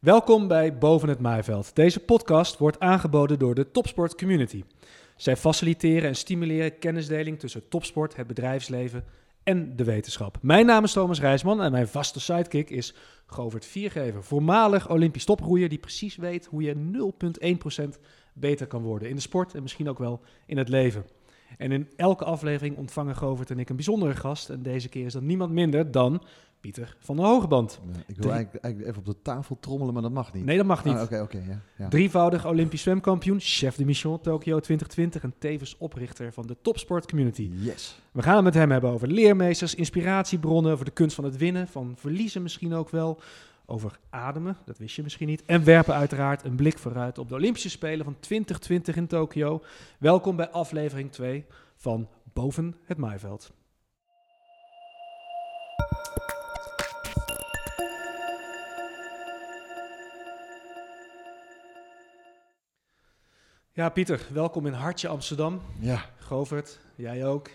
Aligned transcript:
Welkom 0.00 0.48
bij 0.48 0.78
Boven 0.78 1.08
het 1.08 1.20
Maaiveld. 1.20 1.74
Deze 1.74 2.00
podcast 2.00 2.58
wordt 2.58 2.80
aangeboden 2.80 3.38
door 3.38 3.54
de 3.54 3.70
Topsport 3.70 4.14
Community. 4.14 4.64
Zij 5.16 5.36
faciliteren 5.36 6.08
en 6.08 6.16
stimuleren 6.16 6.78
kennisdeling 6.78 7.38
tussen 7.38 7.68
topsport, 7.68 8.16
het 8.16 8.26
bedrijfsleven 8.26 9.04
en 9.42 9.76
de 9.76 9.84
wetenschap. 9.84 10.38
Mijn 10.42 10.66
naam 10.66 10.84
is 10.84 10.92
Thomas 10.92 11.20
Rijsman 11.20 11.62
en 11.62 11.72
mijn 11.72 11.88
vaste 11.88 12.20
sidekick 12.20 12.70
is 12.70 12.94
Govert 13.26 13.66
Viergever, 13.66 14.24
voormalig 14.24 14.90
Olympisch 14.90 15.24
toproeier 15.24 15.68
die 15.68 15.78
precies 15.78 16.16
weet 16.16 16.46
hoe 16.46 16.62
je 16.62 16.74
0,1% 17.94 18.00
beter 18.34 18.66
kan 18.66 18.82
worden 18.82 19.08
in 19.08 19.14
de 19.14 19.20
sport 19.20 19.54
en 19.54 19.62
misschien 19.62 19.88
ook 19.88 19.98
wel 19.98 20.20
in 20.46 20.58
het 20.58 20.68
leven. 20.68 21.04
En 21.56 21.72
in 21.72 21.88
elke 21.96 22.24
aflevering 22.24 22.76
ontvangen 22.76 23.16
Govert 23.16 23.50
en 23.50 23.58
ik 23.58 23.68
een 23.68 23.76
bijzondere 23.76 24.14
gast. 24.14 24.50
En 24.50 24.62
deze 24.62 24.88
keer 24.88 25.06
is 25.06 25.12
dat 25.12 25.22
niemand 25.22 25.52
minder 25.52 25.90
dan 25.90 26.22
Pieter 26.60 26.96
van 26.98 27.16
der 27.16 27.24
Hogeband. 27.24 27.80
Ja, 27.92 28.00
ik 28.06 28.16
wil 28.16 28.32
eigenlijk, 28.32 28.64
eigenlijk 28.64 28.94
even 28.94 29.08
op 29.08 29.14
de 29.14 29.22
tafel 29.22 29.56
trommelen, 29.60 29.92
maar 29.92 30.02
dat 30.02 30.12
mag 30.12 30.32
niet. 30.32 30.44
Nee, 30.44 30.56
dat 30.56 30.66
mag 30.66 30.84
niet. 30.84 30.94
Ah, 30.94 31.22
oké, 31.22 31.42
ja. 31.48 31.60
ja. 31.76 31.88
Drievoudig 31.88 32.46
Olympisch 32.46 32.82
zwemkampioen, 32.82 33.40
chef 33.40 33.76
de 33.76 33.84
mission 33.84 34.20
Tokio 34.20 34.60
2020 34.60 35.22
en 35.22 35.34
tevens 35.38 35.76
oprichter 35.78 36.32
van 36.32 36.46
de 36.46 36.56
Topsport 36.62 37.06
Community. 37.08 37.50
Yes. 37.52 38.00
We 38.12 38.22
gaan 38.22 38.34
het 38.34 38.44
met 38.44 38.54
hem 38.54 38.70
hebben 38.70 38.90
over 38.90 39.08
leermeesters, 39.08 39.74
inspiratiebronnen, 39.74 40.72
over 40.72 40.84
de 40.84 40.90
kunst 40.90 41.14
van 41.14 41.24
het 41.24 41.36
winnen, 41.36 41.68
van 41.68 41.94
verliezen 41.96 42.42
misschien 42.42 42.74
ook 42.74 42.90
wel, 42.90 43.20
over 43.66 43.98
ademen, 44.10 44.56
dat 44.64 44.78
wist 44.78 44.96
je 44.96 45.02
misschien 45.02 45.28
niet, 45.28 45.44
en 45.44 45.64
werpen 45.64 45.94
uiteraard 45.94 46.44
een 46.44 46.56
blik 46.56 46.78
vooruit 46.78 47.18
op 47.18 47.28
de 47.28 47.34
Olympische 47.34 47.70
Spelen 47.70 48.04
van 48.04 48.20
2020 48.20 48.96
in 48.96 49.06
Tokio. 49.06 49.62
Welkom 49.98 50.36
bij 50.36 50.50
aflevering 50.50 51.12
2 51.12 51.44
van 51.76 52.08
Boven 52.32 52.76
het 52.84 52.98
Maaiveld. 52.98 53.52
Ja, 63.72 63.88
Pieter, 63.88 64.26
welkom 64.32 64.66
in 64.66 64.72
Hartje 64.72 65.08
Amsterdam. 65.08 65.60
Ja, 65.80 66.04
Govert, 66.18 66.78
jij 66.94 67.26
ook. 67.26 67.50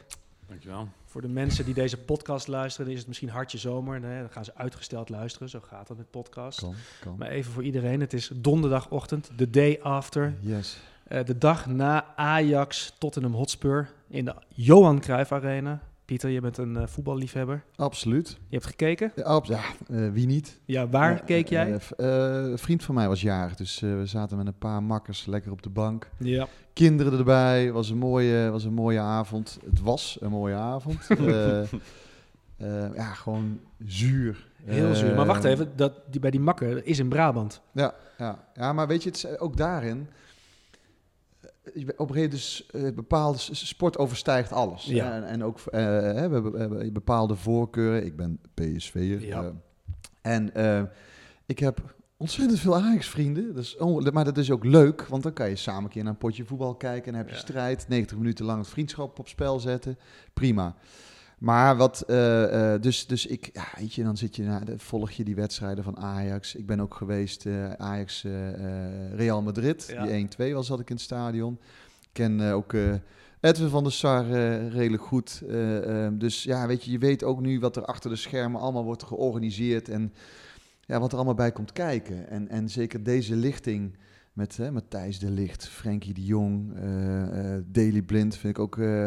Dankjewel. 0.51 0.87
Voor 1.05 1.21
de 1.21 1.27
mensen 1.27 1.65
die 1.65 1.73
deze 1.73 1.97
podcast 1.97 2.47
luisteren, 2.47 2.91
is 2.91 2.97
het 2.97 3.07
misschien 3.07 3.29
hartje 3.29 3.57
zomer. 3.57 3.99
Nee, 3.99 4.19
dan 4.19 4.29
gaan 4.29 4.45
ze 4.45 4.55
uitgesteld 4.55 5.09
luisteren. 5.09 5.49
Zo 5.49 5.59
gaat 5.59 5.87
dat 5.87 5.97
met 5.97 6.11
podcasts. 6.11 6.61
kan, 6.61 6.75
kan. 7.01 7.15
Maar 7.17 7.27
even 7.27 7.51
voor 7.51 7.63
iedereen, 7.63 7.99
het 7.99 8.13
is 8.13 8.31
donderdagochtend, 8.35 9.29
de 9.35 9.49
day 9.49 9.79
after. 9.81 10.35
Yes. 10.39 10.77
eh, 11.07 11.25
de 11.25 11.37
dag 11.37 11.65
na 11.65 12.05
Ajax 12.15 12.95
Tottenham 12.97 13.33
Hotspur 13.33 13.89
in 14.07 14.25
de 14.25 14.33
Johan 14.47 14.99
Cruijff 14.99 15.31
Arena. 15.31 15.81
Pieter, 16.11 16.29
je 16.29 16.41
bent 16.41 16.57
een 16.57 16.75
eh, 16.77 16.87
voetballiefhebber. 16.87 17.63
Absoluut. 17.75 18.29
Je 18.29 18.55
hebt 18.55 18.65
gekeken? 18.65 19.11
Ja, 19.15 19.41
ja 19.43 19.59
eh, 19.89 20.09
wie 20.11 20.25
niet? 20.25 20.59
Ja, 20.65 20.89
waar 20.89 21.11
Ja, 21.11 21.17
keek 21.25 21.47
jij? 21.49 21.79
v- 21.79 21.91
eh, 21.91 22.07
een 22.33 22.57
vriend 22.57 22.83
van 22.83 22.95
mij 22.95 23.07
was 23.07 23.21
jarig, 23.21 23.55
dus 23.55 23.79
we 23.79 24.01
zaten 24.05 24.37
met 24.37 24.47
een 24.47 24.57
paar 24.57 24.83
makkers 24.83 25.25
lekker 25.25 25.51
op 25.51 25.61
de 25.61 25.69
bank. 25.69 26.09
ja. 26.17 26.47
Kinderen 26.73 27.17
erbij, 27.17 27.71
was 27.71 27.89
een 27.89 27.97
mooie, 27.97 28.49
was 28.49 28.63
een 28.63 28.73
mooie 28.73 28.99
avond. 28.99 29.59
Het 29.69 29.81
was 29.81 30.17
een 30.21 30.29
mooie 30.29 30.55
avond. 30.55 31.07
Ja, 32.95 33.13
gewoon 33.13 33.59
zuur. 33.85 34.47
Heel 34.63 34.95
zuur. 34.95 35.15
Maar 35.15 35.25
wacht 35.25 35.43
even, 35.43 35.71
dat, 35.75 35.93
die, 36.11 36.19
bij 36.19 36.31
die 36.31 36.39
makker 36.39 36.85
is 36.85 36.99
in 36.99 37.09
Brabant. 37.09 37.61
Ja, 37.71 37.93
ja. 38.17 38.39
ja, 38.53 38.73
maar 38.73 38.87
weet 38.87 39.03
je, 39.03 39.09
het 39.09 39.17
is 39.17 39.39
ook 39.39 39.57
daarin. 39.57 40.07
Op 41.75 42.09
een 42.09 42.15
gegeven 42.15 42.15
moment 42.15 42.31
dus 42.31 42.65
bepaalde 42.95 43.37
sport 43.51 43.97
overstijgt 43.97 44.51
alles. 44.51 44.85
Ja. 44.85 45.13
En, 45.13 45.23
en 45.23 45.43
ook 45.43 45.57
eh, 45.59 45.71
we, 45.71 46.19
hebben, 46.19 46.51
we 46.51 46.59
hebben 46.59 46.93
bepaalde 46.93 47.35
voorkeuren. 47.35 48.05
Ik 48.05 48.15
ben 48.15 48.39
PSV'er. 48.53 49.25
Ja. 49.25 49.43
eh, 49.43 49.49
en 50.21 50.53
eh, 50.53 50.83
ik 51.45 51.59
heb 51.59 51.95
ontzettend 52.17 52.59
veel 52.59 52.75
Ajax-vrienden. 52.75 53.55
Dus, 53.55 53.77
oh, 53.77 54.09
maar 54.09 54.25
dat 54.25 54.37
is 54.37 54.51
ook 54.51 54.63
leuk, 54.63 55.05
want 55.05 55.23
dan 55.23 55.33
kan 55.33 55.49
je 55.49 55.55
samen 55.55 55.83
een 55.83 55.89
keer 55.89 56.03
naar 56.03 56.11
een 56.11 56.17
potje 56.17 56.45
voetbal 56.45 56.75
kijken. 56.75 57.11
En 57.11 57.17
heb 57.17 57.27
je 57.27 57.33
Ja. 57.33 57.39
strijd, 57.39 57.85
90 57.87 58.17
minuten 58.17 58.45
lang 58.45 58.59
het 58.59 58.69
vriendschap 58.69 59.19
op 59.19 59.27
spel 59.27 59.59
zetten. 59.59 59.97
Prima. 60.33 60.75
Maar 61.41 61.77
wat, 61.77 62.01
eh, 62.01 62.73
eh, 62.73 62.81
dus, 62.81 63.07
dus 63.07 63.25
ik, 63.25 63.49
ja, 63.53 63.67
weet 63.77 63.93
je, 63.93 64.03
dan 64.03 64.17
zit 64.17 64.35
je, 64.35 64.43
naar, 64.43 64.63
volg 64.77 65.11
je 65.11 65.23
die 65.23 65.35
wedstrijden 65.35 65.83
van 65.83 65.97
Ajax. 65.97 66.55
Ik 66.55 66.65
ben 66.65 66.79
ook 66.79 66.93
geweest, 66.93 67.45
eh, 67.45 67.71
Ajax 67.71 68.25
Real 69.13 69.41
Madrid, 69.41 69.87
Ja. 69.93 70.03
die 70.05 70.13
1-2 70.13 70.53
was, 70.53 70.67
zat 70.67 70.79
ik 70.79 70.89
in 70.89 70.95
het 70.95 71.03
stadion. 71.03 71.59
Ik 72.01 72.09
ken 72.11 72.41
ook 72.41 72.73
Edwin 73.41 73.69
van 73.69 73.83
der 73.83 73.91
Sar 73.91 74.25
redelijk 74.69 75.03
goed. 75.03 75.41
Eh, 75.47 76.05
eh, 76.05 76.13
dus 76.15 76.43
ja, 76.43 76.67
weet 76.67 76.83
je, 76.83 76.91
je 76.91 76.97
weet 76.97 77.23
ook 77.23 77.39
nu 77.39 77.59
wat 77.59 77.75
er 77.75 77.85
achter 77.85 78.09
de 78.09 78.15
schermen 78.15 78.61
allemaal 78.61 78.83
wordt 78.83 79.03
georganiseerd 79.03 79.89
en 79.89 80.13
ja, 80.85 80.99
wat 80.99 81.09
er 81.11 81.15
allemaal 81.15 81.33
bij 81.33 81.51
komt 81.51 81.71
kijken. 81.71 82.29
En, 82.29 82.49
en 82.49 82.69
zeker 82.69 83.03
deze 83.03 83.35
lichting 83.35 83.97
met 84.33 84.57
hè, 84.57 84.71
Matthijs 84.71 85.19
de 85.19 85.29
Licht, 85.29 85.67
Frenkie 85.67 86.13
de 86.13 86.23
Jong, 86.25 86.73
eh 86.75 87.55
eh 87.55 87.63
Daley 87.67 88.01
Blind 88.01 88.35
vind 88.37 88.57
ik 88.57 88.63
ook, 88.63 88.77
eh 88.77 89.05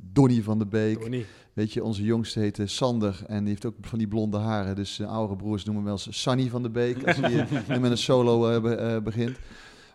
Donny 0.00 0.42
van 0.42 0.58
de 0.58 0.66
Beek. 0.66 1.00
Donnie. 1.00 1.26
Weet 1.52 1.72
je, 1.72 1.84
onze 1.84 2.02
jongste 2.02 2.40
heet 2.40 2.60
Sander 2.64 3.22
en 3.26 3.38
die 3.38 3.48
heeft 3.48 3.64
ook 3.64 3.74
van 3.80 3.98
die 3.98 4.08
blonde 4.08 4.38
haren. 4.38 4.76
Dus 4.76 4.96
de 4.96 5.06
oudere 5.06 5.36
broers 5.36 5.64
noemen 5.64 5.84
hem 5.84 5.92
wel 5.94 6.02
eens 6.06 6.22
Sunny 6.22 6.48
van 6.48 6.62
de 6.62 6.70
Beek 6.70 7.06
als 7.06 7.16
hij 7.16 7.46
met 7.80 7.90
een 7.90 7.98
solo 7.98 8.60
be- 8.60 9.00
begint. 9.04 9.36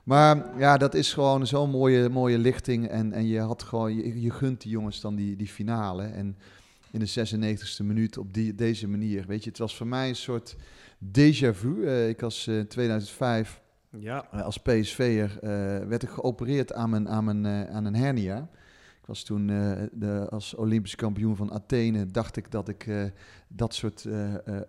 Maar 0.04 0.60
ja, 0.60 0.78
dat 0.78 0.94
is 0.94 1.14
gewoon 1.14 1.48
zo'n 1.48 1.70
mooie, 1.70 2.10
mooie 2.10 2.38
lichting. 2.38 2.88
En, 2.88 3.14
en 3.14 3.28
je, 3.28 3.40
had 3.40 3.64
gewoon, 3.64 3.96
je, 3.96 4.22
je 4.22 4.30
gunt 4.32 4.62
die 4.62 4.72
jongens 4.72 5.02
dan 5.02 5.16
die, 5.16 5.36
die 5.36 5.48
finale. 5.48 6.04
En 6.04 6.38
in 6.92 7.00
de 7.00 7.28
96e 7.80 7.86
minuut 7.86 8.18
op 8.18 8.34
die, 8.34 8.56
deze 8.56 8.88
manier. 8.88 9.26
Weet 9.28 9.44
je, 9.44 9.50
het 9.50 9.60
was 9.60 9.76
voor 9.76 9.88
mij 9.88 10.10
een 10.10 10.16
soort 10.16 10.56
déjà 11.06 11.50
vu. 11.54 11.90
Ik 11.90 12.20
was 12.20 12.48
in 12.48 12.68
2005 12.68 13.62
Ja, 13.98 14.26
als 14.32 14.58
PSV'er 14.58 15.40
eh, 15.42 15.50
werd 15.88 16.04
ik 16.04 16.10
geopereerd 16.10 16.74
aan, 16.74 16.90
mijn, 16.90 17.10
aan, 17.10 17.24
mijn, 17.24 17.46
eh, 17.46 17.76
aan 17.76 17.86
een 17.86 17.96
hernia. 17.96 18.50
Ik 19.02 19.06
was 19.06 19.24
toen 19.24 19.50
eh, 19.50 19.72
de, 19.92 20.28
als 20.30 20.54
Olympisch 20.56 20.96
kampioen 20.96 21.36
van 21.36 21.52
Athene, 21.52 22.06
dacht 22.06 22.36
ik 22.36 22.52
dat 22.52 22.68
ik 22.68 23.12
dat 23.48 23.74
soort 23.74 24.06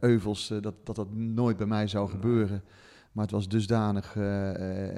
euvels, 0.00 0.48
dat, 0.60 0.75
dat 0.84 0.97
dat 0.97 1.14
nooit 1.14 1.56
bij 1.56 1.66
mij 1.66 1.86
zou 1.86 2.10
gebeuren. 2.10 2.62
Maar 3.12 3.25
het 3.25 3.34
was 3.34 3.48
dusdanig 3.48 4.16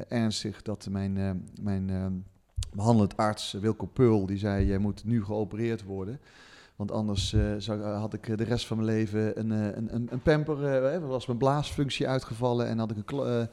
ernstig 0.09 0.63
dat 0.63 0.89
mijn, 0.91 1.45
mijn 1.61 1.91
eh, 1.91 2.07
behandelend 2.75 3.17
arts, 3.17 3.53
Wilco 3.53 3.87
Peul, 3.87 4.27
die 4.27 4.39
zei, 4.39 4.67
jij 4.67 4.79
moet 4.79 5.05
nu 5.05 5.25
geopereerd 5.25 5.83
worden. 5.83 6.21
Want 6.77 6.93
anders 6.93 7.37
zou, 7.59 7.83
had 7.83 8.15
ik 8.15 8.39
de 8.39 8.45
rest 8.45 8.67
van 8.67 8.77
mijn 8.77 8.89
leven 8.89 9.39
een, 9.39 9.51
een, 9.51 9.95
een, 9.95 10.09
een 10.11 10.23
pamper, 10.23 10.85
eh, 10.87 11.09
was 11.09 11.27
mijn 11.27 11.39
blaasfunctie 11.39 12.09
uitgevallen 12.09 12.67
en 12.67 12.79
had 12.79 12.91
ik 12.91 13.11
een 13.11 13.19
eh, 13.19 13.47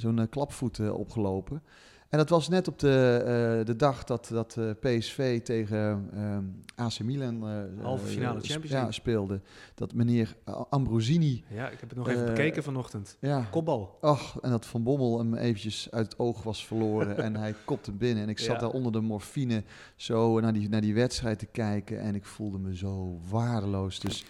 zo'n 0.00 0.18
eh, 0.18 0.28
klapvoet 0.30 0.78
eh, 0.78 0.94
opgelopen. 0.94 1.62
En 2.08 2.18
dat 2.18 2.28
was 2.28 2.48
net 2.48 2.68
op 2.68 2.78
de, 2.78 3.22
eh, 3.58 3.66
de 3.66 3.76
dag 3.76 4.04
dat, 4.04 4.28
dat 4.32 4.56
eh, 4.58 4.70
PSV 4.80 5.40
tegen 5.42 6.08
eh, 6.12 6.84
AC 6.84 7.00
Milan 7.00 7.42
Halve 7.80 8.06
finale 8.06 8.40
Champions 8.40 8.68
ja, 8.68 8.74
League. 8.74 8.92
speelde. 8.92 9.40
Dat 9.74 9.94
meneer 9.94 10.36
Ambrosini, 10.70 11.44
ja, 11.50 11.68
ik 11.68 11.80
heb 11.80 11.88
het 11.88 11.98
nog 11.98 12.08
even 12.08 12.24
bekeken 12.24 12.62
vanochtend. 12.62 13.16
ja, 13.20 13.46
Kopbal. 13.50 13.98
ach, 14.00 14.36
en 14.40 14.50
dat 14.50 14.66
Van 14.66 14.82
Bommel 14.82 15.18
hem 15.18 15.34
eventjes 15.34 15.88
uit 15.90 16.04
het 16.04 16.18
oog 16.18 16.42
was 16.42 16.66
verloren 16.66 17.16
en 17.24 17.36
hij 17.36 17.54
kopte 17.64 17.92
binnen. 17.92 18.22
En 18.22 18.28
ik 18.28 18.38
zat 18.38 18.54
Ja. 18.54 18.58
daar 18.60 18.70
onder 18.70 18.92
de 18.92 19.00
morfine 19.00 19.62
zo 19.96 20.40
naar 20.40 20.52
die, 20.52 20.68
naar 20.68 20.80
die 20.80 20.94
wedstrijd 20.94 21.38
te 21.38 21.46
kijken 21.46 22.00
en 22.00 22.14
ik 22.14 22.24
voelde 22.24 22.58
me 22.58 22.76
zo 22.76 23.20
waardeloos. 23.28 24.00
Dus 24.00 24.24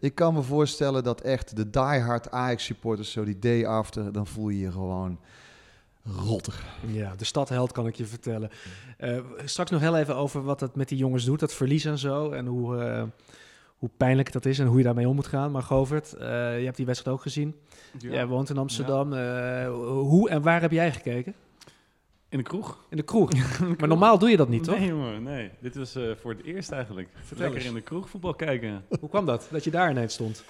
ik 0.00 0.14
kan 0.14 0.34
me 0.34 0.42
voorstellen 0.42 1.04
dat 1.04 1.20
echt 1.20 1.56
de 1.56 1.70
diehard 1.70 2.30
Ajax 2.30 2.64
supporters 2.64 3.12
zo 3.12 3.24
die 3.24 3.38
day 3.38 3.66
after, 3.66 4.12
dan 4.12 4.26
voel 4.26 4.48
je 4.48 4.58
je 4.58 4.72
gewoon 4.72 5.18
rottig. 6.16 6.64
Ja, 6.86 7.14
de 7.16 7.24
stadheld 7.24 7.72
kan 7.72 7.86
ik 7.86 7.94
je 7.94 8.06
vertellen. 8.06 8.50
Eh, 8.96 9.18
straks 9.44 9.70
nog 9.70 9.80
heel 9.80 9.96
even 9.96 10.16
over 10.16 10.42
wat 10.42 10.60
het 10.60 10.74
met 10.74 10.88
die 10.88 10.98
jongens 10.98 11.24
doet, 11.24 11.40
dat 11.40 11.54
verlies 11.54 11.84
en 11.84 11.98
zo. 11.98 12.30
En 12.30 12.46
hoe, 12.46 12.76
eh, 12.84 13.02
hoe 13.76 13.90
pijnlijk 13.96 14.32
dat 14.32 14.44
is 14.44 14.58
en 14.58 14.66
hoe 14.66 14.78
je 14.78 14.84
daarmee 14.84 15.08
om 15.08 15.14
moet 15.14 15.26
gaan. 15.26 15.50
Maar 15.50 15.62
Govert, 15.62 16.12
eh, 16.12 16.58
je 16.58 16.64
hebt 16.64 16.76
die 16.76 16.86
wedstrijd 16.86 17.16
ook 17.16 17.22
gezien. 17.22 17.56
Jij 17.98 18.26
woont 18.26 18.50
in 18.50 18.58
Amsterdam. 18.58 19.12
Eh, 19.12 19.68
hoe 19.86 20.30
en 20.30 20.42
waar 20.42 20.60
heb 20.60 20.70
jij 20.70 20.92
gekeken? 20.92 21.34
In 22.30 22.38
de 22.38 22.44
kroeg. 22.44 22.78
In 22.90 22.96
de 22.96 23.02
kroeg. 23.02 23.30
maar 23.78 23.88
normaal 23.88 24.18
doe 24.18 24.30
je 24.30 24.36
dat 24.36 24.48
niet, 24.48 24.64
toch? 24.64 24.78
Nee, 24.78 24.88
jongen, 24.88 25.22
nee. 25.22 25.50
Dit 25.60 25.76
was 25.76 25.94
eh, 25.94 26.10
voor 26.20 26.32
het 26.32 26.42
eerst 26.42 26.70
eigenlijk. 26.70 27.08
Lekker 27.36 27.56
eens. 27.56 27.66
in 27.66 27.74
de 27.74 27.80
kroeg 27.80 28.10
voetbal 28.10 28.34
kijken. 28.34 28.84
Hoe 29.00 29.08
kwam 29.08 29.26
dat, 29.26 29.48
dat 29.50 29.64
je 29.64 29.70
daar 29.70 29.90
ineens 29.90 30.14
stond? 30.14 30.44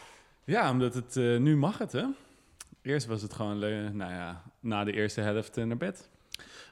Ja, 0.44 0.70
omdat 0.70 0.94
het 0.94 1.16
eh, 1.16 1.36
nu 1.36 1.56
mag 1.56 1.78
het, 1.78 1.92
hè. 1.92 2.04
Eerst 2.82 3.06
was 3.06 3.22
het 3.22 3.32
gewoon, 3.32 3.58
nou 3.96 4.12
ja, 4.12 4.42
na 4.60 4.84
de 4.84 4.92
eerste 4.92 5.20
helft 5.20 5.56
eh, 5.56 5.64
naar 5.64 5.76
bed. 5.76 6.08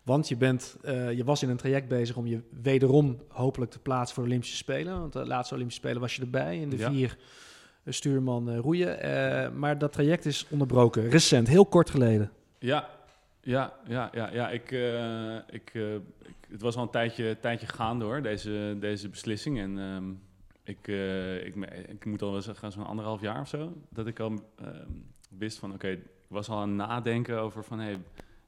Want 0.03 0.29
je, 0.29 0.37
bent, 0.37 0.77
eh, 0.83 1.13
je 1.13 1.25
was 1.25 1.43
in 1.43 1.49
een 1.49 1.57
traject 1.57 1.89
bezig 1.89 2.17
om 2.17 2.27
je 2.27 2.41
wederom 2.63 3.21
hopelijk 3.29 3.71
te 3.71 3.79
plaatsen 3.79 4.15
voor 4.15 4.23
de 4.23 4.29
Olympische 4.29 4.57
Spelen. 4.57 5.01
Want 5.01 5.13
de 5.13 5.27
laatste 5.27 5.55
Olympische 5.55 5.83
Spelen 5.83 6.01
was 6.01 6.17
je 6.17 6.23
erbij 6.23 6.59
in 6.59 6.71
de 6.71 6.77
Ja. 6.77 6.91
vier 6.91 7.17
eh, 7.85 7.93
stuurman 7.93 8.57
roeien. 8.57 9.59
Maar 9.59 9.79
dat 9.79 9.93
traject 9.93 10.25
is 10.27 10.47
onderbroken, 10.51 11.09
recent, 11.11 11.49
heel 11.49 11.67
kort 11.67 11.91
geleden. 11.91 12.31
Ja, 12.59 12.89
ja, 13.41 13.73
ja, 13.87 14.11
ja, 14.13 14.33
ja. 14.33 14.51
Ik, 14.51 14.71
ik, 15.51 15.73
ik, 15.75 16.35
het 16.49 16.63
was 16.63 16.77
al 16.77 16.83
een 16.83 16.91
tijdje, 16.91 17.37
tijdje 17.41 17.67
gaande 17.67 18.05
hoor, 18.05 18.23
deze, 18.23 18.77
deze 18.81 19.09
beslissing. 19.09 19.59
En 19.59 19.79
ehm, 19.79 20.11
ik, 20.65 20.87
ik, 21.47 21.71
ik 21.89 22.05
moet 22.05 22.23
al 22.23 22.33
wel 22.33 22.43
zeggen, 22.43 22.73
zo'n 22.73 22.87
anderhalf 22.87 23.21
jaar 23.21 23.41
of 23.41 23.49
zo, 23.49 23.73
dat 23.91 24.07
ik 24.07 24.21
al 24.21 24.33
ehm, 24.57 24.91
wist 25.29 25.59
van 25.59 25.73
oké, 25.73 25.99
was 26.29 26.49
al 26.49 26.59
aan 26.59 26.69
het 26.69 26.89
nadenken 26.89 27.41
over 27.41 27.65
van, 27.65 27.79
hey, 27.79 27.97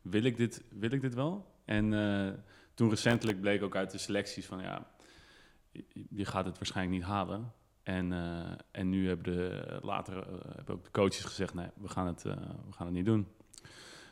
wil 0.02 0.24
ik 0.24 0.36
dit, 0.36 0.64
wil 0.68 0.90
ik 0.90 1.00
dit 1.00 1.14
wel? 1.14 1.46
En 1.64 1.94
eh, 1.94 2.32
toen 2.74 2.90
recentelijk 2.90 3.40
bleek 3.40 3.62
ook 3.62 3.76
uit 3.76 3.90
de 3.90 3.98
selecties 3.98 4.46
van, 4.46 4.60
ja, 4.60 4.86
je, 6.10 6.24
gaat 6.24 6.44
het 6.44 6.56
waarschijnlijk 6.58 6.96
niet 6.96 7.06
halen. 7.08 7.52
En, 7.82 8.12
eh, 8.12 8.52
en 8.70 8.88
nu 8.88 9.06
hebben 9.08 9.34
de, 9.34 9.78
later 9.82 10.16
eh, 10.16 10.32
hebben 10.56 10.74
ook 10.74 10.84
de 10.84 10.90
coaches 10.90 11.24
gezegd, 11.24 11.54
nee, 11.54 11.68
we 11.74 11.88
gaan 11.88 12.06
het, 12.06 12.22
we 12.22 12.72
gaan 12.72 12.86
het 12.86 12.94
niet 12.94 13.04
doen 13.04 13.26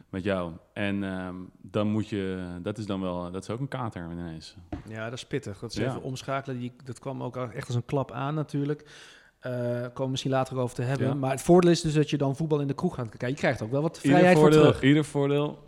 met 0.09 0.25
jou. 0.25 0.53
En 0.73 1.05
ehm, 1.05 1.37
dan 1.61 1.89
moet 1.89 2.09
je, 2.09 2.49
dat 2.63 2.79
is 2.79 2.87
dan 2.87 3.01
wel, 3.01 3.31
dat 3.31 3.43
is 3.43 3.51
ook 3.51 3.61
een 3.61 3.69
kater 3.69 4.11
ineens. 4.11 4.57
Ja, 4.89 5.05
dat 5.05 5.13
is 5.13 5.27
pittig. 5.27 5.59
Dat 5.59 5.71
is 5.71 5.77
Ja. 5.77 5.89
even 5.89 6.03
omschakelen. 6.03 6.59
Die, 6.59 6.73
dat 6.85 6.99
kwam 6.99 7.23
ook 7.23 7.37
echt 7.37 7.67
als 7.67 7.77
een 7.77 7.85
klap 7.85 8.13
aan 8.13 8.35
natuurlijk. 8.35 8.91
Eh 9.39 9.51
komen 9.81 9.93
we 10.05 10.09
misschien 10.09 10.31
later 10.31 10.57
over 10.59 10.75
te 10.77 10.83
hebben. 10.83 11.07
Ja. 11.07 11.15
Maar 11.15 11.31
het 11.31 11.43
voordeel 11.43 11.71
is 11.71 11.81
dus 11.81 11.95
dat 11.95 12.11
je 12.11 12.17
dan 12.17 12.37
voetbal 12.37 12.61
in 12.61 12.67
de 12.67 12.75
kroeg 12.75 12.95
gaat 12.95 13.09
kijken. 13.09 13.29
Je 13.29 13.35
krijgt 13.35 13.63
ook 13.63 13.71
wel 13.71 13.83
wat 13.83 13.97
Ieder 13.97 14.11
vrijheid 14.11 14.39
voor 14.39 14.43
voordeel, 14.53 14.63
terug. 14.71 14.83
ieder 14.83 15.05
voordeel 15.05 15.59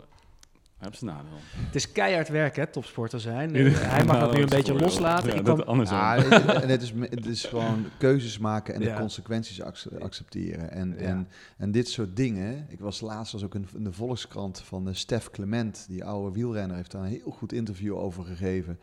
heeft 0.77 0.97
zijn 0.97 1.11
nadeel. 1.15 1.37
Het 1.55 1.75
is 1.75 1.91
keihard 1.91 2.29
werken, 2.29 2.63
hè, 2.63 2.67
topsporter 2.71 3.19
zijn. 3.19 3.55
Ieder- 3.55 3.81
Eh, 3.81 3.91
hij 3.91 4.03
mag 4.05 4.19
dat 4.19 4.33
nu 4.33 4.41
een 4.41 4.49
beetje 4.49 4.63
voordeel. 4.71 4.87
loslaten. 4.87 5.29
Ja, 5.29 5.35
Ik 5.35 5.45
dat 5.45 5.57
het, 5.57 6.63
en 6.63 6.69
het, 6.69 6.81
is, 6.81 6.93
het 6.99 7.25
is 7.25 7.45
gewoon 7.45 7.85
keuzes 7.97 8.37
maken 8.37 8.73
en 8.73 8.81
Ja. 8.81 8.93
de 8.93 8.99
consequenties 8.99 9.61
ac- 9.61 9.87
accepteren. 9.99 10.71
En, 10.71 10.89
Ja. 10.99 11.05
en, 11.05 11.27
en 11.57 11.71
dit 11.71 11.89
soort 11.89 12.15
dingen. 12.15 12.65
Ik 12.69 12.79
was 12.79 13.01
laatst 13.01 13.31
was 13.33 13.43
ook 13.43 13.55
in, 13.55 13.67
in 13.75 13.83
de 13.83 13.93
Volkskrant 13.93 14.59
van 14.61 14.87
eh, 14.87 14.93
Stef 14.93 15.29
Clement, 15.29 15.85
die 15.89 16.03
oude 16.05 16.33
wielrenner, 16.35 16.75
heeft 16.75 16.91
daar 16.91 17.01
een 17.01 17.07
heel 17.07 17.31
goed 17.31 17.53
interview 17.53 17.95
over 17.95 18.23
gegeven. 18.23 18.79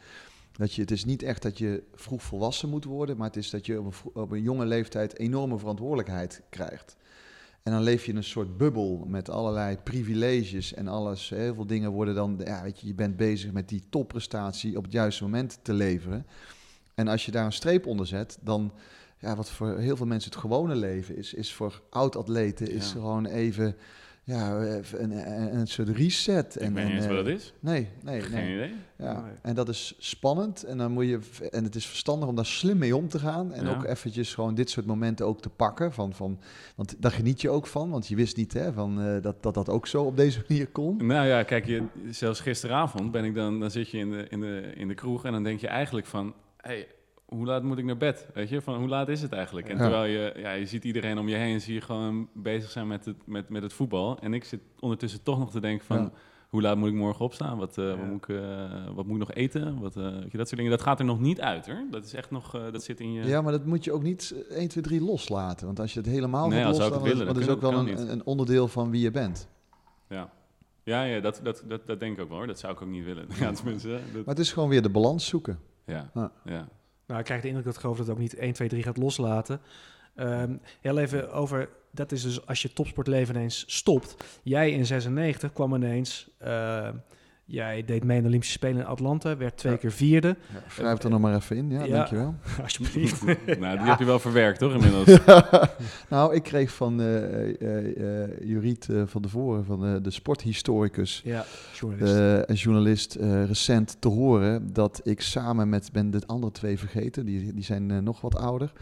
Dat 0.58 0.72
je, 0.74 0.80
het 0.80 0.90
is 0.90 1.04
niet 1.04 1.22
echt 1.22 1.42
dat 1.42 1.58
je 1.58 1.82
vroeg 1.94 2.22
volwassen 2.22 2.68
moet 2.68 2.84
worden, 2.84 3.16
maar 3.16 3.26
het 3.26 3.36
is 3.36 3.50
dat 3.50 3.66
je 3.66 3.78
op 3.80 3.86
een, 3.86 4.22
op 4.22 4.30
een 4.30 4.42
jonge 4.42 4.66
leeftijd 4.66 5.18
enorme 5.18 5.58
verantwoordelijkheid 5.58 6.42
krijgt. 6.50 6.96
En 7.62 7.72
dan 7.72 7.82
leef 7.82 8.04
je 8.04 8.10
in 8.10 8.16
een 8.16 8.24
soort 8.24 8.56
bubbel 8.56 9.04
met 9.06 9.30
allerlei 9.30 9.76
privileges 9.76 10.74
en 10.74 10.88
alles. 10.88 11.28
Heel 11.28 11.54
veel 11.54 11.66
dingen 11.66 11.90
worden 11.90 12.14
dan, 12.14 12.40
ja, 12.44 12.62
weet 12.62 12.80
je, 12.80 12.86
je 12.86 12.94
bent 12.94 13.16
bezig 13.16 13.52
met 13.52 13.68
die 13.68 13.82
topprestatie 13.90 14.76
op 14.76 14.82
het 14.84 14.92
juiste 14.92 15.22
moment 15.22 15.58
te 15.62 15.72
leveren. 15.72 16.26
En 16.94 17.08
als 17.08 17.24
je 17.24 17.30
daar 17.30 17.44
een 17.44 17.52
streep 17.52 17.86
onder 17.86 18.06
zet, 18.06 18.38
dan, 18.40 18.72
ja, 19.18 19.36
wat 19.36 19.50
voor 19.50 19.78
heel 19.78 19.96
veel 19.96 20.06
mensen 20.06 20.30
het 20.30 20.40
gewone 20.40 20.74
leven 20.76 21.16
is, 21.16 21.34
is 21.34 21.52
voor 21.52 21.82
oud-atleten, 21.90 22.70
is 22.70 22.86
Ja. 22.86 22.92
gewoon 22.92 23.26
even, 23.26 23.76
ja, 24.28 24.56
een, 24.56 25.10
een, 25.10 25.58
een 25.58 25.66
soort 25.66 25.88
reset. 25.88 26.54
ik 26.56 26.62
en, 26.62 26.74
weet 26.74 26.84
niet 26.84 26.94
eens 26.94 27.04
en, 27.04 27.10
wat 27.10 27.18
eh, 27.18 27.24
dat 27.24 27.34
is. 27.34 27.52
Nee, 27.60 27.88
nee, 28.02 28.20
Geen 28.20 28.44
nee. 28.44 28.54
idee. 28.54 28.74
Ja, 28.98 29.20
Nee. 29.22 29.32
en 29.42 29.54
dat 29.54 29.68
is 29.68 29.94
spannend 29.98 30.62
en 30.64 30.78
dan 30.78 30.92
moet 30.92 31.04
je 31.06 31.18
en 31.50 31.64
het 31.64 31.74
is 31.74 31.86
verstandig 31.86 32.28
om 32.28 32.34
daar 32.34 32.46
slim 32.46 32.78
mee 32.78 32.96
om 32.96 33.08
te 33.08 33.18
gaan 33.18 33.52
en 33.52 33.64
Ja. 33.64 33.70
ook 33.70 33.84
eventjes 33.84 34.34
gewoon 34.34 34.54
dit 34.54 34.70
soort 34.70 34.86
momenten 34.86 35.26
ook 35.26 35.40
te 35.40 35.48
pakken 35.48 35.92
van, 35.92 36.12
van 36.14 36.40
want 36.76 36.94
daar 37.02 37.10
geniet 37.12 37.40
je 37.40 37.50
ook 37.50 37.66
van, 37.66 37.90
want 37.90 38.06
je 38.06 38.16
wist 38.16 38.36
niet 38.36 38.52
hè, 38.52 38.72
van, 38.72 39.00
eh, 39.02 39.22
dat, 39.22 39.42
dat 39.42 39.54
dat 39.54 39.68
ook 39.68 39.86
zo 39.86 40.02
op 40.04 40.16
deze 40.16 40.42
manier 40.48 40.66
kon. 40.66 41.06
Nou 41.06 41.26
ja, 41.26 41.42
kijk, 41.42 41.66
je, 41.66 41.82
zelfs 42.10 42.40
gisteravond 42.40 43.10
ben 43.10 43.24
ik 43.24 43.34
dan, 43.34 43.60
dan 43.60 43.70
zit 43.70 43.90
je 43.90 43.98
in 43.98 44.10
de, 44.10 44.26
in, 44.28 44.40
de, 44.40 44.72
in 44.74 44.88
de 44.88 44.94
kroeg 44.94 45.24
en 45.24 45.32
dan 45.32 45.42
denk 45.42 45.60
je 45.60 45.68
eigenlijk 45.68 46.06
van, 46.06 46.34
hey, 46.56 46.86
hoe 47.28 47.46
laat 47.46 47.62
moet 47.62 47.78
ik 47.78 47.84
naar 47.84 47.96
bed? 47.96 48.26
Weet 48.34 48.48
je, 48.48 48.60
van 48.62 48.74
hoe 48.78 48.88
laat 48.88 49.08
is 49.08 49.22
het 49.22 49.32
eigenlijk? 49.32 49.68
En 49.68 49.76
Ja. 49.76 49.82
terwijl 49.82 50.04
je, 50.12 50.34
ja, 50.40 50.52
je 50.52 50.66
ziet 50.66 50.84
iedereen 50.84 51.18
om 51.18 51.28
je 51.28 51.36
heen, 51.36 51.60
zie 51.60 51.74
je 51.74 51.80
gewoon 51.80 52.28
bezig 52.34 52.70
zijn 52.70 52.86
met 52.86 53.04
het, 53.04 53.16
met, 53.26 53.48
met 53.48 53.62
het 53.62 53.72
voetbal. 53.72 54.18
En 54.18 54.34
ik 54.34 54.44
zit 54.44 54.60
ondertussen 54.80 55.22
toch 55.22 55.38
nog 55.38 55.50
te 55.50 55.60
denken 55.60 55.86
van, 55.86 55.96
Ja. 55.96 56.10
hoe 56.48 56.62
laat 56.62 56.76
moet 56.76 56.88
ik 56.88 56.94
morgen 56.94 57.24
opstaan? 57.24 57.58
Wat, 57.58 57.78
eh, 57.78 57.84
Ja. 57.84 57.96
wat, 57.96 58.06
moet, 58.06 58.28
ik, 58.28 58.36
eh, 58.36 58.86
wat 58.94 59.04
moet 59.06 59.14
ik 59.14 59.18
nog 59.26 59.32
eten? 59.32 59.80
Wat, 59.80 59.96
eh, 59.96 60.02
weet 60.02 60.30
je, 60.30 60.36
dat 60.38 60.46
soort 60.48 60.56
dingen. 60.60 60.70
Dat 60.70 60.82
gaat 60.82 60.98
er 60.98 61.04
nog 61.04 61.20
niet 61.20 61.40
uit, 61.40 61.66
hoor. 61.66 61.82
Dat 61.90 62.04
is 62.04 62.14
echt 62.14 62.30
nog, 62.30 62.54
eh, 62.54 62.62
dat 62.72 62.82
zit 62.84 63.00
in 63.00 63.12
je... 63.12 63.24
Ja, 63.26 63.40
maar 63.42 63.52
dat 63.52 63.64
moet 63.64 63.84
je 63.84 63.92
ook 63.92 64.02
niet 64.02 64.34
eh, 64.50 64.56
1, 64.58 64.68
2, 64.68 64.82
3 64.82 65.00
loslaten. 65.00 65.66
Want 65.66 65.80
als 65.80 65.92
je 65.94 66.00
het 66.00 66.08
helemaal 66.08 66.48
Nee, 66.48 66.62
dan 66.62 66.72
dat 66.72 66.80
is 67.36 67.48
ook 67.48 67.60
wel 67.60 67.72
een, 67.72 68.10
een 68.10 68.24
onderdeel 68.26 68.68
van 68.68 68.90
wie 68.90 69.00
je 69.02 69.10
bent. 69.10 69.48
Ja, 70.08 70.30
ja, 70.82 71.02
ja 71.02 71.20
dat, 71.20 71.40
dat, 71.42 71.64
dat, 71.66 71.86
dat 71.86 72.00
denk 72.00 72.16
ik 72.16 72.22
ook 72.22 72.28
wel, 72.28 72.38
hoor. 72.38 72.46
Dat 72.46 72.58
zou 72.58 72.72
ik 72.72 72.82
ook 72.82 72.88
niet 72.88 73.04
willen. 73.04 73.26
Ja, 73.40 73.52
tenminste, 73.52 73.88
dat- 73.88 74.00
Maar 74.12 74.34
het 74.34 74.38
is 74.38 74.52
gewoon 74.52 74.68
weer 74.68 74.82
de 74.82 74.90
balans 74.90 75.26
zoeken. 75.26 75.58
ja, 75.86 76.10
Ja. 76.14 76.32
ja. 76.44 76.68
Nou, 77.08 77.20
ik 77.20 77.26
krijg 77.26 77.40
de 77.42 77.48
indruk 77.48 77.66
dat 77.66 77.76
Groof 77.76 77.96
dat 77.96 78.10
ook 78.10 78.18
niet 78.18 78.34
1, 78.34 78.52
2, 78.52 78.68
3 78.68 78.82
gaat 78.82 78.96
loslaten. 78.96 79.60
Ehm, 80.14 80.56
heel 80.80 80.98
even 80.98 81.32
over, 81.32 81.68
dat 81.90 82.12
is 82.12 82.22
dus 82.22 82.46
als 82.46 82.62
je 82.62 82.72
topsportleven 82.72 83.34
ineens 83.34 83.64
stopt. 83.66 84.24
Jij 84.42 84.70
in 84.70 84.86
96 84.86 85.52
kwam 85.52 85.74
ineens, 85.74 86.30
eh, 86.38 86.88
jij 87.50 87.84
deed 87.84 88.04
mee 88.04 88.16
aan 88.16 88.22
de 88.22 88.28
Olympische 88.28 88.54
Spelen 88.54 88.76
in 88.80 88.86
Atlanta, 88.86 89.36
werd 89.36 89.56
twee 89.56 89.72
Ja. 89.72 89.78
keer 89.78 89.92
vierde. 89.92 90.28
Ja, 90.52 90.62
schrijf 90.70 91.02
er 91.02 91.10
nog 91.10 91.20
maar 91.20 91.34
even 91.34 91.56
in, 91.56 91.70
ja, 91.70 91.84
Ja. 91.84 91.96
dankjewel. 91.96 92.34
Alsjeblieft. 92.62 93.24
nou, 93.58 93.78
die 93.78 93.86
heb 93.86 93.98
je 93.98 94.04
wel 94.04 94.18
verwerkt, 94.18 94.58
toch, 94.58 94.72
inmiddels? 94.74 95.18
nou, 96.08 96.34
ik 96.34 96.42
kreeg 96.42 96.70
van 96.70 97.00
eh 97.00 97.16
eh, 97.62 98.22
eh, 98.24 98.30
Juriet 98.42 98.88
eh, 98.88 99.02
van 99.06 99.22
de 99.22 99.28
Voren, 99.28 99.64
van 99.64 99.86
eh, 99.86 99.94
de 100.02 100.10
sporthistoricus, 100.10 101.20
ja, 101.24 101.44
journalist. 101.74 102.16
eh, 102.16 102.40
een 102.46 102.54
journalist, 102.54 103.14
eh, 103.14 103.44
recent 103.44 103.96
te 103.98 104.08
horen 104.08 104.72
dat 104.72 105.00
ik 105.04 105.20
samen 105.20 105.68
met, 105.68 105.92
ben 105.92 106.10
de 106.10 106.20
andere 106.26 106.52
twee 106.52 106.78
vergeten, 106.78 107.24
die, 107.26 107.54
die 107.54 107.64
zijn 107.64 108.02
nog 108.04 108.20
wat 108.20 108.36
ouder, 108.36 108.72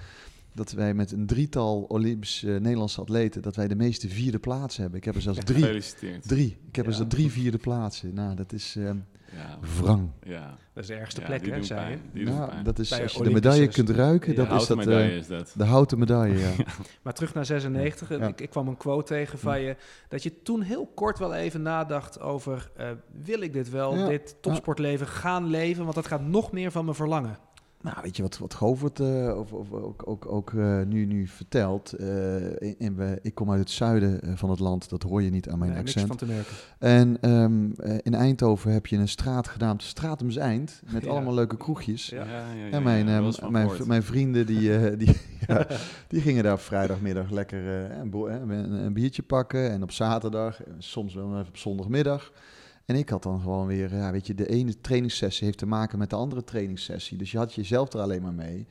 dat 0.57 0.73
wij 0.73 0.95
met 0.95 1.13
een 1.13 1.27
drietal 1.27 1.83
Olympische 1.89 2.47
Nederlandse 2.49 3.01
atleten, 3.01 3.43
dat 3.43 3.57
wij 3.57 3.69
de 3.69 3.77
meeste 3.77 4.09
vierde 4.09 4.39
plaatsen 4.39 4.81
hebben. 4.83 4.99
Ik 4.99 5.05
heb 5.07 5.15
er 5.15 5.23
zelfs 5.23 5.39
drie. 5.45 5.61
Gefeliciteerd. 5.63 6.29
Drie. 6.29 6.59
Ik 6.69 6.77
heb 6.77 6.85
er 6.85 6.91
Ja. 6.91 6.97
zelfs 6.97 7.15
drie 7.15 7.31
vierde 7.31 7.59
plaatsen. 7.59 8.15
Nou, 8.15 8.35
dat 8.35 8.53
is 8.53 8.77
eh 8.77 8.91
Ja, 9.37 9.59
wrang. 9.81 10.11
ja. 10.23 10.57
dat 10.73 10.83
is 10.83 10.89
de 10.89 10.95
ergste 10.95 11.21
Ja, 11.21 11.27
plek, 11.27 11.45
die 11.45 11.53
hè, 11.53 11.63
zei 11.63 11.91
je. 11.91 11.97
Die 12.13 12.25
Nou, 12.25 12.63
dat 12.63 12.79
is 12.79 12.89
Bij 12.89 13.03
als 13.03 13.13
je 13.13 13.23
de 13.23 13.31
medaille 13.31 13.69
kunt 13.69 13.91
ruiken, 13.91 14.35
Ja, 14.35 14.45
dat 14.45 14.61
is 14.63 14.87
eh, 14.87 15.17
is 15.17 15.27
dat. 15.27 15.53
de 15.57 15.65
houten 15.65 15.99
medaille. 15.99 16.39
Ja. 16.39 16.53
Maar 17.03 17.13
terug 17.15 17.35
naar 17.35 17.47
96. 17.47 18.09
Ja. 18.09 18.29
Ik, 18.29 18.41
ik 18.41 18.51
kwam 18.51 18.69
een 18.69 18.77
quote 18.77 19.07
tegen 19.15 19.39
van 19.39 19.61
je. 19.61 19.77
Dat 20.09 20.23
je 20.23 20.43
toen 20.43 20.61
heel 20.63 20.87
kort 20.95 21.19
wel 21.19 21.35
even 21.35 21.63
nadacht 21.63 22.21
over... 22.21 22.71
eh, 22.77 22.91
wil 23.25 23.41
ik 23.41 23.53
dit 23.53 23.71
wel, 23.71 23.97
Ja. 23.97 24.09
dit 24.09 24.37
topsportleven 24.41 25.07
gaan 25.07 25.47
leven? 25.47 25.83
Want 25.83 25.95
dat 25.95 26.07
gaat 26.07 26.23
nog 26.27 26.53
meer 26.53 26.71
van 26.71 26.85
me 26.85 26.95
verlangen. 26.95 27.39
Nou, 27.87 27.99
weet 28.03 28.17
je 28.17 28.23
wat, 28.23 28.39
wat 28.39 28.55
Govert 28.55 29.01
eh, 29.01 29.39
of, 29.39 29.53
of 29.53 29.73
ook, 29.73 30.03
ook, 30.09 30.27
ook 30.33 30.53
eh, 30.55 30.81
nu, 30.83 31.05
nu 31.05 31.27
vertelt? 31.27 31.93
Eh, 31.93 32.37
in, 32.61 32.75
in, 32.79 32.97
we- 32.97 33.19
ik 33.23 33.35
kom 33.35 33.51
uit 33.51 33.61
het 33.61 33.71
zuiden 33.71 34.37
van 34.39 34.51
het 34.51 34.59
land, 34.59 34.89
dat 34.91 35.03
hoor 35.03 35.23
je 35.23 35.31
niet 35.31 35.49
aan 35.49 35.59
mijn 35.59 35.71
Nee, 35.71 35.79
niks 35.83 35.91
accent. 35.97 36.09
van 36.09 36.17
te 36.17 36.35
merken. 36.35 36.55
En 36.79 37.19
ehm, 37.21 37.71
eh, 37.91 37.99
in 38.03 38.15
Eindhoven 38.15 38.73
heb 38.73 38.87
je 38.87 38.97
een 38.97 39.09
straat 39.09 39.49
genaamd 39.49 39.83
Stratums 39.83 40.37
Eind, 40.37 40.83
met 40.93 41.05
Ja. 41.05 41.11
allemaal 41.11 41.35
leuke 41.35 41.57
kroegjes. 41.57 42.09
Ja. 42.09 42.25
En 42.71 42.83
mijn, 42.83 43.07
ja, 43.09 43.19
ehm, 43.23 43.51
mijn, 43.53 43.71
mijn 43.87 44.03
vrienden 44.03 44.47
die, 44.47 44.77
eh, 44.77 44.99
die, 45.07 45.17
ja, 45.47 45.67
die 46.09 46.21
gingen 46.21 46.43
daar 46.43 46.53
op 46.53 46.61
vrijdagmiddag 46.61 47.31
lekker 47.31 47.85
eh, 47.91 47.97
een, 47.99 48.73
een, 48.85 48.93
biertje 48.93 49.23
pakken. 49.23 49.71
En 49.71 49.83
op 49.83 49.91
zaterdag, 49.91 50.61
soms 50.79 51.15
wel 51.15 51.33
even 51.35 51.49
op 51.49 51.57
zondagmiddag. 51.57 52.33
En 52.87 52.97
ik 52.97 53.09
had 53.09 53.23
dan 53.23 53.41
gewoon 53.41 53.67
weer, 53.67 53.95
ja, 53.95 54.13
weet 54.13 54.27
je, 54.27 54.35
de 54.35 54.49
ene 54.49 54.81
trainingssessie 54.81 55.47
heeft 55.47 55.59
te 55.59 55.67
maken 55.67 55.99
met 55.99 56.11
de 56.11 56.17
andere 56.17 56.45
trainingssessie. 56.45 57.19
Dus 57.19 57.31
je 57.31 57.39
had 57.39 57.55
jezelf 57.55 57.93
er 57.93 58.01
alleen 58.01 58.23
maar 58.23 58.35
mee. 58.35 58.67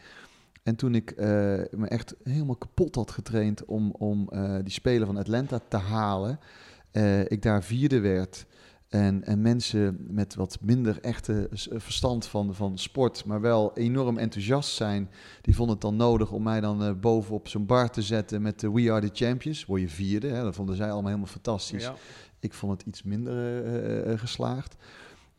En 0.63 0.75
toen 0.75 0.95
ik 0.95 1.11
eh, 1.11 1.27
me 1.71 1.87
echt 1.87 2.15
helemaal 2.23 2.55
kapot 2.55 2.95
had 2.95 3.11
getraind 3.11 3.65
om, 3.65 3.91
om 3.91 4.29
eh, 4.29 4.55
die 4.63 4.73
Spelen 4.73 5.07
van 5.07 5.17
Atlanta 5.17 5.59
te 5.67 5.77
halen, 5.77 6.39
eh, 6.91 7.31
ik 7.31 7.41
daar 7.41 7.63
vierde 7.63 7.99
werd. 7.99 8.45
En, 8.89 9.23
en 9.23 9.41
mensen 9.41 10.05
met 10.09 10.35
wat 10.35 10.57
minder 10.61 11.01
echte 11.01 11.49
verstand 11.73 12.25
van, 12.25 12.53
van 12.53 12.77
sport, 12.77 13.25
maar 13.25 13.41
wel 13.41 13.71
enorm 13.73 14.17
enthousiast 14.17 14.75
zijn, 14.75 15.09
die 15.41 15.55
vonden 15.55 15.73
het 15.73 15.83
dan 15.83 15.95
nodig 15.95 16.31
om 16.31 16.43
mij 16.43 16.61
dan 16.61 16.99
bovenop 16.99 17.47
zo'n 17.47 17.65
bar 17.65 17.89
te 17.89 18.01
zetten 18.01 18.41
met 18.41 18.59
de 18.59 18.71
We 18.71 18.91
Are 18.91 19.09
The 19.09 19.25
Champions. 19.25 19.65
Word 19.65 19.81
je 19.81 19.89
vierde, 19.89 20.27
hè? 20.27 20.43
dat 20.43 20.55
vonden 20.55 20.75
zij 20.75 20.85
allemaal 20.85 21.09
helemaal 21.09 21.31
fantastisch. 21.31 21.83
Ja. 21.83 21.95
Ik 22.45 22.53
vond 22.53 22.71
het 22.71 22.87
iets 22.87 23.03
minder 23.03 23.65
eh, 23.65 24.11
eh, 24.11 24.19
geslaagd. 24.19 24.75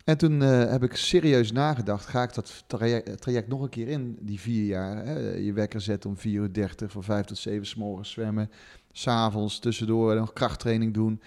En 0.04 0.18
toen 0.18 0.42
eh, 0.42 0.70
heb 0.70 0.82
ik 0.82 0.96
serieus 0.96 1.52
nagedacht, 1.52 2.06
ga 2.06 2.22
ik 2.22 2.34
dat 2.34 2.64
traject, 2.66 3.20
traject 3.20 3.48
nog 3.48 3.62
een 3.62 3.68
keer 3.68 3.88
in, 3.88 4.18
die 4.20 4.40
vier 4.40 4.64
jaar. 4.64 5.04
Hè? 5.04 5.18
Je 5.34 5.52
wekker 5.52 5.80
zetten 5.80 6.10
om 6.10 6.16
4 6.16 6.32
uur 6.32 6.52
30, 6.52 6.92
van 6.92 7.02
5 7.02 7.25
tot 7.25 7.38
7 7.38 7.66
s 7.66 7.75
morgens 7.75 8.10
zwemmen. 8.10 8.50
S'avonds 8.92 9.58
tussendoor 9.58 10.14
nog 10.14 10.32
krachttraining 10.32 10.94
doen. 10.94 11.20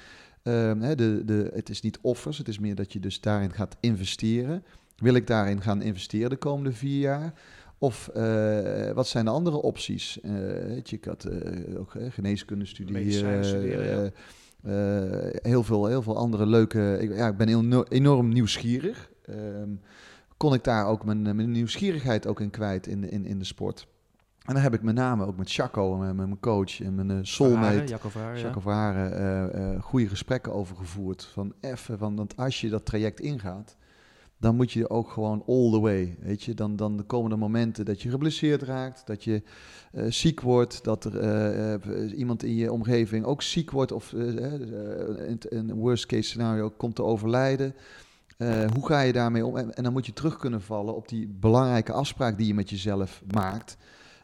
Ehm, 0.43 0.79
hè, 0.79 0.95
de, 0.95 1.21
de, 1.25 1.51
het 1.53 1.69
is 1.69 1.81
niet 1.81 2.00
offers, 2.01 2.38
het 2.38 2.48
is 2.48 2.59
meer 2.59 2.75
dat 2.75 2.93
je 2.93 3.00
dus 3.00 3.21
daarin 3.21 3.53
gaat 3.53 3.77
investeren. 3.79 4.63
Wil 4.95 5.13
ik 5.13 5.27
daarin 5.27 5.62
gaan 5.62 5.81
investeren 5.81 6.29
de 6.29 6.38
komende 6.38 6.71
vier 6.71 7.00
jaar? 7.00 7.33
Of 7.77 8.07
eh, 8.07 8.91
wat 8.91 9.07
zijn 9.07 9.25
de 9.25 9.31
andere 9.31 9.62
opties? 9.62 10.21
Eh, 10.21 10.31
weet 10.67 10.89
je, 10.89 10.95
ik 10.95 11.05
had 11.05 11.24
eh, 11.24 11.79
ook 11.79 11.93
uh, 11.93 12.12
geneeskunde 12.12 12.65
studeren, 12.65 13.03
ja. 14.03 14.09
Eh, 14.63 15.28
eh, 15.28 15.34
heel, 15.42 15.63
veel, 15.63 15.86
heel 15.86 16.01
veel 16.01 16.18
andere 16.18 16.46
leuke... 16.46 16.98
Ik, 17.01 17.16
ja, 17.16 17.28
ik 17.28 17.38
ben 17.38 17.48
heel, 17.48 17.88
enorm 17.88 18.30
nieuwsgierig. 18.30 19.12
Ehm, 19.25 19.70
kon 20.38 20.54
ik 20.54 20.63
daar 20.63 20.86
ook 20.86 21.06
mijn, 21.06 21.22
mijn 21.22 21.51
nieuwsgierigheid 21.51 22.28
ook 22.28 22.39
in 22.39 22.50
kwijt 22.50 22.88
in, 22.88 23.10
in, 23.10 23.25
in 23.25 23.39
de 23.39 23.46
sport. 23.46 23.88
En 24.50 24.56
dan 24.56 24.63
heb 24.63 24.74
ik 24.74 24.82
met 24.82 24.96
name 24.96 25.25
ook 25.25 25.38
met 25.38 25.51
Chaco, 25.51 25.98
met, 25.98 26.16
met 26.16 26.25
mijn 26.25 26.39
coach 26.39 26.82
en 26.82 26.96
mijn 26.96 27.10
uh, 27.10 27.18
soulmate... 27.22 27.84
Jacco 27.84 28.72
ja. 28.72 29.10
Eh, 29.10 29.74
eh, 29.74 29.82
goede 29.82 30.08
gesprekken 30.08 30.54
over 30.54 30.75
gevoerd. 30.75 31.24
Van 31.24 31.54
van, 31.74 32.16
want 32.16 32.38
als 32.38 32.62
je 32.62 32.70
dat 32.70 32.86
traject 32.86 33.20
ingaat, 33.20 33.78
dan 34.39 34.55
moet 34.55 34.72
je 34.72 34.89
ook 34.89 35.10
gewoon 35.10 35.43
all 35.48 35.72
the 35.72 35.79
way. 35.79 36.17
Weet 36.19 36.43
je, 36.43 36.53
dan, 36.53 36.75
dan 36.75 37.03
komen 37.08 37.31
er 37.31 37.38
momenten 37.38 37.86
dat 37.86 38.01
je 38.01 38.10
geblesseerd 38.10 38.62
raakt, 38.62 39.08
dat 39.08 39.24
je 39.24 39.43
eh, 39.91 40.05
ziek 40.10 40.41
wordt, 40.41 40.84
dat 40.84 41.05
er 41.05 41.19
eh, 41.19 41.74
eh, 41.74 42.17
iemand 42.17 42.43
in 42.43 42.55
je 42.55 42.72
omgeving 42.72 43.25
ook 43.25 43.41
ziek 43.41 43.72
wordt 43.72 43.91
of 43.91 44.13
in 44.13 45.39
een 45.50 45.74
worst 45.74 46.05
case 46.05 46.29
scenario 46.29 46.69
komt 46.69 46.96
te 46.96 47.03
overlijden. 47.03 47.74
Hoe 48.74 48.86
ga 48.86 49.01
je 49.01 49.13
daarmee 49.13 49.46
om? 49.46 49.58
En 49.58 49.84
dan 49.84 49.93
moet 49.93 50.05
je 50.05 50.13
terug 50.13 50.38
kunnen 50.38 50.62
vallen 50.62 50.96
op 50.96 51.08
die 51.08 51.27
belangrijke 51.27 51.91
afspraak 51.91 52.38
die 52.38 52.48
je 52.48 52.53
met 52.53 52.69
jezelf 52.69 53.24
maakt. 53.34 53.77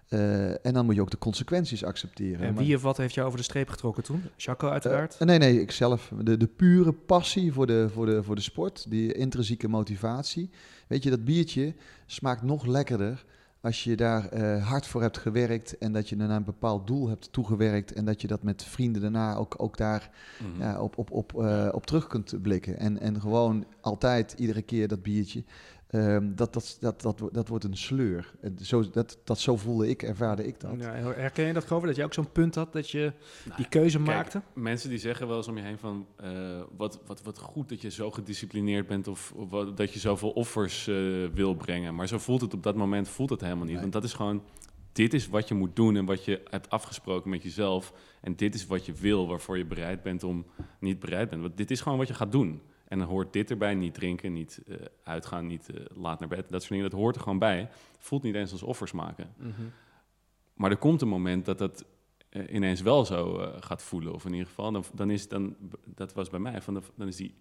Eh, 0.10 0.66
en 0.66 0.74
dan 0.74 0.86
moet 0.86 0.96
je 0.96 1.02
ook 1.02 1.12
de 1.12 1.18
consequenties 1.18 1.84
accepteren. 1.84 2.48
En 2.48 2.54
Maar- 2.54 2.64
wie 2.64 2.76
of 2.76 2.82
wat 2.82 2.98
heeft 2.98 3.14
jou 3.14 3.26
over 3.28 3.40
de 3.40 3.46
streep 3.46 3.70
getrokken 3.70 4.04
toen? 4.04 4.24
Jaco 4.36 4.70
uiteraard. 4.70 5.16
eh, 5.20 5.28
nee, 5.28 5.38
nee, 5.38 5.62
ik 5.62 5.72
zelf. 5.72 6.12
De, 6.24 6.38
de 6.38 6.48
pure 6.48 6.92
passie 6.94 7.54
voor 7.54 7.68
de, 7.68 7.90
voor, 7.94 8.06
de, 8.06 8.24
voor 8.24 8.36
de 8.36 8.42
sport, 8.42 8.86
die 8.90 9.14
intrinsieke 9.14 9.68
motivatie. 9.68 10.50
Weet 10.88 11.04
je, 11.04 11.10
dat 11.10 11.26
biertje 11.26 11.74
smaakt 12.06 12.42
nog 12.42 12.66
lekkerder 12.66 13.26
als 13.62 13.84
je 13.84 13.96
daar 13.96 14.26
eh, 14.28 14.68
hard 14.68 14.88
voor 14.88 15.02
hebt 15.02 15.18
gewerkt 15.18 15.78
en 15.78 15.92
dat 15.92 16.10
je 16.10 16.16
naar 16.16 16.30
een 16.30 16.44
bepaald 16.44 16.88
doel 16.88 17.10
hebt 17.10 17.32
toegewerkt 17.32 17.94
en 17.94 18.06
dat 18.06 18.22
je 18.22 18.28
dat 18.28 18.44
met 18.44 18.64
vrienden 18.64 19.02
daarna 19.02 19.36
ook, 19.36 19.56
ook 19.58 19.78
daar 19.78 20.10
Mhm. 20.52 20.62
ja, 20.62 20.82
op, 20.82 20.98
op, 20.98 21.12
op, 21.12 21.42
eh, 21.44 21.70
op 21.72 21.86
terug 21.86 22.08
kunt 22.08 22.42
blikken. 22.42 22.78
En, 22.80 23.00
en 23.00 23.22
gewoon 23.22 23.66
altijd, 23.82 24.34
iedere 24.38 24.62
keer 24.62 24.88
dat 24.88 25.02
biertje. 25.04 25.44
Ehm, 26.00 26.36
dat, 26.36 26.54
dat, 26.54 26.78
dat, 26.80 27.02
dat, 27.02 27.24
dat 27.32 27.48
wordt 27.48 27.64
een 27.64 27.78
sleur. 27.78 28.34
En 28.42 28.58
Zo, 28.62 28.90
dat, 28.90 29.18
dat, 29.24 29.40
zo 29.40 29.58
voelde 29.58 29.90
ik, 29.90 30.04
ervaarde 30.04 30.48
ik 30.48 30.60
dat. 30.60 30.74
Ja, 30.80 30.94
herken 30.94 31.46
je 31.46 31.54
dat, 31.54 31.66
Grover? 31.66 31.88
Dat 31.88 31.96
je 31.96 32.04
ook 32.04 32.14
zo'n 32.14 32.32
punt 32.32 32.56
had 32.56 32.74
dat 32.74 32.90
je 32.90 33.14
Nou, 33.46 33.58
die 33.58 33.68
keuze 33.68 33.98
Kijk, 33.98 34.10
maakte? 34.18 34.42
Mensen 34.54 34.90
die 34.90 34.98
zeggen 35.00 35.28
wel 35.28 35.38
eens 35.38 35.48
om 35.48 35.58
je 35.58 35.64
heen 35.64 35.78
van... 35.78 36.06
eh, 36.16 36.62
wat, 36.78 37.00
wat, 37.06 37.22
wat 37.24 37.40
goed 37.40 37.70
dat 37.70 37.82
je 37.82 37.90
zo 37.92 38.12
gedisciplineerd 38.12 38.88
bent... 38.88 39.08
of, 39.08 39.34
of 39.36 39.50
wat- 39.50 39.78
dat 39.78 39.94
je 39.94 40.00
zoveel 40.00 40.30
offers 40.32 40.88
eh, 40.88 40.96
wil 41.34 41.54
brengen. 41.56 41.96
Maar 41.96 42.08
zo 42.08 42.18
voelt 42.18 42.42
het 42.42 42.54
op 42.54 42.64
dat 42.64 42.76
moment 42.76 43.08
voelt 43.10 43.30
het 43.30 43.42
helemaal 43.42 43.64
niet. 43.64 43.72
Nee. 43.74 43.82
Want 43.82 43.94
dat 43.94 44.04
is 44.04 44.14
gewoon... 44.14 44.44
Dit 44.92 45.14
is 45.14 45.28
wat 45.28 45.48
je 45.48 45.54
moet 45.54 45.76
doen 45.76 45.96
en 45.96 46.06
wat 46.06 46.26
je 46.26 46.42
hebt 46.50 46.70
afgesproken 46.70 47.30
met 47.30 47.44
jezelf. 47.44 47.94
En 48.22 48.36
dit 48.36 48.56
is 48.56 48.66
wat 48.66 48.86
je 48.86 48.94
wil, 48.94 49.28
waarvoor 49.28 49.58
je 49.58 49.66
bereid 49.66 50.04
bent 50.04 50.24
om 50.24 50.46
niet 50.80 51.00
bereid 51.00 51.30
bent. 51.30 51.42
Want 51.42 51.58
dit 51.58 51.72
is 51.72 51.82
gewoon 51.82 51.98
wat 51.98 52.08
je 52.08 52.14
gaat 52.14 52.32
doen. 52.32 52.62
En 52.88 53.00
dan 53.00 53.08
hoort 53.08 53.34
dit 53.34 53.50
erbij, 53.50 53.74
niet 53.74 53.94
drinken, 53.94 54.34
niet 54.34 54.62
eh, 54.68 54.76
uitgaan, 55.04 55.48
niet 55.48 55.70
eh, 55.70 55.86
laat 55.94 56.20
naar 56.20 56.30
bed. 56.30 56.50
Dat 56.50 56.62
soort 56.62 56.74
dingen, 56.74 56.90
dat 56.90 57.00
hoort 57.00 57.16
er 57.16 57.22
gewoon 57.22 57.40
bij. 57.40 57.70
Voelt 58.00 58.24
niet 58.24 58.36
eens 58.36 58.52
als 58.52 58.64
offers 58.64 58.92
maken. 58.92 59.34
Mhm. 59.38 59.62
Maar 60.54 60.72
er 60.72 60.78
komt 60.78 61.02
een 61.02 61.08
moment 61.08 61.46
dat 61.46 61.58
dat 61.58 61.86
eh, 62.30 62.54
ineens 62.54 62.82
wel 62.82 63.06
zo 63.06 63.52
gaat 63.60 63.84
voelen. 63.84 64.14
Of 64.14 64.26
in 64.26 64.32
ieder 64.32 64.48
geval, 64.48 64.72
dan, 64.72 64.84
dan 64.94 65.10
is 65.10 65.28
dan, 65.28 65.56
dat 65.86 66.14
was 66.14 66.30
bij 66.30 66.40
mij, 66.40 66.62
van 66.62 66.74
de, 66.74 66.82
dan 66.96 67.08
is 67.08 67.16
die 67.16 67.36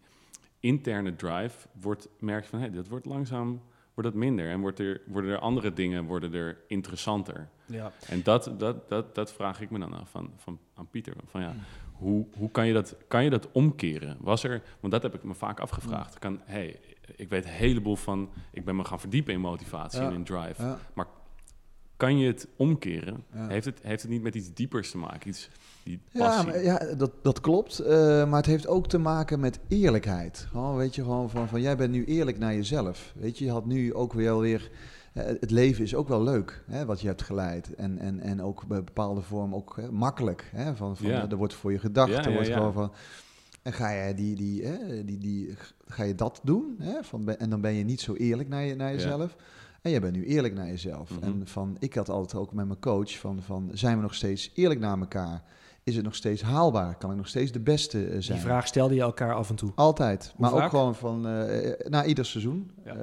interne 0.61 1.17
drive, 1.17 1.69
wordt, 1.81 2.09
merk 2.19 2.43
je 2.43 2.49
van, 2.49 2.61
hé, 2.61 2.71
dat 2.71 2.89
wordt 2.89 3.07
langzaam, 3.07 3.63
wordt 3.95 4.11
dat 4.11 4.19
minder. 4.21 4.51
En 4.51 4.61
wordt 4.61 4.79
er, 4.79 5.03
worden 5.07 5.31
er 5.31 5.39
andere 5.39 5.73
dingen, 5.73 6.05
worden 6.05 6.35
er 6.35 6.59
interessanter. 6.67 7.49
Ja. 7.67 7.93
En 8.09 8.23
dat, 8.23 8.51
dat, 8.59 8.89
dat, 8.89 9.15
dat 9.15 9.33
vraag 9.33 9.61
ik 9.61 9.71
me 9.71 9.79
dan 9.79 9.95
af 9.95 10.11
van, 10.11 10.33
van, 10.37 10.59
aan 10.75 10.89
Pieter. 10.91 11.15
Van 11.25 11.41
ja, 11.41 11.55
hoe, 11.95 12.27
hoe 12.37 12.51
kan, 12.51 12.67
je 12.67 12.73
dat, 12.73 12.97
kan 13.09 13.25
je 13.25 13.31
dat 13.31 13.49
omkeren? 13.53 14.17
Was 14.21 14.45
er, 14.45 14.63
want 14.81 14.93
dat 14.93 15.03
heb 15.03 15.15
ik 15.15 15.23
me 15.25 15.35
vaak 15.35 15.61
afgevraagd. 15.61 16.19
Kan, 16.19 16.41
hey, 16.45 16.81
ik 17.17 17.29
weet 17.29 17.45
een 17.45 17.51
heleboel 17.51 17.97
van, 17.97 18.31
ik 18.53 18.65
ben 18.65 18.77
me 18.77 18.85
gaan 18.85 19.01
verdiepen 19.01 19.33
in 19.35 19.41
motivatie 19.41 20.01
Ja. 20.01 20.07
en 20.09 20.15
in 20.15 20.25
drive. 20.25 20.63
Ja, 20.63 20.79
Kan 21.97 22.19
je 22.19 22.27
het 22.27 22.49
omkeren? 22.57 23.25
Ja. 23.35 23.49
Heeft, 23.49 23.65
het, 23.65 23.79
heeft 23.83 24.03
het 24.03 24.11
niet 24.11 24.23
met 24.23 24.35
iets 24.35 24.53
diepers 24.55 24.91
te 24.91 24.99
maken? 24.99 25.29
Iets, 25.29 25.49
die 25.83 26.01
Ja, 26.11 26.27
passie? 26.27 26.47
maar, 26.51 26.63
ja 26.63 26.95
dat, 26.95 27.11
dat 27.23 27.41
klopt. 27.41 27.79
eh, 27.79 27.89
maar 28.29 28.37
het 28.37 28.47
heeft 28.47 28.67
ook 28.67 28.87
te 28.89 28.99
maken 28.99 29.41
met 29.41 29.59
eerlijkheid. 29.69 30.47
Gewoon, 30.51 30.77
weet 30.77 30.95
je, 30.95 31.03
gewoon 31.03 31.31
van, 31.31 31.49
van 31.49 31.61
jij 31.61 31.77
bent 31.77 31.91
nu 31.93 32.05
eerlijk 32.05 32.39
naar 32.39 32.55
jezelf. 32.55 33.13
Weet 33.17 33.39
je, 33.39 33.45
je 33.45 33.51
had 33.51 33.67
nu 33.67 33.95
ook 33.95 34.13
wel 34.13 34.41
weer. 34.41 34.71
Eh, 35.14 35.25
het 35.26 35.50
leven 35.50 35.85
is 35.85 35.94
ook 35.94 36.09
wel 36.09 36.23
leuk, 36.23 36.64
hè, 36.66 36.85
wat 36.85 37.00
je 37.00 37.06
hebt 37.06 37.23
geleid. 37.23 37.75
En, 37.75 37.99
en, 37.99 38.21
en 38.21 38.42
ook 38.42 38.66
bij 38.66 38.85
bepaalde 38.85 39.21
vorm 39.21 39.54
ook 39.54 39.76
hè, 39.76 39.92
makkelijk. 39.92 40.50
Hè, 40.54 40.76
van, 40.76 40.97
van, 40.97 41.06
Ja. 41.06 41.30
Er 41.30 41.37
wordt 41.37 41.54
voor 41.54 41.73
je 41.73 41.78
gedacht. 41.78 42.11
Ja, 42.11 42.25
er 42.25 42.33
wordt 42.33 42.49
gewoon 42.49 42.73
van. 42.73 42.92
En 43.62 43.73
ga 43.73 43.90
je, 43.90 44.14
die, 44.14 44.37
die, 44.37 44.64
hè, 44.66 45.04
die, 45.04 45.18
die, 45.18 45.54
ga 45.87 46.02
je 46.02 46.14
dat 46.14 46.40
doen? 46.42 46.76
Hè, 46.78 47.02
van, 47.02 47.28
en 47.28 47.50
dan 47.50 47.61
ben 47.61 47.73
je 47.73 47.85
niet 47.85 48.00
zo 48.00 48.14
eerlijk 48.14 48.49
naar, 48.49 48.64
je, 48.64 48.75
naar 48.75 48.92
jezelf. 48.92 49.37
En 49.83 49.90
jij 49.90 50.00
bent 50.00 50.16
nu 50.16 50.25
eerlijk 50.25 50.54
naar 50.54 50.66
jezelf. 50.66 51.11
Mhm. 51.11 51.23
En 51.23 51.42
van, 51.44 51.76
ik 51.78 51.94
had 51.94 52.09
altijd 52.09 52.42
ook 52.42 52.52
met 52.52 52.66
mijn 52.66 52.80
coach 52.80 53.18
van, 53.18 53.42
van 53.42 53.71
zijn 53.73 53.97
we 53.97 54.02
nog 54.02 54.14
steeds 54.14 54.50
eerlijk 54.54 54.80
naar 54.80 54.99
elkaar? 54.99 55.42
Is 55.85 55.97
het 55.97 56.05
nog 56.05 56.14
steeds 56.14 56.43
haalbaar? 56.43 56.97
Kan 56.97 57.11
ik 57.11 57.17
nog 57.17 57.29
steeds 57.29 57.53
de 57.53 57.61
beste 57.61 58.05
eh, 58.07 58.21
zijn? 58.21 58.38
Die 58.38 58.47
vraag 58.47 58.67
stelde 58.67 58.95
je 58.95 59.00
elkaar 59.00 59.35
af 59.35 59.50
en 59.50 59.57
toe. 59.57 59.73
Altijd. 59.75 60.35
Maar 60.38 60.53
ook 60.53 60.71
gewoon 60.71 60.95
van 60.95 61.26
eh, 61.26 61.71
eh, 61.71 61.87
na 61.88 62.05
ieder 62.05 62.26
seizoen. 62.26 62.71
Ja. 62.85 62.95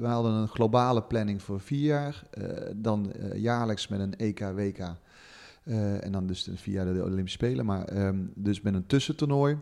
We 0.00 0.06
hadden 0.06 0.32
een 0.32 0.48
globale 0.48 1.02
planning 1.02 1.42
voor 1.42 1.60
vier 1.60 1.84
jaar. 1.84 2.22
dan 2.74 3.12
jaarlijks 3.34 3.88
met 3.88 4.00
een 4.00 4.16
EK, 4.16 4.40
WK. 4.54 4.94
En 6.00 6.12
dan 6.12 6.26
dus 6.26 6.44
de 6.44 6.56
vier 6.56 6.74
jaar 6.74 6.94
de 6.94 7.04
Olympische 7.04 7.38
Spelen. 7.38 7.66
Maar 7.66 7.84
ehm, 7.84 8.18
dus 8.34 8.60
met 8.60 8.74
een 8.74 8.86
tussentoernooi. 8.86 9.58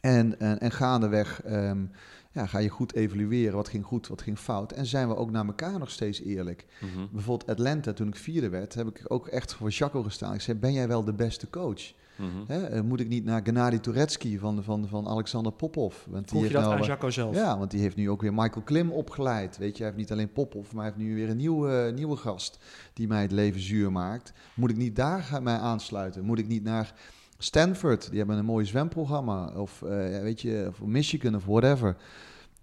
En, 0.00 0.40
en, 0.40 0.60
en 0.60 0.70
gaandeweg 0.70 1.42
ehm, 1.42 1.84
ja, 2.32 2.46
ga 2.46 2.58
je 2.58 2.68
goed 2.68 2.94
evalueren. 2.94 3.56
Wat 3.56 3.68
ging 3.68 3.84
goed, 3.84 4.08
wat 4.08 4.22
ging 4.22 4.38
fout. 4.38 4.72
En 4.72 4.86
zijn 4.86 5.08
we 5.08 5.16
ook 5.16 5.30
naar 5.30 5.46
elkaar 5.46 5.78
nog 5.78 5.90
steeds 5.90 6.20
eerlijk. 6.20 6.66
Mhm. 6.80 7.06
Bijvoorbeeld 7.12 7.50
Atlanta, 7.50 7.92
toen 7.92 8.08
ik 8.08 8.16
vierde 8.16 8.48
werd, 8.48 8.74
heb 8.74 8.86
ik 8.86 9.04
ook 9.08 9.26
echt 9.26 9.54
voor 9.54 9.70
Jacco 9.70 10.02
gestaan. 10.02 10.34
Ik 10.34 10.40
zei, 10.40 10.58
ben 10.58 10.72
jij 10.72 10.88
wel 10.88 11.04
de 11.04 11.14
beste 11.14 11.50
coach? 11.50 11.92
Mhm. 12.16 12.28
Hè, 12.46 12.66
eh, 12.66 12.80
moet 12.80 13.00
ik 13.00 13.08
niet 13.08 13.24
naar 13.24 13.40
Gennady 13.44 13.78
Turetsky 13.78 14.38
van, 14.38 14.62
van, 14.62 14.88
van 14.88 15.08
Alexander 15.08 15.52
Popov? 15.52 15.94
Want 16.06 16.28
die 16.28 16.28
Vroeg 16.28 16.32
je 16.32 16.38
heeft 16.40 16.52
dat 16.52 16.62
nou, 16.62 16.90
aan 16.90 16.98
eh, 16.98 17.08
zelf? 17.08 17.34
Ja, 17.34 17.58
want 17.58 17.70
die 17.70 17.80
heeft 17.80 17.96
nu 17.96 18.10
ook 18.10 18.20
weer 18.22 18.34
Michael 18.34 18.62
Klim 18.62 18.90
opgeleid. 18.90 19.58
Weet 19.58 19.76
je, 19.76 19.82
hij 19.82 19.86
heeft 19.86 19.96
niet 19.96 20.12
alleen 20.12 20.32
Popov, 20.32 20.72
maar 20.72 20.84
hij 20.84 20.92
heeft 20.92 21.08
nu 21.08 21.14
weer 21.14 21.30
een 21.30 21.36
nieuwe, 21.36 21.92
nieuwe 21.94 22.16
gast 22.16 22.58
die 22.92 23.08
mij 23.08 23.22
het 23.22 23.32
leven 23.32 23.60
zuur 23.60 23.92
maakt. 23.92 24.32
Moet 24.54 24.70
ik 24.70 24.76
niet 24.76 24.96
daar 24.96 25.22
gaan 25.22 25.42
mij 25.42 25.56
aansluiten? 25.56 26.24
Moet 26.24 26.38
ik 26.38 26.48
niet 26.48 26.62
naar 26.62 26.94
Stanford? 27.42 28.08
Die 28.10 28.18
hebben 28.18 28.36
een 28.38 28.44
mooi 28.44 28.64
zwemprogramma. 28.66 29.52
Of 29.56 29.82
eh, 29.82 29.88
weet 30.20 30.40
je, 30.40 30.66
of 30.68 30.80
Michigan 30.80 31.34
of 31.34 31.44
whatever. 31.44 31.96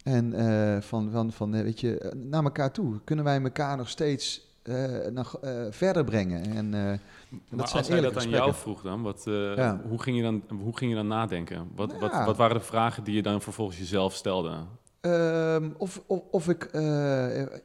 En 0.04 0.34
eh, 0.34 0.82
van, 0.82 1.12
van, 1.12 1.32
van 1.32 1.56
eh, 1.56 1.62
weet 1.62 1.80
je, 1.80 2.12
naar 2.16 2.44
elkaar 2.44 2.72
toe. 2.72 3.00
Kunnen 3.04 3.26
wij 3.26 3.42
elkaar 3.42 3.78
nog 3.78 3.90
steeds 3.90 4.46
nog, 5.14 5.40
verder 5.70 6.04
brengen? 6.04 6.44
En, 6.56 6.70
Maar 6.70 7.68
zijn 7.68 7.78
als 7.84 7.88
hij 7.88 8.02
dat 8.02 8.18
aan 8.18 8.30
jou 8.30 8.54
vroeg 8.54 8.82
dan, 8.82 9.02
wat, 9.02 9.22
Ja. 9.56 9.82
hoe, 9.90 10.02
ging 10.02 10.18
je 10.18 10.24
dan, 10.24 10.44
hoe 10.62 10.78
ging 10.78 10.92
je 10.92 10.98
dan 10.98 11.08
nadenken? 11.08 11.68
Wat, 11.76 11.98
wat, 12.00 12.12
Ja. 12.12 12.26
wat 12.26 12.38
waren 12.38 12.56
de 12.56 12.64
vragen 12.64 13.04
die 13.04 13.16
je 13.16 13.22
dan 13.22 13.42
vervolgens 13.42 13.78
jezelf 13.78 14.14
stelde? 14.14 14.58
Ehm, 15.02 15.70
of, 15.78 16.02
of, 16.08 16.22
of 16.32 16.50
ik 16.50 16.70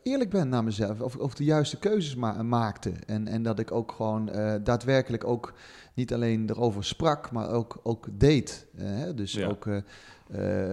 eerlijk 0.02 0.30
ben 0.30 0.48
naar 0.48 0.64
mezelf, 0.64 1.00
of, 1.00 1.16
of 1.16 1.34
de 1.34 1.44
juiste 1.44 1.78
keuzes 1.78 2.14
ma- 2.14 2.42
maakte. 2.42 2.92
En, 3.06 3.28
en 3.28 3.42
dat 3.42 3.58
ik 3.58 3.72
ook 3.72 3.92
gewoon 3.92 4.30
daadwerkelijk 4.62 5.24
ook 5.24 5.52
niet 5.94 6.12
alleen 6.14 6.50
erover 6.50 6.84
sprak, 6.84 7.30
maar 7.32 7.48
ook, 7.50 7.80
ook 7.82 8.06
deed. 8.12 8.66
Eh, 8.76 8.84
hè? 8.86 9.14
dus 9.14 9.32
Ja. 9.32 9.46
ook, 9.48 9.66
eh, 9.66 9.76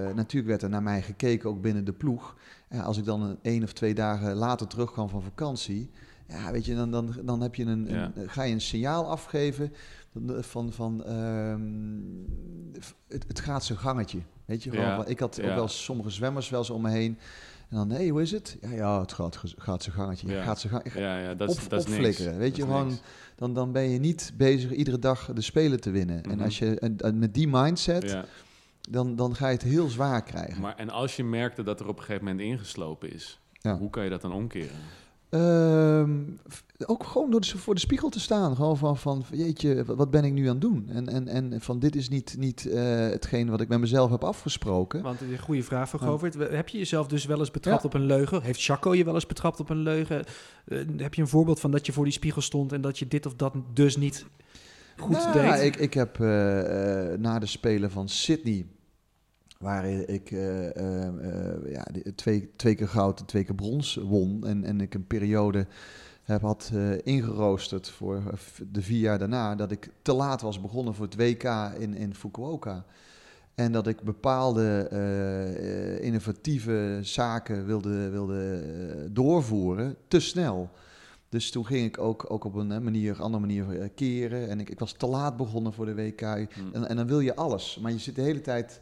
eh, 0.08 0.16
natuurlijk 0.16 0.48
werd 0.48 0.62
er 0.62 0.70
naar 0.70 0.84
mij 0.84 1.02
gekeken, 1.02 1.50
ook 1.50 1.62
binnen 1.62 1.86
de 1.86 1.94
ploeg. 1.94 2.36
Als 2.84 2.98
ik 2.98 3.06
dan 3.06 3.22
een 3.22 3.38
één 3.42 3.64
of 3.64 3.74
twee 3.74 3.94
dagen 3.94 4.36
later 4.36 4.68
terugkwam 4.68 5.10
van 5.10 5.22
vakantie, 5.22 5.90
ja, 6.28 6.52
weet 6.52 6.66
je, 6.66 6.76
dan, 6.76 6.92
dan, 6.92 7.16
dan 7.24 7.42
heb 7.42 7.56
je 7.56 7.66
een, 7.66 7.86
Ja. 7.88 8.12
een- 8.16 8.30
ga 8.30 8.44
je 8.44 8.54
een 8.54 8.62
signaal 8.62 9.06
afgeven 9.10 9.74
van, 10.40 10.72
van, 10.72 11.04
ehm, 11.04 11.60
het, 13.08 13.24
het 13.28 13.40
gaat 13.40 13.64
zijn 13.64 13.78
gangetje. 13.80 14.20
Weet 14.46 14.64
je, 14.64 14.70
gewoon, 14.70 14.86
Ja, 14.86 15.06
ik 15.06 15.20
had 15.20 15.42
ook 15.42 15.46
wel 15.56 15.68
sommige 15.68 16.10
zwemmers 16.10 16.50
wel 16.50 16.60
eens 16.60 16.70
om 16.70 16.82
me 16.82 16.90
heen. 16.90 17.18
En 17.70 17.78
dan, 17.78 17.90
hé, 17.90 17.96
hey, 17.96 18.08
hoe 18.10 18.22
is 18.22 18.32
het? 18.32 18.58
Ja, 18.62 18.70
ja, 18.72 19.00
het 19.02 19.14
gaat, 19.14 19.40
gaat 19.58 19.84
zijn 19.84 19.96
gangetje. 19.96 20.28
Ja. 20.28 20.44
Gaat 20.44 20.60
zijn 20.60 20.74
gang, 20.74 20.94
Ja, 20.94 21.20
ja 21.20 21.34
dat 21.36 21.50
is, 21.50 21.64
op, 21.64 21.70
dat 21.70 21.80
is 21.80 21.86
niks. 21.86 21.98
opflikkeren. 21.98 22.38
Weet 22.38 22.48
Dat 22.48 22.56
je, 22.58 22.62
gewoon, 22.64 22.98
dan, 23.36 23.54
dan 23.54 23.72
ben 23.72 23.90
je 23.90 24.00
niet 24.00 24.34
bezig 24.38 24.72
iedere 24.72 25.00
dag 25.00 25.32
de 25.34 25.42
Spelen 25.42 25.82
te 25.82 25.90
winnen. 25.90 26.24
En 26.24 26.36
Mhm. 26.36 26.44
als 26.44 26.60
je 26.60 26.80
en, 26.80 26.98
en 26.98 27.20
met 27.20 27.34
die 27.34 27.48
mindset, 27.48 28.10
Ja. 28.10 28.26
dan, 28.82 29.16
dan 29.16 29.36
ga 29.36 29.48
je 29.48 29.54
het 29.54 29.64
heel 29.64 29.88
zwaar 29.88 30.24
krijgen. 30.24 30.62
Maar, 30.62 30.76
en 30.76 30.90
als 30.90 31.16
je 31.16 31.24
merkte 31.24 31.64
dat 31.64 31.80
er 31.80 31.88
op 31.88 31.98
een 31.98 32.04
gegeven 32.04 32.26
moment 32.26 32.44
ingeslopen 32.44 33.14
is, 33.14 33.40
Ja. 33.52 33.78
hoe 33.78 33.90
kan 33.90 34.04
je 34.04 34.10
dat 34.10 34.22
dan 34.22 34.34
omkeren? 34.34 34.76
Ehm, 35.30 36.12
ook 36.86 37.04
gewoon 37.04 37.32
door 37.32 37.42
de, 37.42 37.58
voor 37.58 37.74
de 37.74 37.80
spiegel 37.80 38.10
te 38.10 38.20
staan. 38.20 38.56
Gewoon 38.56 38.78
van, 38.78 38.98
van 38.98 39.24
jeetje, 39.32 39.86
wat, 39.86 40.12
ben 40.12 40.24
ik 40.24 40.34
nu 40.34 40.46
aan 40.46 40.52
het 40.52 40.62
doen? 40.62 40.90
En, 40.90 41.08
en, 41.08 41.28
en 41.28 41.62
van 41.62 41.80
dit 41.80 41.96
is 41.96 42.10
niet, 42.10 42.36
niet 42.38 42.66
eh, 42.66 42.84
hetgeen 42.98 43.50
wat 43.50 43.62
ik 43.62 43.68
met 43.68 43.80
mezelf 43.80 44.12
heb 44.12 44.24
afgesproken. 44.24 45.02
Want 45.02 45.22
een 45.22 45.40
goede 45.40 45.64
vraag 45.64 45.90
van. 45.90 46.00
Govert. 46.00 46.34
Heb 46.34 46.70
je 46.70 46.78
jezelf 46.78 47.08
dus 47.08 47.26
wel 47.26 47.40
eens 47.40 47.52
betrapt 47.52 47.82
Ja. 47.82 47.88
op 47.88 47.94
een 47.94 48.06
leugen? 48.06 48.42
Heeft 48.42 48.62
Jaco 48.62 48.96
je 48.96 49.04
wel 49.04 49.14
eens 49.14 49.26
betrapt 49.26 49.60
op 49.60 49.70
een 49.70 49.82
leugen? 49.82 50.24
Eh, 50.66 50.78
heb 50.98 51.14
je 51.14 51.22
een 51.22 51.28
voorbeeld 51.28 51.60
van 51.60 51.72
dat 51.72 51.86
je 51.86 51.92
voor 51.92 52.04
die 52.04 52.14
spiegel 52.14 52.42
stond 52.42 52.74
en 52.74 52.82
dat 52.82 53.00
je 53.00 53.08
dit 53.08 53.26
of 53.26 53.36
dat 53.36 53.54
dus 53.74 53.98
niet 53.98 54.26
goed 54.98 55.12
nou, 55.12 55.34
deed? 55.34 55.64
Ik, 55.64 55.76
ik 55.76 55.94
heb 55.94 56.20
eh, 56.20 57.12
eh, 57.12 57.20
na 57.20 57.40
de 57.40 57.46
Spelen 57.46 57.92
van 57.92 58.10
Sydney, 58.10 58.66
waar 59.64 59.86
ik 59.86 60.32
eh, 60.32 60.76
eh, 60.76 61.08
eh, 61.08 61.72
ja, 61.72 61.86
twee, 62.16 62.52
twee 62.56 62.76
keer 62.76 62.88
goud 62.88 63.20
en 63.20 63.26
twee 63.26 63.44
keer 63.44 63.56
brons 63.56 63.96
won. 63.96 64.46
En, 64.46 64.64
en 64.64 64.82
ik 64.82 64.94
een 64.94 65.08
periode 65.08 65.68
heb 66.24 66.42
had 66.42 66.72
eh, 66.74 67.06
ingeroosterd 67.06 67.90
voor 67.90 68.22
de 68.72 68.82
vier 68.82 69.00
jaar 69.00 69.20
daarna, 69.20 69.56
dat 69.56 69.72
ik 69.72 69.90
te 70.02 70.14
laat 70.14 70.42
was 70.42 70.62
begonnen 70.62 70.96
voor 70.96 71.06
het 71.06 71.16
WK 71.16 71.44
in, 71.80 71.94
in 71.94 72.16
Fukuoka. 72.16 72.86
En 73.56 73.72
dat 73.72 73.88
ik 73.88 74.02
bepaalde 74.02 74.90
innovatieve 76.02 77.00
zaken 77.02 77.66
wilde, 77.66 78.10
wilde 78.10 78.64
doorvoeren 79.12 79.96
te 80.08 80.20
snel. 80.20 80.70
Dus 81.30 81.52
toen 81.52 81.66
ging 81.66 81.86
ik 81.86 81.98
ook, 81.98 82.32
ook 82.32 82.44
op 82.44 82.56
een 82.56 82.84
manier, 82.84 83.22
andere 83.22 83.42
manier 83.46 83.90
keren. 83.90 84.50
En 84.50 84.60
ik, 84.60 84.70
ik 84.70 84.80
was 84.80 84.94
te 84.94 85.08
laat 85.08 85.38
begonnen 85.38 85.74
voor 85.74 85.86
de 85.86 85.96
WK. 85.96 86.22
Hm. 86.22 86.36
En, 86.74 86.90
en 86.90 86.96
dan 86.96 87.08
wil 87.08 87.20
je 87.20 87.36
alles. 87.36 87.80
Maar 87.82 87.92
je 87.92 88.00
zit 88.00 88.16
de 88.16 88.22
hele 88.22 88.42
tijd 88.42 88.82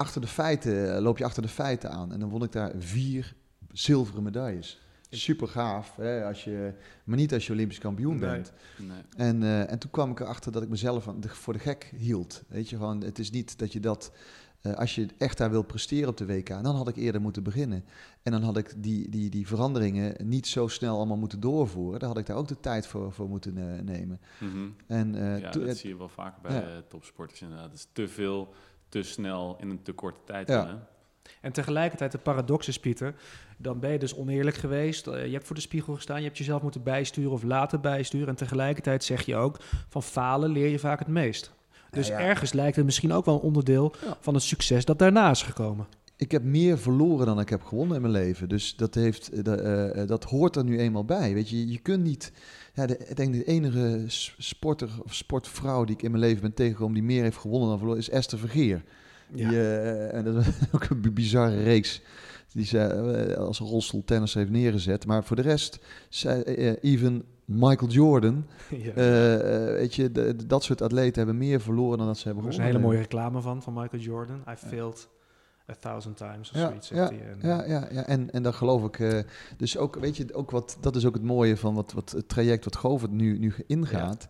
achter 0.00 0.20
de 0.20 0.26
feiten, 0.26 0.94
eh, 0.96 1.02
loop 1.02 1.18
je 1.18 1.24
achter 1.24 1.42
de 1.42 1.48
feiten 1.48 1.90
aan. 1.90 2.12
En 2.12 2.20
dan 2.20 2.28
won 2.28 2.42
ik 2.42 2.52
daar 2.52 2.72
vier 2.78 3.34
zilveren 3.72 4.22
medailles. 4.22 4.80
Super 5.10 5.48
gaaf, 5.48 5.96
hè, 5.96 6.24
als 6.24 6.44
je, 6.44 6.72
maar 7.04 7.16
niet 7.16 7.32
als 7.32 7.46
je 7.46 7.52
Olympisch 7.52 7.78
kampioen 7.78 8.18
Nee. 8.18 8.30
bent. 8.30 8.52
Nee. 8.78 9.26
En, 9.28 9.42
eh, 9.42 9.70
en 9.70 9.78
toen 9.78 9.90
kwam 9.90 10.10
ik 10.10 10.20
erachter 10.20 10.52
dat 10.52 10.62
ik 10.62 10.68
mezelf 10.68 11.08
voor 11.24 11.52
de 11.52 11.58
gek 11.58 11.92
hield. 11.96 12.42
Weet 12.48 12.68
je, 12.70 12.76
gewoon, 12.76 13.00
het 13.02 13.18
is 13.18 13.30
niet 13.30 13.58
dat 13.58 13.72
je 13.72 13.80
dat, 13.80 14.12
eh, 14.60 14.74
als 14.74 14.94
je 14.94 15.06
echt 15.18 15.38
daar 15.38 15.50
wil 15.50 15.62
presteren 15.62 16.08
op 16.08 16.16
de 16.16 16.26
WK, 16.26 16.48
dan 16.48 16.76
had 16.76 16.88
ik 16.88 16.96
eerder 16.96 17.20
moeten 17.20 17.42
beginnen. 17.42 17.84
En 18.22 18.32
dan 18.32 18.42
had 18.42 18.56
ik 18.56 18.72
die, 18.76 19.08
die, 19.08 19.30
die 19.30 19.46
veranderingen 19.46 20.14
niet 20.28 20.46
zo 20.46 20.68
snel 20.68 20.96
allemaal 20.96 21.16
moeten 21.16 21.40
doorvoeren. 21.40 21.98
Dan 22.00 22.08
had 22.08 22.18
ik 22.18 22.26
daar 22.26 22.36
ook 22.36 22.48
de 22.48 22.60
tijd 22.60 22.86
voor, 22.86 23.12
voor 23.12 23.28
moeten 23.28 23.54
nemen. 23.84 24.20
Mhm. 24.40 24.68
En, 24.86 25.14
ja, 25.14 25.50
dat 25.50 25.54
het- 25.62 25.76
zie 25.78 25.88
je 25.90 25.96
wel 25.96 26.08
vaker 26.08 26.42
bij 26.42 26.52
Ja. 26.54 26.82
topsporters 26.88 27.40
inderdaad. 27.42 27.70
Het 27.70 27.78
is 27.78 27.86
te 27.92 28.08
veel, 28.08 28.54
te 28.90 29.02
snel 29.02 29.56
in 29.60 29.70
een 29.70 29.82
te 29.82 29.92
korte 29.92 30.20
tijd. 30.24 30.48
Ja. 30.48 30.88
En 31.40 31.52
tegelijkertijd 31.52 32.12
de 32.12 32.18
paradox 32.18 32.68
is, 32.68 32.80
Pieter, 32.80 33.14
dan 33.56 33.80
ben 33.80 33.90
je 33.92 33.98
dus 33.98 34.14
oneerlijk 34.16 34.56
geweest. 34.56 35.06
Eh, 35.06 35.26
je 35.26 35.32
hebt 35.32 35.46
voor 35.46 35.54
de 35.56 35.62
spiegel 35.62 35.94
gestaan, 35.94 36.18
je 36.18 36.24
hebt 36.26 36.38
jezelf 36.38 36.62
moeten 36.62 36.82
bijsturen 36.82 37.30
of 37.30 37.42
laten 37.42 37.80
bijsturen. 37.80 38.28
En 38.28 38.34
tegelijkertijd 38.34 39.04
zeg 39.04 39.26
je 39.26 39.36
ook, 39.36 39.56
van 39.88 40.02
falen 40.02 40.50
leer 40.50 40.68
je 40.68 40.78
vaak 40.78 40.98
het 40.98 41.08
meest. 41.08 41.52
Dus 41.90 42.08
Ja, 42.08 42.18
ja. 42.18 42.26
ergens 42.26 42.52
lijkt 42.52 42.76
het 42.76 42.84
misschien 42.84 43.12
ook 43.12 43.24
wel 43.24 43.34
een 43.34 43.40
onderdeel 43.40 43.94
Ja. 44.06 44.16
van 44.20 44.34
het 44.34 44.42
succes 44.42 44.84
dat 44.84 44.98
daarna 44.98 45.30
is 45.30 45.42
gekomen. 45.42 45.86
ik 46.16 46.30
heb 46.30 46.42
meer 46.42 46.78
verloren 46.78 47.26
dan 47.26 47.40
ik 47.40 47.48
heb 47.48 47.62
gewonnen 47.62 47.96
in 47.96 48.02
mijn 48.02 48.14
leven. 48.14 48.48
Dus 48.48 48.76
dat, 48.76 48.94
heeft, 48.94 49.44
dat, 49.44 49.60
eh, 49.60 50.00
eh, 50.02 50.08
dat 50.08 50.24
hoort 50.24 50.56
er 50.56 50.64
nu 50.64 50.78
eenmaal 50.78 51.04
bij. 51.04 51.34
Weet 51.34 51.48
je, 51.48 51.68
je 51.68 51.78
kunt 51.78 52.02
niet. 52.02 52.32
Ja, 52.80 52.86
de, 52.86 52.96
ik 52.98 53.16
denk 53.16 53.32
de 53.32 53.44
enige 53.44 54.04
sporter 54.38 54.88
of 55.04 55.14
sportvrouw 55.14 55.84
die 55.84 55.94
ik 55.94 56.02
in 56.02 56.10
mijn 56.10 56.22
leven 56.22 56.40
ben 56.40 56.54
tegengekomen 56.54 56.94
die 56.94 57.02
meer 57.02 57.22
heeft 57.22 57.36
gewonnen 57.36 57.68
dan 57.68 57.78
verloren, 57.78 58.00
is 58.00 58.10
Esther 58.10 58.38
Vergeer. 58.38 58.82
Die, 59.32 59.44
eh, 59.46 60.14
en 60.14 60.24
dat 60.24 60.36
is 60.36 60.46
ook 60.74 60.84
een 60.84 61.00
bi- 61.00 61.10
bizarre 61.12 61.62
reeks 61.62 62.02
die 62.52 62.64
ze 62.64 62.78
eh, 62.78 63.36
als 63.36 63.58
rolstoeltennis 63.58 64.34
heeft 64.34 64.50
neergezet. 64.50 65.06
Maar 65.06 65.24
voor 65.24 65.36
de 65.36 65.42
rest, 65.42 65.78
zij, 66.08 66.42
eh, 66.44 66.72
even 66.92 67.22
Michael 67.44 67.90
Jordan, 67.90 68.46
Ja. 68.84 68.92
weet 69.72 69.94
je, 69.94 70.12
de- 70.12 70.46
dat 70.46 70.64
soort 70.64 70.82
atleten 70.82 71.16
hebben 71.16 71.38
meer 71.38 71.60
verloren 71.60 71.98
dan 71.98 72.06
dat 72.06 72.18
ze 72.18 72.26
hebben 72.26 72.44
Er 72.44 72.50
is 72.50 72.56
een 72.56 72.62
gewonnen. 72.64 72.88
hele 72.90 72.94
mooie 72.98 73.08
reclame 73.08 73.40
van, 73.40 73.62
van 73.62 73.72
Michael 73.72 74.02
Jordan. 74.02 74.36
I 74.48 74.54
failed 74.56 75.08
a 75.70 75.74
thousand 75.80 76.16
times 76.16 76.50
of 76.50 76.56
Ja, 76.56 76.66
zoiets. 76.66 76.88
ja. 76.88 77.10
En, 77.10 77.38
Ja, 77.42 77.64
ja, 77.66 77.88
ja. 77.92 78.06
En, 78.06 78.30
en 78.32 78.42
dan 78.42 78.54
geloof 78.54 78.84
ik. 78.84 78.98
eh, 79.00 79.18
dus 79.56 79.76
ook, 79.78 79.96
weet 79.96 80.16
je, 80.16 80.34
ook 80.34 80.50
wat, 80.50 80.76
dat 80.80 80.96
is 80.96 81.06
ook 81.06 81.14
het 81.14 81.22
mooie 81.22 81.56
van 81.56 81.74
wat, 81.74 81.92
wat 81.92 82.10
het 82.10 82.28
traject 82.28 82.64
wat 82.64 82.76
Govert 82.76 83.10
nu, 83.12 83.38
nu 83.38 83.54
ingaat. 83.66 84.28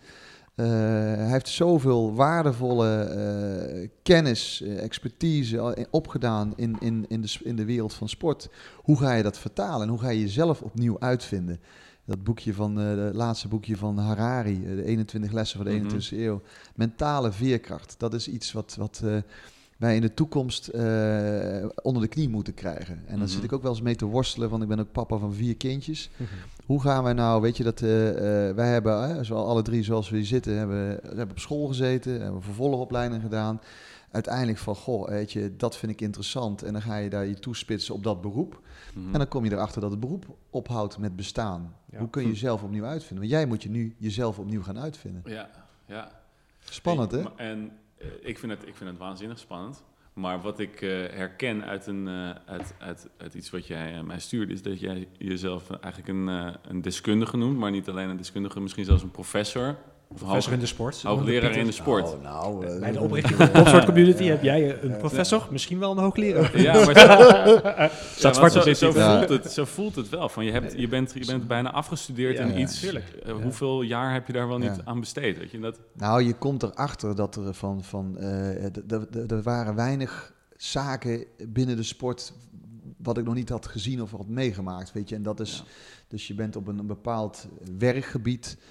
Eh, 0.54 0.66
hij 0.66 1.30
heeft 1.30 1.48
zoveel 1.48 2.14
waardevolle 2.14 3.02
eh, 3.02 3.88
kennis, 4.02 4.62
eh, 4.62 4.82
expertise 4.82 5.86
opgedaan 5.90 6.52
in, 6.56 6.76
in, 6.80 7.04
in, 7.08 7.20
de, 7.20 7.38
in 7.44 7.56
de 7.56 7.64
wereld 7.64 7.94
van 7.94 8.08
sport. 8.08 8.48
Hoe 8.76 8.98
ga 8.98 9.12
je 9.12 9.22
dat 9.22 9.38
vertalen 9.38 9.82
en 9.82 9.88
hoe 9.88 9.98
ga 10.00 10.08
je 10.08 10.20
jezelf 10.20 10.62
opnieuw 10.62 10.96
uitvinden? 11.00 11.60
Dat 12.04 12.22
boekje 12.24 12.54
van, 12.54 12.80
eh 12.80 12.86
het 13.04 13.14
laatste 13.14 13.48
boekje 13.48 13.76
van 13.76 13.98
Harari, 13.98 14.64
eh, 14.66 14.74
de 14.76 14.84
21 14.84 15.32
lessen 15.32 15.56
van 15.56 15.66
de 15.66 15.72
Mhm. 15.72 15.80
21e 15.86 16.18
eeuw. 16.24 16.40
Mentale 16.74 17.32
veerkracht, 17.32 17.94
dat 17.98 18.14
is 18.14 18.28
iets 18.28 18.52
wat, 18.52 18.74
wat 18.78 19.00
eh, 19.04 19.16
wij 19.80 19.94
in 19.94 20.00
de 20.00 20.14
toekomst 20.14 20.68
eh, 20.68 21.66
onder 21.82 22.02
de 22.02 22.08
knie 22.08 22.28
moeten 22.28 22.54
krijgen. 22.54 22.94
En 22.94 23.08
dan 23.10 23.18
Mhm. 23.18 23.28
zit 23.28 23.44
ik 23.44 23.52
ook 23.52 23.62
wel 23.62 23.70
eens 23.70 23.82
mee 23.82 23.96
te 23.96 24.04
worstelen, 24.04 24.50
want 24.50 24.62
ik 24.62 24.68
ben 24.68 24.78
ook 24.80 24.92
papa 24.92 25.16
van 25.16 25.34
vier 25.34 25.56
kindjes. 25.56 26.10
Mhm. 26.16 26.28
Hoe 26.66 26.80
gaan 26.80 27.04
wij 27.04 27.12
nou, 27.12 27.40
weet 27.42 27.56
je, 27.56 27.62
dat 27.64 27.82
eh, 27.82 28.48
eh, 28.48 28.54
wij 28.56 28.68
hebben, 28.68 29.16
eh, 29.16 29.24
zo 29.24 29.34
alle 29.34 29.62
drie 29.62 29.82
zoals 29.82 30.10
we 30.10 30.16
hier 30.16 30.26
zitten, 30.26 30.56
hebben, 30.56 30.88
we 31.02 31.06
hebben 31.06 31.30
op 31.30 31.38
school 31.38 31.66
gezeten, 31.66 32.20
hebben 32.22 32.42
vervolgopleiding 32.42 33.22
gedaan. 33.22 33.60
Uiteindelijk 34.10 34.58
van, 34.58 34.74
goh, 34.74 35.08
weet 35.08 35.32
je, 35.32 35.54
dat 35.56 35.76
vind 35.76 35.92
ik 35.92 36.00
interessant. 36.00 36.62
En 36.62 36.72
dan 36.72 36.82
ga 36.82 36.96
je 36.96 37.10
daar 37.10 37.26
je 37.26 37.34
toespitsen 37.34 37.94
op 37.94 38.02
dat 38.04 38.20
beroep. 38.20 38.60
Mhm. 38.94 39.12
En 39.12 39.18
dan 39.18 39.28
kom 39.28 39.44
je 39.44 39.52
erachter 39.52 39.80
dat 39.80 39.90
het 39.90 40.00
beroep 40.00 40.24
ophoudt 40.50 40.98
met 40.98 41.16
bestaan. 41.16 41.74
Ja. 41.90 41.98
Hoe 41.98 42.10
kun 42.10 42.22
je 42.22 42.28
jezelf 42.28 42.62
opnieuw 42.62 42.84
uitvinden? 42.84 43.18
Want 43.18 43.30
jij 43.30 43.46
moet 43.46 43.62
je 43.62 43.70
nu 43.70 43.94
jezelf 43.98 44.38
opnieuw 44.38 44.62
gaan 44.62 44.78
uitvinden. 44.78 45.22
Ja, 45.24 45.48
ja. 45.86 46.10
Spannend, 46.64 47.10
hè? 47.12 47.22
En 47.36 47.70
ik, 48.20 48.38
vind 48.38 48.52
het, 48.52 48.66
ik 48.66 48.76
vind 48.76 48.90
het 48.90 48.98
waanzinnig 48.98 49.38
spannend. 49.38 49.82
Maar 50.12 50.40
wat 50.40 50.58
ik 50.58 50.82
eh, 50.82 50.88
herken 50.90 51.64
uit, 51.64 51.86
een, 51.86 52.08
eh, 52.08 52.30
uit, 52.46 52.74
uit, 52.78 53.08
uit 53.16 53.34
iets 53.34 53.50
wat 53.50 53.66
jij 53.66 53.94
eh, 53.94 54.02
mij 54.02 54.18
stuurde, 54.18 54.52
is 54.52 54.62
dat 54.62 54.80
jij 54.80 55.08
jezelf 55.18 55.70
eigenlijk 55.70 56.08
een, 56.08 56.28
eh, 56.28 56.54
een 56.62 56.82
deskundige 56.82 57.36
noemt, 57.36 57.58
maar 57.58 57.70
niet 57.70 57.88
alleen 57.88 58.08
een 58.08 58.16
deskundige, 58.16 58.60
misschien 58.60 58.84
zelfs 58.84 59.02
een 59.02 59.10
professor. 59.10 59.76
Of 60.12 60.18
Professor 60.18 60.52
in 60.52 60.58
de 60.58 60.66
sport. 60.66 61.02
hoogleraar 61.02 61.56
in 61.56 61.66
de 61.66 61.72
sport. 61.72 62.12
Oh, 62.14 62.22
nou, 62.22 62.66
eh, 62.66 62.78
Bij 62.80 62.92
de 62.92 63.00
oprichting 63.06 63.36
van 63.36 63.46
de 63.46 63.52
topsport 63.52 63.84
community 63.84 64.24
heb 64.24 64.42
jij 64.42 64.82
een 64.82 64.96
professor, 64.96 65.48
misschien 65.50 65.78
wel 65.78 65.90
een 65.90 65.98
hoogleraar. 65.98 66.60
Ja, 66.60 66.72
maar 66.72 66.84
zo, 68.16 68.28
ja, 68.28 68.32
zwart 68.32 68.52
zo, 68.76 68.90
voelt 68.92 69.28
het, 69.28 69.52
zo 69.52 69.64
voelt 69.64 69.94
het 69.94 70.08
wel. 70.08 70.28
Van 70.28 70.44
je, 70.44 70.52
hebt, 70.52 70.72
je, 70.76 70.88
bent, 70.88 71.12
je 71.14 71.26
bent 71.26 71.46
bijna 71.46 71.72
afgestudeerd 71.72 72.36
Ja, 72.38 72.44
in 72.44 72.52
ja, 72.52 72.58
iets. 72.58 72.84
Eh, 72.84 73.02
Hoeveel 73.42 73.82
jaar 73.82 74.12
heb 74.12 74.26
je 74.26 74.32
daar 74.32 74.48
wel 74.48 74.58
niet 74.58 74.76
Ja. 74.76 74.82
aan 74.84 75.00
besteed? 75.00 75.38
Weet 75.38 75.50
je? 75.50 75.58
Dat, 75.60 75.78
Nou, 75.94 76.22
je 76.22 76.32
komt 76.34 76.62
erachter 76.62 77.14
dat 77.16 77.36
er 77.36 77.54
van, 77.54 77.84
van 77.84 78.18
eh, 78.18 79.30
er 79.30 79.42
waren 79.42 79.74
weinig 79.74 80.32
zaken 80.56 81.24
binnen 81.48 81.76
de 81.76 81.82
sport 81.82 82.32
wat 82.96 83.18
ik 83.18 83.24
nog 83.24 83.34
niet 83.34 83.48
had 83.48 83.66
gezien 83.66 84.02
of 84.02 84.10
had 84.10 84.28
meegemaakt, 84.28 84.92
weet 84.92 85.08
je. 85.08 85.14
En 85.14 85.22
dat 85.22 85.40
is, 85.40 85.56
Ja. 85.56 85.70
dus 86.08 86.26
je 86.26 86.34
bent 86.34 86.56
op 86.56 86.66
een, 86.66 86.78
een 86.78 86.86
bepaald 86.86 87.46
werkgebied, 87.78 88.56
eh, 88.58 88.64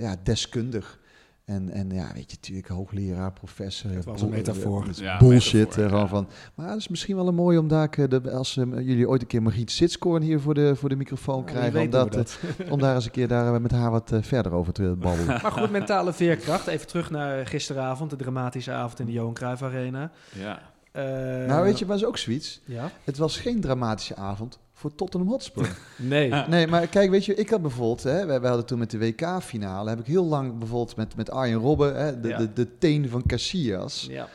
ja, 0.00 0.16
deskundig. 0.22 0.98
En, 1.46 1.70
en 1.70 1.90
ja, 1.90 2.10
weet 2.14 2.30
je, 2.30 2.36
natuurlijk 2.40 2.68
hoogleraar, 2.68 3.32
professor. 3.32 3.90
Het 3.90 4.04
was 4.04 4.22
een 4.22 4.28
metafoor. 4.28 4.86
Ja, 4.94 5.18
bullshit. 5.18 5.76
metafoor, 5.76 5.84
eh, 5.84 6.00
ja. 6.00 6.06
van. 6.06 6.28
Maar 6.54 6.68
het 6.68 6.78
is 6.78 6.88
misschien 6.88 7.16
wel 7.16 7.28
een 7.28 7.34
mooi 7.34 7.58
om 7.58 7.68
daar, 7.68 7.88
eh, 7.90 8.08
de, 8.08 8.30
als 8.30 8.56
eh, 8.56 8.64
jullie 8.72 9.08
ooit 9.08 9.20
een 9.20 9.26
keer 9.26 9.42
Margriet 9.42 9.70
Sitskoorn 9.70 10.22
hier 10.22 10.40
voor 10.40 10.54
de, 10.54 10.76
voor 10.76 10.88
de 10.88 10.96
microfoon 10.96 11.38
Ja, 11.38 11.44
krijgen, 11.52 11.80
om, 11.80 11.90
dat, 11.90 12.16
eh, 12.16 12.72
om 12.72 12.78
daar 12.78 12.94
eens 12.94 13.04
een 13.04 13.10
keer 13.10 13.28
daar 13.28 13.60
met 13.60 13.70
haar 13.70 13.90
wat 13.90 14.12
eh, 14.12 14.22
verder 14.22 14.52
over 14.52 14.72
te 14.72 14.82
babbelen. 14.82 15.26
Maar 15.42 15.52
goed, 15.52 15.70
mentale 15.70 16.12
veerkracht. 16.12 16.66
Even 16.66 16.86
terug 16.86 17.10
naar 17.10 17.46
gisteravond, 17.46 18.10
de 18.10 18.16
dramatische 18.16 18.72
avond 18.72 19.00
in 19.00 19.06
de 19.06 19.12
Johan 19.12 19.34
Cruijff 19.34 19.62
Arena. 19.62 20.10
ja. 20.32 20.74
Eh, 20.92 21.04
nou, 21.46 21.64
weet 21.64 21.78
je, 21.78 21.86
maar 21.86 21.96
is 21.96 22.04
ook 22.04 22.18
zoiets. 22.18 22.60
Ja? 22.64 22.90
Het 23.04 23.18
was 23.18 23.38
geen 23.38 23.60
dramatische 23.60 24.16
avond 24.16 24.58
voor 24.86 24.94
Tottenham 24.94 25.30
Hotspur. 25.30 25.76
Nee. 25.96 26.30
nee, 26.30 26.66
maar 26.66 26.86
kijk, 26.86 27.10
weet 27.10 27.24
je, 27.24 27.34
ik 27.34 27.50
had 27.50 27.62
bijvoorbeeld, 27.62 28.02
hè, 28.02 28.26
wij, 28.26 28.40
wij 28.40 28.48
hadden 28.48 28.66
toen 28.66 28.78
met 28.78 28.90
de 28.90 28.98
WK-finale, 28.98 29.88
heb 29.88 29.98
ik 30.00 30.06
heel 30.06 30.24
lang 30.24 30.58
bijvoorbeeld 30.58 30.96
met, 30.96 31.16
met 31.16 31.30
Arjen 31.30 31.58
Robben, 31.58 31.96
hè, 31.96 32.20
de, 32.20 32.28
Ja. 32.28 32.38
de, 32.38 32.52
de 32.52 32.78
teen 32.78 33.08
van 33.08 33.22
Casillas. 33.26 34.06
Ja, 34.10 34.28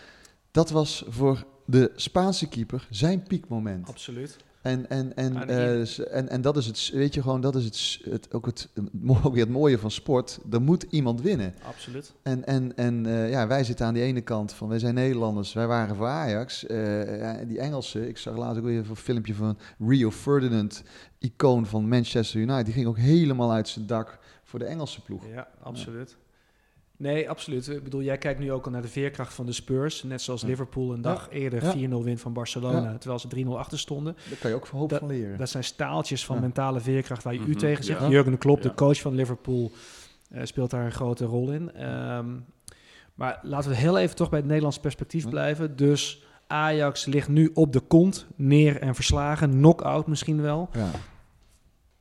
Dat 0.52 0.70
was 0.70 1.06
voor 1.08 1.46
de 1.66 1.92
Spaanse 1.96 2.48
keeper 2.48 2.88
zijn 2.90 3.24
piekmoment. 3.24 3.88
absoluut. 3.90 4.38
En, 4.62 4.90
en, 4.90 5.16
en, 5.16 5.48
eh, 5.48 6.16
en, 6.16 6.30
en 6.30 6.42
dat 6.42 6.58
is 6.58 6.66
het, 6.66 6.92
weet 6.94 7.14
je 7.14 7.22
gewoon, 7.22 7.42
dat 7.42 7.56
is 7.56 7.66
het, 7.66 8.00
het, 8.12 8.34
ook, 8.34 8.46
het, 8.46 8.70
ook 9.24 9.34
weer 9.34 9.44
het 9.44 9.54
mooie 9.54 9.78
van 9.78 9.92
sport. 9.92 10.40
Er 10.52 10.62
moet 10.62 10.86
iemand 10.90 11.22
winnen. 11.22 11.54
Absoluut. 11.64 12.14
En, 12.24 12.46
en, 12.46 12.78
en 12.78 13.06
eh, 13.06 13.30
ja, 13.30 13.48
wij 13.48 13.64
zitten 13.64 13.86
aan 13.86 13.94
die 13.94 14.04
ene 14.04 14.22
kant 14.22 14.54
van, 14.54 14.68
wij 14.68 14.80
zijn 14.80 14.94
Nederlanders, 14.94 15.54
wij 15.54 15.68
waren 15.68 15.96
voor 15.96 16.08
Ajax. 16.08 16.66
Eh, 16.66 16.78
die 17.48 17.60
Engelsen, 17.60 18.08
ik 18.08 18.18
zag 18.18 18.38
laatst 18.38 18.58
ook 18.58 18.66
weer 18.66 18.90
een 18.90 18.96
filmpje 18.96 19.36
van 19.36 19.58
Rio 19.80 20.12
Ferdinand, 20.12 20.84
icoon 21.20 21.66
van 21.66 21.88
Manchester 21.88 22.40
United. 22.40 22.66
Die 22.66 22.74
ging 22.74 22.88
ook 22.88 22.98
helemaal 22.98 23.52
uit 23.52 23.68
zijn 23.68 23.86
dak 23.86 24.20
voor 24.44 24.60
de 24.60 24.66
Engelse 24.66 25.02
ploeg. 25.02 25.24
Ja, 25.34 25.48
absoluut. 25.64 26.18
Nee, 27.02 27.30
absoluut. 27.30 27.68
Ik 27.70 27.84
bedoel, 27.84 28.02
jij 28.02 28.18
kijkt 28.18 28.40
nu 28.40 28.52
ook 28.52 28.66
al 28.66 28.72
naar 28.72 28.82
de 28.82 28.88
veerkracht 28.88 29.34
van 29.34 29.46
de 29.46 29.52
Spurs. 29.52 30.04
Net 30.04 30.22
zoals 30.22 30.42
Ja. 30.42 30.48
Liverpool 30.48 30.94
een 30.94 31.02
dag 31.02 31.28
eerder 31.32 31.64
Ja. 31.64 31.72
4-0 31.72 32.04
wint 32.04 32.22
van 32.22 32.34
Barcelona, 32.34 32.92
Ja. 32.92 32.98
terwijl 32.98 33.20
ze 33.20 33.28
3-0 33.28 33.58
achter 33.60 33.80
stonden. 33.80 34.16
Daar 34.30 34.38
kan 34.40 34.50
je 34.50 34.56
ook 34.56 34.68
hoop 34.68 34.94
van 34.94 35.08
leren. 35.08 35.38
Dat 35.38 35.50
zijn 35.50 35.64
staaltjes 35.64 36.26
van 36.26 36.36
Ja. 36.36 36.42
mentale 36.42 36.80
veerkracht 36.80 37.24
waar 37.24 37.34
je 37.34 37.40
u 37.40 37.48
Mhm, 37.50 37.58
tegen 37.58 37.84
zegt. 37.84 38.00
ja. 38.02 38.08
Jurgen 38.10 38.38
Klopp, 38.38 38.62
Ja. 38.64 38.70
de 38.70 38.76
coach 38.76 39.00
van 39.02 39.16
Liverpool, 39.16 39.72
eh, 40.30 40.42
speelt 40.46 40.70
daar 40.70 40.86
een 40.86 40.92
grote 40.92 41.26
rol 41.26 41.52
in. 41.52 41.74
Ehm, 41.74 42.30
maar 43.16 43.40
laten 43.44 43.70
we 43.70 43.76
heel 43.76 43.98
even 43.98 44.16
toch 44.16 44.30
bij 44.30 44.38
het 44.40 44.48
Nederlands 44.48 44.80
perspectief 44.80 45.24
Ja. 45.24 45.30
blijven. 45.30 45.76
Dus 45.76 46.24
Ajax 46.48 47.06
ligt 47.06 47.28
nu 47.30 47.52
op 47.54 47.74
de 47.74 47.80
kont, 47.80 48.26
neer 48.36 48.82
en 48.82 48.96
verslagen. 48.96 49.50
Knock-out 49.50 50.08
misschien 50.08 50.42
wel. 50.42 50.70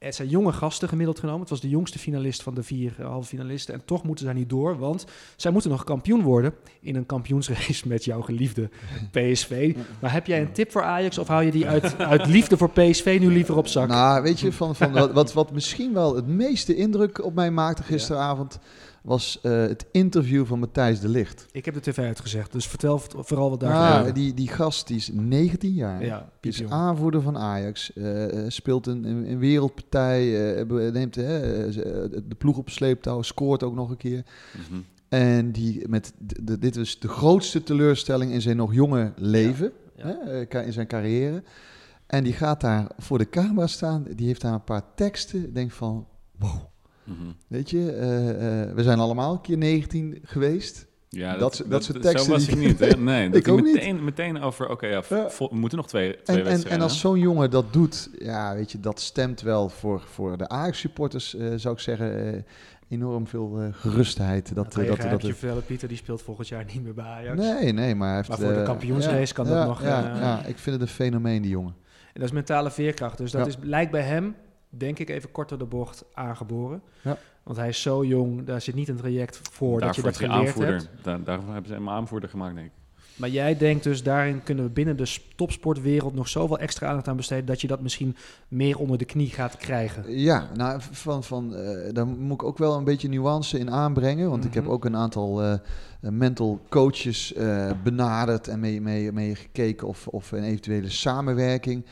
Het 0.00 0.14
zijn 0.14 0.28
jonge 0.28 0.52
gasten 0.52 0.88
gemiddeld 0.88 1.18
genomen. 1.18 1.40
Het 1.40 1.50
was 1.50 1.60
de 1.60 1.68
jongste 1.68 1.98
finalist 1.98 2.42
van 2.42 2.54
de 2.54 2.62
vier 2.62 2.94
eh, 2.98 3.06
halve 3.06 3.28
finalisten. 3.28 3.74
En 3.74 3.84
toch 3.84 4.02
moeten 4.02 4.24
zij 4.24 4.34
niet 4.34 4.48
door, 4.48 4.78
want 4.78 5.04
zij 5.36 5.50
moeten 5.50 5.70
nog 5.70 5.84
kampioen 5.84 6.22
worden 6.22 6.54
in 6.80 6.96
een 6.96 7.06
kampioensrace 7.06 7.88
met 7.88 8.04
jouw 8.04 8.20
geliefde 8.20 8.68
PSV. 9.12 9.76
Maar 10.00 10.12
heb 10.12 10.26
jij 10.26 10.40
een 10.40 10.52
tip 10.52 10.70
voor 10.70 10.82
Ajax 10.82 11.18
of 11.18 11.28
hou 11.28 11.44
je 11.44 11.50
die 11.50 11.68
uit, 11.68 11.98
uit 12.14 12.26
liefde 12.26 12.56
voor 12.56 12.70
PSV 12.70 13.18
nu 13.20 13.32
liever 13.32 13.56
op 13.56 13.66
zak? 13.66 13.88
Nou, 13.88 14.22
weet 14.22 14.40
je, 14.40 14.52
van, 14.52 14.76
van 14.76 14.92
wat, 15.00 15.12
wat, 15.12 15.32
wat 15.32 15.52
misschien 15.52 15.92
wel 15.92 16.14
het 16.14 16.26
meeste 16.26 16.76
indruk 16.76 17.24
op 17.24 17.34
mij 17.34 17.50
maakte 17.50 17.82
gisteravond, 17.82 18.58
was 19.02 19.38
eh, 19.42 19.50
het 19.52 19.86
interview 19.92 20.46
van 20.46 20.58
Matthijs 20.58 21.00
de 21.00 21.08
Licht. 21.08 21.46
Ik 21.52 21.64
heb 21.64 21.74
de 21.74 21.80
tv 21.80 21.98
uitgezegd, 21.98 22.52
dus 22.52 22.66
vertel 22.68 22.98
vooral 22.98 23.50
wat 23.50 23.60
daar 23.60 23.72
Ah, 23.74 23.96
gebeurde. 23.96 24.20
die, 24.20 24.34
die 24.34 24.48
gast 24.48 24.86
die 24.86 24.96
is 24.96 25.10
19 25.12 25.72
jaar. 25.72 26.04
Ja, 26.04 26.30
is 26.40 26.64
aanvoerder 26.68 27.22
van 27.22 27.38
Ajax. 27.38 27.92
eh, 27.92 28.24
eh, 28.44 28.50
speelt 28.50 28.86
een, 28.86 29.04
een, 29.04 29.30
een 29.30 29.38
wereldpartij. 29.38 30.54
eh, 30.58 30.66
neemt 30.92 31.14
de 31.14 32.34
ploeg 32.38 32.56
op 32.58 32.70
sleeptouw. 32.70 33.22
Scoort 33.22 33.62
ook 33.62 33.74
nog 33.74 33.90
een 33.90 33.96
keer. 33.96 34.24
Mhm. 34.70 34.80
En 35.08 35.52
die 35.52 35.88
met 35.88 36.12
de, 36.18 36.44
de- 36.44 36.58
dit 36.58 36.76
was 36.76 36.98
de 36.98 37.08
grootste 37.08 37.62
teleurstelling 37.62 38.32
in 38.32 38.40
zijn 38.40 38.56
nog 38.56 38.74
jonge 38.74 39.12
leven. 39.16 39.72
Ja. 39.96 40.18
Hè, 40.24 40.62
in 40.62 40.72
zijn 40.72 40.86
carrière. 40.86 41.42
En 42.06 42.24
die 42.24 42.32
gaat 42.32 42.60
daar 42.60 42.86
voor 42.98 43.18
de 43.18 43.28
camera 43.28 43.66
staan. 43.66 44.06
Die 44.16 44.26
heeft 44.26 44.40
daar 44.40 44.52
een 44.52 44.64
paar 44.64 44.94
teksten. 44.94 45.44
Ik 45.44 45.54
denk 45.54 45.70
van, 45.70 46.06
wow. 46.38 46.60
Weet 47.46 47.70
je, 47.70 47.92
eh, 47.92 48.62
eh, 48.62 48.74
we 48.74 48.82
zijn 48.82 48.98
allemaal 48.98 49.32
een 49.32 49.40
keer 49.40 49.58
19 49.58 50.18
geweest. 50.22 50.88
Ja, 51.08 51.36
Dat 51.36 51.54
soort- 51.54 51.70
dat 51.70 51.84
soort 51.84 52.02
teksten 52.02 52.24
Zo 52.24 52.30
was 52.30 52.48
ik 52.48 52.56
niet, 52.56 52.78
hè? 52.78 52.86
Nee, 52.96 53.26
dat 53.30 53.38
Ik 53.38 53.48
ook 53.48 53.62
niet. 53.62 53.74
meteen, 53.74 54.04
meteen 54.04 54.40
over, 54.40 54.68
oké, 54.68 54.86
ja, 54.86 55.02
we 55.08 55.48
moeten 55.50 55.78
nog 55.78 55.86
twee, 55.88 56.22
twee 56.22 56.36
En, 56.36 56.42
en, 56.42 56.48
wedstrijden. 56.48 56.70
en 56.78 56.80
als 56.82 56.92
hè? 56.92 56.98
zo'n 56.98 57.18
jongen 57.18 57.50
dat 57.50 57.72
doet, 57.72 58.10
ja, 58.18 58.54
weet 58.54 58.72
je, 58.72 58.80
dat 58.80 59.00
stemt 59.00 59.40
wel 59.40 59.68
voor, 59.68 60.00
voor 60.06 60.36
de 60.36 60.48
Ajax-supporters, 60.48 61.34
eh, 61.36 61.46
zou 61.56 61.74
ik 61.74 61.80
zeggen, 61.80 62.44
enorm 62.88 63.26
veel 63.26 63.58
gerustheid. 63.72 64.54
Dat, 64.54 64.72
Dat, 64.72 64.82
eh, 64.82 64.88
dat, 64.88 65.10
dat, 65.10 65.22
je 65.22 65.34
vertellen, 65.34 65.64
Pieter 65.64 65.88
die 65.88 65.96
speelt 65.96 66.22
volgend 66.22 66.48
jaar 66.48 66.64
niet 66.72 66.82
meer 66.84 66.94
bij 66.94 67.04
Ajax. 67.04 67.38
nee, 67.40 67.72
nee, 67.72 67.94
maar 67.94 68.06
hij 68.08 68.16
heeft... 68.16 68.28
Maar 68.28 68.38
voor 68.38 68.52
de 68.54 68.62
kampioensrace 68.62 69.34
kan 69.34 69.44
dat 69.46 69.54
ja, 69.54 69.64
nog, 69.66 69.82
Ja, 69.82 70.16
ja, 70.16 70.44
ik 70.44 70.58
vind 70.58 70.80
het 70.80 70.88
een 70.88 70.94
fenomeen, 70.94 71.42
die 71.42 71.50
jongen. 71.50 71.74
En 72.12 72.20
dat 72.20 72.24
is 72.24 72.32
mentale 72.32 72.70
veerkracht. 72.70 73.18
Dus 73.18 73.30
dat 73.30 73.40
Ja. 73.40 73.46
is, 73.48 73.56
lijkt 73.62 73.90
bij 73.90 74.02
hem, 74.02 74.34
denk 74.70 74.98
ik, 74.98 75.08
even 75.08 75.30
kort 75.32 75.48
door 75.48 75.58
de 75.58 75.64
bocht 75.64 76.04
aangeboren. 76.14 76.82
Ja. 77.02 77.18
Want 77.42 77.56
hij 77.58 77.68
is 77.68 77.82
zo 77.82 78.04
jong, 78.04 78.44
daar 78.44 78.60
zit 78.60 78.74
niet 78.74 78.88
een 78.88 78.96
traject 78.96 79.40
voor 79.52 79.80
dat 79.80 79.96
je 79.96 80.02
dat 80.02 80.16
geleerd 80.16 80.34
aanvoerder. 80.34 80.74
hebt. 80.74 80.88
Daar, 81.02 81.22
daarvoor 81.24 81.52
hebben 81.52 81.68
ze 81.70 81.74
hem 81.76 81.88
aanvoerder 81.88 82.28
gemaakt, 82.28 82.54
denk 82.54 82.66
ik. 82.66 82.72
Maar 83.16 83.28
jij 83.28 83.56
denkt 83.56 83.84
dus, 83.84 84.02
daarin 84.02 84.42
kunnen 84.42 84.64
we 84.64 84.70
binnen 84.70 84.96
de 84.96 85.16
topsportwereld 85.36 86.14
nog 86.14 86.28
zoveel 86.28 86.58
extra 86.58 86.88
aandacht 86.88 87.08
aan 87.08 87.16
besteden, 87.16 87.46
dat 87.46 87.60
je 87.60 87.66
dat 87.66 87.80
misschien 87.80 88.16
meer 88.48 88.78
onder 88.78 88.98
de 88.98 89.04
knie 89.04 89.28
gaat 89.30 89.56
krijgen. 89.56 90.18
Ja, 90.18 90.48
nou, 90.54 90.80
van, 90.90 91.24
van, 91.24 91.54
eh, 91.54 91.92
daar 91.94 92.06
moet 92.06 92.32
ik 92.32 92.42
ook 92.42 92.58
wel 92.58 92.76
een 92.76 92.84
beetje 92.84 93.08
nuance 93.08 93.58
in 93.58 93.70
aanbrengen. 93.70 94.30
Want 94.30 94.44
ik 94.44 94.54
heb 94.54 94.62
Mhm. 94.64 94.72
ook 94.72 94.84
een 94.84 94.96
aantal 94.96 95.42
eh, 95.42 95.54
mental 96.00 96.60
coaches 96.68 97.32
eh, 97.34 97.70
benaderd 97.82 98.48
en 98.48 98.60
mee, 98.60 98.80
mee, 98.80 99.12
mee 99.12 99.34
gekeken 99.34 99.88
of, 99.88 100.06
of 100.06 100.32
een 100.32 100.42
eventuele 100.44 100.88
samenwerking. 100.90 101.84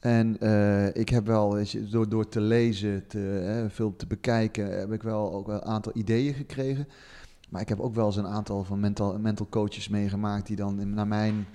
En 0.00 0.36
eh, 0.40 0.86
ik 0.94 1.08
heb 1.08 1.26
wel, 1.26 1.58
door, 1.90 2.08
door 2.08 2.28
te 2.28 2.40
lezen, 2.40 3.06
te, 3.06 3.38
eh, 3.38 3.70
veel 3.70 3.96
te 3.96 4.06
bekijken, 4.06 4.78
heb 4.78 4.92
ik 4.92 5.02
wel 5.02 5.32
ook 5.32 5.46
wel 5.46 5.56
een 5.56 5.64
aantal 5.64 5.92
ideeën 5.94 6.34
gekregen. 6.34 6.88
Maar 7.48 7.60
ik 7.60 7.68
heb 7.68 7.80
ook 7.80 7.94
wel 7.94 8.06
eens 8.06 8.16
een 8.16 8.26
aantal 8.26 8.64
van 8.64 8.80
mental, 8.80 9.18
mental 9.18 9.46
coaches 9.48 9.88
meegemaakt 9.88 10.46
die 10.46 10.56
dan 10.56 10.80
in- 10.80 10.94
naar 10.94 11.06
mijn, 11.06 11.46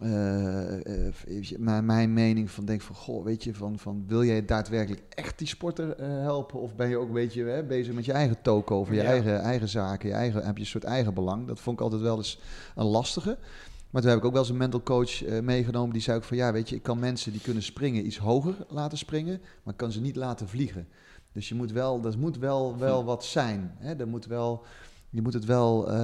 eh, 0.00 1.06
eh, 1.06 1.14
naar 1.58 1.84
mijn 1.84 2.12
mening 2.12 2.50
van 2.50 2.64
denk 2.64 2.80
van, 2.80 2.94
goh, 2.94 3.24
weet 3.24 3.44
je, 3.44 3.54
van, 3.54 3.78
van 3.78 4.04
wil 4.06 4.24
jij 4.24 4.44
daadwerkelijk 4.44 5.02
echt 5.08 5.38
die 5.38 5.46
sporter 5.48 5.94
helpen? 6.02 6.60
Of 6.60 6.74
ben 6.76 6.88
je 6.88 6.96
ook 6.96 7.08
een 7.08 7.14
beetje 7.14 7.44
hè, 7.44 7.62
bezig 7.64 7.94
met 7.94 8.04
je 8.04 8.12
eigen 8.12 8.36
toko 8.42 8.78
over 8.78 8.94
je 8.94 9.00
Ja. 9.02 9.06
eigen, 9.08 9.40
eigen 9.40 9.68
zaken, 9.68 10.08
je 10.08 10.14
eigen, 10.14 10.44
heb 10.46 10.54
je 10.56 10.60
een 10.62 10.66
soort 10.68 10.84
eigen 10.84 11.14
belang? 11.14 11.46
Dat 11.46 11.60
vond 11.60 11.76
ik 11.76 11.82
altijd 11.82 12.02
wel 12.02 12.16
eens 12.16 12.40
een 12.74 12.86
lastige. 12.86 13.38
Maar 13.90 14.02
toen 14.02 14.10
heb 14.10 14.20
ik 14.20 14.24
ook 14.26 14.32
wel 14.32 14.40
eens 14.40 14.50
een 14.50 14.56
mental 14.56 14.82
coach 14.82 15.24
eh, 15.24 15.40
meegenomen 15.40 15.92
die 15.92 16.02
zei 16.02 16.16
ook 16.16 16.24
van, 16.24 16.36
ja, 16.36 16.52
weet 16.52 16.68
je, 16.68 16.74
ik 16.76 16.82
kan 16.82 16.98
mensen 16.98 17.32
die 17.32 17.40
kunnen 17.40 17.62
springen 17.62 18.06
iets 18.06 18.18
hoger 18.18 18.54
laten 18.68 18.98
springen, 18.98 19.40
maar 19.62 19.72
ik 19.72 19.78
kan 19.78 19.92
ze 19.92 20.00
niet 20.00 20.16
laten 20.16 20.48
vliegen. 20.48 20.88
Dus 21.32 21.48
je 21.48 21.54
moet 21.54 21.72
wel, 21.72 22.04
er 22.04 22.18
moet 22.18 22.38
wel, 22.38 22.78
wel 22.78 23.04
wat 23.04 23.24
zijn. 23.24 23.74
Hè? 23.78 23.94
Er 23.94 24.08
moet 24.08 24.26
wel, 24.26 24.64
je 25.10 25.22
moet 25.22 25.32
het 25.32 25.44
wel, 25.44 25.90
eh, 25.90 25.96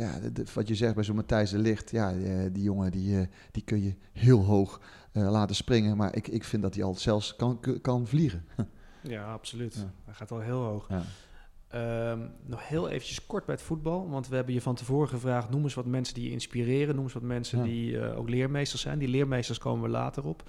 ja, 0.00 0.18
de- 0.32 0.44
wat 0.54 0.68
je 0.68 0.74
zegt 0.74 0.94
bij 0.94 1.04
zo'n 1.04 1.16
Matthijs 1.16 1.50
de 1.50 1.58
Licht, 1.58 1.90
ja, 1.90 2.12
eh, 2.12 2.34
die 2.52 2.62
jongen 2.62 2.90
die, 2.90 3.28
die 3.50 3.62
kun 3.64 3.82
je 3.82 3.94
heel 4.12 4.44
hoog 4.44 4.80
laten 5.12 5.56
springen. 5.56 5.96
Maar 5.96 6.16
ik, 6.16 6.28
ik 6.28 6.44
vind 6.44 6.62
dat 6.62 6.74
hij 6.74 6.84
al 6.84 6.94
zelfs 6.94 7.36
kan, 7.36 7.60
kan 7.82 8.06
vliegen. 8.06 8.44
Ja, 9.08 9.32
absoluut. 9.32 9.74
Ja. 9.74 9.92
Hij 10.04 10.14
gaat 10.14 10.30
al 10.30 10.40
heel 10.40 10.62
hoog. 10.62 10.88
Ja. 10.88 11.02
Ehm, 11.72 12.18
nog 12.46 12.68
heel 12.68 12.88
eventjes 12.88 13.26
kort 13.26 13.44
bij 13.44 13.54
het 13.54 13.64
voetbal, 13.64 14.08
want 14.10 14.28
we 14.28 14.34
hebben 14.36 14.54
je 14.54 14.60
van 14.60 14.74
tevoren 14.74 15.08
gevraagd, 15.08 15.50
noem 15.50 15.62
eens 15.62 15.74
wat 15.74 15.86
mensen 15.86 16.14
die 16.14 16.24
je 16.24 16.30
inspireren, 16.30 16.94
noem 16.94 17.04
eens 17.04 17.12
wat 17.12 17.22
mensen 17.22 17.58
Ja. 17.58 17.64
die 17.64 17.98
eh, 18.00 18.18
ook 18.18 18.28
leermeesters 18.28 18.82
zijn. 18.82 18.98
Die 18.98 19.08
leermeesters 19.08 19.58
komen 19.58 19.82
we 19.82 19.88
later 19.88 20.24
op. 20.26 20.42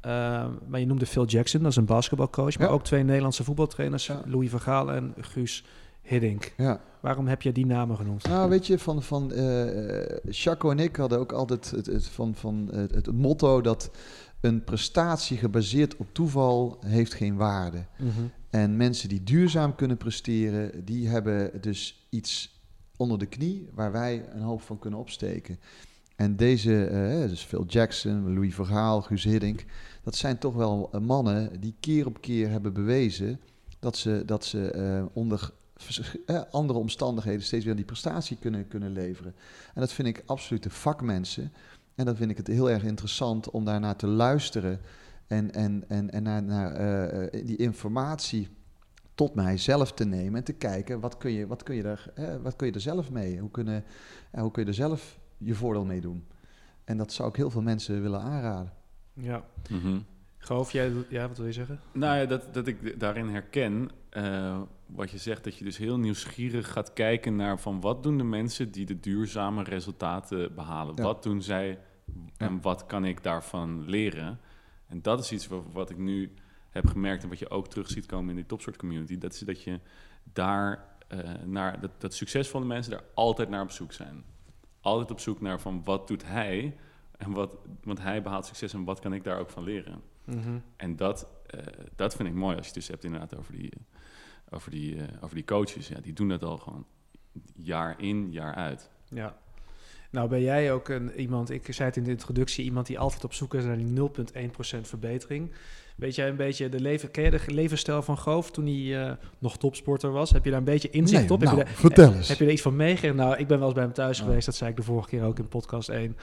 Ehm, 0.00 0.50
maar 0.68 0.80
je 0.80 0.86
noemde 0.86 1.06
Phil 1.06 1.24
Jackson, 1.26 1.60
dat 1.62 1.70
is 1.70 1.76
een 1.76 1.84
basketbalcoach, 1.84 2.58
maar 2.58 2.66
Ja. 2.68 2.72
ook 2.74 2.84
twee 2.84 3.02
Nederlandse 3.02 3.44
voetbaltrainers, 3.44 4.06
Ja. 4.06 4.22
Louis 4.26 4.50
van 4.50 4.60
Gaal 4.60 4.92
en 4.92 5.14
Guus 5.20 5.64
Hiddink. 6.02 6.52
Ja. 6.56 6.80
Waarom 7.00 7.26
heb 7.26 7.42
je 7.42 7.52
die 7.52 7.66
namen 7.66 7.96
genoemd? 7.96 8.28
Nou, 8.28 8.48
weet 8.50 8.66
je, 8.66 8.78
van, 8.78 9.02
van 9.02 9.32
eh 9.32 10.16
Chaco 10.28 10.70
en 10.70 10.78
ik 10.78 10.96
hadden 10.96 11.18
ook 11.18 11.32
altijd 11.32 11.70
het, 11.70 11.86
het, 11.86 12.08
van, 12.08 12.34
van 12.34 12.68
het, 12.72 12.94
het 12.94 13.12
motto 13.12 13.60
dat 13.60 13.90
een 14.44 14.64
prestatie 14.64 15.36
gebaseerd 15.36 15.96
op 15.96 16.06
toeval 16.12 16.78
heeft 16.86 17.14
geen 17.14 17.36
waarde. 17.36 17.86
Mhm. 17.98 18.10
En 18.50 18.76
mensen 18.76 19.08
die 19.08 19.22
duurzaam 19.22 19.74
kunnen 19.74 19.96
presteren, 19.96 20.84
die 20.84 21.08
hebben 21.08 21.60
dus 21.60 22.06
iets 22.10 22.62
onder 22.96 23.18
de 23.18 23.26
knie 23.26 23.68
waar 23.72 23.92
wij 23.92 24.28
een 24.32 24.42
hoop 24.42 24.62
van 24.62 24.78
kunnen 24.78 25.00
opsteken. 25.00 25.58
En 26.16 26.36
deze, 26.36 26.84
eh, 26.84 27.28
dus 27.28 27.42
Phil 27.42 27.64
Jackson, 27.66 28.34
Louis 28.34 28.54
Vergaal, 28.54 29.02
Guus 29.02 29.24
Hiddink, 29.24 29.64
dat 30.02 30.16
zijn 30.16 30.38
toch 30.38 30.54
wel 30.54 30.88
eh, 30.92 31.00
mannen 31.00 31.60
die 31.60 31.74
keer 31.80 32.06
op 32.06 32.20
keer 32.20 32.50
hebben 32.50 32.72
bewezen 32.72 33.40
dat 33.78 33.96
ze, 33.96 34.22
dat 34.26 34.44
ze 34.44 34.70
eh, 34.70 35.04
onder 35.12 35.50
andere 36.50 36.78
omstandigheden 36.78 37.42
steeds 37.42 37.64
weer 37.64 37.76
die 37.76 37.84
prestatie 37.84 38.36
kunnen, 38.40 38.68
kunnen 38.68 38.92
leveren. 38.92 39.34
En 39.74 39.80
dat 39.80 39.92
vind 39.92 40.08
ik 40.08 40.22
absolute 40.26 40.70
vakmensen. 40.70 41.52
En 41.94 42.04
dan 42.04 42.16
vind 42.16 42.30
ik 42.30 42.36
het 42.36 42.46
heel 42.46 42.70
erg 42.70 42.84
interessant 42.84 43.50
om 43.50 43.64
daarnaar 43.64 43.96
te 43.96 44.06
luisteren 44.06 44.80
en, 45.26 45.52
en, 45.52 45.84
en, 45.88 46.10
en 46.10 46.22
naar, 46.22 46.42
naar 46.42 46.72
eh, 46.72 47.24
eh, 47.24 47.46
die 47.46 47.56
informatie 47.56 48.48
tot 49.14 49.34
mijzelf 49.34 49.92
te 49.92 50.04
nemen 50.04 50.34
en 50.34 50.44
te 50.44 50.52
kijken 50.52 51.00
wat 51.00 51.16
kun 51.16 51.32
je, 51.32 51.46
wat 51.46 51.62
kun 51.62 51.74
je, 51.74 51.82
er, 51.82 52.10
eh, 52.14 52.36
wat 52.42 52.56
kun 52.56 52.66
je 52.66 52.72
er 52.72 52.80
zelf 52.80 53.10
mee? 53.10 53.38
Hoe, 53.38 53.50
kunnen, 53.50 53.84
ja, 54.32 54.40
hoe 54.40 54.50
kun 54.50 54.62
je 54.62 54.68
er 54.68 54.74
zelf 54.74 55.18
je 55.38 55.54
voordeel 55.54 55.84
mee 55.84 56.00
doen? 56.00 56.26
En 56.84 56.96
dat 56.96 57.12
zou 57.12 57.28
ik 57.28 57.36
heel 57.36 57.50
veel 57.50 57.62
mensen 57.62 58.02
willen 58.02 58.20
aanraden. 58.20 58.72
Ja. 59.12 59.44
Mhm. 59.70 59.98
Goof, 60.38 60.72
jij, 60.72 60.92
ja, 61.08 61.28
wat 61.28 61.36
wil 61.36 61.46
je 61.46 61.52
zeggen? 61.52 61.80
Nou 61.92 62.18
ja, 62.18 62.26
dat, 62.26 62.54
dat 62.54 62.66
ik 62.66 63.00
daarin 63.00 63.28
herken 63.28 63.90
eh, 64.10 64.60
wat 64.94 65.10
je 65.10 65.18
zegt, 65.18 65.44
dat 65.44 65.56
je 65.56 65.64
dus 65.64 65.76
heel 65.76 65.98
nieuwsgierig 65.98 66.72
gaat 66.72 66.92
kijken 66.92 67.36
naar 67.36 67.60
van 67.60 67.80
wat 67.80 68.02
doen 68.02 68.18
de 68.18 68.24
mensen 68.24 68.70
die 68.70 68.86
de 68.86 69.00
duurzame 69.00 69.62
resultaten 69.62 70.54
behalen. 70.54 70.96
Ja. 70.96 71.02
Wat 71.02 71.22
doen 71.22 71.42
zij 71.42 71.78
en 72.36 72.52
Ja. 72.52 72.60
wat 72.60 72.86
kan 72.86 73.04
ik 73.04 73.22
daarvan 73.22 73.88
leren? 73.88 74.40
En 74.86 75.02
dat 75.02 75.20
is 75.20 75.32
iets 75.32 75.46
wat, 75.46 75.62
wat 75.72 75.90
ik 75.90 75.98
nu 75.98 76.32
heb 76.70 76.86
gemerkt 76.86 77.22
en 77.22 77.28
wat 77.28 77.38
je 77.38 77.50
ook 77.50 77.68
terug 77.68 77.88
ziet 77.88 78.06
komen 78.06 78.30
in 78.30 78.36
die 78.36 78.46
topsoort 78.46 78.76
community. 78.76 79.18
Dat 79.18 79.32
is 79.32 79.38
dat 79.38 79.62
je 79.62 79.80
daar 80.32 80.84
eh, 81.08 81.18
naar, 81.44 81.80
dat, 81.80 81.90
dat 81.98 82.14
succesvolle 82.14 82.64
mensen 82.64 82.92
daar 82.92 83.04
altijd 83.14 83.48
naar 83.48 83.62
op 83.62 83.70
zoek 83.70 83.92
zijn. 83.92 84.24
Altijd 84.80 85.10
op 85.10 85.20
zoek 85.20 85.40
naar 85.40 85.60
van 85.60 85.84
wat 85.84 86.08
doet 86.08 86.26
hij 86.26 86.76
en 87.16 87.32
wat, 87.32 87.56
want 87.82 88.00
hij 88.00 88.22
behaalt 88.22 88.46
succes 88.46 88.72
en 88.72 88.84
wat 88.84 89.00
kan 89.00 89.12
ik 89.12 89.24
daar 89.24 89.38
ook 89.38 89.50
van 89.50 89.62
leren. 89.62 90.02
Mhm. 90.24 90.58
En 90.76 90.96
dat, 90.96 91.26
eh, 91.46 91.60
dat 91.96 92.14
vind 92.16 92.28
ik 92.28 92.34
mooi 92.34 92.56
als 92.56 92.66
je 92.66 92.72
het 92.72 92.80
dus 92.80 92.88
hebt 92.88 93.04
inderdaad 93.04 93.36
over 93.36 93.52
die, 93.52 93.72
over 94.54 94.70
die, 94.70 94.96
eh, 94.96 95.02
over 95.20 95.34
die 95.34 95.44
coaches. 95.44 95.88
Ja, 95.88 96.00
die 96.02 96.12
doen 96.12 96.28
dat 96.28 96.42
al 96.42 96.58
gewoon 96.58 96.84
jaar 97.54 97.94
in, 97.98 98.32
jaar 98.32 98.54
uit. 98.54 98.90
Ja. 99.08 99.36
Nou 100.10 100.28
ben 100.28 100.40
jij 100.42 100.72
ook 100.72 100.88
een, 100.88 101.20
iemand, 101.20 101.50
ik 101.50 101.66
zei 101.74 101.88
het 101.88 101.96
in 101.96 102.04
de 102.04 102.10
introductie, 102.10 102.64
iemand 102.64 102.86
die 102.86 102.98
altijd 102.98 103.24
op 103.24 103.32
zoek 103.32 103.54
is 103.54 103.64
naar 103.64 103.76
die 103.76 103.86
0,1% 103.86 104.88
verbetering. 104.88 105.50
Weet 105.96 106.14
jij 106.14 106.28
een 106.28 106.36
beetje 106.36 106.68
de 106.68 106.80
leven, 106.80 107.10
ken 107.10 107.24
je 107.24 107.30
de 107.30 107.40
levensstijl 107.46 108.02
van 108.02 108.18
Goof 108.18 108.50
toen 108.50 108.66
hij 108.66 109.06
eh, 109.08 109.12
nog 109.38 109.58
topsporter 109.58 110.10
was? 110.10 110.30
Heb 110.30 110.44
je 110.44 110.50
daar 110.50 110.58
een 110.58 110.64
beetje 110.64 110.90
inzicht 110.90 111.22
Nee, 111.22 111.30
op? 111.30 111.40
Heb 111.40 111.48
nou, 111.48 111.58
je 111.60 111.64
daar- 111.64 111.74
vertel 111.74 112.12
eens. 112.14 112.28
Heb 112.28 112.38
je 112.38 112.44
er 112.44 112.50
iets 112.52 112.62
van 112.62 112.76
meegegeven? 112.76 113.16
Nou, 113.16 113.36
ik 113.36 113.46
ben 113.46 113.56
wel 113.58 113.66
eens 113.66 113.74
bij 113.76 113.84
hem 113.84 113.92
thuis 113.92 114.18
Ja. 114.18 114.24
geweest. 114.24 114.46
Dat 114.46 114.54
zei 114.54 114.70
ik 114.70 114.76
de 114.76 114.82
vorige 114.82 115.08
keer 115.08 115.24
ook 115.24 115.38
in 115.38 115.48
podcast 115.48 115.88
1. 115.88 116.16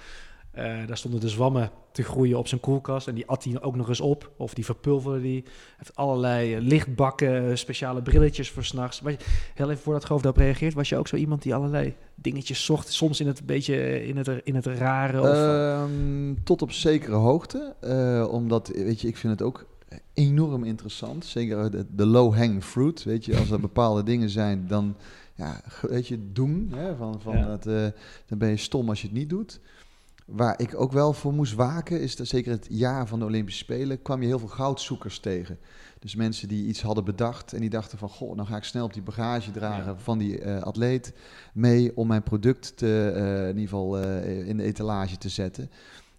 Eh, 0.52 0.88
daar 0.88 0.98
stonden 0.98 1.20
de 1.20 1.30
zwammen 1.30 1.72
te 1.92 2.04
groeien 2.04 2.38
op 2.38 2.48
zijn 2.48 2.62
koelkast. 2.62 3.08
En 3.08 3.16
die 3.16 3.28
at 3.28 3.44
hij 3.44 3.62
ook 3.62 3.76
nog 3.76 3.88
eens 3.90 4.02
op. 4.02 4.32
Of 4.38 4.54
die 4.54 4.66
verpulverde 4.66 5.22
die. 5.22 5.42
Hij 5.44 5.54
heeft 5.78 5.96
allerlei 5.96 6.56
eh, 6.56 6.62
lichtbakken, 6.62 7.50
eh, 7.50 7.56
speciale 7.56 8.02
brilletjes 8.02 8.50
voor 8.52 8.64
s'nachts. 8.64 9.02
Maar 9.02 9.16
heel 9.54 9.70
even 9.70 9.84
voordat 9.84 10.06
Goof 10.06 10.22
daarop 10.22 10.42
reageert. 10.42 10.74
Was 10.74 10.90
je 10.90 10.98
ook 10.98 11.08
zo 11.08 11.16
iemand 11.16 11.42
die 11.42 11.56
allerlei 11.56 11.96
dingetjes 12.16 12.66
zocht? 12.66 12.94
Soms 12.94 13.20
in 13.20 13.28
het 13.28 13.46
beetje 13.46 14.06
in 14.06 14.18
het, 14.18 14.28
in 14.44 14.56
het 14.56 14.66
rare? 14.66 15.22
Of, 15.22 15.28
eh, 15.28 15.82
Ehm, 15.82 16.34
tot 16.44 16.62
op 16.62 16.72
zekere 16.72 17.16
hoogte. 17.16 17.76
omdat, 18.32 18.68
weet 18.68 19.02
je, 19.02 19.08
ik 19.08 19.18
vind 19.18 19.34
het 19.34 19.42
ook 19.42 19.66
enorm 20.14 20.64
interessant. 20.64 21.26
Zeker 21.26 21.72
de, 21.72 21.86
de 21.96 22.06
low-hanging 22.06 22.64
fruit. 22.64 23.04
Weet 23.04 23.26
je, 23.26 23.38
als 23.38 23.52
er 23.52 23.60
bepaalde 23.70 24.04
dingen 24.04 24.30
zijn, 24.30 24.66
dan 24.68 24.96
ja, 25.36 25.62
weet 25.82 26.08
je, 26.08 26.32
doen. 26.32 26.72
Hè, 26.76 26.96
van, 26.96 27.22
van 27.22 27.38
Ja. 27.38 27.46
dat, 27.46 27.64
dan 28.28 28.38
ben 28.38 28.50
je 28.50 28.58
stom 28.58 28.90
als 28.90 29.02
je 29.02 29.08
het 29.08 29.16
niet 29.18 29.30
doet. 29.30 29.60
Waar 30.32 30.60
ik 30.60 30.80
ook 30.82 30.92
wel 30.92 31.14
voor 31.14 31.34
moest 31.34 31.54
waken, 31.54 32.02
is 32.02 32.16
dat 32.16 32.28
zeker 32.28 32.52
het 32.52 32.68
jaar 32.70 33.08
van 33.08 33.20
de 33.20 33.26
Olympische 33.26 33.64
Spelen, 33.64 34.02
kwam 34.02 34.22
je 34.22 34.28
heel 34.28 34.40
veel 34.40 34.48
goudzoekers 34.48 35.20
tegen. 35.20 35.58
Dus 36.00 36.16
mensen 36.16 36.48
die 36.48 36.66
iets 36.68 36.82
hadden 36.82 37.04
bedacht 37.04 37.54
en 37.54 37.60
die 37.60 37.70
dachten 37.70 37.98
van, 37.98 38.10
goh, 38.10 38.36
dan 38.38 38.46
ga 38.46 38.56
ik 38.58 38.64
snel 38.64 38.86
op 38.86 38.94
die 38.94 39.02
bagage 39.02 39.52
dragen 39.52 39.86
Ja. 39.94 39.98
van 39.98 40.18
die 40.18 40.40
eh, 40.42 40.62
atleet 40.62 41.14
mee 41.54 41.98
om 41.98 42.08
mijn 42.08 42.24
product 42.24 42.78
te, 42.78 43.12
eh, 43.16 43.42
in 43.42 43.48
ieder 43.58 43.62
geval 43.70 44.00
eh, 44.00 44.48
in 44.48 44.58
de 44.58 44.64
etalage 44.64 45.18
te 45.18 45.30
zetten. 45.30 45.70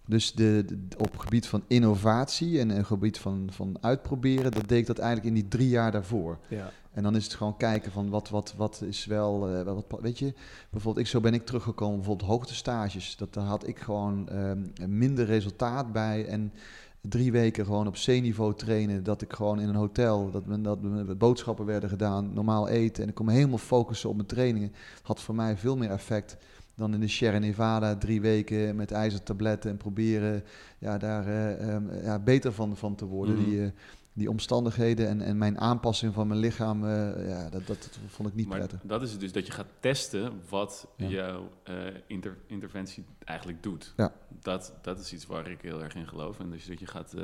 Dus 0.07 0.31
de, 0.33 0.63
de- 0.67 0.97
op 0.97 1.11
het 1.11 1.21
gebied 1.21 1.47
van 1.47 1.63
innovatie 1.67 2.59
en 2.59 2.69
een 2.69 2.85
gebied 2.85 3.17
van, 3.17 3.47
van 3.51 3.77
uitproberen, 3.81 4.51
dat 4.51 4.67
deed 4.67 4.79
ik 4.79 4.85
dat 4.87 4.97
eigenlijk 4.99 5.27
in 5.35 5.41
die 5.41 5.47
drie 5.47 5.69
jaar 5.69 5.91
daarvoor. 5.91 6.37
Ja. 6.47 6.71
En 6.93 7.03
dan 7.03 7.15
is 7.15 7.23
het 7.23 7.33
gewoon 7.33 7.57
kijken 7.57 7.91
van 7.91 8.09
wat, 8.09 8.29
wat, 8.29 8.53
wat 8.57 8.81
is 8.81 9.05
wel, 9.05 9.49
eh, 9.49 9.63
wat, 9.63 9.85
weet 10.01 10.19
je, 10.19 10.33
bijvoorbeeld 10.69 11.05
ik, 11.05 11.11
zo 11.11 11.19
ben 11.19 11.33
ik 11.33 11.45
teruggekomen, 11.45 11.95
bijvoorbeeld 11.95 12.29
hoogtestages. 12.29 13.15
Dat, 13.17 13.33
daar 13.33 13.45
had 13.45 13.67
ik 13.67 13.79
gewoon 13.79 14.29
ehm, 14.29 14.59
minder 14.87 15.25
resultaat 15.25 15.91
bij 15.91 16.25
en 16.25 16.53
drie 17.01 17.31
weken 17.31 17.65
gewoon 17.65 17.87
op 17.87 17.93
C-niveau 17.93 18.55
trainen, 18.55 19.03
dat 19.03 19.21
ik 19.21 19.33
gewoon 19.33 19.59
in 19.59 19.69
een 19.69 19.75
hotel, 19.75 20.31
dat, 20.31 20.45
men, 20.45 20.63
dat 20.63 21.17
boodschappen 21.17 21.65
werden 21.65 21.89
gedaan, 21.89 22.33
normaal 22.33 22.67
eten 22.67 23.03
en 23.03 23.09
ik 23.09 23.15
kon 23.15 23.25
me 23.25 23.31
helemaal 23.31 23.57
focussen 23.57 24.09
op 24.09 24.15
mijn 24.15 24.27
trainingen, 24.27 24.73
had 25.01 25.21
voor 25.21 25.35
mij 25.35 25.57
veel 25.57 25.77
meer 25.77 25.89
effect 25.89 26.37
dan 26.75 26.93
in 26.93 26.99
de 26.99 27.07
Sierra 27.07 27.37
Nevada 27.37 27.95
drie 27.95 28.21
weken 28.21 28.75
met 28.75 28.91
ijzertabletten 28.91 29.71
en 29.71 29.77
proberen 29.77 30.43
ja, 30.77 30.97
daar 30.97 31.27
eh, 31.27 31.69
ehm, 31.69 32.03
ja, 32.03 32.19
beter 32.19 32.53
van, 32.53 32.77
van 32.77 32.95
te 32.95 33.05
worden. 33.05 33.35
Mhm. 33.35 33.43
Die, 33.45 33.63
eh, 33.63 33.69
die 34.15 34.29
omstandigheden 34.29 35.07
en, 35.07 35.21
en 35.21 35.37
mijn 35.37 35.59
aanpassing 35.59 36.13
van 36.13 36.27
mijn 36.27 36.39
lichaam, 36.39 36.83
eh, 36.85 37.27
ja, 37.27 37.49
dat, 37.49 37.67
dat, 37.67 37.67
dat 37.67 37.97
vond 38.07 38.29
ik 38.29 38.35
niet 38.35 38.47
maar 38.47 38.57
prettig. 38.57 38.79
dat 38.83 39.01
is 39.01 39.11
het 39.11 39.19
dus, 39.19 39.31
dat 39.31 39.45
je 39.45 39.51
gaat 39.51 39.67
testen 39.79 40.41
wat 40.49 40.87
Ja. 40.97 41.07
jouw 41.07 41.49
eh, 41.63 41.75
inter- 42.07 42.37
interventie 42.47 43.05
eigenlijk 43.23 43.63
doet. 43.63 43.93
Ja. 43.97 44.13
Dat, 44.41 44.73
dat 44.81 44.99
is 44.99 45.13
iets 45.13 45.25
waar 45.25 45.49
ik 45.49 45.61
heel 45.61 45.83
erg 45.83 45.95
in 45.95 46.07
geloof. 46.07 46.39
En 46.39 46.49
dus 46.49 46.65
dat 46.65 46.79
je 46.79 46.87
gaat, 46.87 47.13
eh, 47.13 47.23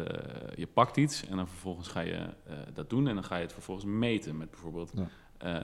je 0.56 0.68
pakt 0.68 0.98
iets 0.98 1.26
en 1.28 1.36
dan 1.36 1.48
vervolgens 1.48 1.88
ga 1.88 2.00
je 2.00 2.30
dat 2.74 2.90
doen 2.90 3.08
en 3.08 3.14
dan 3.14 3.24
ga 3.24 3.36
je 3.36 3.42
het 3.44 3.54
vervolgens 3.54 3.86
meten 3.86 4.38
met 4.38 4.52
bijvoorbeeld 4.52 4.94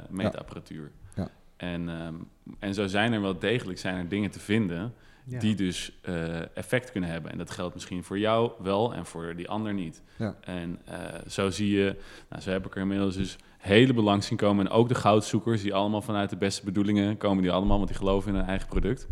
meetapparatuur. 0.09 0.91
Ja. 1.15 1.29
En, 1.57 1.89
ehm, 1.89 2.15
en 2.59 2.73
zo 2.73 2.87
zijn 2.87 3.13
er 3.13 3.21
wel 3.21 3.39
degelijk 3.39 3.79
zijn 3.79 3.95
er 3.95 4.07
dingen 4.07 4.31
te 4.31 4.39
vinden 4.39 4.93
Ja. 5.27 5.39
die 5.39 5.55
dus 5.55 5.91
eh, 6.01 6.57
effect 6.57 6.91
kunnen 6.91 7.09
hebben. 7.09 7.31
En 7.31 7.37
dat 7.37 7.51
geldt 7.51 7.73
misschien 7.73 8.03
voor 8.03 8.19
jou 8.19 8.51
wel 8.59 8.93
en 8.93 9.05
voor 9.05 9.35
die 9.35 9.49
ander 9.49 9.73
niet. 9.73 10.01
Ja. 10.17 10.35
En 10.41 10.79
eh, 10.85 10.97
zo 11.27 11.49
zie 11.49 11.69
je, 11.69 11.95
nou, 12.29 12.41
zo 12.41 12.49
heb 12.49 12.65
ik 12.65 12.75
er 12.75 12.81
inmiddels 12.81 13.15
dus 13.15 13.37
hele 13.57 13.93
belang 13.93 14.23
zien 14.23 14.37
komen. 14.37 14.65
En 14.65 14.71
ook 14.71 14.87
de 14.87 14.95
goudzoekers, 14.95 15.61
die 15.61 15.73
allemaal 15.73 16.01
vanuit 16.01 16.29
de 16.29 16.37
beste 16.37 16.65
bedoelingen 16.65 17.17
komen, 17.17 17.43
die 17.43 17.51
allemaal, 17.51 17.77
want 17.77 17.89
die 17.89 17.97
geloven 17.97 18.29
in 18.31 18.35
hun 18.35 18.47
eigen 18.47 18.67
product. 18.67 19.07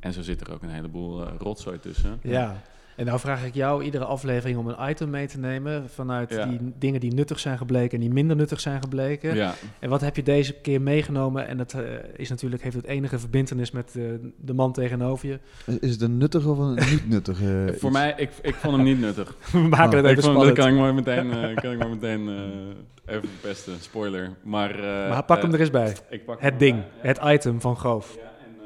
En 0.00 0.12
zo 0.12 0.22
zit 0.22 0.40
er 0.40 0.52
ook 0.52 0.62
een 0.62 0.70
heleboel 0.70 1.26
eh, 1.26 1.32
rotzooi 1.38 1.78
tussen. 1.78 2.18
Ja, 2.22 2.62
en 2.96 3.06
nou 3.06 3.18
vraag 3.18 3.44
ik 3.44 3.54
jou 3.54 3.82
iedere 3.84 4.04
aflevering 4.04 4.58
om 4.58 4.68
een 4.68 4.90
item 4.90 5.10
mee 5.10 5.26
te 5.26 5.38
nemen 5.38 5.90
vanuit 5.90 6.30
Ja. 6.34 6.46
die 6.46 6.58
dingen 6.78 7.00
die 7.00 7.14
nuttig 7.14 7.38
zijn 7.38 7.58
gebleken 7.58 7.94
en 7.94 8.00
die 8.04 8.12
minder 8.12 8.36
nuttig 8.36 8.60
zijn 8.60 8.80
gebleken. 8.82 9.34
Ja, 9.34 9.54
En 9.78 9.88
wat 9.90 10.00
heb 10.00 10.16
je 10.16 10.22
deze 10.22 10.52
keer 10.52 10.80
meegenomen? 10.80 11.46
En 11.46 11.56
dat 11.56 11.72
eh, 11.72 11.82
is 12.16 12.28
natuurlijk, 12.28 12.62
heeft 12.62 12.76
het 12.76 12.84
enige 12.84 13.18
verbindenis 13.18 13.70
met 13.70 13.96
eh, 13.96 14.02
de 14.36 14.54
man 14.54 14.72
tegenover 14.72 15.28
je. 15.28 15.38
Is 15.80 15.90
het 15.90 16.00
een 16.00 16.18
nuttig 16.18 16.46
of 16.46 16.58
een 16.58 16.74
niet 16.74 17.08
nuttige? 17.14 17.64
voor 17.78 17.90
iets? 17.90 17.98
mij, 17.98 18.14
ik, 18.16 18.30
ik 18.42 18.54
vond 18.54 18.74
hem 18.76 18.84
niet 18.84 19.00
nuttig. 19.00 19.36
We 19.52 19.58
maken 19.58 19.96
het 19.96 20.04
ik 20.06 20.10
even 20.10 20.22
vond, 20.22 20.34
spannend. 20.34 20.56
dat 20.56 20.64
kan 20.64 20.74
ik 20.74 20.80
mooi 20.80 20.92
meteen, 20.92 21.32
eh, 21.32 21.56
kan 21.62 21.72
ik 21.72 21.78
maar 21.78 21.88
meteen 21.88 22.28
eh, 22.28 23.14
even 23.16 23.28
verpesten. 23.28 23.74
Spoiler. 23.80 24.30
Maar, 24.42 24.70
eh, 24.74 25.08
maar 25.10 25.24
pak 25.24 25.36
eh, 25.36 25.42
hem 25.42 25.52
er 25.52 25.60
eens 25.60 25.70
bij. 25.70 25.96
ik 26.10 26.22
Het 26.38 26.58
ding, 26.58 26.76
ja. 27.02 27.08
het 27.08 27.20
item 27.24 27.60
van 27.60 27.76
Groof. 27.76 28.16
Ja, 28.20 28.30
en, 28.46 28.56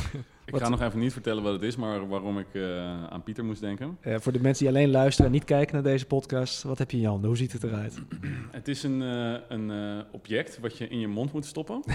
ehm, 0.00 0.18
ik 0.52 0.58
Wat- 0.58 0.62
ga 0.68 0.76
nog 0.76 0.88
even 0.88 0.98
niet 1.00 1.12
vertellen 1.12 1.42
wat 1.42 1.52
het 1.52 1.62
is, 1.62 1.76
maar 1.76 2.08
waarom 2.08 2.38
ik 2.38 2.54
eh, 2.54 3.04
aan 3.06 3.22
Pieter 3.22 3.44
moest 3.44 3.60
denken. 3.60 3.98
Eh, 4.00 4.16
voor 4.18 4.32
de 4.32 4.40
mensen 4.40 4.66
die 4.66 4.74
alleen 4.76 4.90
luisteren 4.90 5.26
en 5.26 5.32
niet 5.32 5.44
kijken 5.44 5.74
naar 5.74 5.82
deze 5.82 6.06
podcast, 6.06 6.62
wat 6.62 6.78
heb 6.78 6.90
je 6.90 6.96
in 6.96 7.02
je 7.02 7.08
handen? 7.08 7.28
Hoe 7.28 7.36
ziet 7.36 7.52
het 7.52 7.62
eruit? 7.64 8.02
Het 8.50 8.68
is 8.68 8.82
een, 8.82 9.02
eh, 9.02 9.34
een 9.48 10.04
object 10.12 10.58
wat 10.60 10.78
je 10.78 10.88
in 10.88 10.98
je 11.00 11.08
mond 11.08 11.32
moet 11.32 11.44
stoppen. 11.46 11.82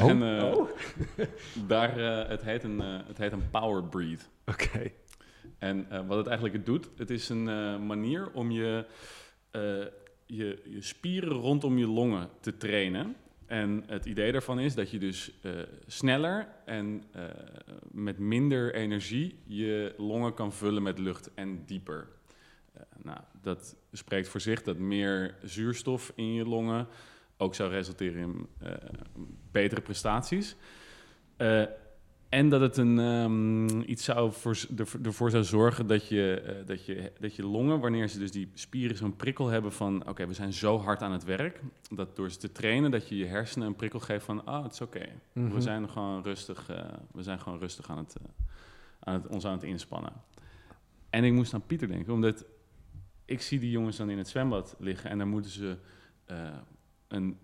Oh, 0.00 0.08
En 0.08 0.22
eh, 0.38 0.54
daar, 1.68 1.98
het, 2.28 2.42
heet 2.42 2.64
een, 2.64 2.78
het 2.80 3.18
heet 3.18 3.32
een 3.32 3.50
power 3.50 3.84
breathe. 3.84 4.24
Oké. 4.46 4.90
En 5.58 5.86
wat 6.06 6.16
het 6.16 6.26
eigenlijk 6.26 6.66
doet, 6.66 6.90
het 6.96 7.10
is 7.10 7.28
een 7.28 7.44
manier 7.86 8.30
om 8.32 8.50
je, 8.50 8.86
je, 10.26 10.62
je 10.64 10.76
spieren 10.82 11.32
rondom 11.32 11.78
je 11.78 11.86
longen 11.86 12.28
te 12.40 12.56
trainen. 12.56 13.16
En 13.52 13.84
het 13.86 14.06
idee 14.06 14.32
daarvan 14.32 14.60
is 14.60 14.74
dat 14.74 14.90
je 14.90 14.98
dus 14.98 15.32
eh, 15.42 15.52
sneller 15.86 16.48
en 16.64 17.04
eh, 17.12 17.24
met 17.90 18.18
minder 18.18 18.74
energie 18.74 19.38
je 19.44 19.94
longen 19.96 20.34
kan 20.34 20.52
vullen 20.52 20.82
met 20.82 20.98
lucht 20.98 21.30
en 21.34 21.64
dieper. 21.64 22.08
Eh, 22.72 22.82
nou, 23.02 23.18
dat 23.42 23.76
spreekt 23.92 24.28
voor 24.28 24.40
zich 24.40 24.62
dat 24.62 24.78
meer 24.78 25.34
zuurstof 25.42 26.12
in 26.14 26.34
je 26.34 26.44
longen 26.44 26.86
ook 27.36 27.54
zou 27.54 27.70
resulteren 27.70 28.20
in 28.20 28.46
betere 29.50 29.80
prestaties. 29.80 30.56
En 32.32 32.48
dat 32.48 32.60
het 32.60 32.76
een, 32.76 32.98
ehm, 32.98 33.80
iets 33.80 34.04
zou 34.04 34.32
voor, 34.32 34.58
ervoor- 34.76 35.00
ervoor 35.02 35.30
zou 35.30 35.44
zorgen 35.44 35.86
dat 35.86 36.08
je, 36.08 36.40
eh, 36.40 36.66
dat, 36.66 36.86
je, 36.86 37.12
dat 37.20 37.36
je 37.36 37.46
longen, 37.46 37.80
wanneer 37.80 38.08
ze 38.08 38.18
dus 38.18 38.30
die 38.30 38.50
spieren 38.54 38.96
zo'n 38.96 39.16
prikkel 39.16 39.48
hebben 39.48 39.72
van... 39.72 40.08
oké, 40.08 40.26
we 40.26 40.34
zijn 40.34 40.52
zo 40.52 40.78
hard 40.78 41.02
aan 41.02 41.12
het 41.12 41.24
werk, 41.24 41.60
dat 41.90 42.16
door 42.16 42.30
ze 42.30 42.38
te 42.38 42.52
trainen... 42.52 42.90
dat 42.90 43.08
je 43.08 43.16
je 43.16 43.26
hersenen 43.26 43.66
een 43.66 43.76
prikkel 43.76 44.00
geeft 44.00 44.24
van, 44.24 44.44
ah, 44.44 44.62
het 44.62 44.72
is 44.72 44.80
oké. 44.80 45.08
Mhm. 45.32 45.54
We 45.54 45.60
zijn 45.60 45.88
gewoon 45.88 46.22
rustig, 46.22 46.68
eh, 46.68 46.84
we 47.12 47.22
zijn 47.22 47.40
gewoon 47.40 47.58
rustig 47.58 47.90
aan 47.90 47.98
het, 47.98 48.16
eh, 48.16 48.26
aan 49.00 49.14
het, 49.14 49.26
ons 49.26 49.46
aan 49.46 49.52
het 49.52 49.62
inspannen. 49.62 50.12
En 51.10 51.24
ik 51.24 51.32
moest 51.32 51.54
aan 51.54 51.66
Pieter 51.66 51.88
denken, 51.88 52.12
omdat 52.12 52.44
ik 53.24 53.42
zie 53.42 53.58
die 53.58 53.70
jongens 53.70 53.96
dan 53.96 54.10
in 54.10 54.18
het 54.18 54.28
zwembad 54.28 54.76
liggen... 54.78 55.10
en 55.10 55.18
dan 55.18 55.28
moeten 55.28 55.50
ze 55.50 55.76
een, 57.08 57.38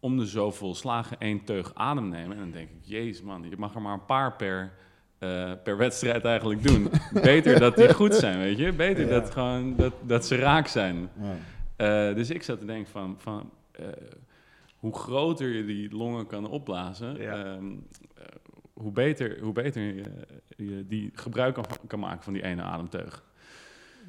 om 0.00 0.16
de 0.18 0.26
zoveel 0.26 0.74
slagen 0.74 1.18
één 1.20 1.44
teug 1.44 1.74
adem 1.74 2.08
nemen. 2.08 2.36
En 2.36 2.42
dan 2.42 2.50
denk 2.50 2.68
ik, 2.70 2.76
jezus 2.80 3.22
man, 3.22 3.46
je 3.50 3.56
mag 3.56 3.74
er 3.74 3.82
maar 3.82 3.92
een 3.92 4.04
paar 4.04 4.32
per, 4.36 4.72
eh, 5.18 5.52
per 5.64 5.76
wedstrijd 5.76 6.24
eigenlijk 6.24 6.62
doen. 6.62 6.88
Beter 7.22 7.58
dat 7.60 7.76
die 7.76 7.94
goed 7.94 8.14
zijn, 8.14 8.38
weet 8.38 8.58
je? 8.58 8.72
Beter 8.72 9.04
Ja. 9.04 9.10
dat, 9.10 9.30
gewoon, 9.30 9.76
dat, 9.76 9.92
dat 10.02 10.26
ze 10.26 10.36
raak 10.36 10.66
zijn. 10.66 11.08
Ja. 11.20 11.36
Eh, 12.08 12.14
dus 12.14 12.30
ik 12.30 12.42
zat 12.42 12.58
te 12.58 12.64
denken 12.64 12.90
van, 12.90 13.14
van 13.18 13.50
eh, 13.72 13.86
hoe 14.76 14.94
groter 14.94 15.48
je 15.48 15.64
die 15.64 15.96
longen 15.96 16.26
kan 16.26 16.48
opblazen, 16.48 17.16
Ja. 17.20 17.44
ehm, 17.44 17.64
eh, 18.16 18.24
hoe 18.72 18.92
beter, 18.92 19.38
hoe 19.40 19.52
beter 19.52 19.82
je, 19.82 20.02
je 20.56 20.84
die 20.86 21.10
gebruik 21.14 21.54
kan, 21.54 21.64
kan 21.86 21.98
maken 21.98 22.22
van 22.22 22.32
die 22.32 22.42
ene 22.44 22.62
ademteug. 22.62 23.24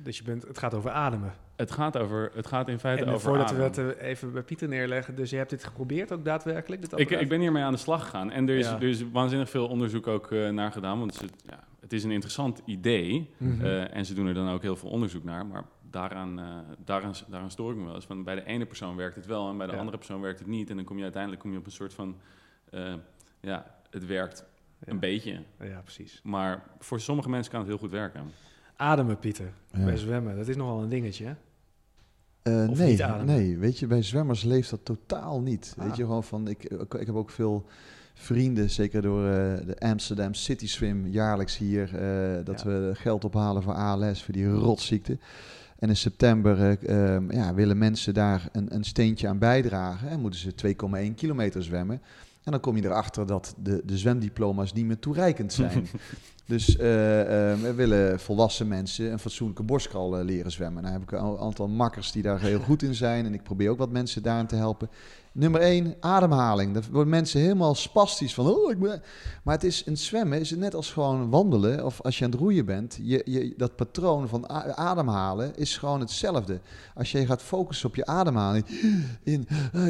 Dus 0.03 0.17
je 0.17 0.23
bent, 0.23 0.47
het 0.47 0.57
gaat 0.57 0.73
over 0.73 0.91
ademen. 0.91 1.33
Het 1.55 1.71
gaat, 1.71 1.97
over, 1.97 2.31
het 2.33 2.47
gaat 2.47 2.67
in 2.67 2.79
feite 2.79 3.01
En 3.03 3.07
eh, 3.07 3.13
over 3.15 3.29
voordat 3.29 3.51
we 3.51 3.61
het 3.61 3.77
eh, 3.77 4.07
even 4.09 4.31
bij 4.33 4.43
Pieter 4.43 4.67
neerleggen, 4.67 5.15
dus 5.15 5.29
je 5.29 5.35
hebt 5.37 5.49
dit 5.49 5.63
geprobeerd 5.63 6.11
ook 6.11 6.25
daadwerkelijk? 6.25 6.81
Dit 6.81 6.99
Ik, 6.99 7.09
ik 7.09 7.29
ben 7.29 7.39
hiermee 7.39 7.63
aan 7.63 7.71
de 7.71 7.77
slag 7.77 8.03
gegaan. 8.03 8.31
En 8.31 8.49
er 8.49 8.57
is, 8.57 8.65
Ja. 8.65 8.75
er 8.75 8.83
is 8.83 9.11
waanzinnig 9.11 9.49
veel 9.49 9.67
onderzoek 9.67 10.07
ook 10.07 10.31
eh, 10.31 10.49
naar 10.49 10.71
gedaan. 10.71 10.99
Want 10.99 11.13
het 11.13 11.23
is, 11.23 11.29
ja, 11.45 11.63
het 11.79 11.93
is 11.93 12.03
een 12.03 12.11
interessant 12.11 12.61
idee. 12.65 13.33
Mhm. 13.37 13.65
en 13.65 14.05
ze 14.05 14.13
doen 14.13 14.27
er 14.27 14.33
dan 14.33 14.49
ook 14.49 14.61
heel 14.61 14.75
veel 14.75 14.89
onderzoek 14.89 15.23
naar. 15.23 15.45
Maar 15.45 15.63
daaraan, 15.89 16.41
daaraan, 16.85 17.13
daaraan 17.27 17.51
stoor 17.51 17.71
ik 17.71 17.77
me 17.77 17.85
wel 17.85 17.95
eens. 17.95 18.05
Van 18.05 18.23
bij 18.23 18.35
de 18.35 18.45
ene 18.45 18.65
persoon 18.65 18.95
werkt 18.95 19.15
het 19.15 19.25
wel 19.25 19.49
en 19.49 19.57
bij 19.57 19.67
de 19.67 19.73
Ja. 19.73 19.79
andere 19.79 19.97
persoon 19.97 20.21
werkt 20.21 20.39
het 20.39 20.47
niet. 20.47 20.69
En 20.69 20.75
dan 20.75 20.85
kom 20.85 20.97
je 20.97 21.03
uiteindelijk 21.03 21.41
kom 21.41 21.51
je 21.51 21.57
op 21.57 21.65
een 21.65 21.71
soort 21.71 21.93
van... 21.93 22.17
ja, 23.41 23.75
het 23.89 24.05
werkt 24.05 24.45
een 24.85 24.99
beetje. 24.99 25.43
Ja, 25.59 25.81
precies. 25.81 26.19
Maar 26.23 26.63
voor 26.79 26.99
sommige 26.99 27.29
mensen 27.29 27.51
kan 27.51 27.59
het 27.59 27.69
heel 27.69 27.77
goed 27.79 27.91
werken. 27.91 28.31
Ademen, 28.79 29.19
Pieter. 29.19 29.51
Ja. 29.71 29.83
Bij 29.83 29.97
zwemmen, 29.97 30.35
dat 30.35 30.47
is 30.47 30.55
nogal 30.55 30.81
een 30.81 30.89
dingetje, 30.89 31.25
hè? 31.25 31.33
Eh, 32.41 32.69
nee, 32.69 32.97
nee, 33.25 33.57
weet 33.57 33.79
je, 33.79 33.87
bij 33.87 34.01
zwemmers 34.01 34.43
leeft 34.43 34.69
dat 34.69 34.79
totaal 34.83 35.41
niet. 35.41 35.73
Ah. 35.77 35.85
Weet 35.85 35.95
je, 35.95 36.03
gewoon 36.03 36.23
van, 36.23 36.47
ik, 36.47 36.63
ik, 36.63 36.93
ik 36.93 37.05
heb 37.05 37.15
ook 37.15 37.29
veel 37.29 37.65
vrienden, 38.13 38.69
zeker 38.69 39.01
door 39.01 39.25
eh, 39.25 39.65
de 39.65 39.75
Amsterdam 39.79 40.33
City 40.33 40.67
Swim 40.67 41.07
jaarlijks 41.07 41.57
hier, 41.57 41.95
eh, 41.95 42.45
dat 42.45 42.61
Ja. 42.61 42.67
we 42.67 42.91
geld 42.93 43.25
ophalen 43.25 43.63
voor 43.63 43.73
ALS, 43.73 44.23
voor 44.23 44.33
die 44.33 44.47
rotziekte. 44.47 45.17
En 45.79 45.89
in 45.89 45.97
september 45.97 46.59
eh, 46.69 47.15
ehm, 47.15 47.31
ja, 47.31 47.53
willen 47.53 47.77
mensen 47.77 48.13
daar 48.13 48.49
een, 48.51 48.75
een 48.75 48.83
steentje 48.83 49.27
aan 49.27 49.39
bijdragen 49.39 50.09
en 50.09 50.19
moeten 50.19 50.39
ze 50.39 50.55
2,1 50.55 51.15
kilometer 51.15 51.63
zwemmen. 51.63 52.01
En 52.43 52.51
dan 52.51 52.59
kom 52.59 52.75
je 52.75 52.83
erachter 52.83 53.25
dat 53.25 53.55
de, 53.57 53.81
de 53.85 53.97
zwemdiploma's 53.97 54.73
niet 54.73 54.85
meer 54.85 54.99
toereikend 54.99 55.53
zijn. 55.53 55.87
Dus 56.49 56.77
eh, 56.77 57.51
eh, 57.51 57.59
we 57.59 57.73
willen 57.73 58.19
volwassen 58.19 58.67
mensen 58.67 59.11
een 59.11 59.19
fatsoenlijke 59.19 59.63
borstkal 59.63 60.17
eh, 60.17 60.25
leren 60.25 60.51
zwemmen. 60.51 60.81
Nou 60.81 60.93
heb 60.93 61.03
ik 61.03 61.11
een 61.11 61.37
aantal 61.37 61.67
makkers 61.67 62.11
die 62.11 62.23
daar 62.23 62.39
heel 62.39 62.59
goed 62.59 62.83
in 62.83 62.95
zijn. 62.95 63.25
En 63.25 63.33
ik 63.33 63.43
probeer 63.43 63.69
ook 63.69 63.77
wat 63.77 63.91
mensen 63.91 64.23
daarin 64.23 64.47
te 64.47 64.55
helpen. 64.55 64.89
Nummer 65.31 65.61
één, 65.61 65.95
ademhaling. 65.99 66.73
Daar 66.73 66.83
worden 66.91 67.09
mensen 67.09 67.41
helemaal 67.41 67.75
spastisch 67.75 68.33
van. 68.33 68.47
Oh, 68.47 68.71
ik. 68.71 68.77
Maar 69.43 69.53
het 69.53 69.63
is 69.63 69.83
in 69.83 69.97
zwemmen 69.97 70.39
is 70.39 70.49
het 70.49 70.59
net 70.59 70.75
als 70.75 70.91
gewoon 70.91 71.29
wandelen 71.29 71.85
of 71.85 72.01
als 72.01 72.17
je 72.17 72.25
aan 72.25 72.31
het 72.31 72.39
roeien 72.39 72.65
bent. 72.65 72.99
Je, 73.01 73.21
je, 73.25 73.53
dat 73.57 73.75
patroon 73.75 74.27
van 74.27 74.49
ademhalen 74.77 75.55
is 75.55 75.77
gewoon 75.77 75.99
hetzelfde. 75.99 76.59
Als 76.95 77.11
je 77.11 77.25
gaat 77.25 77.41
focussen 77.41 77.89
op 77.89 77.95
je 77.95 78.05
ademhaling, 78.05 78.65
in, 79.23 79.47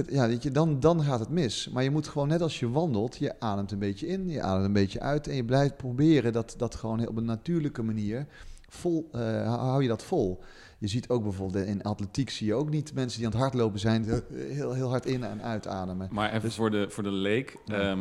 ja, 0.10 0.28
weet 0.28 0.44
je, 0.44 0.52
dan, 0.52 0.80
dan 0.80 1.04
gaat 1.04 1.20
het 1.20 1.30
mis. 1.30 1.70
Maar 1.74 1.84
je 1.84 1.92
moet 1.92 2.08
gewoon 2.08 2.28
net 2.28 2.42
als 2.42 2.60
je 2.60 2.70
wandelt, 2.70 3.18
je 3.18 3.40
ademt 3.40 3.72
een 3.72 3.80
beetje 3.80 4.08
in, 4.08 4.30
je 4.30 4.42
ademt 4.42 4.66
een 4.66 4.74
beetje 4.74 5.00
uit 5.00 5.28
en 5.28 5.36
je 5.36 5.46
blijft 5.46 5.78
proberen 5.78 6.34
dat, 6.34 6.54
dat 6.58 6.76
gewoon 6.76 7.08
op 7.08 7.18
een 7.18 7.26
natuurlijke 7.26 7.84
manier 7.84 8.26
vol, 8.70 9.10
eh, 9.12 9.56
hou 9.58 9.82
je 9.82 9.88
dat 9.88 10.04
vol. 10.04 10.44
Je 10.78 10.88
ziet 10.88 11.10
ook 11.10 11.24
bijvoorbeeld 11.24 11.66
in 11.66 11.84
atletiek 11.84 12.30
zie 12.30 12.48
je 12.48 12.54
ook 12.54 12.70
niet 12.70 12.94
mensen 12.94 13.18
die 13.18 13.28
aan 13.28 13.34
het 13.34 13.42
hardlopen 13.42 13.80
zijn, 13.80 14.10
eh, 14.10 14.18
heel, 14.38 14.74
heel 14.74 14.90
hard 14.90 15.06
in- 15.06 15.24
en 15.24 15.42
uitademen. 15.42 16.08
Maar 16.12 16.30
even 16.30 16.42
Dus- 16.42 16.56
voor, 16.56 16.72
de, 16.72 16.86
voor 16.90 17.04
de 17.04 17.12
leek. 17.12 17.58
Ja. 17.66 17.80
ehm, 17.80 18.00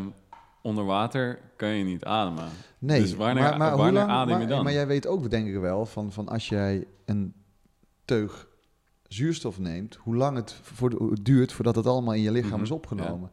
onder 0.62 0.84
water 0.84 1.38
kan 1.56 1.68
je 1.68 1.84
niet 1.84 2.04
ademen. 2.04 2.48
Nee, 2.78 3.00
Dus 3.00 3.14
wanneer- 3.14 3.42
maar, 3.42 3.56
maar, 3.58 3.76
wanneer 3.76 3.92
lang, 3.92 4.10
adem 4.10 4.32
je 4.32 4.38
maar, 4.38 4.48
dan? 4.48 4.64
maar 4.64 4.72
jij 4.72 4.86
weet 4.86 5.06
ook, 5.06 5.30
denk 5.30 5.48
ik 5.48 5.56
wel, 5.60 5.86
van, 5.86 6.12
van 6.12 6.28
als 6.28 6.48
jij 6.48 6.86
een 7.04 7.34
teug 8.04 8.48
zuurstof 9.02 9.58
neemt, 9.58 9.94
hoe 9.94 10.16
lang 10.16 10.36
het 10.36 10.52
voor 10.62 10.90
de- 10.90 11.16
duurt 11.22 11.52
voordat 11.52 11.76
het 11.76 11.86
allemaal 11.86 12.14
in 12.14 12.22
je 12.22 12.32
lichaam 12.32 12.52
Mhm, 12.52 12.62
is 12.62 12.70
opgenomen. 12.70 13.30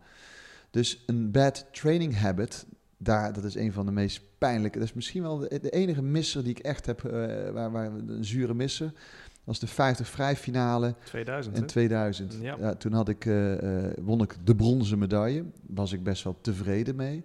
Dus 0.72 1.04
een 1.06 1.32
bad 1.32 1.66
training 1.72 2.18
habit, 2.18 2.66
daar, 2.98 3.34
dat 3.34 3.44
is 3.44 3.56
een 3.56 3.74
van 3.74 3.86
de 3.86 3.92
meest 3.92 4.22
pijnlijke. 4.38 4.80
Dat 4.80 4.88
is 4.88 4.94
misschien 4.94 5.22
wel 5.22 5.38
de, 5.38 5.60
de 5.62 5.70
enige 5.70 6.02
misser 6.02 6.44
die 6.44 6.52
ik 6.52 6.60
echt 6.60 6.86
heb, 6.86 7.04
eh, 7.04 7.12
waar, 7.50 7.72
waar, 7.72 7.86
een 7.86 8.26
zure 8.26 8.54
misser. 8.54 8.92
Dat 9.34 9.54
was 9.54 9.60
de 9.60 9.68
50 9.68 10.08
vrij 10.08 10.36
finale 10.36 10.96
2000, 11.06 11.56
in 11.56 11.62
hè? 11.62 11.68
2000. 11.68 12.38
Ja. 12.42 12.56
Ja. 12.60 12.76
toen 12.76 12.94
had 12.94 13.10
ik, 13.10 13.26
eh, 13.26 13.86
eh, 13.86 13.94
won 14.02 14.22
ik 14.22 14.36
de 14.44 14.56
bronzen 14.56 15.00
medaille. 15.00 15.46
Was 15.68 15.92
ik 15.92 16.04
best 16.04 16.24
wel 16.24 16.38
tevreden 16.42 16.96
mee. 16.96 17.24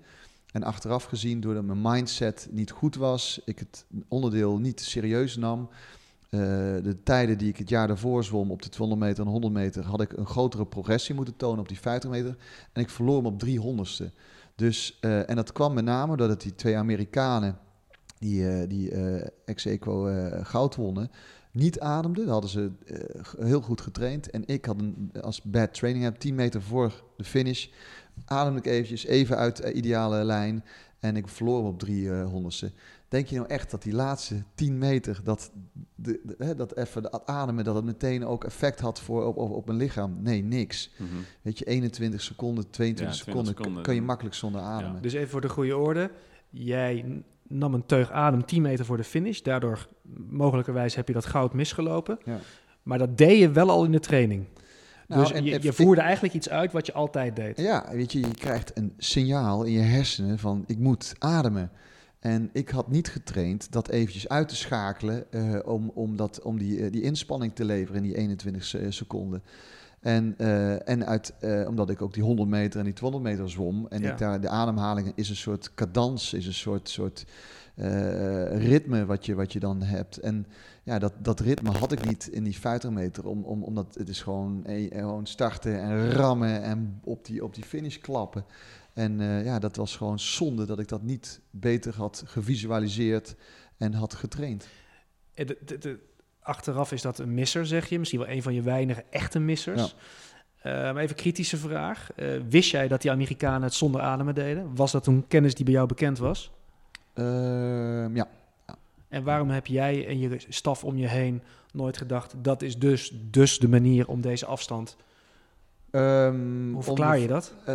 En 0.53 0.63
achteraf 0.63 1.05
gezien, 1.05 1.41
doordat 1.41 1.65
mijn 1.65 1.83
mindset 1.83 2.49
niet 2.51 2.71
goed 2.71 2.97
was, 2.97 3.41
ik 3.45 3.59
het 3.59 3.85
onderdeel 4.09 4.59
niet 4.59 4.81
serieus 4.81 5.37
nam. 5.37 5.69
de 6.31 6.97
tijden 7.05 7.39
die 7.39 7.49
ik 7.49 7.57
het 7.57 7.69
jaar 7.69 7.87
daarvoor 7.87 8.25
zwom 8.25 8.51
op 8.51 8.63
de 8.63 8.69
200 8.69 9.09
meter 9.09 9.25
en 9.25 9.31
100 9.31 9.53
meter, 9.53 9.85
had 9.85 10.01
ik 10.01 10.13
een 10.13 10.27
grotere 10.27 10.67
progressie 10.67 11.15
moeten 11.15 11.37
tonen 11.37 11.61
op 11.61 11.69
die 11.69 11.81
50 11.81 12.11
meter. 12.11 12.37
En 12.73 12.83
ik 12.83 12.91
verloor 12.91 13.17
hem 13.17 13.27
op 13.27 13.43
300ste. 13.45 14.13
Dus, 14.61 14.99
eh, 15.01 15.29
en 15.31 15.37
dat 15.37 15.53
kwam 15.53 15.75
met 15.75 15.85
name 15.85 16.17
doordat 16.17 16.43
die 16.43 16.55
twee 16.55 16.77
Amerikanen, 16.77 17.59
die, 18.19 18.49
eh, 18.49 18.69
die 18.69 18.91
ex 19.45 19.65
equo 19.65 20.07
eh, 20.07 20.45
goud 20.45 20.75
wonnen, 20.75 21.11
niet 21.53 21.81
ademden. 21.81 22.25
Dat 22.25 22.33
hadden 22.33 22.51
ze 22.51 22.71
heel 23.39 23.61
goed 23.61 23.81
getraind. 23.81 24.31
En 24.31 24.43
ik 24.47 24.65
had 24.65 24.81
een, 24.81 25.13
als 25.23 25.43
bad 25.43 25.75
training 25.75 26.05
heb 26.05 26.17
10 26.17 26.35
meter 26.35 26.63
voor 26.63 27.05
de 27.17 27.25
finish, 27.25 27.69
ademde 28.25 28.59
ik 28.59 28.67
eventjes 28.67 29.05
even 29.07 29.37
uit 29.37 29.57
de 29.57 29.73
ideale 29.73 30.25
lijn. 30.25 30.65
En 30.99 31.17
ik 31.17 31.29
verloor 31.29 31.67
op 31.67 31.79
300ste. 31.79 32.73
Denk 33.11 33.27
je 33.27 33.37
nou 33.37 33.49
echt 33.49 33.71
dat 33.71 33.83
die 33.83 33.93
laatste 33.93 34.43
10 34.55 34.79
meter, 34.79 35.21
dat, 35.25 35.51
de, 35.95 36.21
de- 36.25 36.35
hè, 36.45 36.55
dat 36.55 36.77
even 36.77 37.03
de 37.03 37.27
ademen, 37.27 37.65
dat 37.65 37.75
het 37.75 37.85
meteen 37.85 38.27
ook 38.27 38.45
effect 38.45 38.81
had 38.81 39.01
voor, 39.01 39.25
op, 39.27 39.37
op, 39.37 39.51
op 39.51 39.67
mijn 39.67 39.79
lichaam? 39.79 40.17
Nee, 40.23 40.43
niks. 40.43 40.91
Mhm. 40.97 41.09
Weet 41.43 41.59
je, 41.59 41.65
21 41.65 42.21
seconden, 42.21 42.71
22 42.71 43.17
Ja, 43.17 43.23
20 43.23 43.25
seconden, 43.25 43.55
seconden. 43.57 43.83
kan 43.83 43.95
je 43.95 44.03
makkelijk 44.03 44.35
zonder 44.35 44.61
ademen. 44.61 45.03
Dus 45.03 45.13
even 45.13 45.29
voor 45.29 45.41
de 45.41 45.49
goede 45.49 45.77
orde. 45.77 46.11
Jij 46.51 47.23
nam 47.49 47.75
een 47.75 47.87
teug 47.87 48.11
adem 48.11 48.45
10 48.45 48.63
meter 48.63 48.85
voor 48.85 48.97
de 48.97 49.05
finish. 49.05 49.41
Daardoor, 49.41 49.89
mogelijkerwijs, 50.29 50.95
heb 50.95 51.07
je 51.09 51.15
dat 51.15 51.27
goud 51.27 51.53
misgelopen. 51.55 52.19
Ja. 52.25 52.39
Maar 52.83 52.99
dat 52.99 53.19
deed 53.19 53.39
je 53.39 53.51
wel 53.51 53.71
al 53.71 53.85
in 53.85 53.93
de 53.93 54.01
training. 54.01 54.45
Nou, 55.07 55.21
dus 55.23 55.33
en- 55.33 55.45
je, 55.45 55.55
en- 55.55 55.63
je 55.63 55.73
voerde 55.73 56.01
eigenlijk 56.01 56.35
iets 56.35 56.49
uit 56.49 56.73
wat 56.73 56.87
je 56.87 56.93
altijd 56.93 57.37
deed. 57.37 57.61
Ja, 57.61 57.87
weet 57.93 58.13
je, 58.13 58.19
je 58.21 58.31
krijgt 58.35 58.77
een 58.79 58.93
signaal 58.97 59.65
in 59.65 59.73
je 59.73 59.79
hersenen 59.81 60.39
van 60.39 60.65
ik 60.67 60.79
moet 60.79 61.13
ademen. 61.19 61.71
En 62.21 62.51
ik 62.53 62.69
had 62.69 62.89
niet 62.91 63.09
getraind 63.09 63.73
dat 63.73 63.89
eventjes 63.89 64.29
uit 64.29 64.49
te 64.49 64.57
schakelen 64.57 65.33
eh, 65.33 65.59
om, 65.65 65.91
om, 65.95 66.17
dat, 66.17 66.43
om 66.43 66.59
die, 66.59 66.85
eh, 66.85 66.93
die 66.93 67.03
inspanning 67.03 67.55
te 67.55 67.65
leveren 67.65 67.97
in 67.97 68.09
die 68.09 68.17
21 68.17 68.65
se- 68.65 68.91
seconden. 68.91 69.43
En, 70.01 70.35
eh, 70.39 70.89
en 70.89 71.07
uit, 71.07 71.35
eh, 71.41 71.65
omdat 71.69 71.91
ik 71.91 72.03
ook 72.03 72.15
die 72.15 72.23
100 72.23 72.49
meter 72.49 72.79
en 72.79 72.85
die 72.85 72.95
200 72.95 73.33
meter 73.33 73.51
zwom. 73.51 73.87
En 73.89 74.03
Ja. 74.03 74.13
ik 74.13 74.19
daar, 74.19 74.41
de 74.41 74.49
ademhaling 74.49 75.13
is 75.15 75.29
een 75.29 75.37
soort 75.37 75.75
cadans, 75.75 76.33
is 76.35 76.47
een 76.47 76.55
soort, 76.55 76.89
soort 76.89 77.25
eh, 77.75 78.57
ritme 78.69 79.07
wat 79.07 79.27
je, 79.27 79.35
wat 79.35 79.53
je 79.53 79.61
dan 79.61 79.83
hebt. 79.83 80.17
En 80.17 80.47
ja, 80.83 80.99
dat, 80.99 81.13
dat 81.23 81.41
ritme 81.41 81.71
had 81.71 81.93
ik 81.93 82.07
niet 82.07 82.27
in 82.27 82.45
die 82.45 82.59
50 82.59 82.91
meter. 82.91 83.27
Om, 83.27 83.45
om, 83.45 83.63
omdat 83.63 83.95
het 83.99 84.09
is 84.09 84.23
gewoon, 84.23 84.65
eh, 84.65 84.91
gewoon 85.01 85.27
starten 85.27 85.81
en 85.81 86.11
rammen 86.11 86.63
en 86.63 87.01
op 87.05 87.25
die, 87.25 87.45
op 87.45 87.55
die 87.55 87.65
finish 87.65 87.97
klappen. 87.99 88.45
En 88.95 89.21
eh, 89.21 89.45
ja, 89.45 89.59
dat 89.59 89.77
was 89.77 89.97
gewoon 89.97 90.19
zonde 90.19 90.67
dat 90.67 90.79
ik 90.79 90.89
dat 90.89 91.03
niet 91.03 91.41
beter 91.51 91.95
had 91.97 92.23
gevisualiseerd 92.27 93.35
en 93.77 93.93
had 93.95 94.15
getraind. 94.15 94.69
Eh, 95.35 95.47
de- 95.47 95.59
de- 95.65 95.79
de- 95.79 95.99
achteraf 96.41 96.93
is 96.93 97.03
dat 97.03 97.19
een 97.19 97.35
misser, 97.35 97.67
zeg 97.67 97.89
je. 97.89 97.99
Misschien 97.99 98.21
wel 98.21 98.29
een 98.29 98.43
van 98.43 98.55
je 98.55 98.63
weinige 98.63 99.05
echte 99.11 99.39
missers. 99.39 99.97
Eh, 100.57 100.73
maar 100.73 100.97
even 100.97 101.17
kritische 101.17 101.57
vraag. 101.57 102.09
Wist 102.49 102.71
jij 102.71 102.89
dat 102.89 103.03
die 103.03 103.11
Amerikanen 103.11 103.63
het 103.63 103.75
zonder 103.75 104.01
ademen 104.01 104.35
deden? 104.35 104.75
Was 104.75 104.93
dat 104.93 105.05
toen 105.05 105.27
kennis 105.27 105.55
die 105.55 105.65
bij 105.65 105.75
jou 105.75 105.87
bekend 105.87 106.19
was? 106.19 106.51
Ehm, 107.15 108.17
ja. 108.17 108.29
En 109.09 109.23
waarom 109.25 109.51
heb 109.51 109.67
jij 109.67 110.07
en 110.07 110.19
je 110.19 110.37
staf 110.49 110.85
om 110.85 110.97
je 110.97 111.09
heen 111.09 111.43
nooit 111.73 111.97
gedacht... 111.97 112.35
dat 112.39 112.63
is 112.63 112.79
dus, 112.79 113.13
dus 113.31 113.59
de 113.59 113.69
manier 113.69 114.09
om 114.09 114.21
deze 114.21 114.47
afstand... 114.47 114.97
Ehm, 115.91 116.73
Hoe 116.73 116.83
verklaar 116.83 117.15
om- 117.17 117.21
je 117.23 117.29
dat? 117.29 117.55
Eh, 117.65 117.75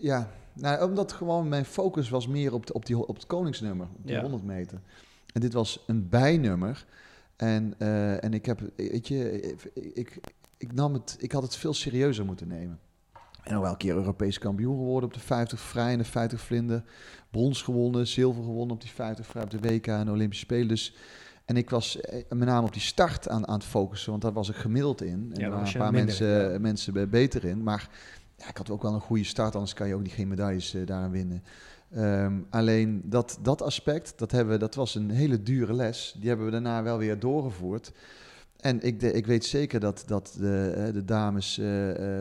ja, 0.00 0.30
nou, 0.52 0.82
omdat 0.88 1.12
gewoon 1.12 1.48
mijn 1.48 1.64
focus 1.64 2.08
was 2.08 2.26
meer 2.26 2.52
op, 2.52 2.66
de, 2.66 2.72
op, 2.72 2.86
die, 2.86 3.06
op 3.06 3.14
het 3.14 3.26
koningsnummer, 3.26 3.86
op 3.96 4.06
die 4.06 4.14
Ja. 4.14 4.20
100 4.20 4.44
meter. 4.44 4.80
En 5.32 5.40
dit 5.40 5.52
was 5.52 5.84
een 5.86 6.08
bijnummer. 6.08 6.86
En, 7.36 7.74
eh, 7.78 8.24
en 8.24 8.34
ik 8.34 8.46
heb, 8.46 8.60
weet 8.76 9.08
je, 9.08 9.40
ik, 9.40 9.70
ik, 9.94 10.20
ik, 10.56 10.72
nam 10.72 10.92
het, 10.92 11.16
ik 11.20 11.32
had 11.32 11.42
het 11.42 11.56
veel 11.56 11.74
serieuzer 11.74 12.24
moeten 12.24 12.48
nemen. 12.48 12.78
En 13.42 13.54
al 13.54 13.62
wel 13.62 13.70
een 13.70 13.76
keer 13.76 13.94
Europees 13.94 14.38
kampioen 14.38 14.76
geworden 14.76 15.08
op 15.08 15.14
de 15.14 15.20
50 15.20 15.60
vrij 15.60 15.92
en 15.92 15.98
de 15.98 16.04
50 16.04 16.40
vlinder. 16.40 16.82
Brons 17.30 17.62
gewonnen, 17.62 18.06
zilver 18.06 18.42
gewonnen 18.42 18.74
op 18.74 18.80
die 18.80 18.90
50 18.90 19.26
vrij 19.26 19.42
op 19.42 19.50
de 19.50 19.58
WK 19.60 19.86
en 19.86 20.04
de 20.04 20.10
Olympische 20.12 20.44
Spelen. 20.44 20.68
Dus, 20.68 20.96
en 21.48 21.56
ik 21.56 21.70
was 21.70 22.00
eh, 22.00 22.22
met 22.28 22.48
name 22.48 22.66
op 22.66 22.72
die 22.72 22.82
start 22.82 23.28
aan, 23.28 23.48
aan 23.48 23.54
het 23.54 23.64
focussen, 23.64 24.10
want 24.10 24.22
daar 24.22 24.32
was 24.32 24.48
ik 24.48 24.56
gemiddeld 24.56 25.02
in. 25.02 25.12
En 25.12 25.40
daar 25.40 25.48
waren 25.48 25.64
was 25.64 25.74
een 25.74 25.80
paar 25.80 25.92
minder, 25.92 26.06
mensen, 26.06 26.52
ja. 26.52 26.58
mensen 26.58 26.92
be- 26.92 27.06
beter 27.06 27.44
in. 27.44 27.62
Maar 27.62 27.88
ja, 28.36 28.48
ik 28.48 28.56
had 28.56 28.70
ook 28.70 28.82
wel 28.82 28.94
een 28.94 29.00
goede 29.00 29.24
start, 29.24 29.54
anders 29.54 29.74
kan 29.74 29.88
je 29.88 29.94
ook 29.94 30.02
niet 30.02 30.12
geen 30.12 30.28
medailles 30.28 30.70
daaraan 30.84 31.10
winnen. 31.10 31.42
Ehm, 31.94 32.32
alleen 32.50 33.02
dat, 33.04 33.38
dat 33.42 33.62
aspect, 33.62 34.12
dat, 34.16 34.30
hebben, 34.30 34.58
dat 34.58 34.74
was 34.74 34.94
een 34.94 35.10
hele 35.10 35.42
dure 35.42 35.72
les. 35.72 36.14
Die 36.18 36.28
hebben 36.28 36.46
we 36.46 36.52
daarna 36.52 36.82
wel 36.82 36.98
weer 36.98 37.18
doorgevoerd. 37.18 37.92
En 38.58 38.80
ik, 38.82 39.00
de, 39.00 39.12
ik 39.12 39.26
weet 39.26 39.44
zeker 39.44 39.80
dat, 39.80 40.04
dat 40.06 40.36
de, 40.38 40.90
de 40.92 41.04
dames 41.04 41.58
eh, 41.58 42.20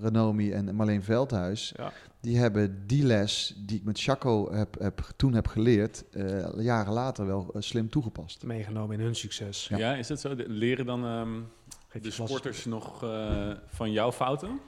Renomi 0.00 0.52
en 0.52 0.74
Marleen 0.74 1.02
Veldhuis... 1.02 1.72
Ja. 1.76 1.92
die 2.20 2.38
hebben 2.38 2.86
die 2.86 3.04
les 3.04 3.54
die 3.66 3.76
ik 3.78 3.84
met 3.84 4.00
Chaco 4.00 4.52
heb, 4.52 4.78
heb, 4.78 5.08
toen 5.16 5.34
heb 5.34 5.46
geleerd... 5.46 6.04
eh, 6.10 6.46
jaren 6.58 6.92
later 6.92 7.26
wel 7.26 7.54
slim 7.58 7.90
toegepast. 7.90 8.42
Meegenomen 8.42 8.98
in 8.98 9.04
hun 9.04 9.14
succes. 9.14 9.66
Ja. 9.68 9.76
Ja. 9.76 9.94
is 9.94 10.08
het 10.08 10.20
zo? 10.20 10.34
De- 10.34 10.48
leren 10.48 10.86
dan 10.86 11.04
ehm, 11.04 11.40
Geef 11.88 12.02
de 12.02 12.10
sporters 12.10 12.64
nog 12.64 13.02
eh, 13.04 13.50
van 13.66 13.92
jouw 13.92 14.12
fouten? 14.12 14.60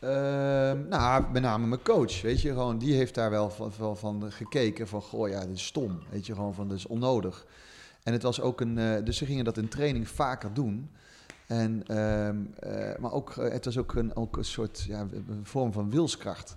Ehm, 0.00 0.88
nou, 0.88 1.24
met 1.32 1.42
name 1.42 1.66
mijn 1.66 1.82
coach, 1.82 2.22
weet 2.22 2.40
je, 2.40 2.48
gewoon, 2.48 2.78
die 2.78 2.94
heeft 2.94 3.14
daar 3.14 3.30
wel 3.30 3.50
van, 3.50 3.72
van, 3.72 3.96
van 3.96 4.32
gekeken 4.32 4.88
van, 4.88 5.02
goh, 5.02 5.28
ja, 5.28 5.40
dit 5.46 5.54
is 5.56 5.64
stom, 5.66 5.98
weet 6.10 6.26
je, 6.26 6.34
gewoon 6.34 6.54
van, 6.54 6.68
dit 6.68 6.76
is 6.76 6.86
onnodig. 6.86 7.46
En 8.08 8.14
het 8.14 8.22
was 8.22 8.40
ook 8.40 8.60
een, 8.60 8.78
eh, 8.78 9.04
dus 9.04 9.16
ze 9.16 9.26
gingen 9.26 9.44
dat 9.44 9.56
in 9.56 9.68
training 9.68 10.08
vaker 10.08 10.54
doen. 10.54 10.90
En, 11.46 11.82
ehm, 11.86 12.36
eh, 12.60 12.98
maar 12.98 13.12
ook, 13.12 13.36
eh, 13.36 13.52
het 13.52 13.64
was 13.64 13.78
ook 13.78 13.94
een, 13.94 14.16
ook 14.16 14.36
een 14.36 14.44
soort 14.44 14.84
ja, 14.88 15.00
een 15.28 15.40
vorm 15.42 15.72
van 15.72 15.90
wilskracht. 15.90 16.56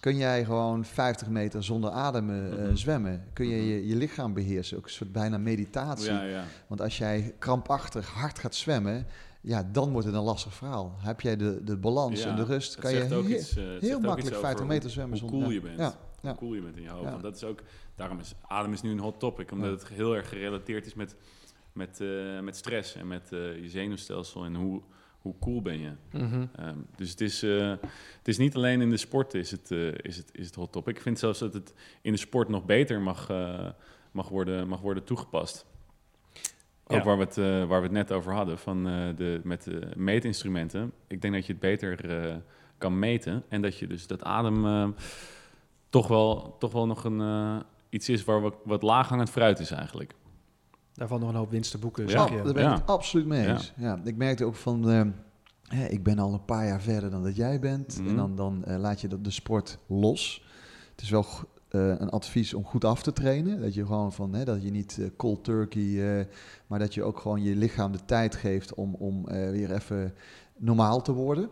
Kun 0.00 0.16
jij 0.16 0.44
gewoon 0.44 0.84
50 0.84 1.28
meter 1.28 1.64
zonder 1.64 1.90
ademen 1.90 2.48
Mhm. 2.64 2.76
zwemmen? 2.76 3.24
Kun 3.32 3.48
je, 3.48 3.66
je 3.68 3.86
je 3.86 3.96
lichaam 3.96 4.34
beheersen? 4.34 4.76
Ook 4.76 4.84
een 4.84 4.90
soort 4.90 5.12
bijna 5.12 5.38
meditatie. 5.38 6.12
Ja, 6.12 6.22
ja. 6.22 6.44
Want 6.66 6.80
als 6.80 6.98
jij 6.98 7.34
krampachtig 7.38 8.08
hard 8.08 8.38
gaat 8.38 8.54
zwemmen, 8.54 9.06
ja, 9.40 9.68
dan 9.72 9.90
wordt 9.92 10.06
het 10.06 10.16
een 10.16 10.22
lastig 10.22 10.54
verhaal. 10.54 10.94
Heb 10.98 11.20
jij 11.20 11.36
de, 11.36 11.64
de 11.64 11.76
balans 11.76 12.22
Ja, 12.22 12.28
en 12.28 12.36
de 12.36 12.44
rust, 12.44 12.76
kan 12.76 12.92
je 12.94 13.02
ook 13.02 13.08
heel, 13.08 13.38
iets, 13.38 13.54
heel 13.54 14.00
makkelijk 14.00 14.18
iets 14.18 14.28
over 14.28 14.40
50 14.40 14.58
hoe- 14.58 14.74
meter 14.74 14.90
zwemmen. 14.90 15.18
Hoe 15.20 15.28
zonder- 15.30 15.48
cool 15.48 15.60
je 15.62 15.76
bent. 15.76 15.96
Hoe 16.20 16.34
cool 16.34 16.54
je 16.54 16.60
bent 16.60 16.76
in 16.76 16.82
je 16.82 16.88
hoofd. 16.88 17.10
Want 17.10 17.22
dat 17.22 17.36
is 17.36 17.44
ook, 17.44 17.62
daarom 17.94 18.18
is 18.18 18.34
adem 18.46 18.72
is 18.72 18.82
nu 18.82 18.90
een 18.90 18.98
hot 18.98 19.20
topic. 19.20 19.50
Omdat 19.50 19.70
het 19.70 19.88
heel 19.88 20.16
erg 20.16 20.28
gerelateerd 20.28 20.86
is 20.86 20.94
met, 20.94 21.16
met, 21.72 22.00
eh, 22.00 22.40
met 22.40 22.56
stress 22.56 22.94
en 22.94 23.08
met 23.08 23.32
eh, 23.32 23.60
je 23.60 23.68
zenuwstelsel 23.68 24.44
en 24.44 24.54
hoe, 24.54 24.82
hoe 25.20 25.34
cool 25.40 25.62
ben 25.62 25.80
je. 25.80 25.92
Mhm. 26.12 26.46
Ehm, 26.56 26.76
dus 26.96 27.10
het 27.10 27.20
is, 27.20 27.42
eh, 27.42 27.74
het 28.18 28.28
is 28.28 28.38
niet 28.38 28.56
alleen 28.56 28.80
in 28.80 28.90
de 28.90 28.96
sport 28.96 29.34
is 29.34 29.50
het, 29.50 29.70
is, 30.02 30.16
het, 30.16 30.30
is 30.32 30.46
het 30.46 30.54
hot 30.54 30.72
topic. 30.72 30.96
Ik 30.96 31.02
vind 31.02 31.18
zelfs 31.18 31.38
dat 31.38 31.52
het 31.52 31.74
in 32.02 32.12
de 32.12 32.18
sport 32.18 32.48
nog 32.48 32.64
beter 32.64 33.00
mag, 33.00 33.28
mag, 34.10 34.28
worden, 34.28 34.68
mag 34.68 34.80
worden 34.80 35.04
toegepast. 35.04 35.66
ook 36.86 36.98
Ja. 36.98 37.04
waar, 37.04 37.18
we 37.18 37.24
het, 37.24 37.36
waar 37.68 37.80
we 37.80 37.86
het 37.86 37.92
net 37.92 38.12
over 38.12 38.32
hadden, 38.32 38.58
van, 38.58 38.84
de, 39.16 39.40
met 39.44 39.64
de 39.64 39.88
meetinstrumenten. 39.96 40.92
Ik 41.06 41.22
denk 41.22 41.34
dat 41.34 41.46
je 41.46 41.52
het 41.52 41.60
beter 41.60 42.42
kan 42.78 42.98
meten. 42.98 43.42
En 43.48 43.62
dat 43.62 43.78
je 43.78 43.86
dus 43.86 44.06
dat 44.06 44.22
adem 44.22 44.94
toch, 45.90 46.08
wel, 46.08 46.56
toch 46.58 46.72
wel 46.72 46.86
nog 46.86 47.04
een, 47.04 47.20
eh, 47.20 47.56
iets 47.88 48.08
is 48.08 48.24
waar 48.24 48.40
wat, 48.40 48.54
wat 48.64 48.82
laaghangend 48.82 49.30
fruit 49.30 49.58
is 49.58 49.70
eigenlijk. 49.70 50.14
Daarvan 50.92 51.20
nog 51.20 51.28
een 51.28 51.34
hoop 51.34 51.50
winst 51.50 51.70
te 51.70 51.78
boeken, 51.78 52.04
Ja. 52.04 52.10
zeg 52.10 52.20
Oh, 52.24 52.28
je. 52.28 52.34
daar 52.42 52.52
ben 52.52 52.62
ik 52.62 52.68
Ja. 52.68 52.74
het 52.74 52.86
absoluut 52.86 53.26
mee 53.26 53.42
Ja. 53.42 53.52
eens. 53.52 53.72
Ja. 53.76 54.00
ik 54.04 54.16
merkte 54.16 54.44
ook 54.44 54.54
van, 54.56 54.90
eh, 54.90 55.02
hè, 55.68 55.86
ik 55.86 56.02
ben 56.02 56.18
al 56.18 56.32
een 56.32 56.44
paar 56.44 56.66
jaar 56.66 56.80
verder 56.80 57.10
dan 57.10 57.22
dat 57.22 57.36
jij 57.36 57.60
bent. 57.60 57.98
Mhm. 57.98 58.08
En 58.08 58.16
dan, 58.16 58.36
dan 58.36 58.64
eh, 58.64 58.76
laat 58.78 59.00
je 59.00 59.08
de, 59.08 59.20
de 59.20 59.30
sport 59.30 59.78
los. 59.86 60.44
Het 60.90 61.00
is 61.00 61.10
wel 61.10 61.26
eh, 61.68 61.88
een 61.98 62.10
advies 62.10 62.54
om 62.54 62.64
goed 62.64 62.84
af 62.84 63.02
te 63.02 63.12
trainen. 63.12 63.60
Dat 63.60 63.74
je 63.74 63.86
gewoon 63.86 64.12
van, 64.12 64.34
hè, 64.34 64.44
dat 64.44 64.62
je 64.62 64.70
niet 64.70 65.10
cold 65.16 65.44
turkey, 65.44 66.18
eh, 66.20 66.26
maar 66.66 66.78
dat 66.78 66.94
je 66.94 67.02
ook 67.02 67.18
gewoon 67.18 67.42
je 67.42 67.56
lichaam 67.56 67.92
de 67.92 68.04
tijd 68.04 68.34
geeft 68.34 68.74
om, 68.74 68.94
om 68.94 69.28
eh, 69.28 69.50
weer 69.50 69.72
even 69.72 70.14
normaal 70.56 71.02
te 71.02 71.12
worden. 71.12 71.48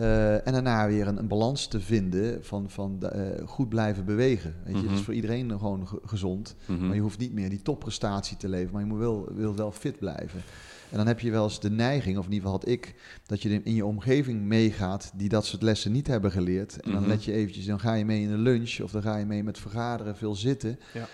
Eh, 0.00 0.46
en 0.46 0.52
daarna 0.52 0.86
weer 0.86 1.06
een, 1.06 1.18
een 1.18 1.28
balans 1.28 1.66
te 1.66 1.80
vinden 1.80 2.44
van, 2.44 2.70
van 2.70 2.98
de, 2.98 3.06
eh, 3.08 3.48
goed 3.48 3.68
blijven 3.68 4.04
bewegen. 4.04 4.54
Weet 4.64 4.72
je, 4.74 4.80
het 4.80 4.84
Mhm. 4.90 4.94
is 4.94 5.00
voor 5.04 5.14
iedereen 5.14 5.50
gewoon 5.50 5.88
ge- 5.88 6.00
gezond. 6.04 6.56
Mhm. 6.66 6.86
Maar 6.86 6.94
je 6.94 7.00
hoeft 7.00 7.18
niet 7.18 7.32
meer 7.32 7.48
die 7.50 7.62
topprestatie 7.62 8.36
te 8.36 8.48
leveren, 8.48 8.72
maar 8.72 8.82
je 8.82 8.88
moet 8.88 8.98
wel, 8.98 9.28
wil 9.34 9.54
wel 9.56 9.72
fit 9.72 9.98
blijven. 9.98 10.42
En 10.90 10.96
dan 10.96 11.06
heb 11.06 11.20
je 11.20 11.30
wel 11.30 11.44
eens 11.44 11.60
de 11.60 11.70
neiging, 11.70 12.18
of 12.18 12.26
in 12.26 12.32
ieder 12.32 12.48
geval 12.48 12.60
had 12.62 12.68
ik, 12.70 12.94
dat 13.26 13.42
je 13.42 13.62
in 13.62 13.74
je 13.74 13.84
omgeving 13.86 14.40
meegaat 14.42 15.12
die 15.14 15.28
dat 15.28 15.44
soort 15.46 15.62
lessen 15.62 15.92
niet 15.92 16.06
hebben 16.06 16.30
geleerd. 16.30 16.80
En 16.80 16.90
dan 16.92 17.00
Mhm. 17.00 17.10
let 17.10 17.24
je 17.24 17.32
eventjes, 17.32 17.66
dan 17.66 17.80
ga 17.80 17.94
je 17.94 18.04
mee 18.04 18.22
in 18.22 18.30
een 18.30 18.40
lunch 18.40 18.80
of 18.80 18.90
dan 18.90 19.02
ga 19.02 19.16
je 19.16 19.26
mee 19.26 19.44
met 19.44 19.58
vergaderen, 19.58 20.16
veel 20.16 20.34
zitten. 20.34 20.78
Ja. 20.94 21.06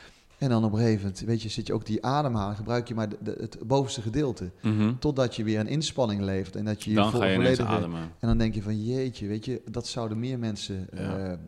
En 0.42 0.48
dan 0.48 0.64
op 0.64 0.72
een 0.72 0.78
gegeven 0.78 1.00
moment, 1.00 1.20
weet 1.20 1.42
je, 1.42 1.48
zit 1.48 1.66
je 1.66 1.72
ook 1.72 1.86
die 1.86 2.04
ademhaling, 2.04 2.56
gebruik 2.56 2.88
je 2.88 2.94
maar 2.94 3.08
de, 3.08 3.16
de- 3.22 3.36
het 3.40 3.58
bovenste 3.66 4.02
gedeelte. 4.02 4.50
Mhm. 4.62 4.92
Totdat 4.98 5.36
je 5.36 5.44
weer 5.44 5.60
een 5.60 5.66
inspanning 5.66 6.20
levert 6.20 6.56
en 6.56 6.64
dat 6.64 6.82
je 6.82 6.90
je 6.90 6.96
Dan 6.96 7.10
vo- 7.10 7.18
ga 7.18 7.24
je 7.24 7.34
ineens 7.34 7.58
volledige- 7.58 7.76
ademen. 7.78 8.00
en 8.18 8.28
dan 8.28 8.38
denk 8.38 8.54
je 8.54 8.62
van 8.62 8.84
jeetje, 8.84 9.26
weet 9.26 9.44
je, 9.44 9.62
dat 9.70 9.86
zouden 9.86 10.18
meer 10.18 10.38
mensen, 10.38 10.88
Ja. 10.94 10.98
eh, 10.98 11.32
eh, 11.32 11.38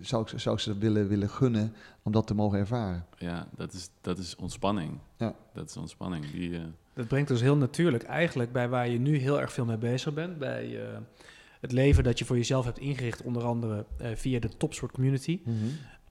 zou, 0.00 0.22
ik, 0.32 0.40
zou 0.40 0.54
ik 0.54 0.60
ze 0.60 0.78
willen, 0.78 1.08
willen 1.08 1.28
gunnen 1.28 1.72
om 2.02 2.12
dat 2.12 2.26
te 2.26 2.34
mogen 2.34 2.58
ervaren. 2.58 3.04
Ja, 3.18 3.48
dat 3.56 3.72
is, 3.72 3.88
dat 4.00 4.18
is 4.18 4.36
ontspanning. 4.36 4.98
Ja. 5.16 5.34
Dat 5.54 5.68
is 5.68 5.76
ontspanning. 5.76 6.30
Die, 6.30 6.54
eh, 6.56 6.60
Dat 6.94 7.08
brengt 7.08 7.28
dus 7.28 7.40
heel 7.40 7.56
natuurlijk 7.56 8.02
eigenlijk 8.02 8.52
bij 8.52 8.68
waar 8.68 8.88
je 8.88 8.98
nu 8.98 9.16
heel 9.16 9.40
erg 9.40 9.52
veel 9.52 9.64
mee 9.64 9.76
bezig 9.78 10.14
bent. 10.14 10.38
Bij 10.38 10.80
eh, 10.82 10.98
het 11.60 11.72
leven 11.72 12.04
dat 12.04 12.18
je 12.18 12.24
voor 12.24 12.36
jezelf 12.36 12.64
hebt 12.64 12.78
ingericht, 12.78 13.22
onder 13.22 13.42
andere 13.44 13.84
eh, 13.98 14.10
via 14.14 14.40
de 14.40 14.48
topsport 14.56 14.92
community. 14.92 15.40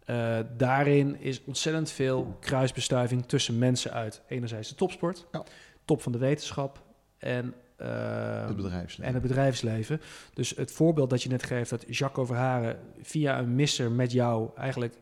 Eh, 0.08 0.39
daarin 0.58 1.20
is 1.20 1.43
ontzettend 1.43 1.91
veel 1.91 2.38
kruisbestuiving 2.39 3.26
tussen 3.26 3.58
mensen 3.58 3.91
uit 3.93 4.22
enerzijds 4.28 4.70
de 4.70 4.76
topsport, 4.76 5.26
Ja. 5.32 5.43
top 5.86 6.01
van 6.01 6.12
de 6.12 6.18
wetenschap 6.18 6.82
en, 7.18 7.53
eh, 7.78 8.47
Het 8.47 8.55
bedrijfsleven. 8.55 9.03
en 9.03 9.14
het 9.14 9.22
bedrijfsleven. 9.22 10.01
Dus 10.34 10.49
het 10.49 10.72
voorbeeld 10.72 11.10
dat 11.10 11.24
je 11.24 11.30
net 11.30 11.43
geeft, 11.43 11.70
dat 11.70 11.84
Jacques 11.88 12.24
Overharen 12.26 12.80
via 13.01 13.39
een 13.39 13.55
misser 13.55 13.91
met 13.91 14.12
jou 14.12 14.49
eigenlijk 14.55 14.93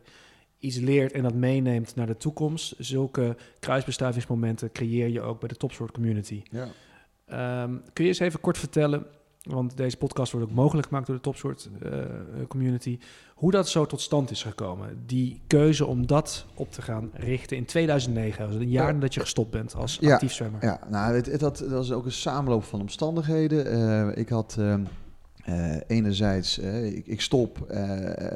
iets 0.58 0.76
leert 0.76 1.12
en 1.12 1.22
dat 1.22 1.34
meeneemt 1.34 1.94
naar 1.94 2.06
de 2.06 2.16
toekomst. 2.16 2.74
Zulke 2.78 3.36
kruisbestuivingsmomenten 3.60 4.72
creëer 4.72 5.08
je 5.08 5.20
ook 5.20 5.40
bij 5.40 5.48
de 5.48 5.56
topsport 5.56 5.92
community. 5.92 6.42
Ja. 6.50 6.68
Ehm, 7.26 7.76
kun 7.92 8.04
je 8.04 8.10
eens 8.10 8.18
even 8.18 8.40
kort 8.40 8.58
vertellen, 8.58 9.06
want 9.46 9.76
deze 9.76 9.96
podcast 9.96 10.32
wordt 10.32 10.46
ook 10.48 10.54
mogelijk 10.56 10.86
gemaakt 10.86 11.06
door 11.06 11.16
de 11.16 11.22
topsport 11.22 11.68
eh, 11.82 11.90
community, 12.48 12.98
hoe 13.34 13.50
dat 13.50 13.68
zo 13.68 13.86
tot 13.86 14.00
stand 14.00 14.30
is 14.30 14.42
gekomen? 14.42 15.02
Die 15.06 15.40
keuze 15.46 15.86
om 15.86 16.06
dat 16.06 16.46
op 16.54 16.72
te 16.72 16.82
gaan 16.82 17.10
richten 17.12 17.56
in 17.56 17.64
2009, 17.64 18.46
dus 18.50 18.56
een 18.56 18.68
jaar 18.70 18.86
Ja. 18.86 18.92
nadat 18.92 19.14
je 19.14 19.20
gestopt 19.20 19.50
bent 19.50 19.74
als 19.74 19.98
Ja. 20.00 20.12
actief 20.12 20.32
zwemmer. 20.32 20.64
Ja, 20.64 20.80
nou, 20.90 21.14
het, 21.14 21.26
het, 21.26 21.40
had, 21.40 21.58
het 21.58 21.70
was 21.70 21.92
ook 21.92 22.04
een 22.04 22.12
samenloop 22.12 22.64
van 22.64 22.80
omstandigheden. 22.80 23.66
Eh, 23.70 24.16
ik 24.18 24.28
had 24.28 24.56
ehm, 24.58 24.84
eh, 25.44 25.76
enerzijds, 25.86 26.58
ik, 26.58 27.06
ik 27.06 27.20
stop, 27.20 27.72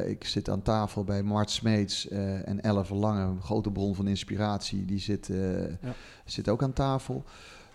ik 0.07 0.25
zit 0.25 0.49
aan 0.51 0.63
tafel 0.63 1.05
bij 1.05 1.23
Mart 1.23 1.51
Smeets 1.51 2.09
en 2.09 2.61
Elle 2.61 2.85
Verlangen, 2.85 3.27
een 3.29 3.43
grote 3.43 3.71
bron 3.71 3.95
van 3.95 4.07
inspiratie, 4.09 4.85
die 4.85 4.99
zit, 5.01 5.27
Ja. 5.83 5.95
zit 6.25 6.49
ook 6.49 6.63
aan 6.63 6.73
tafel. 6.73 7.25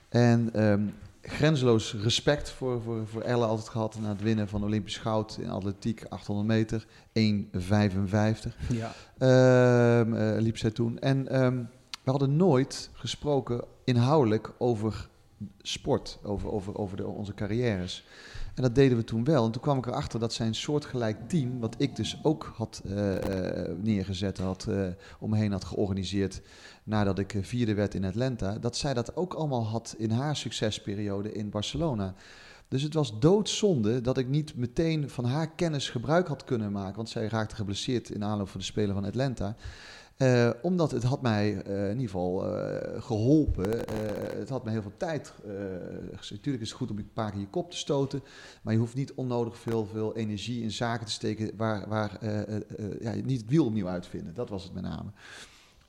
En 0.09 0.49
ehm, 0.53 0.81
grenzeloos 1.27 1.93
respect 1.93 2.49
voor, 2.49 2.81
voor, 2.81 3.07
voor 3.07 3.21
Elle 3.21 3.45
altijd 3.45 3.69
gehad 3.69 3.99
na 3.99 4.09
het 4.09 4.21
winnen 4.21 4.47
van 4.47 4.63
Olympisch 4.63 4.97
goud 4.97 5.37
in 5.41 5.49
atletiek, 5.49 6.05
800 6.09 6.47
meter, 6.47 6.85
1,55. 7.13 8.55
Ja. 8.69 8.93
Ehm, 9.17 10.13
eh, 10.13 10.41
liep 10.41 10.57
zij 10.57 10.71
toen. 10.71 10.99
En 10.99 11.27
ehm, 11.27 11.63
we 12.03 12.11
hadden 12.11 12.35
nooit 12.35 12.89
gesproken 12.93 13.63
inhoudelijk 13.83 14.51
over 14.57 15.09
sport, 15.61 16.19
over, 16.23 16.51
over, 16.51 16.77
over 16.77 16.97
de, 16.97 17.07
onze 17.07 17.33
carrières. 17.33 18.05
En 18.55 18.61
dat 18.61 18.75
deden 18.75 18.97
we 18.97 19.03
toen 19.03 19.23
wel. 19.23 19.45
En 19.45 19.51
toen 19.51 19.61
kwam 19.61 19.77
ik 19.77 19.85
erachter 19.85 20.19
dat 20.19 20.33
zijn 20.33 20.55
soortgelijk 20.55 21.29
team, 21.29 21.59
wat 21.59 21.75
ik 21.77 21.95
dus 21.95 22.19
ook 22.23 22.53
had 22.55 22.81
eh, 22.85 23.61
eh, 23.65 23.77
neergezet, 23.81 24.37
had, 24.37 24.65
eh, 24.69 24.87
om 25.19 25.29
me 25.29 25.37
heen 25.37 25.51
had 25.51 25.65
georganiseerd, 25.65 26.41
nadat 26.85 27.19
ik 27.19 27.33
eh, 27.33 27.43
vierde 27.43 27.73
werd 27.73 27.93
in 27.93 28.05
Atlanta, 28.05 28.57
dat 28.59 28.77
zij 28.77 28.93
dat 28.93 29.15
ook 29.15 29.33
allemaal 29.33 29.65
had 29.65 29.95
in 29.97 30.11
haar 30.11 30.35
succesperiode 30.35 31.31
in 31.31 31.49
Barcelona. 31.49 32.15
Dus 32.67 32.81
het 32.81 32.93
was 32.93 33.19
doodzonde 33.19 34.01
dat 34.01 34.17
ik 34.17 34.27
niet 34.27 34.55
meteen 34.55 35.09
van 35.09 35.25
haar 35.25 35.51
kennis 35.51 35.89
gebruik 35.89 36.27
had 36.27 36.43
kunnen 36.43 36.71
maken. 36.71 36.95
Want 36.95 37.09
zij 37.09 37.27
raakte 37.27 37.55
geblesseerd 37.55 38.09
in 38.09 38.23
aanloop 38.23 38.49
van 38.49 38.59
de 38.59 38.65
Spelen 38.65 38.95
van 38.95 39.05
Atlanta. 39.05 39.55
Eh, 40.15 40.49
omdat 40.61 40.91
het 40.91 41.03
had 41.03 41.21
mij 41.21 41.61
eh, 41.61 41.83
in 41.83 41.99
ieder 41.99 42.05
geval 42.05 42.57
eh, 42.57 43.01
geholpen. 43.01 43.87
Eh, 43.87 44.39
het 44.39 44.49
had 44.49 44.63
me 44.63 44.71
heel 44.71 44.81
veel 44.81 44.97
tijd 44.97 45.33
uh, 45.45 45.53
Natuurlijk 46.29 46.63
is 46.63 46.69
het 46.69 46.77
goed 46.77 46.91
om 46.91 46.97
een 46.97 47.13
paar 47.13 47.31
keer 47.31 47.39
je 47.39 47.47
kop 47.47 47.71
te 47.71 47.77
stoten. 47.77 48.23
Maar 48.61 48.73
je 48.73 48.79
hoeft 48.79 48.95
niet 48.95 49.13
onnodig 49.13 49.57
veel, 49.57 49.85
veel 49.85 50.15
energie 50.15 50.63
in 50.63 50.71
zaken 50.71 51.05
te 51.05 51.11
steken 51.11 51.51
waar, 51.57 51.89
waar 51.89 52.17
uh, 52.23 52.39
uh, 52.39 52.55
ja, 52.99 53.13
niet 53.13 53.41
het 53.41 53.49
wiel 53.49 53.65
opnieuw 53.65 53.87
uitvinden. 53.87 54.33
Dat 54.33 54.49
was 54.49 54.63
het 54.63 54.73
met 54.73 54.83
name. 54.83 55.09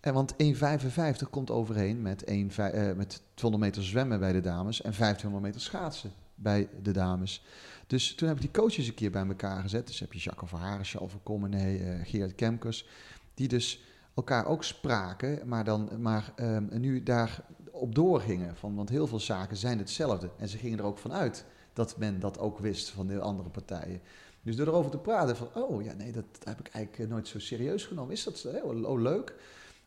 En 0.07 0.15
want 0.15 0.33
1,55 0.33 1.31
komt 1.31 1.51
overeen 1.51 2.03
met, 2.03 2.25
1, 2.25 2.51
met 2.97 3.23
200 3.35 3.65
meter 3.65 3.85
zwemmen 3.85 4.21
bij 4.21 4.33
de 4.33 4.41
dames 4.41 4.83
en 4.83 4.93
1500 4.99 5.45
meter 5.45 5.61
schaatsen 5.61 6.13
bij 6.35 6.69
de 6.83 6.91
dames. 6.91 7.45
Dus 7.87 8.15
toen 8.15 8.29
heb 8.29 8.37
ik 8.37 8.43
die 8.43 8.63
coaches 8.63 8.87
een 8.87 8.95
keer 8.95 9.11
bij 9.11 9.27
elkaar 9.27 9.63
gezet. 9.63 9.87
Dus 9.87 10.01
heb 10.01 10.13
je 10.13 10.19
Jacques 10.19 10.51
Verharen, 10.51 10.85
Charles 10.85 11.11
van 11.11 11.21
Commenee, 11.23 11.81
uh, 11.81 12.01
Gerard 12.05 12.35
Kemkers. 12.35 12.87
Die 13.35 13.49
dus 13.49 13.83
elkaar 14.15 14.47
ook 14.47 14.65
spraken, 14.65 15.49
maar, 15.49 15.65
dan, 15.65 15.91
maar 15.99 16.33
um, 16.41 16.69
nu 16.73 17.03
daar 17.03 17.41
op 17.71 17.95
doorgingen. 17.95 18.57
Van, 18.57 18.75
want 18.75 18.89
heel 18.89 19.07
veel 19.07 19.21
zaken 19.21 19.57
zijn 19.57 19.79
hetzelfde. 19.79 20.31
En 20.39 20.49
ze 20.49 20.59
gingen 20.59 20.79
er 20.79 20.85
ook 20.85 20.99
vanuit 20.99 21.45
dat 21.73 21.97
men 21.97 22.21
dat 22.21 22.39
ook 22.39 22.59
wist 22.59 22.91
van 22.91 23.07
de 23.07 23.21
andere 23.21 23.49
partijen. 23.49 24.01
Dus 24.43 24.57
door 24.57 24.67
erover 24.67 24.91
te 24.91 24.99
praten 24.99 25.37
van, 25.37 25.49
oh 25.55 25.83
ja, 25.83 25.93
nee, 25.93 26.13
dat, 26.13 26.25
dat 26.33 26.45
heb 26.45 26.61
ik 26.61 26.69
eigenlijk 26.69 27.11
nooit 27.11 27.29
zo 27.29 27.39
serieus 27.39 27.85
genomen. 27.85 28.13
Is 28.13 28.25
dat 28.25 28.47
oh 28.63 29.01
leuk. 29.01 29.35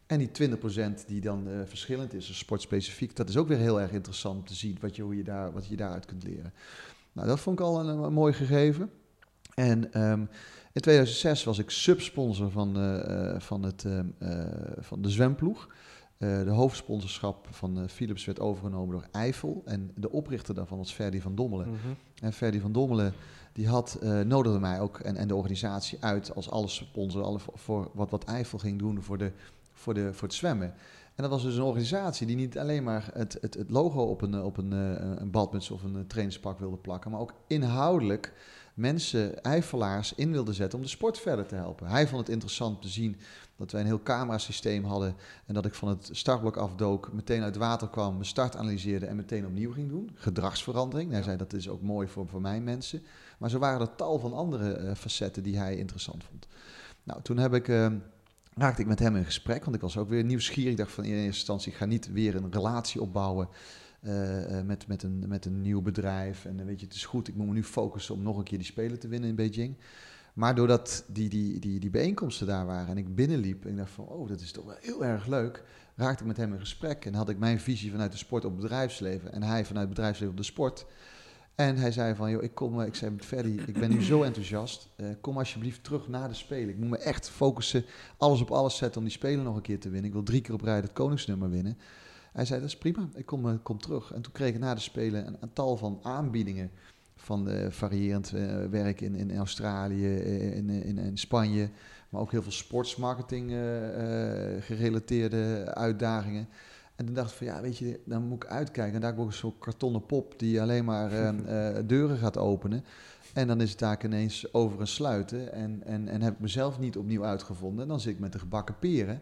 En 0.10 0.18
die 0.18 0.30
20% 0.57 1.05
die 1.07 1.22
dan 1.22 1.47
uh, 1.47 1.60
verschillend 1.66 2.14
is, 2.14 2.38
sportspecifiek, 2.38 3.16
dat 3.16 3.30
is 3.30 3.38
ook 3.38 3.47
weer 3.47 3.57
heel 3.57 3.82
erg 3.82 3.91
interessant 3.91 4.39
om 4.39 4.45
te 4.45 4.53
zien 4.53 4.78
wat 4.82 4.95
je, 4.95 5.01
hoe 5.01 5.18
je, 5.18 5.24
daar, 5.24 5.51
wat 5.51 5.68
je 5.68 5.76
daaruit 5.76 6.05
kunt 6.05 6.24
leren. 6.24 6.53
Nou, 7.12 7.28
dat 7.28 7.39
vond 7.39 7.60
ik 7.60 7.66
al 7.66 7.80
een, 7.80 7.88
een 7.88 8.14
mooi 8.14 8.34
gegeven. 8.34 8.91
En 9.55 10.01
um, 10.01 10.30
in 10.74 10.82
2006 10.82 11.43
was 11.43 11.60
ik 11.60 11.70
subsponsor 11.70 12.51
van, 12.51 12.78
uh, 12.78 13.39
van, 13.39 13.64
het, 13.64 13.84
uh, 13.84 13.99
van 14.80 15.01
de 15.01 15.10
zwemploeg. 15.10 15.68
Uh, 16.18 16.43
de 16.43 16.49
hoofdsponsorschap 16.49 17.47
van 17.51 17.89
Philips 17.89 18.26
werd 18.26 18.39
overgenomen 18.39 18.91
door 18.91 19.07
Eiffel. 19.12 19.62
En 19.66 19.91
de 19.95 20.12
oprichter 20.12 20.55
daarvan 20.55 20.78
was 20.78 20.93
Ferdy 20.93 21.22
van 21.22 21.36
Dommelen. 21.36 21.68
Mm 21.68 21.78
-hmm. 21.84 21.95
En 22.22 22.34
Ferdy 22.34 22.60
van 22.60 22.72
Dommelen 22.72 23.14
die 23.53 23.68
had, 23.68 23.99
nodigde 24.26 24.60
mij 24.60 24.80
ook 24.80 24.99
en, 24.99 25.16
en 25.16 25.28
de 25.28 25.36
organisatie 25.36 25.97
uit 26.01 26.36
als 26.36 26.49
alle 26.49 26.68
sponsor 26.68 27.24
alle 27.24 27.39
voor, 27.39 27.53
voor 27.57 27.91
wat, 27.93 28.10
wat 28.10 28.24
Eiffel 28.24 28.57
ging 28.57 28.80
doen 28.80 29.01
voor, 29.01 29.18
de, 29.18 29.32
voor, 29.80 29.93
de, 29.93 30.13
voor 30.13 30.27
het 30.27 30.38
zwemmen. 30.38 30.73
En 31.15 31.25
dat 31.25 31.30
was 31.30 31.43
dus 31.43 31.55
een 31.55 31.61
organisatie 31.61 32.27
die 32.27 32.36
niet 32.36 32.57
alleen 32.57 32.84
maar 32.84 33.09
het, 33.13 33.38
het, 33.41 33.53
het 33.53 33.69
logo 33.69 34.01
op 34.01 34.21
een, 34.21 34.41
op 34.41 34.57
een, 34.57 34.71
een 35.21 35.32
badmuts 35.32 35.71
of 35.71 35.84
een 35.84 36.07
trainingspak 36.07 36.59
wilde 36.59 36.77
plakken, 36.77 37.11
maar 37.11 37.19
ook 37.19 37.34
inhoudelijk 37.47 38.34
mensen, 38.73 39.43
eifelaars, 39.43 40.13
in 40.15 40.32
wilde 40.32 40.53
zetten 40.53 40.77
om 40.77 40.84
de 40.84 40.91
sport 40.91 41.19
verder 41.19 41.45
te 41.45 41.55
helpen. 41.55 41.88
Hij 41.88 42.07
vond 42.07 42.19
het 42.19 42.30
interessant 42.30 42.82
te 42.82 42.88
zien 42.88 43.17
dat 43.55 43.71
wij 43.71 43.82
een 43.82 43.88
heel 43.88 44.03
camerasysteem 44.03 44.84
hadden 44.84 45.15
en 45.45 45.53
dat 45.53 45.65
ik 45.65 45.73
van 45.73 45.88
het 45.88 46.09
startblok 46.11 46.57
afdook, 46.57 47.13
meteen 47.13 47.43
uit 47.43 47.55
water 47.55 47.89
kwam, 47.89 48.13
mijn 48.13 48.25
start 48.25 48.55
analyseerde 48.55 49.05
en 49.05 49.15
meteen 49.15 49.45
opnieuw 49.45 49.71
ging 49.71 49.89
doen. 49.89 50.09
Gedragsverandering. 50.13 51.11
Hij 51.11 51.23
zei 51.23 51.38
dat 51.38 51.53
is 51.53 51.69
ook 51.69 51.82
mooi 51.82 52.07
voor, 52.07 52.27
voor 52.27 52.41
mijn 52.41 52.63
mensen. 52.63 53.03
Maar 53.38 53.49
zo 53.49 53.59
waren 53.59 53.82
er 53.82 53.95
tal 53.95 54.19
van 54.19 54.34
andere 54.34 54.80
uh, 54.80 54.91
facetten 54.93 55.43
die 55.43 55.57
hij 55.57 55.75
interessant 55.75 56.23
vond. 56.23 56.47
Nou, 57.03 57.21
toen 57.21 57.38
heb 57.38 57.53
ik... 57.53 57.67
Uh, 57.67 57.88
raakte 58.60 58.82
ik 58.82 58.88
met 58.88 58.99
hem 58.99 59.16
in 59.16 59.26
gesprek, 59.26 59.64
want 59.64 59.76
ik 59.76 59.82
was 59.82 59.97
ook 59.97 60.10
weer 60.10 60.24
nieuwsgierig. 60.24 60.72
Ik 60.72 60.78
dacht 60.78 60.91
van 60.91 61.03
in 61.03 61.12
eerste 61.12 61.26
instantie, 61.26 61.72
ik 61.72 61.78
ga 61.78 61.86
niet 61.86 62.12
weer 62.12 62.36
een 62.36 62.51
relatie 62.51 63.01
opbouwen 63.01 63.49
uh, 64.01 64.51
uh, 64.51 64.62
met, 64.62 64.88
met, 64.88 65.03
een, 65.03 65.24
met 65.28 65.45
een 65.45 65.62
nieuw 65.62 65.82
bedrijf. 65.82 66.45
En 66.45 66.66
weet 66.66 66.80
je, 66.80 66.86
het 66.86 66.95
is 66.95 67.05
goed, 67.05 67.28
ik 67.28 67.36
moet 67.36 67.47
me 67.47 67.53
nu 67.53 67.64
focussen 67.64 68.16
om 68.16 68.24
nog 68.24 68.38
een 68.38 68.43
keer 68.43 68.57
die 68.57 68.68
Spelen 68.68 68.99
te 68.99 69.07
winnen 69.07 69.30
in 69.30 69.36
Beijing. 69.36 69.78
Maar 70.34 70.55
doordat 70.55 71.03
die, 71.07 71.30
die, 71.30 71.60
die, 71.60 71.80
die 71.80 71.89
bijeenkomsten 71.89 72.47
daar 72.47 72.66
waren 72.66 72.88
en 72.88 72.97
ik 72.97 73.16
binnenliep 73.16 73.66
en 73.66 73.72
ik 73.72 73.78
dacht 73.78 73.91
van, 73.91 74.05
oh, 74.05 74.28
dat 74.28 74.41
is 74.41 74.51
toch 74.51 74.66
wel 74.66 74.76
heel 74.80 75.05
erg 75.05 75.26
leuk, 75.26 75.64
raakte 75.95 76.22
ik 76.22 76.28
met 76.28 76.38
hem 76.38 76.53
in 76.53 76.60
gesprek 76.60 77.05
en 77.05 77.14
had 77.14 77.30
ik 77.30 77.38
mijn 77.38 77.60
visie 77.60 77.91
vanuit 77.91 78.12
de 78.12 78.18
sport 78.18 78.45
op 78.45 78.51
het 78.51 78.62
bedrijfsleven 78.62 79.34
en 79.34 79.43
hij 79.43 79.66
vanuit 79.66 79.86
het 79.86 79.95
bedrijfsleven 79.95 80.34
op 80.34 80.38
de 80.38 80.45
sport. 80.45 80.86
En 81.60 81.78
hij 81.78 81.91
zei 81.91 82.16
van, 82.16 82.32
joh, 82.32 82.43
ik 82.43 82.55
kom, 82.55 82.82
eh, 82.82 82.88
ik 82.88 82.95
zei 82.95 83.12
met 83.12 83.26
Ferdy, 83.26 83.60
ik 83.66 83.80
ben 83.80 83.89
nu 83.89 84.03
zo 84.03 84.24
enthousiast, 84.24 84.89
uh, 84.97 85.07
kom 85.22 85.38
alsjeblieft 85.38 85.84
terug 85.84 86.07
naar 86.07 86.28
de 86.28 86.34
Spelen. 86.34 86.70
Ik 86.70 86.78
moet 86.78 86.89
me 86.89 86.97
echt 86.97 87.30
focussen, 87.30 87.86
alles 88.18 88.41
op 88.41 88.51
alles 88.51 88.78
zetten 88.78 88.97
om 88.97 89.07
die 89.07 89.16
Spelen 89.16 89.43
nog 89.43 89.55
een 89.55 89.62
keer 89.62 89.80
te 89.80 89.89
winnen. 89.89 90.07
Ik 90.07 90.14
wil 90.14 90.24
drie 90.24 90.41
keer 90.41 90.53
op 90.53 90.62
rij 90.62 90.76
het 90.76 90.93
koningsnummer 90.93 91.49
winnen. 91.49 91.78
Hij 92.34 92.45
zei, 92.45 92.60
dat 92.60 92.70
is 92.70 92.78
prima, 92.78 93.10
ik 93.16 93.26
kom, 93.26 93.45
uh, 93.45 93.53
kom 93.64 93.80
terug. 93.80 94.12
En 94.12 94.22
toen 94.22 94.32
kreeg 94.32 94.53
ik 94.53 94.60
na 94.60 94.74
de 94.74 94.80
Spelen 94.80 95.28
een, 95.28 95.38
een 95.39 95.53
tal 95.53 95.78
van 95.78 95.99
aanbiedingen 96.03 96.72
van 97.16 97.49
variërend 97.70 98.30
werk 98.70 99.01
in, 99.01 99.16
in 99.16 99.38
Australië, 99.38 100.16
in, 100.16 100.70
in, 100.70 100.97
in, 100.97 101.18
Spanje, 101.18 101.70
maar 102.10 102.22
ook 102.22 102.32
heel 102.32 102.41
veel 102.41 102.51
sportsmarketing 102.51 103.51
gerelateerde 104.60 105.74
uitdagingen. 105.74 106.47
En 107.00 107.06
toen 107.06 107.14
dacht 107.14 107.32
ik 107.32 107.38
van 107.38 107.47
ja, 107.47 107.62
weet 107.62 107.78
je, 107.78 108.00
dan 108.06 108.24
moet 108.24 108.43
ik 108.43 108.50
uitkijken. 108.50 108.93
En 108.93 109.02
daar 109.02 109.10
heb 109.10 109.20
ik 109.20 109.26
ook 109.26 109.32
een 109.32 109.38
soort 109.38 109.60
kartonnen 109.60 110.06
pop 110.06 110.39
die 110.39 110.62
alleen 110.62 110.86
maar 110.86 111.12
uh, 111.14 111.76
deuren 111.88 112.18
gaat 112.18 112.38
openen. 112.38 112.84
En 113.34 113.47
dan 113.47 113.62
is 113.62 113.70
het 113.70 113.80
daar 113.80 114.06
ineens 114.06 114.54
over 114.54 114.80
een 114.80 114.88
sluiten. 114.88 115.54
En, 115.54 115.84
en, 115.86 116.08
en 116.08 116.22
heb 116.22 116.34
ik 116.34 116.39
mezelf 116.39 116.80
niet 116.80 116.97
opnieuw 116.97 117.26
uitgevonden. 117.26 117.82
En 117.84 117.88
dan 117.88 118.00
zit 118.00 118.14
ik 118.14 118.20
met 118.20 118.32
de 118.32 118.39
gebakken 118.39 118.80
peren. 118.80 119.22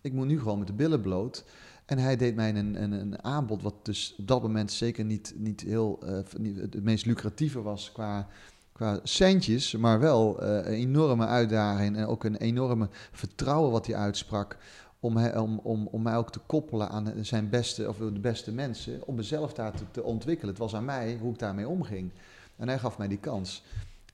Ik 0.00 0.12
moet 0.12 0.26
nu 0.26 0.38
gewoon 0.38 0.58
met 0.58 0.66
de 0.66 0.72
billen 0.72 1.00
bloot. 1.00 1.44
En 1.86 1.98
hij 1.98 2.16
deed 2.16 2.34
mij 2.34 2.54
een, 2.54 2.82
een, 2.82 2.92
een 2.92 3.24
aanbod 3.24 3.62
wat 3.62 3.74
dus 3.82 4.14
op 4.18 4.28
dat 4.28 4.42
moment 4.42 4.72
zeker 4.72 5.04
niet, 5.04 5.34
niet 5.36 5.60
heel 5.60 5.98
uh, 6.04 6.18
niet 6.38 6.56
het 6.56 6.82
meest 6.82 7.06
lucratieve 7.06 7.62
was 7.62 7.92
qua, 7.92 8.28
qua 8.72 9.00
centjes, 9.02 9.76
maar 9.76 10.00
wel 10.00 10.42
een 10.42 10.64
enorme 10.64 11.26
uitdaging 11.26 11.96
en 11.96 12.06
ook 12.06 12.24
een 12.24 12.36
enorme 12.36 12.88
vertrouwen 13.12 13.70
wat 13.70 13.86
hij 13.86 13.96
uitsprak 13.96 14.56
om, 15.04 15.26
om, 15.26 15.60
om, 15.62 15.88
om 15.90 16.02
mij 16.02 16.16
ook 16.16 16.32
te 16.32 16.40
koppelen 16.46 16.88
aan 16.88 17.12
zijn 17.20 17.48
beste 17.48 17.88
of 17.88 17.96
de 17.96 18.20
beste 18.20 18.52
mensen, 18.52 19.06
om 19.06 19.14
mezelf 19.14 19.52
daar 19.52 19.72
te, 19.72 19.84
te, 19.90 20.02
ontwikkelen. 20.02 20.50
Het 20.50 20.62
was 20.62 20.74
aan 20.74 20.84
mij 20.84 21.18
hoe 21.20 21.32
ik 21.32 21.38
daarmee 21.38 21.68
omging. 21.68 22.10
En 22.56 22.68
hij 22.68 22.78
gaf 22.78 22.98
mij 22.98 23.08
die 23.08 23.18
kans. 23.18 23.64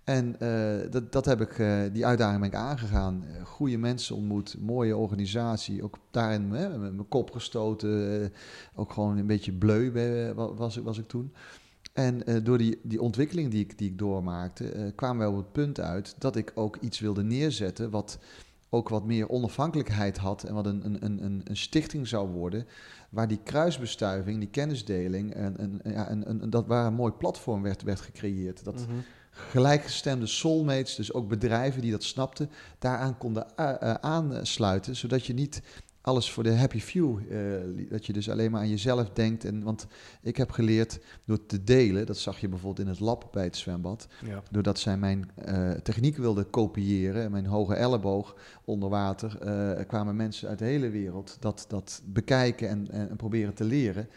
En 0.05 0.37
uh, 0.43 0.91
dat, 0.91 1.13
dat 1.13 1.25
heb 1.25 1.41
ik, 1.41 1.59
uh, 1.59 1.81
die 1.93 2.07
uitdaging 2.07 2.41
ben 2.41 2.49
ik 2.49 2.55
aangegaan. 2.55 3.25
Goede 3.45 3.77
mensen 3.77 4.17
ontmoet, 4.17 4.57
mooie 4.61 4.97
organisatie. 4.97 5.83
Ook 5.83 5.99
daarin 6.11 6.49
met 6.49 6.81
mijn 6.81 7.09
kop 7.09 7.31
gestoten. 7.31 8.33
ook 8.75 8.93
gewoon 8.93 9.19
een 9.19 9.27
beetje 9.27 9.53
bleu 9.53 9.93
was, 10.35 10.77
was 10.77 10.99
ik 10.99 11.09
toen. 11.09 11.33
En 11.93 12.23
door 12.43 12.59
die, 12.59 12.81
die 12.83 13.01
ontwikkeling 13.01 13.51
die 13.51 13.65
ik, 13.65 13.79
die 13.79 13.91
ik 13.91 13.99
doormaakte, 13.99 14.93
kwamen 14.97 15.27
we 15.27 15.33
op 15.33 15.39
het 15.39 15.53
punt 15.53 15.81
uit 15.81 16.15
dat 16.19 16.37
ik 16.37 16.53
ook 16.55 16.77
iets 16.77 17.01
wilde 17.01 17.23
neerzetten 17.23 17.91
wat 17.91 18.19
ook 18.71 18.89
wat 18.89 19.05
meer 19.05 19.29
onafhankelijkheid 19.29 20.19
had 20.19 20.43
en 20.45 20.55
wat 20.55 20.67
een, 20.67 20.85
een, 20.85 21.25
een, 21.25 21.41
een 21.45 21.57
stichting 21.57 22.09
zou 22.09 22.29
worden, 22.29 22.67
waar 23.11 23.29
die 23.29 23.41
kruisbestuiving, 23.45 24.39
die 24.39 24.49
kennisdeling, 24.49 25.35
en, 25.35 25.59
en, 25.59 25.81
ja, 25.85 26.09
en, 26.09 26.51
dat 26.51 26.67
waar 26.67 26.87
een 26.87 26.95
mooi 26.95 27.13
platform 27.13 27.63
werd, 27.63 27.83
werd 27.83 28.01
gecreëerd. 28.01 28.65
Dat 28.65 28.75
mhm. 28.75 28.99
gelijkgestemde 29.31 30.27
soulmates, 30.27 30.95
dus 30.95 31.13
ook 31.13 31.29
bedrijven 31.29 31.83
die 31.83 31.91
dat 31.91 32.05
snapten, 32.05 32.51
daaraan 32.79 33.19
konden 33.19 33.47
uh, 33.57 33.95
aansluiten, 33.95 34.97
zodat 34.97 35.27
je 35.27 35.33
niet 35.33 35.63
alles 36.03 36.31
voor 36.31 36.43
de 36.43 36.55
happy 36.55 36.81
few. 36.81 37.19
Uh, 37.31 37.91
dat 37.91 38.07
je 38.07 38.13
dus 38.13 38.31
alleen 38.31 38.51
maar 38.51 38.61
aan 38.61 38.69
jezelf 38.69 39.11
denkt. 39.11 39.45
En, 39.45 39.63
want 39.63 39.87
ik 40.23 40.37
heb 40.37 40.51
geleerd 40.51 40.99
door 41.25 41.47
te 41.47 41.65
delen, 41.65 42.07
dat 42.07 42.19
zag 42.19 42.39
je 42.39 42.49
bijvoorbeeld 42.49 42.87
in 42.87 42.93
het 42.93 43.01
lab 43.01 43.29
bij 43.33 43.45
het 43.45 43.57
zwembad. 43.57 44.09
Ja. 44.25 44.43
Doordat 44.51 44.79
zij 44.79 44.97
mijn 44.97 45.31
uh, 45.49 45.71
techniek 45.71 46.17
wilden 46.17 46.51
kopiëren, 46.51 47.31
mijn 47.31 47.47
hoge 47.47 47.75
elleboog 47.75 48.37
onder 48.65 48.89
water, 48.89 49.39
uh, 49.45 49.87
kwamen 49.87 50.17
mensen 50.17 50.49
uit 50.49 50.59
de 50.59 50.65
hele 50.65 50.91
wereld 50.91 51.37
dat, 51.41 51.65
dat 51.69 52.03
bekijken 52.05 52.69
en, 52.69 52.91
en, 52.91 53.17
proberen 53.17 53.55
te 53.55 53.65
leren. 53.65 54.09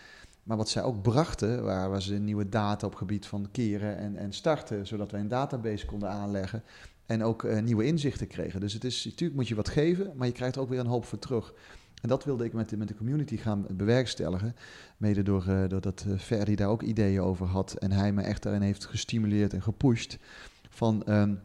Maar 0.44 0.58
wat 0.58 0.70
zij 0.70 0.84
ook 0.84 1.02
brachten, 1.02 1.64
waren 1.64 2.02
ze 2.02 2.14
nieuwe 2.14 2.50
data 2.50 2.88
op 2.88 2.96
gebied 2.96 3.26
van 3.26 3.48
keren 3.52 3.98
en, 3.98 4.18
en 4.18 4.34
starten, 4.34 4.88
zodat 4.88 5.12
wij 5.12 5.20
een 5.20 5.28
database 5.28 5.86
konden 5.86 6.10
aanleggen. 6.10 6.64
En 7.06 7.24
ook 7.24 7.44
uh, 7.44 7.60
nieuwe 7.60 7.86
inzichten 7.86 8.28
kregen. 8.28 8.60
Dus 8.60 8.74
het 8.74 8.84
is, 8.84 9.06
natuurlijk 9.06 9.40
moet 9.40 9.48
je 9.48 9.56
wat 9.56 9.70
geven, 9.70 10.12
maar 10.16 10.28
je 10.28 10.34
krijgt 10.34 10.58
ook 10.58 10.70
weer 10.70 10.80
een 10.80 10.86
hoop 10.86 11.06
voor 11.06 11.20
terug. 11.20 11.54
En 12.02 12.10
dat 12.10 12.24
wilde 12.24 12.46
ik 12.46 12.54
met 12.54 12.70
de, 12.70 12.78
met 12.78 12.88
de 12.88 12.96
community 12.96 13.38
gaan 13.38 13.66
bewerkstelligen. 13.72 14.56
Mede 14.98 15.24
door, 15.24 15.46
uh, 15.48 15.68
doordat 15.68 16.06
uh, 16.08 16.20
Ferdi 16.20 16.56
daar 16.56 16.68
ook 16.68 16.82
ideeën 16.82 17.22
over 17.22 17.46
had. 17.46 17.74
En 17.74 17.92
hij 17.92 18.14
me 18.14 18.22
echt 18.22 18.44
daarin 18.44 18.62
heeft 18.62 18.86
gestimuleerd 18.86 19.54
en 19.54 19.62
gepusht. 19.62 20.18
Van 20.70 21.04
um, 21.10 21.40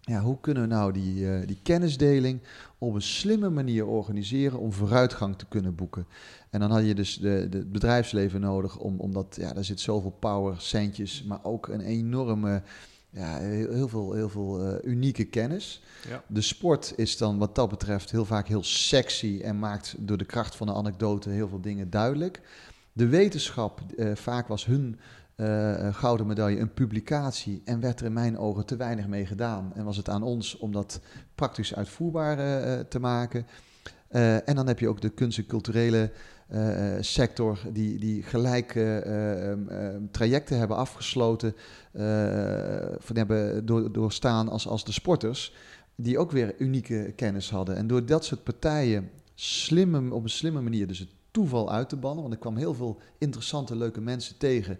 ja, 0.00 0.20
hoe 0.20 0.40
kunnen 0.40 0.62
we 0.62 0.68
nou 0.68 0.92
die, 0.92 1.44
die 1.46 1.58
kennisdeling 1.62 2.40
op 2.78 2.94
een 2.94 3.02
slimme 3.02 3.50
manier 3.50 3.86
organiseren 3.86 4.58
om 4.58 4.72
vooruitgang 4.72 5.38
te 5.38 5.46
kunnen 5.48 5.74
boeken. 5.74 6.06
En 6.50 6.60
dan 6.60 6.70
had 6.70 6.86
je 6.86 6.94
dus 6.94 7.18
de 7.18 7.66
bedrijfsleven 7.72 8.40
nodig, 8.40 8.78
om, 8.78 9.00
omdat 9.00 9.36
ja, 9.40 9.52
daar 9.52 9.64
zit 9.64 9.80
zoveel 9.80 10.16
power, 10.18 10.60
centjes, 10.60 11.24
maar 11.24 11.44
ook 11.44 11.68
een 11.68 11.80
enorme 11.80 12.62
ja, 13.12 13.38
heel, 13.38 13.88
veel, 13.88 14.12
heel 14.12 14.28
veel 14.28 14.66
uh, 14.66 14.74
unieke 14.82 15.24
kennis. 15.24 15.82
Ja. 16.08 16.22
De 16.26 16.40
sport 16.40 16.92
is 16.96 17.16
dan 17.16 17.38
wat 17.38 17.54
dat 17.54 17.68
betreft 17.68 18.10
heel 18.10 18.24
vaak 18.24 18.46
heel 18.46 18.64
sexy 18.64 19.40
en 19.42 19.58
maakt 19.58 19.94
door 19.98 20.16
de 20.16 20.24
kracht 20.24 20.56
van 20.56 20.66
de 20.66 20.72
anekdote 20.72 21.30
heel 21.30 21.48
veel 21.48 21.60
dingen 21.60 21.90
duidelijk. 21.90 22.40
De 22.92 23.06
wetenschap, 23.06 23.80
uh, 23.96 24.14
vaak 24.14 24.48
was 24.48 24.64
hun 24.64 24.98
uh, 25.36 25.94
gouden 25.94 26.26
medaille 26.26 26.60
een 26.60 26.74
publicatie 26.74 27.62
en 27.64 27.80
werd 27.80 28.00
er 28.00 28.06
in 28.06 28.12
mijn 28.12 28.38
ogen 28.38 28.66
te 28.66 28.76
weinig 28.76 29.06
mee 29.06 29.26
gedaan. 29.26 29.72
En 29.74 29.84
was 29.84 29.96
het 29.96 30.08
aan 30.08 30.22
ons 30.22 30.58
om 30.58 30.72
dat 30.72 31.00
praktisch 31.34 31.74
uitvoerbaar 31.74 32.36
te 32.88 32.98
maken. 32.98 33.46
en 34.44 34.54
dan 34.54 34.66
heb 34.66 34.78
je 34.78 34.88
ook 34.88 35.00
de 35.00 35.08
kunst- 35.08 35.38
en 35.38 35.46
culturele 35.46 36.10
uh, 36.54 36.92
sector 37.00 37.58
die, 37.72 37.98
die 37.98 38.22
gelijk 38.22 38.74
uh, 38.74 39.52
trajecten 40.10 40.58
hebben 40.58 40.76
afgesloten, 40.76 41.54
van 42.98 43.16
hebben 43.16 43.66
door, 43.66 43.92
doorstaan 43.92 44.48
als, 44.48 44.68
als 44.68 44.84
de 44.84 44.92
sporters, 44.92 45.54
die 45.94 46.18
ook 46.18 46.30
weer 46.30 46.54
unieke 46.58 47.12
kennis 47.16 47.50
hadden. 47.50 47.76
En 47.76 47.86
door 47.86 48.06
dat 48.06 48.24
soort 48.24 48.42
partijen 48.42 49.10
slimme, 49.34 50.14
op 50.14 50.22
een 50.22 50.30
slimme 50.30 50.60
manier 50.60 50.86
dus 50.86 50.98
het 50.98 51.10
toeval 51.30 51.72
uit 51.72 51.88
te 51.88 51.96
bannen, 51.96 52.22
want 52.22 52.34
ik 52.34 52.40
kwam 52.40 52.56
heel 52.56 52.74
veel 52.74 53.00
interessante, 53.18 53.76
leuke 53.76 54.00
mensen 54.00 54.38
tegen, 54.38 54.78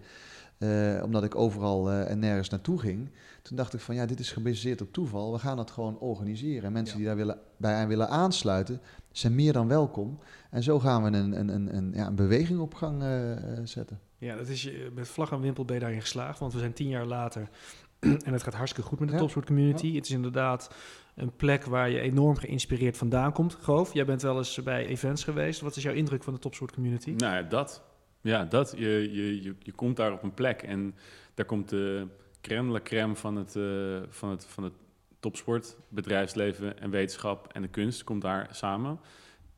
omdat 1.03 1.23
ik 1.23 1.35
overal 1.35 1.91
en 1.91 2.19
nergens 2.19 2.49
naartoe 2.49 2.79
ging. 2.79 3.09
Toen 3.41 3.57
dacht 3.57 3.73
ik 3.73 3.79
van 3.79 3.95
ja, 3.95 4.05
dit 4.05 4.19
is 4.19 4.31
gebaseerd 4.31 4.81
op 4.81 4.93
toeval, 4.93 5.31
we 5.31 5.39
gaan 5.39 5.57
dat 5.57 5.71
gewoon 5.71 5.99
organiseren. 5.99 6.63
En 6.63 6.71
mensen 6.71 6.97
die 6.97 7.05
daar 7.05 7.15
willen, 7.15 7.37
bij 7.57 7.87
willen 7.87 8.09
aansluiten, 8.09 8.81
zijn 9.11 9.35
meer 9.35 9.53
dan 9.53 9.67
welkom. 9.67 10.19
En 10.53 10.63
zo 10.63 10.79
gaan 10.79 11.03
we 11.03 11.17
een, 11.17 11.39
een, 11.39 11.49
een, 11.49 11.75
een, 11.75 11.91
ja, 11.93 12.07
een 12.07 12.15
beweging 12.15 12.59
op 12.59 12.73
gang 12.73 13.03
uh, 13.03 13.35
zetten. 13.63 13.99
Ja, 14.17 14.35
dat 14.35 14.47
is, 14.47 14.69
met 14.93 15.07
vlag 15.07 15.31
en 15.31 15.41
wimpel 15.41 15.65
ben 15.65 15.75
je 15.75 15.81
daarin 15.81 16.01
geslaagd, 16.01 16.39
want 16.39 16.53
we 16.53 16.59
zijn 16.59 16.73
tien 16.73 16.87
jaar 16.87 17.05
later 17.05 17.49
en 17.99 18.33
het 18.33 18.43
gaat 18.43 18.53
hartstikke 18.53 18.89
goed 18.89 18.99
met 18.99 19.07
de 19.07 19.13
ja. 19.13 19.19
topsport 19.19 19.45
community. 19.45 19.95
Het 19.95 20.05
is 20.05 20.11
inderdaad 20.11 20.75
een 21.15 21.35
plek 21.35 21.63
waar 21.63 21.89
je 21.89 21.99
enorm 21.99 22.35
geïnspireerd 22.35 22.97
vandaan 22.97 23.31
komt. 23.31 23.57
Groof, 23.61 23.93
jij 23.93 24.05
bent 24.05 24.21
wel 24.21 24.37
eens 24.37 24.63
bij 24.63 24.85
events 24.85 25.23
geweest. 25.23 25.61
Wat 25.61 25.75
is 25.75 25.83
jouw 25.83 25.93
indruk 25.93 26.23
van 26.23 26.33
de 26.33 26.39
topsport 26.39 26.73
community? 26.73 27.11
Nou 27.11 27.35
ja, 27.35 27.41
dat. 27.41 27.83
Ja, 28.21 28.45
dat. 28.45 28.73
Je, 28.77 29.11
je, 29.11 29.43
je, 29.43 29.55
je 29.59 29.71
komt 29.71 29.95
daar 29.95 30.11
op 30.11 30.23
een 30.23 30.33
plek 30.33 30.61
en 30.61 30.95
daar 31.33 31.45
komt 31.45 31.69
de 31.69 32.07
crème 32.41 32.71
la 32.71 32.79
crème 32.83 33.15
van 33.15 33.35
het, 33.35 33.55
uh, 33.55 33.97
van 34.09 34.29
het, 34.29 34.45
van 34.45 34.63
het 34.63 34.73
topsport, 35.19 35.77
bedrijfsleven 35.87 36.79
en 36.79 36.89
wetenschap 36.89 37.53
en 37.53 37.61
de 37.61 37.67
kunst 37.67 38.03
komt 38.03 38.21
daar 38.21 38.47
samen. 38.51 38.99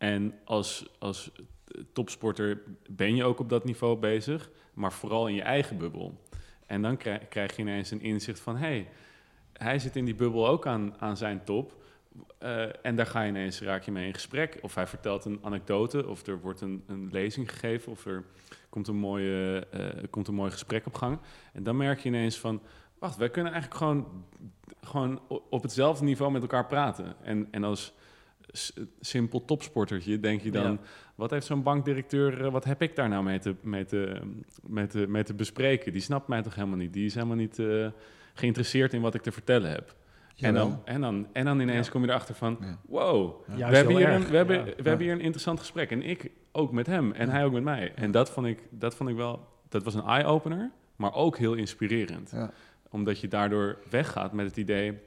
En 0.05 0.33
als, 0.43 0.85
als 0.99 1.31
topsporter 1.93 2.61
ben 2.89 3.15
je 3.15 3.23
ook 3.23 3.39
op 3.39 3.49
dat 3.49 3.63
niveau 3.65 3.97
bezig, 3.97 4.49
maar 4.73 4.93
vooral 4.93 5.27
in 5.27 5.35
je 5.35 5.41
eigen 5.41 5.77
bubbel. 5.77 6.21
En 6.65 6.81
dan 6.81 6.97
krijg, 7.29 7.55
je 7.55 7.61
ineens 7.61 7.91
een 7.91 8.01
inzicht 8.01 8.39
van, 8.39 8.57
hey, 8.57 8.87
hij 9.53 9.79
zit 9.79 9.95
in 9.95 10.05
die 10.05 10.15
bubbel 10.15 10.47
ook 10.47 10.67
aan, 10.67 10.95
aan 10.99 11.17
zijn 11.17 11.43
top. 11.43 11.83
Uh, 12.43 12.85
en 12.85 12.95
daar 12.95 13.05
ga 13.05 13.21
je 13.21 13.29
ineens, 13.29 13.61
raak 13.61 13.83
je 13.83 13.91
mee 13.91 14.07
in 14.07 14.13
gesprek. 14.13 14.57
Of 14.61 14.75
hij 14.75 14.87
vertelt 14.87 15.25
een 15.25 15.39
anekdote, 15.41 16.07
of 16.07 16.27
er 16.27 16.39
wordt 16.39 16.61
een, 16.61 16.83
een 16.87 17.09
lezing 17.11 17.51
gegeven, 17.51 17.91
of 17.91 18.05
er 18.05 18.23
komt 18.69 18.87
een, 18.87 18.95
mooie, 18.95 19.67
uh, 19.73 20.03
komt 20.09 20.27
een 20.27 20.33
mooi 20.33 20.51
gesprek 20.51 20.85
op 20.85 20.95
gang. 20.95 21.19
En 21.53 21.63
dan 21.63 21.77
merk 21.77 21.99
je 21.99 22.09
ineens 22.09 22.39
van, 22.39 22.61
wacht, 22.99 23.17
wij 23.17 23.29
kunnen 23.29 23.51
eigenlijk 23.51 23.81
gewoon, 23.81 24.25
gewoon 24.81 25.21
op 25.49 25.61
hetzelfde 25.61 26.05
niveau 26.05 26.31
met 26.31 26.41
elkaar 26.41 26.65
praten. 26.65 27.15
En, 27.23 27.47
en 27.51 27.63
als 27.63 27.93
simpel 28.99 29.45
topsportertje 29.45 30.19
denk 30.19 30.41
je 30.41 30.51
dan, 30.51 30.79
wat 31.15 31.31
heeft 31.31 31.45
zo'n 31.45 31.63
bankdirecteur, 31.63 32.45
eh, 32.45 32.51
wat 32.51 32.63
heb 32.63 32.81
ik 32.81 32.95
daar 32.95 33.09
nou 33.09 33.23
mee 33.23 33.39
te, 33.39 33.55
mee, 33.61 33.85
te, 33.85 34.21
mee, 34.67 34.87
te, 34.87 35.07
mee 35.07 35.23
te 35.23 35.33
bespreken? 35.33 35.91
Die 35.91 36.01
snapt 36.01 36.27
mij 36.27 36.41
toch 36.41 36.55
helemaal 36.55 36.77
niet? 36.77 36.93
Die 36.93 37.05
is 37.05 37.13
helemaal 37.13 37.35
niet 37.35 37.59
uh, 37.59 37.87
geïnteresseerd 38.33 38.93
in 38.93 39.01
wat 39.01 39.13
ik 39.13 39.21
te 39.21 39.31
vertellen 39.31 39.71
heb. 39.71 39.95
En 40.35 40.53
dan, 40.53 40.81
en, 40.85 41.01
dan, 41.01 41.27
en 41.33 41.45
dan 41.45 41.59
ineens 41.59 41.89
kom 41.89 42.01
je 42.01 42.09
erachter 42.09 42.35
van, 42.35 42.57
wow, 42.85 43.45
we, 43.45 43.63
hebben 43.63 43.95
hier, 43.95 44.09
een, 44.09 44.27
we, 44.27 44.35
hebben, 44.35 44.65
we 44.65 44.89
hebben 44.89 44.99
hier 44.99 45.11
een 45.11 45.21
interessant 45.21 45.59
gesprek. 45.59 45.91
En 45.91 46.01
ik 46.01 46.31
ook 46.51 46.71
met 46.71 46.85
hem 46.87 47.11
en 47.11 47.29
hij 47.29 47.45
ook 47.45 47.51
met 47.51 47.63
mij. 47.63 47.91
En 47.95 48.11
dat 48.11 48.31
vond 48.31 48.47
ik, 48.47 48.59
dat 48.69 48.95
vond 48.95 49.09
ik 49.09 49.15
wel, 49.15 49.47
dat 49.69 49.83
was 49.83 49.93
een 49.93 50.03
eye-opener, 50.03 50.71
maar 50.95 51.13
ook 51.13 51.37
heel 51.37 51.53
inspirerend. 51.53 52.33
Omdat 52.89 53.19
je 53.19 53.27
daardoor 53.27 53.77
weggaat 53.89 54.33
met 54.33 54.45
het 54.45 54.57
idee, 54.57 54.99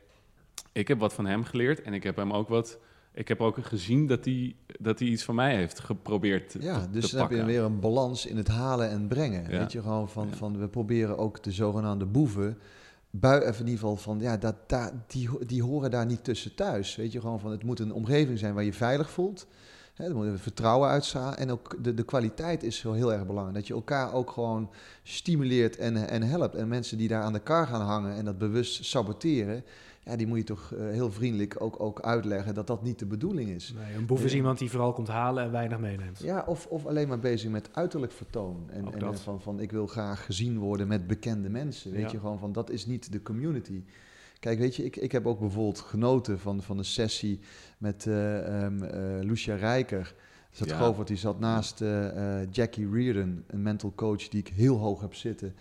ik 0.73 0.89
heb 0.89 0.99
wat 0.99 1.15
van 1.15 1.27
hem 1.27 1.45
geleerd 1.45 1.83
en 1.83 1.95
ik 1.95 2.03
heb 2.03 2.17
hem 2.17 2.33
ook 2.33 2.49
wat 2.49 2.79
ik 3.19 3.29
heb 3.29 3.41
ook 3.41 3.59
gezien 3.61 4.07
dat 4.07 4.25
hij 4.25 4.57
dat 4.81 5.01
iets 5.01 5.25
van 5.25 5.35
mij 5.35 5.57
heeft 5.57 5.81
geprobeerd 5.81 6.51
te, 6.51 6.63
Ja, 6.63 6.87
dus 6.91 7.11
te 7.11 7.17
dan 7.17 7.29
heb 7.29 7.39
je 7.39 7.45
weer 7.45 7.63
een 7.63 7.81
balans 7.81 8.27
in 8.27 8.37
het 8.37 8.49
halen 8.49 8.91
en 8.91 9.09
brengen. 9.09 9.51
Ja. 9.51 9.59
Weet 9.59 9.73
je, 9.73 9.83
gewoon 9.83 10.09
van, 10.09 10.29
van 10.35 10.59
we 10.59 10.69
proberen 10.69 11.19
ook 11.19 11.43
de 11.43 11.53
zogenaamde 11.53 12.07
boeven, 12.07 12.59
bui, 13.11 13.43
in 13.43 13.59
ieder 13.59 13.73
geval 13.73 13.97
van, 13.97 14.21
ja, 14.21 14.37
dat, 14.37 14.55
daar 14.67 14.93
die, 15.07 15.29
die 15.47 15.63
horen 15.63 15.91
daar 15.91 16.07
niet 16.07 16.25
tussen 16.25 16.55
thuis. 16.55 16.97
Weet 16.97 17.13
je, 17.13 17.21
gewoon 17.21 17.41
van, 17.41 17.51
het 17.51 17.65
moet 17.65 17.81
een 17.81 17.93
omgeving 17.93 18.39
zijn 18.39 18.55
waar 18.55 18.65
je 18.65 18.73
veilig 18.73 19.11
voelt. 19.11 19.47
Hè, 19.95 20.05
er 20.05 20.15
moet 20.15 20.27
er 20.27 20.39
vertrouwen 20.39 20.89
uitstralen. 20.89 21.39
En 21.39 21.51
ook 21.51 21.85
de, 21.85 21.95
de 21.95 22.05
kwaliteit 22.05 22.63
is 22.63 22.79
zo 22.79 22.93
heel 22.93 23.13
erg 23.13 23.27
belangrijk. 23.27 23.57
Dat 23.57 23.67
je 23.67 23.75
elkaar 23.75 24.13
ook 24.13 24.31
gewoon 24.31 24.71
stimuleert 25.03 25.77
en, 25.77 26.09
en 26.09 26.23
helpt. 26.23 26.55
En 26.55 26.69
mensen 26.69 26.99
die 26.99 27.09
daar 27.09 27.23
aan 27.23 27.33
de 27.33 27.43
kar 27.43 27.67
gaan 27.67 27.81
hangen 27.81 28.15
en 28.15 28.25
dat 28.25 28.39
bewust 28.39 28.85
saboteren, 28.85 29.65
ja, 30.09 30.17
die 30.17 30.27
moet 30.27 30.39
je 30.39 30.45
toch 30.45 30.73
eh, 30.73 30.81
heel 30.89 31.13
vriendelijk 31.13 31.57
ook, 31.63 31.81
ook 31.81 32.01
uitleggen 32.01 32.55
dat 32.55 32.67
dat 32.67 32.83
niet 32.83 32.99
de 32.99 33.07
bedoeling 33.07 33.51
is. 33.51 33.75
Nee, 33.85 33.95
een 33.95 34.07
boef 34.07 34.25
is 34.25 34.31
Ja. 34.31 34.37
iemand 34.37 34.59
die 34.59 34.71
vooral 34.71 34.93
komt 34.93 35.09
halen 35.09 35.45
en 35.45 35.51
weinig 35.51 35.79
meeneemt. 35.79 36.19
Ja, 36.19 36.45
of, 36.47 36.67
of 36.67 36.87
alleen 36.87 37.09
maar 37.09 37.19
bezig 37.19 37.51
met 37.51 37.69
uiterlijk 37.73 38.13
vertoon. 38.13 38.67
En, 38.71 38.93
en 38.93 38.99
dat. 38.99 39.15
eh, 39.15 39.21
van, 39.21 39.41
van 39.41 39.61
ik 39.61 39.71
wil 39.71 39.87
graag 39.87 40.25
gezien 40.25 40.59
worden 40.59 40.89
met 40.89 41.07
bekende 41.07 41.49
mensen. 41.49 41.91
Weet 41.93 42.01
Ja. 42.03 42.11
je, 42.11 42.19
gewoon 42.19 42.39
van 42.39 42.53
dat 42.53 42.71
is 42.71 42.87
niet 42.87 43.13
de 43.13 43.23
community. 43.23 43.83
Kijk, 44.41 44.59
weet 44.59 44.77
je, 44.77 44.85
ik, 44.85 44.97
ik 44.97 45.13
heb 45.13 45.27
ook 45.27 45.39
bijvoorbeeld 45.41 45.81
genoten 45.81 46.39
van, 46.39 46.63
van 46.63 46.79
een 46.79 46.85
sessie 46.85 47.41
met 47.79 48.07
eh 48.07 48.63
ehm, 48.65 48.83
eh, 48.83 49.25
Lucia 49.25 49.55
Rijker. 49.55 50.15
Zat 50.51 50.69
Ja. 50.69 50.77
Govert, 50.77 51.09
die 51.09 51.17
zat 51.17 51.39
naast 51.41 51.81
eh, 51.81 52.41
eh, 52.43 52.49
Jackie 52.51 52.91
Reardon, 52.91 53.45
een 53.47 53.63
mental 53.63 53.93
coach 53.95 54.29
die 54.29 54.41
ik 54.41 54.49
heel 54.49 54.77
hoog 54.77 55.01
heb 55.01 55.15
zitten. 55.15 55.55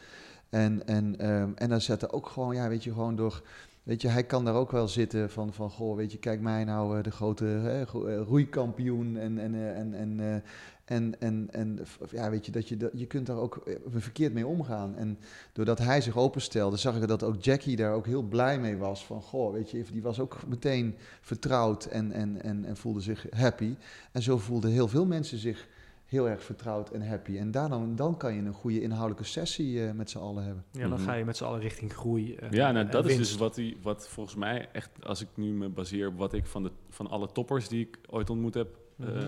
En, 0.50 0.88
en, 0.88 1.20
ehm, 1.20 1.52
en 1.56 1.70
dan 1.70 1.82
zette 1.82 2.12
ook 2.12 2.28
gewoon, 2.28 2.56
ja, 2.56 2.70
weet 2.70 2.84
je, 2.84 2.94
gewoon 2.94 3.16
door. 3.16 3.42
Weet 3.88 4.02
je, 4.02 4.08
hij 4.08 4.24
kan 4.24 4.46
daar 4.46 4.54
ook 4.54 4.72
wel 4.72 4.88
zitten 4.88 5.30
van, 5.30 5.54
van 5.54 5.70
goh, 5.70 5.96
weet 5.96 6.12
je, 6.12 6.18
kijk 6.18 6.42
mij 6.42 6.64
nou, 6.64 6.98
eh, 6.98 7.04
de 7.04 7.12
grote 7.12 7.46
hè, 7.46 7.82
eh, 7.82 8.22
roeikampioen 8.28 9.18
en, 9.18 9.38
en, 9.40 9.54
eh, 9.54 9.78
en, 9.78 9.94
en, 9.94 10.44
en, 10.86 11.20
en, 11.20 11.48
en 11.52 11.80
ja, 12.12 12.30
weet 12.30 12.46
je, 12.46 12.52
dat 12.52 12.68
je, 12.68 12.78
dat, 12.78 12.92
je 12.94 13.06
kunt 13.06 13.26
daar 13.26 13.38
ook 13.38 13.64
verkeerd 13.88 14.34
mee 14.34 14.48
omgaan. 14.48 14.96
En 14.96 15.20
doordat 15.54 15.78
hij 15.78 16.02
zich 16.02 16.18
openstelde, 16.18 16.78
zag 16.78 17.02
ik 17.02 17.08
dat 17.08 17.24
ook 17.24 17.44
Jackie 17.44 17.76
daar 17.76 17.94
ook 17.94 18.06
heel 18.06 18.22
blij 18.22 18.60
mee 18.60 18.78
was. 18.78 19.06
Van, 19.06 19.22
goh, 19.22 19.54
weet 19.54 19.72
je, 19.72 19.84
die 19.92 20.02
was 20.02 20.20
ook 20.20 20.48
meteen 20.48 20.96
vertrouwd 21.22 21.86
en, 21.86 22.12
en, 22.12 22.42
en, 22.44 22.66
en 22.66 22.78
voelde 22.78 23.02
zich 23.02 23.26
happy. 23.30 23.76
En 24.12 24.22
zo 24.22 24.38
voelden 24.38 24.72
heel 24.72 24.88
veel 24.88 25.06
mensen 25.06 25.38
zich 25.38 25.68
heel 26.08 26.30
erg 26.30 26.44
vertrouwd 26.44 26.90
en 26.90 27.08
happy. 27.08 27.38
En 27.38 27.52
daarom, 27.52 27.96
dan 27.96 28.18
kan 28.18 28.34
je 28.34 28.42
een 28.42 28.54
goede 28.54 28.82
inhoudelijke 28.82 29.24
sessie 29.30 29.86
eh, 29.86 29.92
met 29.92 30.10
z'n 30.10 30.18
allen 30.18 30.44
hebben. 30.44 30.64
Ja, 30.72 30.82
dan 30.82 30.92
Mhm. 31.00 31.04
ga 31.04 31.14
je 31.14 31.26
met 31.26 31.38
z'n 31.38 31.44
allen 31.44 31.60
richting 31.60 31.94
groei. 31.94 32.36
en- 32.36 32.52
Ja, 32.52 32.72
nou, 32.72 32.86
en 32.86 32.92
dat 32.92 33.06
is 33.10 33.18
dus 33.18 33.36
wat, 33.36 33.56
hij, 33.56 33.78
wat 33.82 34.08
volgens 34.08 34.36
mij 34.36 34.70
echt, 34.72 34.90
als 35.04 35.22
ik 35.22 35.28
nu 35.36 35.52
me 35.54 35.70
baseer 35.70 36.08
op 36.08 36.18
wat 36.18 36.34
ik 36.34 36.46
van, 36.46 36.64
de, 36.64 36.72
van 36.90 37.08
alle 37.08 37.32
toppers 37.32 37.68
die 37.68 37.88
ik 37.88 37.98
ooit 38.10 38.30
ontmoet 38.30 38.54
heb, 38.54 38.78
eh, 39.00 39.08
Mhm. 39.08 39.28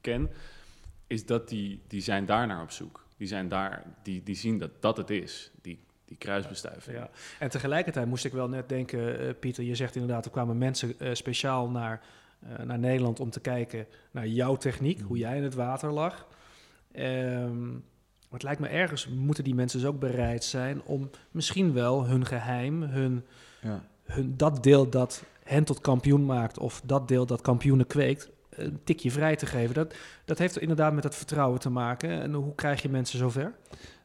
ken, 0.00 0.30
is 1.06 1.26
dat 1.26 1.48
die, 1.48 1.80
die 1.86 2.00
zijn 2.00 2.24
daar 2.26 2.46
naar 2.46 2.62
op 2.62 2.70
zoek. 2.70 3.04
Die 3.16 3.28
zijn 3.28 3.48
daar, 3.48 3.82
die, 4.02 4.22
die 4.22 4.34
zien 4.34 4.58
dat 4.58 4.70
dat 4.80 4.96
het 4.96 5.10
is, 5.10 5.50
die, 5.62 5.84
die 6.04 6.16
kruisbestuiving. 6.16 6.96
Ja. 6.96 7.10
En 7.38 7.50
tegelijkertijd 7.50 8.06
moest 8.06 8.24
ik 8.24 8.32
wel 8.32 8.48
net 8.48 8.68
denken, 8.68 9.18
eh, 9.18 9.34
Pieter, 9.40 9.64
je 9.64 9.74
zegt 9.74 9.94
inderdaad, 9.94 10.24
er 10.24 10.30
kwamen 10.30 10.58
mensen 10.58 10.98
eh, 10.98 11.14
speciaal 11.14 11.68
naar, 11.70 12.00
eh, 12.00 12.06
naar 12.64 12.78
Nederland 12.78 13.20
om 13.20 13.30
te 13.30 13.40
kijken 13.40 13.86
naar 14.10 14.26
jouw 14.26 14.56
techniek, 14.56 15.00
hoe 15.00 15.18
jij 15.18 15.36
in 15.36 15.42
het 15.42 15.54
water 15.54 15.92
lag. 15.92 16.26
Maar 16.94 18.40
het 18.40 18.42
lijkt 18.42 18.60
me 18.60 18.68
ergens, 18.68 19.08
moeten 19.08 19.44
die 19.44 19.54
mensen 19.54 19.78
dus 19.80 19.88
ook 19.88 19.98
bereid 20.00 20.44
zijn 20.44 20.82
om 20.82 21.10
misschien 21.30 21.72
wel 21.72 22.06
hun 22.06 22.26
geheim, 22.26 22.82
hun, 22.82 23.24
Ja. 23.62 23.84
hun, 24.04 24.36
dat 24.36 24.62
deel 24.62 24.88
dat 24.90 25.24
hen 25.44 25.64
tot 25.64 25.80
kampioen 25.80 26.24
maakt 26.24 26.58
of 26.58 26.82
dat 26.84 27.08
deel 27.08 27.26
dat 27.26 27.40
kampioenen 27.40 27.86
kweekt, 27.86 28.30
een 28.50 28.80
tikje 28.84 29.10
vrij 29.10 29.36
te 29.36 29.46
geven. 29.46 29.74
Dat, 29.74 29.94
dat 30.24 30.38
heeft 30.38 30.58
inderdaad 30.58 30.92
met 30.92 31.02
dat 31.02 31.14
vertrouwen 31.14 31.60
te 31.60 31.70
maken. 31.70 32.10
En 32.20 32.32
hoe 32.32 32.54
krijg 32.54 32.82
je 32.82 32.88
mensen 32.88 33.18
zover? 33.18 33.54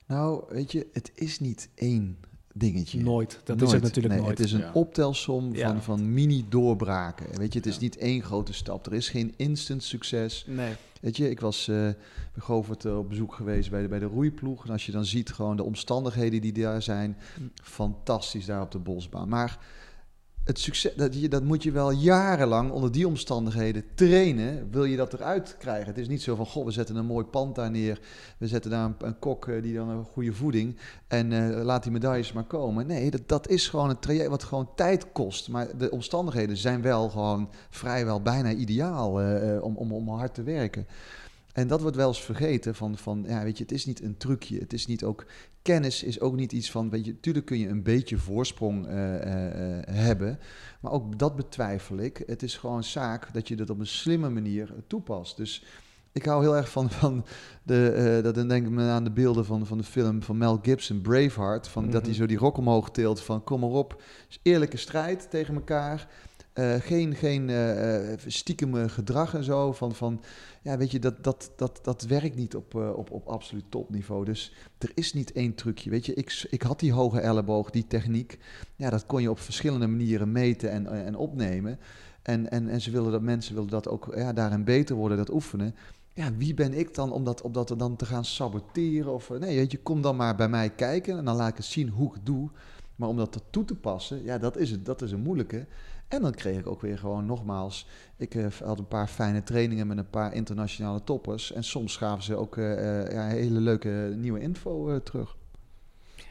Nou, 0.08 0.44
weet 0.50 0.72
je, 0.72 0.88
het 0.94 1.12
is 1.16 1.40
niet 1.40 1.70
één 1.76 2.18
dingetje. 2.58 3.04
Nooit. 3.04 3.40
Dat 3.44 3.62
is 3.62 3.72
het 3.72 3.82
natuurlijk 3.82 4.14
nee, 4.16 4.24
nooit. 4.24 4.38
Het 4.38 4.48
is 4.48 4.54
een 4.54 4.60
Ja. 4.60 4.72
optelsom 4.74 5.56
Ja. 5.56 5.68
van, 5.68 5.84
van 5.84 6.14
mini-doorbraken. 6.14 7.26
Weet 7.38 7.54
je, 7.54 7.60
het 7.60 7.68
is 7.68 7.76
Ja. 7.76 7.82
niet 7.82 7.98
één 7.98 8.24
grote 8.24 8.54
stap. 8.54 8.86
Er 8.86 8.94
is 8.94 9.10
geen 9.10 9.34
instant 9.38 9.84
succes. 9.84 10.46
Nee. 10.48 10.74
Weet 11.02 11.18
je, 11.18 11.30
ik 11.30 11.40
was 11.40 11.68
eh 11.68 11.76
bij 11.76 11.96
Govert 12.38 12.86
eh, 12.86 12.98
op 12.98 13.10
bezoek 13.10 13.34
geweest 13.34 13.70
bij 13.70 13.82
de, 13.82 13.88
bij 13.88 14.00
de 14.00 14.06
roeiploeg. 14.06 14.66
En 14.66 14.72
als 14.72 14.86
je 14.86 14.92
dan 14.92 15.06
ziet 15.06 15.32
gewoon 15.34 15.58
de 15.58 15.64
omstandigheden 15.64 16.42
die 16.42 16.54
daar 16.54 16.82
zijn, 16.82 17.18
fantastisch 17.64 18.46
daar 18.46 18.62
op 18.62 18.72
de 18.72 18.80
bosbaan. 18.80 19.30
Maar 19.30 19.60
het 20.48 20.60
succes, 20.60 20.94
dat, 20.96 21.20
je, 21.20 21.30
dat 21.30 21.44
moet 21.44 21.64
je 21.64 21.72
wel 21.72 21.92
jarenlang 21.92 22.72
onder 22.72 22.92
die 22.92 23.08
omstandigheden 23.08 23.84
trainen, 23.96 24.72
wil 24.72 24.84
je 24.84 24.98
dat 24.98 25.14
eruit 25.14 25.56
krijgen. 25.60 25.86
Het 25.86 25.98
is 25.98 26.08
niet 26.08 26.22
zo 26.22 26.36
van, 26.36 26.46
goh, 26.46 26.66
we 26.66 26.72
zetten 26.72 26.96
een 26.96 27.06
mooi 27.06 27.26
pand 27.26 27.56
daar 27.56 27.72
neer, 27.72 28.00
we 28.38 28.48
zetten 28.48 28.72
daar 28.72 28.94
een, 29.00 29.20
kok 29.20 29.48
eh, 29.48 29.62
die 29.62 29.74
dan 29.74 29.90
een 29.90 30.04
goede 30.04 30.34
voeding 30.34 30.78
en 31.08 31.32
eh, 31.32 31.64
laat 31.64 31.84
die 31.84 31.92
medailles 31.92 32.34
maar 32.34 32.44
komen. 32.44 32.88
Nee, 32.88 33.12
dat, 33.12 33.22
dat 33.26 33.48
is 33.48 33.68
gewoon 33.68 33.90
een 33.90 34.00
traject 34.00 34.30
wat 34.30 34.44
gewoon 34.44 34.70
tijd 34.76 35.12
kost. 35.12 35.50
Maar 35.50 35.78
de 35.78 35.92
omstandigheden 35.92 36.58
zijn 36.58 36.82
wel 36.82 37.10
gewoon 37.10 37.50
vrijwel 37.70 38.22
bijna 38.22 38.52
ideaal 38.52 39.22
eh, 39.22 39.64
om, 39.64 39.76
om, 39.76 39.92
om 39.92 40.10
hard 40.10 40.34
te 40.34 40.44
werken. 40.44 40.88
En 41.58 41.68
dat 41.68 41.82
wordt 41.82 41.96
wel 41.96 42.08
eens 42.08 42.22
vergeten 42.24 42.76
van, 42.76 42.98
van, 42.98 43.26
ja, 43.28 43.44
weet 43.44 43.58
je, 43.58 43.64
het 43.64 43.72
is 43.72 43.86
niet 43.86 44.04
een 44.04 44.18
trucje. 44.18 44.60
Het 44.60 44.74
is 44.74 44.86
niet 44.86 45.04
ook, 45.04 45.26
kennis 45.62 46.04
is 46.04 46.20
ook 46.20 46.36
niet 46.36 46.52
iets 46.52 46.72
van, 46.72 46.90
weet 46.90 47.06
je, 47.06 47.20
tuurlijk 47.20 47.46
kun 47.46 47.60
je 47.60 47.68
een 47.68 47.84
beetje 47.84 48.18
voorsprong 48.18 48.88
eh, 48.88 49.16
eh, 49.16 49.78
eh, 49.78 49.84
hebben. 49.96 50.40
Maar 50.82 50.92
ook 50.92 51.20
dat 51.20 51.36
betwijfel 51.36 51.98
ik. 51.98 52.24
Het 52.26 52.44
is 52.44 52.58
gewoon 52.58 52.84
zaak 52.84 53.34
dat 53.34 53.48
je 53.48 53.56
dat 53.56 53.70
op 53.70 53.80
een 53.80 53.88
slimme 53.88 54.30
manier 54.30 54.74
toepast. 54.88 55.38
Dus 55.38 55.64
ik 56.12 56.26
hou 56.26 56.42
heel 56.42 56.56
erg 56.56 56.70
van, 56.70 56.90
van 56.92 57.26
de, 57.64 58.20
dat 58.24 58.36
dan 58.36 58.48
denk 58.48 58.66
ik 58.66 58.72
me 58.72 58.84
aan 58.84 59.04
de 59.04 59.12
beelden 59.12 59.46
van, 59.46 59.66
van 59.66 59.78
de 59.78 59.84
film 59.84 60.24
van 60.24 60.38
Mel 60.38 60.60
Gibson, 60.62 61.02
Braveheart. 61.02 61.68
Van 61.68 61.90
Dat 61.90 62.02
hij 62.02 62.12
Mhm. 62.12 62.20
zo 62.20 62.26
die 62.26 62.38
rok 62.38 62.58
omhoog 62.58 62.92
tilt 62.92 63.22
van 63.22 63.44
kom 63.44 63.60
maar 63.60 63.70
op. 63.70 64.02
Eerlijke 64.42 64.78
strijd 64.78 65.30
tegen 65.30 65.56
elkaar. 65.56 66.08
Eh, 66.58 66.76
geen 66.80 67.16
geen 67.16 67.50
eh, 67.50 68.14
eh, 68.14 68.20
stiekem 68.28 68.78
eh, 68.78 68.90
gedrag 68.90 69.34
en 69.34 69.44
zo. 69.44 69.74
Van, 69.74 69.96
van, 69.96 70.22
ja, 70.62 70.78
weet 70.78 70.92
je, 70.92 71.00
dat, 71.00 71.24
dat, 71.24 71.52
dat, 71.56 71.80
dat 71.84 72.02
werkt 72.02 72.36
niet 72.36 72.56
op, 72.56 72.76
op, 72.76 73.12
op 73.12 73.28
absoluut 73.28 73.64
topniveau. 73.70 74.26
Dus 74.26 74.54
er 74.78 74.92
is 74.94 75.14
niet 75.14 75.32
één 75.32 75.56
trucje. 75.56 75.90
Weet 75.90 76.06
je, 76.06 76.14
ik, 76.14 76.48
ik 76.50 76.62
had 76.62 76.80
die 76.80 76.94
hoge 76.94 77.20
elleboog, 77.20 77.70
die 77.70 77.88
techniek. 77.88 78.40
Ja, 78.76 78.90
dat 78.90 79.06
kon 79.06 79.22
je 79.22 79.30
op 79.30 79.40
verschillende 79.40 79.88
manieren 79.88 80.32
meten 80.32 80.72
en, 80.72 81.06
en 81.06 81.16
opnemen. 81.16 81.80
En, 82.22 82.52
en, 82.52 82.68
en 82.68 82.82
ze 82.82 82.92
willen 82.92 83.12
dat 83.12 83.22
mensen 83.22 83.54
willen 83.54 83.70
dat 83.70 83.88
ook 83.88 84.14
ja, 84.16 84.34
daarin 84.34 84.64
beter 84.64 84.96
worden, 84.96 85.18
dat 85.18 85.32
oefenen. 85.32 85.76
Ja, 86.14 86.34
wie 86.38 86.54
ben 86.54 86.74
ik 86.74 86.96
dan 86.96 87.12
om 87.12 87.24
dat, 87.24 87.42
om 87.42 87.52
dat 87.52 87.74
dan 87.78 87.96
te 87.96 88.06
gaan 88.06 88.26
saboteren? 88.26 89.14
Of, 89.14 89.30
nee, 89.30 89.56
weet 89.56 89.72
je, 89.72 89.80
kom 89.80 90.02
dan 90.02 90.16
maar 90.16 90.36
bij 90.36 90.50
mij 90.50 90.70
kijken 90.70 91.18
en 91.18 91.26
dan 91.26 91.36
laat 91.36 91.58
ik 91.58 91.64
zien 91.64 91.90
hoe 91.90 92.08
ik 92.08 92.14
het 92.14 92.26
doe. 92.26 92.50
Maar 92.96 93.10
om 93.10 93.18
dat 93.18 93.44
toe 93.50 93.66
te 93.66 93.76
passen, 93.76 94.24
ja, 94.24 94.38
dat 94.38 94.58
is, 94.58 94.72
het, 94.72 94.86
dat 94.86 95.02
is 95.02 95.12
een 95.12 95.20
moeilijke. 95.20 95.68
En 96.08 96.22
dan 96.22 96.34
kreeg 96.34 96.60
ik 96.60 96.68
ook 96.68 96.82
weer 96.82 96.98
gewoon 96.98 97.26
nogmaals, 97.26 97.88
ik 98.18 98.36
eh, 98.36 98.46
had 98.64 98.80
een 98.80 98.88
paar 98.88 99.08
fijne 99.08 99.44
trainingen 99.44 99.88
met 99.88 99.98
een 99.98 100.10
paar 100.10 100.34
internationale 100.34 101.04
toppers. 101.04 101.52
En 101.52 101.64
soms 101.64 101.98
gaven 101.98 102.24
ze 102.24 102.36
ook 102.36 102.58
eh, 102.58 103.02
eh, 103.02 103.12
ja, 103.12 103.28
hele 103.28 103.60
leuke 103.60 104.14
nieuwe 104.16 104.40
info 104.40 105.02
terug. 105.04 105.38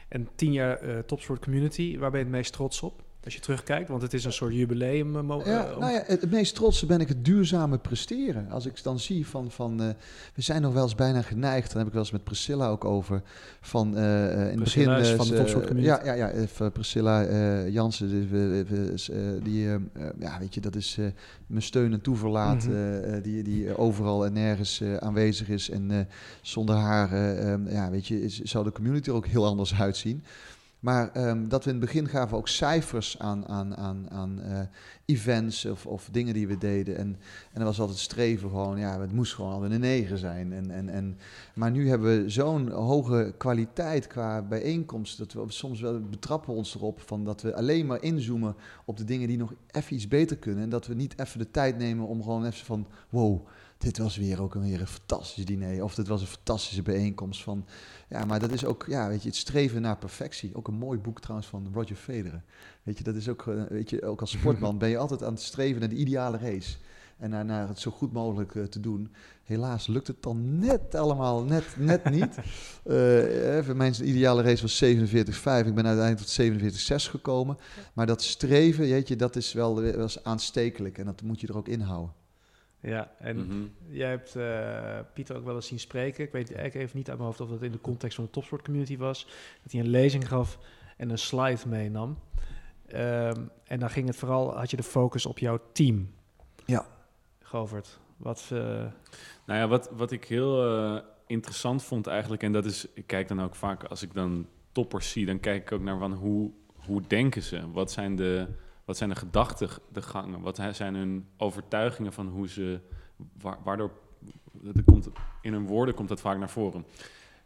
En 0.07 0.27
tien 0.35 0.51
jaar 0.51 1.05
Topsport 1.05 1.43
Community, 1.43 1.97
waar 1.97 2.09
ben 2.11 2.19
je 2.19 2.25
het 2.25 2.35
meest 2.35 2.53
trots 2.53 2.81
op? 2.81 3.03
Als 3.27 3.35
je 3.35 3.41
terugkijkt, 3.41 3.89
want 3.89 4.01
het 4.01 4.13
is 4.13 4.25
een 4.25 4.33
soort 4.33 4.53
jubileum. 4.53 5.15
eh, 5.31 5.45
Ja, 5.45 5.65
eh, 5.65 5.77
nou 5.77 5.91
ja, 5.93 6.03
het, 6.05 6.31
meest 6.31 6.55
trotse 6.55 6.85
ben 6.85 6.99
ik 6.99 7.07
het 7.07 7.25
duurzame 7.25 7.77
presteren. 7.77 8.49
Als 8.49 8.65
ik 8.65 8.83
dan 8.83 8.99
zie 8.99 9.27
van, 9.27 9.51
van 9.51 9.81
eh, 9.81 9.87
we 10.35 10.41
zijn 10.41 10.61
nog 10.61 10.73
wel 10.73 10.83
eens 10.83 10.95
bijna 10.95 11.21
geneigd, 11.21 11.67
daar 11.67 11.77
heb 11.77 11.87
ik 11.87 11.93
wel 11.93 12.01
eens 12.01 12.11
met 12.11 12.23
Priscilla 12.23 12.67
ook 12.67 12.85
over, 12.85 13.21
van 13.61 13.97
in 13.97 14.03
het 14.03 14.59
begin... 14.59 14.83
van 14.83 14.95
de 14.97 15.03
ze- 15.05 15.35
Topsport 15.35 15.67
Community. 15.67 15.87
Ja, 15.93 16.01
ja, 16.05 16.13
ja 16.13 16.31
even 16.31 16.71
Priscilla 16.71 17.23
Jansen, 17.67 18.09
die, 18.09 18.63
die 19.43 19.67
ja, 20.19 20.39
weet 20.39 20.53
je, 20.53 20.61
dat 20.61 20.75
is 20.75 20.97
mijn 21.47 21.61
steun 21.63 21.93
en 21.93 22.01
toeverlaat, 22.01 22.67
Mhm. 22.67 23.21
die, 23.21 23.43
die 23.43 23.77
overal 23.77 24.25
en 24.25 24.33
nergens 24.33 24.83
aanwezig 24.99 25.49
is. 25.49 25.69
En 25.69 26.07
zonder 26.41 26.75
haar, 26.75 27.15
ja, 27.71 27.89
weet 27.89 28.07
je, 28.07 28.23
is, 28.23 28.41
zou 28.41 28.63
de 28.63 28.71
community 28.71 29.09
er 29.09 29.15
ook 29.15 29.27
heel 29.27 29.45
anders 29.45 29.75
uitzien. 29.79 30.23
Maar 30.79 31.11
ehm, 31.11 31.47
dat 31.47 31.63
we 31.63 31.71
in 31.71 31.75
het 31.75 31.85
begin 31.85 32.07
gaven 32.07 32.37
ook 32.37 32.47
cijfers 32.47 33.19
aan, 33.19 33.47
aan, 33.47 33.77
aan, 33.77 34.09
aan 34.11 34.41
eh, 34.41 34.59
events 35.07 35.65
of, 35.65 35.85
of 35.85 36.09
dingen 36.11 36.33
die 36.33 36.47
we 36.47 36.57
deden. 36.57 36.97
En, 36.97 37.19
en 37.53 37.59
er 37.59 37.65
was 37.65 37.79
altijd 37.79 37.97
streven 37.97 38.49
gewoon, 38.49 38.79
ja, 38.79 39.01
het 39.01 39.11
moest 39.11 39.33
gewoon 39.33 39.51
altijd 39.51 39.71
een 39.71 39.79
negen 39.79 40.17
zijn. 40.17 40.53
En, 40.53 40.71
en, 40.71 40.89
en, 40.89 41.17
maar 41.55 41.71
nu 41.71 41.89
hebben 41.89 42.23
we 42.23 42.29
zo'n 42.29 42.69
hoge 42.69 43.33
kwaliteit 43.37 44.07
qua 44.07 44.41
bijeenkomst, 44.41 45.17
dat 45.17 45.33
we 45.33 45.43
soms 45.47 45.81
wel 45.81 45.99
betrappen 45.99 46.53
ons 46.53 46.75
erop 46.75 47.01
van 47.01 47.23
dat 47.23 47.41
we 47.41 47.55
alleen 47.55 47.85
maar 47.85 48.01
inzoomen 48.01 48.55
op 48.85 48.97
de 48.97 49.03
dingen 49.03 49.27
die 49.27 49.37
nog 49.37 49.53
even 49.71 49.95
iets 49.95 50.07
beter 50.07 50.37
kunnen. 50.37 50.63
En 50.63 50.69
dat 50.69 50.87
we 50.87 50.93
niet 50.93 51.19
even 51.19 51.39
de 51.39 51.51
tijd 51.51 51.77
nemen 51.77 52.07
om 52.07 52.23
gewoon 52.23 52.45
even 52.45 52.65
van, 52.65 52.87
wow, 53.09 53.47
dit 53.77 53.97
was 53.97 54.17
weer 54.17 54.41
ook 54.41 54.55
een, 54.55 54.61
weer 54.61 54.81
een 54.81 54.87
fantastisch 54.87 55.45
diner. 55.45 55.83
Of 55.83 55.95
dit 55.95 56.07
was 56.07 56.21
een 56.21 56.27
fantastische 56.27 56.81
bijeenkomst 56.81 57.43
van... 57.43 57.65
Ja, 58.09 58.25
maar 58.25 58.39
dat 58.39 58.51
is 58.51 58.65
ook, 58.65 58.85
ja, 58.87 59.07
weet 59.07 59.21
je, 59.21 59.27
het 59.27 59.37
streven 59.37 59.81
naar 59.81 59.97
perfectie. 59.97 60.55
Ook 60.55 60.67
een 60.67 60.73
mooi 60.73 60.99
boek 60.99 61.21
trouwens 61.21 61.49
van 61.49 61.69
Roger 61.73 61.95
Federer. 61.95 62.43
Weet 62.87 62.97
je, 62.97 63.03
dat 63.03 63.15
is 63.15 63.29
ook, 63.29 63.47
eh, 63.47 63.63
weet 63.69 63.89
je, 63.89 64.03
ook 64.05 64.21
als 64.21 64.31
sportman 64.39 64.77
ben 64.77 64.89
je 64.89 64.97
altijd 64.97 65.23
aan 65.23 65.33
het 65.33 65.41
streven 65.41 65.79
naar 65.79 65.89
de 65.89 65.95
ideale 65.95 66.37
race. 66.37 66.75
en 67.17 67.29
naar, 67.29 67.45
naar 67.45 67.67
het 67.67 67.79
zo 67.79 67.91
goed 67.91 68.13
mogelijk 68.13 68.55
eh, 68.55 68.63
te 68.63 68.79
doen. 68.79 69.11
Helaas 69.43 69.87
lukt 69.87 70.07
het 70.07 70.23
dan 70.23 70.59
net 70.59 70.95
allemaal, 70.95 71.43
net, 71.43 71.75
net 71.77 72.09
niet. 72.17 72.37
Eh, 72.83 73.57
even, 73.57 73.77
mijn 73.77 74.07
ideale 74.07 74.41
race 74.41 74.61
was 74.61 74.83
47,5. 74.83 75.67
Ik 75.67 75.75
ben 75.75 75.85
uiteindelijk 75.85 76.17
tot 76.17 76.29
47,6 76.29 77.09
gekomen. 77.09 77.57
Maar 77.93 78.05
dat 78.05 78.21
streven, 78.21 78.83
weet 78.89 79.07
je, 79.07 79.15
dat 79.15 79.35
is 79.35 79.53
wel 79.53 79.95
was 79.95 80.23
aanstekelijk 80.23 80.97
en 80.97 81.05
dat 81.05 81.21
moet 81.21 81.41
je 81.41 81.47
er 81.47 81.57
ook 81.57 81.67
inhouden. 81.67 82.13
Ja, 82.81 83.11
en 83.19 83.37
Mhm. 83.37 83.65
jij 83.89 84.09
hebt 84.09 84.35
eh, 84.35 84.99
Pieter 85.13 85.35
ook 85.35 85.45
wel 85.45 85.55
eens 85.55 85.67
zien 85.67 85.79
spreken. 85.79 86.23
Ik 86.23 86.31
weet 86.31 86.53
eigenlijk 86.53 86.85
even 86.85 86.97
niet 86.97 87.09
uit 87.09 87.17
mijn 87.17 87.29
hoofd 87.29 87.41
of 87.41 87.49
dat 87.49 87.61
in 87.61 87.71
de 87.71 87.81
context 87.81 88.15
van 88.15 88.25
de 88.25 88.29
topsportcommunity 88.31 88.97
was. 88.97 89.27
Dat 89.63 89.71
hij 89.71 89.81
een 89.81 89.87
lezing 89.89 90.27
gaf 90.27 90.59
en 90.97 91.09
een 91.09 91.17
slide 91.17 91.67
meenam. 91.67 92.17
Ehm, 92.87 93.41
en 93.63 93.79
dan 93.79 93.89
ging 93.89 94.07
het 94.07 94.15
vooral, 94.15 94.57
had 94.57 94.71
je 94.71 94.77
de 94.77 94.83
focus 94.83 95.25
op 95.25 95.39
jouw 95.39 95.59
team. 95.71 96.09
Ja. 96.65 96.85
Govert, 97.41 97.99
wat... 98.17 98.49
eh, 98.53 98.59
Nou 99.45 99.59
ja, 99.59 99.67
wat, 99.67 99.89
wat 99.91 100.11
ik 100.11 100.23
heel 100.25 100.65
eh, 100.79 101.01
interessant 101.27 101.83
vond 101.83 102.07
eigenlijk, 102.07 102.43
en 102.43 102.51
dat 102.51 102.65
is, 102.65 102.87
ik 102.93 103.07
kijk 103.07 103.27
dan 103.27 103.41
ook 103.41 103.55
vaak 103.55 103.83
als 103.83 104.01
ik 104.01 104.13
dan 104.13 104.47
toppers 104.71 105.11
zie, 105.11 105.25
dan 105.25 105.39
kijk 105.39 105.61
ik 105.61 105.71
ook 105.71 105.81
naar 105.81 105.97
van 105.97 106.13
hoe, 106.13 106.51
hoe 106.85 107.01
denken 107.07 107.41
ze? 107.43 107.71
Wat 107.71 107.91
zijn 107.91 108.15
de, 108.15 108.47
wat 108.85 108.97
zijn 108.97 109.09
de 109.09 109.15
gedachtegangen? 109.15 110.41
Wat 110.41 110.57
he- 110.57 110.73
zijn 110.73 110.95
hun 110.95 111.27
overtuigingen 111.37 112.13
van 112.13 112.27
hoe 112.27 112.47
ze, 112.49 112.79
wa- 113.41 113.59
waardoor, 113.63 113.91
dat 114.51 114.83
komt, 114.85 115.07
in 115.41 115.53
hun 115.53 115.65
woorden 115.67 115.95
komt 115.95 116.09
dat 116.09 116.21
vaak 116.21 116.37
naar 116.37 116.49
voren. 116.49 116.85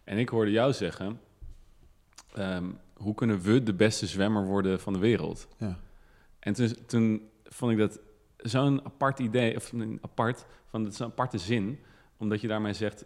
En 0.03 0.17
ik 0.17 0.29
hoorde 0.29 0.51
jou 0.51 0.73
zeggen, 0.73 1.19
ehm, 2.33 2.65
hoe 3.01 3.15
kunnen 3.15 3.41
we 3.41 3.63
de 3.63 3.73
beste 3.73 4.07
zwemmer 4.07 4.45
worden 4.45 4.79
van 4.79 4.93
de 4.93 4.99
wereld? 4.99 5.47
Ja. 5.57 5.79
En 6.39 6.53
toen, 6.53 6.75
toen 6.85 7.29
vond 7.43 7.71
ik 7.71 7.77
dat 7.77 7.99
zo'n 8.37 8.85
apart 8.85 9.19
idee, 9.19 9.55
of 9.55 9.71
een 9.71 9.99
apart, 10.01 10.45
van 10.69 10.83
het 10.83 10.93
is 10.93 10.99
een 10.99 11.05
aparte 11.05 11.37
zin, 11.37 11.79
omdat 12.17 12.41
je 12.41 12.47
daarmee 12.47 12.73
zegt, 12.73 13.05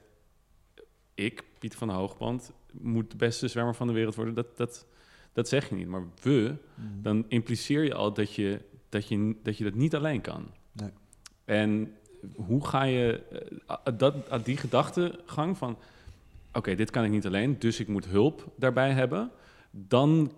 ik, 1.14 1.44
Pieter 1.60 1.80
van 1.80 1.88
de 1.88 1.94
Hoogband, 1.94 2.52
moet 2.72 3.12
de 3.12 3.18
beste 3.18 3.48
zwemmer 3.48 3.76
van 3.76 3.88
de 3.88 3.94
wereld 3.94 4.16
worden. 4.16 4.34
Dat, 4.34 4.58
dat, 4.58 4.86
dat 5.34 5.48
zeg 5.48 5.70
je 5.70 5.76
niet. 5.76 5.88
Maar 5.88 6.04
we, 6.22 6.56
Mm. 6.76 7.02
dan 7.02 7.26
impliceer 7.28 7.84
je 7.84 7.94
al 7.94 8.14
dat 8.14 8.34
je 8.34 8.60
dat, 8.90 9.08
je, 9.08 9.36
dat, 9.44 9.58
je 9.58 9.64
dat 9.64 9.74
niet 9.74 9.96
alleen 9.96 10.22
kan. 10.22 10.48
Nee. 10.72 10.90
En 11.46 11.94
hoe 12.36 12.66
ga 12.68 12.84
je 12.84 13.22
eh, 13.68 13.78
dat, 13.98 14.32
a- 14.32 14.38
die 14.38 14.58
gedachtegang 14.58 15.58
van... 15.58 15.78
oké, 16.54 16.76
dit 16.76 16.90
kan 16.92 17.04
ik 17.04 17.12
niet 17.12 17.26
alleen, 17.26 17.60
dus 17.60 17.80
ik 17.80 17.88
moet 17.88 18.06
hulp 18.06 18.52
daarbij 18.56 18.92
hebben... 18.92 19.32
dan 19.78 20.32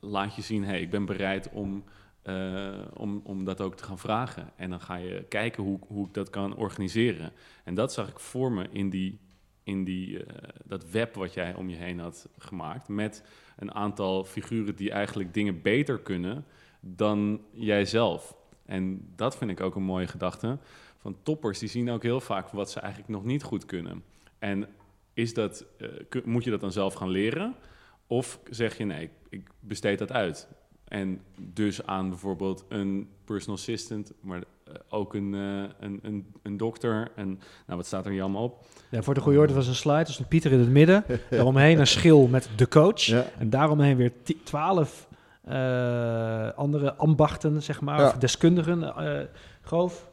laat 0.00 0.34
je 0.34 0.42
zien, 0.42 0.64
hey, 0.64 0.80
ik 0.80 0.90
ben 0.90 1.04
bereid 1.04 1.50
om, 1.50 1.84
eh, 2.22 2.80
om, 2.94 3.20
om 3.24 3.44
dat 3.44 3.60
ook 3.60 3.74
te 3.74 3.84
gaan 3.84 3.98
vragen. 3.98 4.50
En 4.56 4.70
dan 4.70 4.80
ga 4.80 4.96
je 4.96 5.24
kijken 5.28 5.62
hoe, 5.62 5.78
hoe 5.86 6.06
ik 6.06 6.14
dat 6.14 6.30
kan 6.30 6.56
organiseren. 6.56 7.32
En 7.64 7.74
dat 7.74 7.92
zag 7.92 8.08
ik 8.08 8.18
voor 8.18 8.52
me 8.52 8.68
in, 8.70 8.90
die, 8.90 9.18
in 9.62 9.84
die, 9.84 10.24
eh, 10.24 10.48
dat 10.64 10.90
web 10.90 11.14
wat 11.14 11.34
jij 11.34 11.54
om 11.54 11.68
je 11.68 11.76
heen 11.76 11.98
had 11.98 12.28
gemaakt... 12.38 12.88
met 12.88 13.24
een 13.56 13.74
aantal 13.74 14.24
figuren 14.24 14.76
die 14.76 14.90
eigenlijk 14.90 15.34
dingen 15.34 15.62
beter 15.62 15.98
kunnen 15.98 16.44
dan 16.80 17.40
jijzelf. 17.52 18.36
En 18.64 19.12
dat 19.16 19.36
vind 19.36 19.50
ik 19.50 19.60
ook 19.60 19.74
een 19.74 19.82
mooie 19.82 20.06
gedachte. 20.06 20.58
Van 20.96 21.16
toppers, 21.22 21.58
die 21.58 21.68
zien 21.68 21.90
ook 21.90 22.02
heel 22.02 22.20
vaak 22.20 22.48
wat 22.48 22.70
ze 22.70 22.80
eigenlijk 22.80 23.12
nog 23.12 23.24
niet 23.24 23.42
goed 23.42 23.64
kunnen. 23.64 24.02
En 24.38 24.68
is 25.12 25.34
dat, 25.34 25.64
eh, 25.78 26.22
moet 26.24 26.44
je 26.44 26.50
dat 26.50 26.60
dan 26.60 26.72
zelf 26.72 26.94
gaan 26.94 27.08
leren? 27.08 27.54
Of 28.10 28.40
zeg 28.50 28.76
je 28.78 28.84
nee, 28.84 29.02
ik, 29.02 29.10
ik 29.28 29.48
besteed 29.60 29.98
dat 29.98 30.12
uit. 30.12 30.48
En 30.84 31.20
dus 31.40 31.86
aan 31.86 32.08
bijvoorbeeld 32.08 32.64
een 32.68 33.08
personal 33.24 33.56
assistant, 33.56 34.12
maar 34.20 34.38
eh, 34.64 34.74
ook 34.88 35.14
een, 35.14 35.34
eh, 35.34 35.70
een, 35.86 35.98
een, 36.02 36.26
een 36.42 36.56
dokter. 36.56 37.10
En 37.16 37.26
nou, 37.66 37.76
wat 37.78 37.86
staat 37.86 38.04
er 38.06 38.10
hier 38.12 38.22
allemaal 38.22 38.42
op? 38.44 38.64
ja, 38.90 39.02
voor 39.02 39.14
de 39.14 39.20
goede 39.20 39.38
orde 39.38 39.54
was 39.54 39.66
een 39.66 39.74
slide, 39.74 40.04
dus 40.04 40.18
een 40.18 40.28
Pieter 40.28 40.52
in 40.52 40.58
het 40.58 40.68
midden. 40.68 41.04
daaromheen 41.30 41.78
een 41.78 41.86
schil 41.86 42.26
met 42.26 42.48
de 42.56 42.68
coach. 42.68 43.00
Ja. 43.00 43.24
En 43.38 43.50
daaromheen 43.50 43.96
weer 43.96 44.12
twaalf 44.44 45.08
eh, 45.44 46.50
andere 46.52 46.94
ambachten, 46.94 47.62
zeg 47.62 47.80
maar, 47.80 48.00
Ja. 48.00 48.06
of 48.06 48.12
deskundigen. 48.16 48.82
eh 48.96 49.24
Groof, 49.62 50.08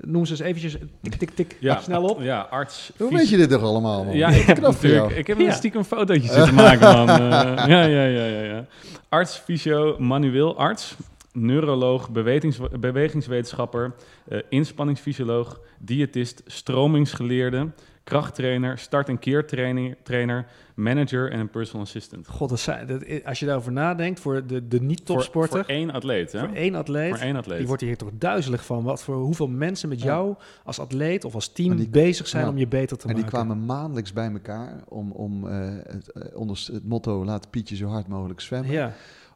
noem 0.00 0.24
ze 0.26 0.30
eens 0.32 0.40
eventjes 0.40 0.76
tik, 1.02 1.14
tik, 1.14 1.30
tik, 1.30 1.56
snel 1.82 2.04
op. 2.04 2.20
Ja, 2.20 2.40
arts. 2.50 2.92
Hoe 2.98 3.12
weet 3.14 3.28
je 3.28 3.36
dit 3.36 3.50
toch 3.50 3.62
allemaal, 3.62 4.04
man? 4.04 4.16
Ja, 4.16 4.28
ik 4.28 4.42
heb 4.46 4.60
natuurlijk. 4.60 5.16
Ik 5.16 5.26
heb 5.26 5.38
Ja. 5.38 5.46
een 5.46 5.52
stiekem 5.52 5.84
fotootje 5.84 6.32
zitten 6.32 6.54
maken, 6.64 6.92
man. 6.96 7.08
Eh, 7.08 7.66
ja, 7.66 7.84
ja, 7.84 8.04
ja, 8.04 8.24
ja, 8.26 8.40
ja. 8.42 8.66
Arts, 9.08 9.36
fysio, 9.36 9.96
manueel 9.98 10.56
arts, 10.58 10.96
neuroloog, 11.32 12.10
bewegings, 12.10 12.58
bewegingswetenschapper, 12.80 13.94
eh, 14.28 14.38
inspanningsfysioloog, 14.48 15.60
diëtist, 15.78 16.42
stromingsgeleerde, 16.46 17.70
krachttrainer, 18.10 18.78
start- 18.78 19.08
en 19.08 19.18
keertrainer, 19.18 19.96
trainer, 20.02 20.46
manager 20.74 21.30
en 21.32 21.40
een 21.40 21.50
personal 21.50 21.82
assistant. 21.82 22.26
God, 22.28 22.48
dat 22.48 22.58
zijn, 22.60 22.86
dat, 22.86 23.02
i- 23.08 23.22
als 23.24 23.38
je 23.38 23.46
daarover 23.46 23.72
nadenkt, 23.72 24.20
voor 24.20 24.46
de, 24.46 24.68
de 24.68 24.80
niet-topsporter, 24.80 25.64
voor 25.64 25.74
één 25.74 25.90
atleet, 25.90 26.32
hè? 26.32 26.38
voor 26.38 26.54
één 26.56 26.74
atleet, 26.74 27.08
Voor 27.10 27.18
één 27.24 27.36
atleet. 27.36 27.58
die 27.58 27.66
wordt 27.66 27.82
hier 27.82 27.96
toch 27.96 28.10
duizelig 28.18 28.64
van. 28.64 28.82
Wat 28.82 29.02
voor 29.02 29.16
hoeveel 29.16 29.48
mensen 29.48 29.88
met 29.88 29.98
Ja. 30.00 30.04
jou 30.06 30.34
als 30.64 30.78
atleet 30.78 31.24
of 31.24 31.34
als 31.34 31.48
team 31.52 31.76
die- 31.76 31.88
bezig 31.88 32.26
zijn 32.28 32.44
ja. 32.44 32.50
om 32.50 32.58
je 32.58 32.66
beter 32.68 32.96
te 32.96 33.08
En 33.08 33.14
die 33.14 33.24
maken. 33.24 33.38
kwamen 33.38 33.64
maandelijks 33.66 34.12
bij 34.12 34.30
elkaar 34.32 34.82
om, 34.88 35.10
om 35.12 35.48
eh, 35.48 35.68
het, 35.86 36.12
eh, 36.12 36.38
onder 36.38 36.68
het 36.72 36.84
motto 36.88 37.24
laat 37.24 37.50
Pietje 37.50 37.76
zo 37.76 37.86
hard 37.86 38.08
mogelijk 38.08 38.40
zwemmen. 38.40 38.70
Ja, 38.72 38.92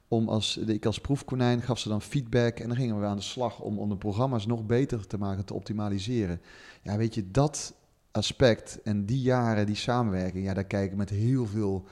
Om 0.09 0.29
als, 0.29 0.57
ik 0.57 0.87
als 0.87 0.99
proefkonijn 1.01 1.63
gaf 1.63 1.79
ze 1.79 1.89
dan 1.89 2.03
feedback 2.03 2.59
en 2.59 2.69
dan 2.69 2.77
gingen 2.77 3.01
we 3.01 3.07
aan 3.07 3.17
de 3.17 3.23
slag 3.23 3.61
om, 3.61 3.79
om 3.79 3.89
de 3.89 3.97
programma's 3.97 4.47
nog 4.47 4.67
beter 4.67 5.07
te 5.07 5.19
maken, 5.19 5.45
te 5.45 5.55
optimaliseren. 5.55 6.41
Ja, 6.83 6.97
weet 6.97 7.15
je, 7.15 7.31
dat 7.31 7.75
aspect 8.13 8.81
en 8.85 9.05
die 9.07 9.21
jaren, 9.21 9.67
die 9.67 9.75
samenwerking, 9.77 10.45
ja, 10.45 10.55
daar 10.55 10.65
kijk 10.65 10.91
ik 10.91 10.97
met 10.97 11.11
heel 11.11 11.47
veel 11.47 11.85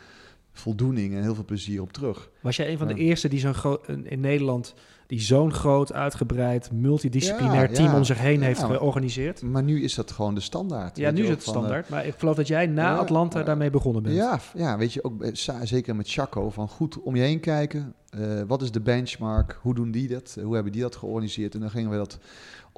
voldoening 0.53 1.15
en 1.15 1.23
heel 1.23 1.35
veel 1.35 1.45
plezier 1.45 1.81
op 1.83 1.93
terug. 1.93 2.31
was 2.41 2.57
jij 2.57 2.71
een 2.71 2.79
van 2.79 2.87
de 2.89 2.95
Ja. 2.95 3.01
eerste 3.01 3.29
die 3.29 3.41
zo'n 3.41 3.55
groot 3.55 3.89
in 3.89 4.21
Nederland 4.21 4.75
die 5.07 5.21
zo'n 5.21 5.53
groot, 5.53 5.93
uitgebreid, 5.93 6.73
multidisciplinair 6.73 7.69
Ja, 7.69 7.75
team 7.75 7.89
ja. 7.91 7.97
om 7.97 8.05
zich 8.05 8.19
heen 8.19 8.43
heeft 8.43 8.63
georganiseerd? 8.63 9.43
Maar 9.43 9.63
nu 9.63 9.83
is 9.83 9.95
dat 9.95 10.11
gewoon 10.11 10.35
de 10.35 10.41
standaard. 10.41 10.97
Ja, 10.97 11.11
nu 11.11 11.23
is 11.23 11.29
het 11.29 11.45
van, 11.45 11.53
eh, 11.55 11.59
standaard. 11.61 11.89
Maar 11.89 12.07
ik 12.07 12.15
geloof 12.19 12.37
dat 12.37 12.47
jij 12.47 12.67
na 12.67 12.97
Atlanta 12.97 13.43
daarmee 13.43 13.71
begonnen 13.71 14.03
bent. 14.03 14.15
Ja, 14.15 14.41
ja, 14.55 14.79
weet 14.79 14.93
je, 14.93 15.05
ook 15.05 15.25
sa- 15.33 15.65
zeker 15.65 15.97
met 15.97 16.11
Chaco, 16.11 16.51
van 16.51 16.69
goed 16.69 17.03
om 17.03 17.17
je 17.17 17.23
heen 17.23 17.41
kijken. 17.41 17.93
eh, 18.09 18.41
wat 18.47 18.63
is 18.63 18.71
de 18.71 18.81
benchmark? 18.81 19.59
Hoe 19.63 19.75
doen 19.75 19.91
die 19.91 20.09
dat? 20.09 20.39
Hoe 20.43 20.55
hebben 20.55 20.73
die 20.73 20.83
dat 20.83 20.97
georganiseerd? 20.97 21.55
En 21.55 21.61
dan 21.61 21.71
gingen 21.71 21.91
we 21.91 21.97
dat 21.97 22.19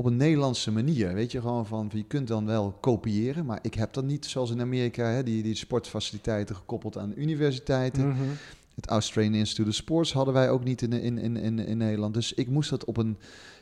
op 0.01 0.07
een 0.07 0.17
Nederlandse 0.17 0.73
manier, 0.73 1.15
weet 1.15 1.33
je, 1.33 1.41
gewoon 1.41 1.67
van, 1.67 1.91
je 1.93 2.05
kunt 2.05 2.29
dan 2.29 2.47
wel 2.47 2.77
kopiëren, 2.81 3.47
maar 3.47 3.59
ik 3.63 3.75
heb 3.75 3.93
dan 3.93 4.07
niet, 4.07 4.27
zoals 4.27 4.51
in 4.51 4.61
Amerika, 4.61 5.05
hè, 5.05 5.23
die, 5.23 5.43
die 5.43 5.55
sportfaciliteiten 5.55 6.57
gekoppeld 6.57 6.99
aan 6.99 7.13
universiteiten. 7.17 8.09
Mhm. 8.09 8.19
Het 8.75 8.87
Australian 8.87 9.35
Institute 9.35 9.69
of 9.69 9.75
Sports 9.75 10.13
hadden 10.13 10.35
wij 10.35 10.51
ook 10.51 10.65
niet 10.65 10.83
in, 10.83 10.93
in, 10.93 11.19
in, 11.19 11.37
in, 11.37 11.59
in 11.59 11.77
Nederland. 11.77 12.15
Dus 12.15 12.33
ik 12.33 12.49
moest 12.49 12.71
dat 12.71 12.85
op 12.85 12.97
een, 12.97 13.17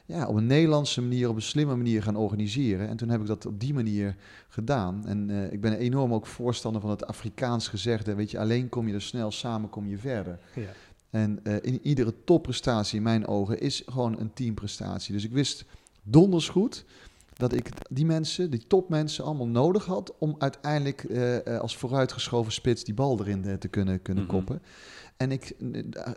ja, 0.07 0.26
op 0.26 0.36
een 0.36 0.47
Nederlandse 0.47 1.03
manier, 1.03 1.28
op 1.28 1.36
een 1.36 1.43
slimme 1.43 1.76
manier 1.76 2.03
gaan 2.03 2.16
organiseren. 2.16 2.89
En 2.89 2.97
toen 2.97 3.09
heb 3.09 3.20
ik 3.20 3.26
dat 3.26 3.47
op 3.47 3.61
die 3.61 3.74
manier 3.74 4.16
gedaan. 4.49 5.07
En 5.07 5.30
eh, 5.30 5.53
ik 5.53 5.61
ben 5.61 5.78
enorm 5.78 6.12
ook 6.14 6.26
voorstander 6.26 6.80
van 6.80 6.91
het 6.91 7.07
Afrikaans 7.07 7.68
gezegde. 7.68 8.14
Weet 8.14 8.30
je, 8.30 8.39
alleen 8.39 8.68
kom 8.68 8.89
je 8.89 8.95
er 8.95 9.03
snel, 9.03 9.30
samen 9.30 9.70
kom 9.70 9.89
je 9.89 9.99
verder. 9.99 10.39
Ja. 10.55 10.72
En 11.11 11.41
eh, 11.43 11.55
in 11.61 11.80
iedere 11.82 12.14
topprestatie 12.24 12.97
in 12.97 13.03
mijn 13.03 13.26
ogen 13.26 13.61
is 13.61 13.82
gewoon 13.86 14.18
een 14.18 14.32
teamprestatie. 14.32 15.14
Dus 15.14 15.24
ik 15.24 15.32
wist 15.32 15.64
donders 16.03 16.49
goed 16.49 16.84
dat 17.38 17.53
ik 17.53 17.68
die 17.90 18.07
mensen, 18.07 18.51
die 18.51 18.66
topmensen, 18.66 19.24
allemaal 19.24 19.49
nodig 19.49 19.84
had 19.84 20.14
om 20.18 20.34
uiteindelijk 20.38 21.05
eh, 21.05 21.46
eh, 21.46 21.61
als 21.61 21.76
vooruitgeschoven 21.76 22.53
spits 22.53 22.84
die 22.84 22.94
bal 22.94 23.20
erin 23.20 23.44
eh, 23.44 23.55
te 23.55 23.68
kunnen, 23.68 24.03
kunnen 24.03 24.24
Mhm. 24.24 24.32
koppen. 24.32 24.62
En 25.16 25.32
ik, 25.32 25.55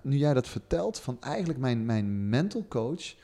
nu 0.04 0.18
jij 0.18 0.34
dat 0.34 0.48
vertelt, 0.48 1.00
van 1.00 1.18
eigenlijk 1.20 1.60
mijn, 1.60 1.86
mijn 1.86 2.30
mental 2.30 2.66
coach 2.68 3.16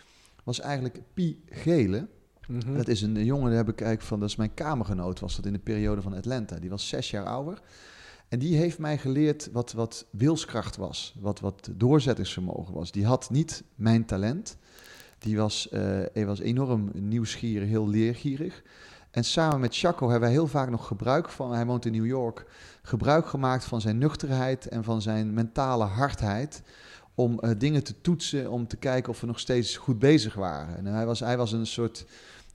was 0.44 0.60
eigenlijk 0.60 1.02
Pi 1.14 1.44
Gele. 1.50 2.08
Mhm. 2.48 2.76
Dat 2.76 2.88
is 2.88 3.02
een 3.02 3.26
jongen, 3.26 3.48
daar 3.48 3.58
heb 3.58 3.70
ik 3.70 3.82
eigenlijk 3.82 4.10
van, 4.10 4.20
dat 4.20 4.30
is 4.30 4.36
mijn 4.36 4.54
kamergenoot, 4.54 5.20
was 5.20 5.36
dat 5.36 5.46
in 5.46 5.54
de 5.54 5.60
periode 5.60 6.02
van 6.02 6.14
Atlanta. 6.14 6.60
Die 6.60 6.70
was 6.70 6.88
zes 6.88 7.10
jaar 7.12 7.26
ouder. 7.26 7.62
En 8.28 8.40
die 8.40 8.56
heeft 8.56 8.80
mij 8.80 8.98
geleerd 8.98 9.50
wat, 9.52 9.72
wat 9.72 10.06
wilskracht 10.12 10.76
was, 10.76 11.16
wat, 11.20 11.40
wat 11.40 11.70
doorzettingsvermogen 11.76 12.74
was. 12.74 12.92
Die 12.92 13.06
had 13.06 13.30
niet 13.30 13.64
mijn 13.76 14.06
talent. 14.06 14.58
Die 15.20 15.38
was, 15.38 15.70
eh, 15.70 15.82
hij 16.14 16.26
was 16.26 16.40
enorm 16.40 16.90
nieuwsgierig, 16.94 17.68
heel 17.68 17.88
leergierig. 17.88 18.64
En 19.12 19.24
samen 19.24 19.60
met 19.60 19.78
Chaco 19.78 20.10
hebben 20.10 20.30
wij 20.30 20.38
heel 20.38 20.48
vaak 20.48 20.70
nog 20.70 20.88
gebruik 20.88 21.30
van, 21.30 21.54
hij 21.54 21.66
woont 21.66 21.86
in 21.86 21.92
New 21.92 22.06
York, 22.06 22.46
gebruik 22.82 23.28
gemaakt 23.28 23.66
van 23.66 23.82
zijn 23.82 23.98
nuchterheid 23.98 24.68
en 24.68 24.84
van 24.84 25.02
zijn 25.02 25.34
mentale 25.34 25.84
hardheid. 25.84 26.64
Om 27.16 27.40
eh, 27.40 27.52
dingen 27.58 27.84
te 27.84 28.02
toetsen, 28.02 28.52
om 28.52 28.68
te 28.68 28.78
kijken 28.78 29.10
of 29.10 29.22
we 29.22 29.28
nog 29.28 29.40
steeds 29.40 29.78
goed 29.78 30.00
bezig 30.00 30.34
waren. 30.34 30.78
En 30.78 30.86
hij 30.86 31.06
was, 31.06 31.20
hij 31.20 31.38
was 31.38 31.52
een 31.52 31.68
soort 31.68 32.06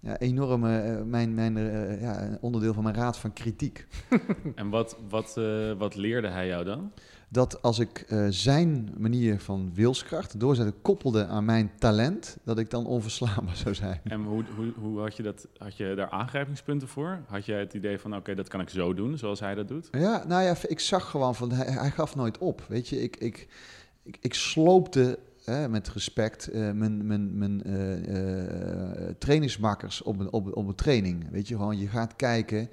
ja, 0.00 0.18
enorme, 0.18 0.78
eh, 0.78 1.02
mijn, 1.02 1.34
mijn, 1.34 2.38
onderdeel 2.40 2.74
van 2.74 2.82
mijn 2.82 2.94
raad 2.94 3.18
van 3.18 3.32
kritiek. 3.32 3.86
En 4.54 4.68
wat, 4.70 4.96
wat, 5.08 5.40
wat 5.78 5.94
leerde 5.94 6.28
hij 6.28 6.46
jou 6.46 6.64
dan? 6.64 6.92
Dat 7.32 7.62
als 7.62 7.78
ik 7.78 8.04
eh, 8.08 8.26
zijn 8.28 8.94
manier 8.98 9.40
van 9.40 9.70
wilskracht 9.74 10.40
doorzetten 10.40 10.82
koppelde 10.82 11.26
aan 11.26 11.44
mijn 11.44 11.70
talent, 11.78 12.36
dat 12.44 12.58
ik 12.58 12.70
dan 12.70 12.86
onverslaanbaar 12.86 13.56
zou 13.64 13.74
zijn. 13.74 14.00
En 14.04 14.22
hoe, 14.22 14.44
hoe, 14.56 14.72
hoe 14.80 15.00
had 15.00 15.16
je 15.16 15.22
dat? 15.22 15.46
Had 15.58 15.76
je 15.76 15.94
daar 15.96 16.10
aangrijpingspunten 16.10 16.88
voor? 16.88 17.20
Had 17.26 17.44
jij 17.44 17.58
het 17.58 17.74
idee 17.74 17.98
van, 17.98 18.16
oké, 18.16 18.34
dat 18.34 18.48
kan 18.48 18.60
ik 18.60 18.68
zo 18.68 18.94
doen, 18.94 19.18
zoals 19.18 19.40
hij 19.40 19.54
dat 19.54 19.68
doet? 19.68 19.88
Ja, 19.90 20.24
nou 20.26 20.42
ja, 20.42 20.54
ik 20.66 20.80
zag 20.80 21.10
gewoon 21.10 21.34
van, 21.34 21.52
hij, 21.52 21.66
hij 21.66 21.90
gaf 21.90 22.14
nooit 22.14 22.38
op. 22.38 22.64
Weet 22.68 22.88
je, 22.88 23.02
ik, 23.02 23.16
ik, 23.16 23.48
ik, 24.02 24.16
ik 24.20 24.34
sloopte 24.34 25.18
hè, 25.44 25.68
met 25.68 25.88
respect 25.88 26.48
eh, 26.48 26.70
mijn, 26.70 27.06
mijn, 27.06 27.38
mijn 27.38 27.62
eh, 27.62 29.14
trainingsmakkers 29.18 30.02
op 30.02 30.18
een, 30.18 30.32
op, 30.32 30.56
op 30.56 30.68
een 30.68 30.74
training. 30.74 31.30
Weet 31.30 31.48
je, 31.48 31.54
gewoon 31.54 31.78
je 31.78 31.88
gaat 31.88 32.16
kijken. 32.16 32.68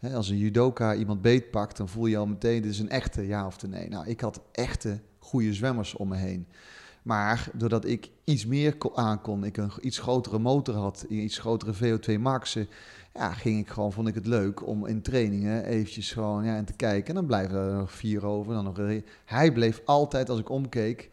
Hè, 0.00 0.14
als 0.14 0.28
een 0.28 0.36
judoka 0.38 0.94
iemand 0.94 1.22
beetpakt, 1.22 1.76
dan 1.76 1.88
voel 1.88 2.06
je 2.06 2.16
al 2.16 2.26
meteen, 2.26 2.62
dit 2.62 2.70
is 2.70 2.78
een 2.78 2.88
echte 2.90 3.26
ja 3.26 3.46
of 3.46 3.66
nee. 3.66 3.88
Nou, 3.88 4.06
ik 4.06 4.20
had 4.20 4.40
echte 4.52 5.00
goede 5.18 5.54
zwemmers 5.54 5.94
om 5.94 6.08
me 6.08 6.16
heen. 6.16 6.46
Maar 7.02 7.48
doordat 7.54 7.84
ik 7.84 8.10
iets 8.24 8.46
meer 8.46 8.76
ko- 8.76 8.92
aankon, 8.94 9.44
ik 9.44 9.56
een 9.56 9.70
iets 9.80 9.98
grotere 9.98 10.38
motor 10.38 10.74
had, 10.74 11.04
iets 11.08 11.38
grotere 11.38 11.74
VO2 11.74 12.20
maxen, 12.20 12.68
ja, 13.14 13.32
ging 13.32 13.58
ik 13.58 13.68
gewoon, 13.68 13.92
vond 13.92 14.08
ik 14.08 14.14
het 14.14 14.26
leuk 14.26 14.66
om 14.66 14.86
in 14.86 15.02
trainingen 15.02 15.64
eventjes 15.64 16.12
gewoon 16.12 16.44
ja, 16.44 16.56
en 16.56 16.64
te 16.64 16.72
kijken. 16.72 17.08
En 17.08 17.14
dan 17.14 17.26
blijven 17.26 17.58
er 17.58 17.72
nog 17.74 17.92
vier 17.92 18.26
over. 18.26 18.54
Dan 18.54 18.64
nog, 18.64 18.78
een- 18.78 19.04
hij 19.24 19.52
bleef 19.52 19.82
altijd, 19.84 20.28
als 20.30 20.38
ik 20.38 20.48
omkeek, 20.48 21.10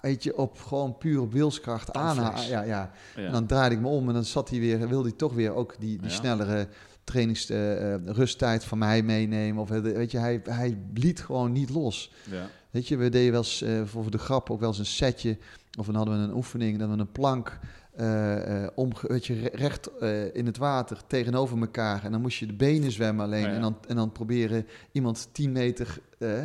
weet 0.00 0.22
je, 0.22 0.36
op 0.36 0.60
gewoon 0.60 0.98
puur 0.98 1.20
op 1.20 1.32
wilskracht 1.32 1.92
aan. 1.92 2.16
Ja, 2.16 2.42
ja. 2.48 2.62
Ja. 2.64 2.90
En 3.16 3.32
dan 3.32 3.46
draaide 3.46 3.74
ik 3.74 3.80
me 3.80 3.88
om 3.88 4.08
en 4.08 4.14
dan 4.14 4.24
zat 4.24 4.50
hij 4.50 4.58
weer, 4.58 4.88
wilde 4.88 5.08
hij 5.08 5.16
toch 5.16 5.34
weer 5.34 5.54
ook 5.54 5.74
die, 5.78 5.98
die 5.98 6.08
Ja. 6.10 6.14
snellere 6.14 6.68
trainings, 7.04 7.50
eh, 7.50 7.94
eh, 7.94 8.00
rusttijd 8.04 8.64
van 8.64 8.78
mij 8.78 9.02
meenemen. 9.02 9.62
Of, 9.62 9.70
eh, 9.70 9.80
weet 9.80 10.10
je, 10.10 10.18
hij, 10.18 10.40
hij 10.44 10.78
liet 10.94 11.20
gewoon 11.20 11.52
niet 11.52 11.70
los. 11.70 12.12
ja. 12.30 12.48
Weet 12.70 12.88
je, 12.88 12.96
we 12.96 13.08
deden 13.08 13.32
wel 13.32 13.40
eens 13.40 13.64
voor 13.84 14.10
de 14.10 14.18
grap 14.18 14.50
ook 14.50 14.60
wel 14.60 14.68
eens 14.68 14.78
een 14.78 14.86
setje. 14.86 15.38
Of 15.78 15.86
dan 15.86 15.94
hadden 15.94 16.18
we 16.18 16.24
een 16.24 16.34
oefening 16.34 16.78
dat 16.78 16.88
we 16.88 16.96
een 16.96 17.12
plank 17.12 17.58
eh, 17.96 18.66
om, 18.74 18.90
weet 19.02 19.26
je, 19.26 19.34
re- 19.40 19.50
recht 19.52 19.98
eh, 19.98 20.34
in 20.34 20.46
het 20.46 20.56
water 20.56 20.98
tegenover 21.06 21.58
elkaar. 21.60 22.04
En 22.04 22.12
dan 22.12 22.20
moest 22.20 22.38
je 22.38 22.46
de 22.46 22.52
benen 22.52 22.90
zwemmen 22.92 23.24
alleen. 23.24 23.42
Ja. 23.42 23.48
en, 23.54 23.60
dan, 23.60 23.76
en 23.88 23.96
dan 23.96 24.12
proberen 24.12 24.66
iemand 24.92 25.28
10 25.32 25.52
meter 25.52 25.98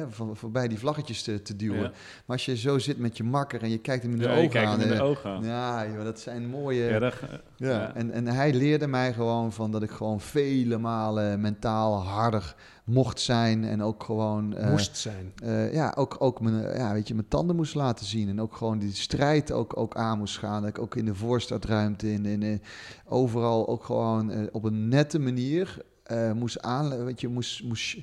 van, 0.09 0.35
voorbij 0.35 0.67
die 0.67 0.79
vlaggetjes 0.79 1.21
te, 1.23 1.41
te 1.41 1.55
duwen. 1.55 1.81
Ja. 1.81 1.91
Maar 2.25 2.37
als 2.37 2.45
je 2.45 2.57
zo 2.57 2.77
zit 2.79 2.97
met 2.97 3.17
je 3.17 3.23
makker 3.23 3.61
en 3.63 3.69
je 3.69 3.77
kijkt 3.77 4.03
hem 4.03 4.11
in 4.11 4.17
de 4.19 4.29
ogen 4.29 4.67
aan. 4.67 4.79
hem 4.79 4.89
in 4.91 4.97
de 4.97 5.03
ogen 5.03 5.43
ja, 5.43 5.87
joh, 5.87 6.03
dat 6.03 6.19
zijn 6.19 6.47
mooie. 6.47 6.99
Dat, 6.99 7.13
Ja. 7.55 7.95
En, 7.95 8.11
en 8.11 8.27
hij 8.27 8.53
leerde 8.53 8.87
mij 8.87 9.13
gewoon 9.13 9.53
van 9.53 9.71
dat 9.71 9.83
ik 9.83 9.91
gewoon 9.91 10.19
vele 10.21 10.77
malen 10.77 11.41
mentaal 11.41 12.03
harder 12.03 12.55
mocht 12.89 13.19
zijn. 13.19 13.63
En 13.63 13.81
ook 13.83 14.03
gewoon. 14.03 14.55
eh, 14.55 14.69
Moest 14.69 14.97
zijn. 14.97 15.33
eh, 15.43 15.73
ja, 15.73 15.93
ook, 15.97 16.15
ook 16.19 16.41
mijn, 16.41 16.63
eh, 16.65 16.77
ja, 16.77 16.93
weet 16.93 17.07
je, 17.07 17.13
mijn 17.15 17.27
tanden 17.27 17.55
moest 17.55 17.75
laten 17.75 18.05
zien. 18.05 18.29
En 18.29 18.41
ook 18.41 18.55
gewoon 18.55 18.79
die 18.79 18.93
strijd 18.93 19.51
ook, 19.51 19.77
ook 19.77 19.95
aan 19.95 20.17
moest 20.17 20.37
gaan. 20.37 20.61
Dat 20.61 20.69
ik 20.69 20.79
ook 20.79 20.95
in 20.95 21.05
de 21.05 21.15
voorstartruimte, 21.15 22.11
in, 22.11 22.25
in, 22.25 22.43
eh, 22.43 22.59
overal 23.05 23.67
ook 23.67 23.83
gewoon 23.83 24.31
eh, 24.31 24.41
op 24.51 24.63
een 24.63 24.87
nette 24.87 25.19
manier 25.19 25.77
eh, 26.03 26.31
moest 26.31 26.61
aan. 26.61 27.03
Weet 27.03 27.21
je, 27.21 27.27
moest, 27.27 27.63
moest, 27.63 27.97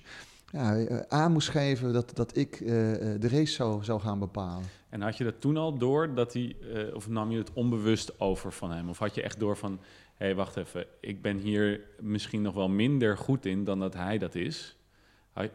ja, 0.52 0.86
aan 1.08 1.32
moest 1.32 1.48
geven 1.48 1.92
dat, 1.92 2.10
dat 2.14 2.36
ik 2.36 2.60
eh, 2.60 2.92
eh, 3.14 3.20
de 3.20 3.28
race 3.28 3.52
zou, 3.52 3.84
zou 3.84 4.00
gaan 4.00 4.18
bepalen. 4.18 4.64
En 4.88 5.00
had 5.02 5.16
je 5.16 5.24
dat 5.24 5.40
toen 5.40 5.56
al 5.56 5.78
door 5.78 6.14
dat 6.14 6.32
hij, 6.32 6.56
eh, 6.74 6.94
of 6.94 7.08
nam 7.08 7.30
je 7.30 7.38
het 7.38 7.52
onbewust 7.52 8.20
over 8.20 8.52
van 8.52 8.70
hem? 8.70 8.88
Of 8.88 8.98
had 8.98 9.14
je 9.14 9.22
echt 9.22 9.40
door 9.40 9.56
van, 9.56 9.78
hé, 10.16 10.26
hey, 10.26 10.34
wacht 10.34 10.56
even, 10.56 10.86
ik 11.00 11.22
ben 11.22 11.38
hier 11.38 11.80
misschien 12.00 12.42
nog 12.42 12.54
wel 12.54 12.68
minder 12.68 13.18
goed 13.18 13.46
in 13.46 13.64
dan 13.64 13.78
dat 13.78 13.94
hij 13.94 14.18
dat 14.18 14.34
is? 14.34 14.76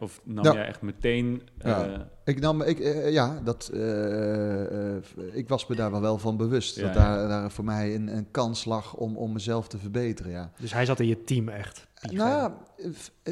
Of 0.00 0.20
nam 0.24 0.44
Ja. 0.44 0.52
jij 0.52 0.66
echt 0.66 0.82
meteen... 0.82 1.42
Ja. 1.58 1.86
eh, 1.86 2.00
Ik 2.24 2.40
nam, 2.40 2.62
ik, 2.62 2.78
eh, 2.80 3.12
ja, 3.12 3.40
dat, 3.44 3.70
eh, 3.74 4.94
eh, 4.96 5.02
ik 5.32 5.48
was 5.48 5.66
me 5.66 5.76
daar 5.76 5.90
wel, 5.90 6.00
wel 6.00 6.18
van 6.18 6.36
bewust. 6.36 6.76
Ja, 6.76 6.82
dat 6.86 6.94
ja. 6.94 7.16
daar, 7.16 7.28
daar 7.28 7.50
voor 7.50 7.64
mij 7.64 7.94
een, 7.94 8.16
een 8.16 8.30
kans 8.30 8.64
lag 8.64 8.94
om, 8.94 9.16
om 9.16 9.32
mezelf 9.32 9.68
te 9.68 9.78
verbeteren, 9.78 10.32
ja. 10.32 10.50
Dus 10.60 10.72
hij 10.72 10.84
zat 10.84 11.00
in 11.00 11.06
je 11.06 11.24
team 11.24 11.48
echt. 11.48 11.86
Piek 12.00 12.12
Nou, 12.12 12.52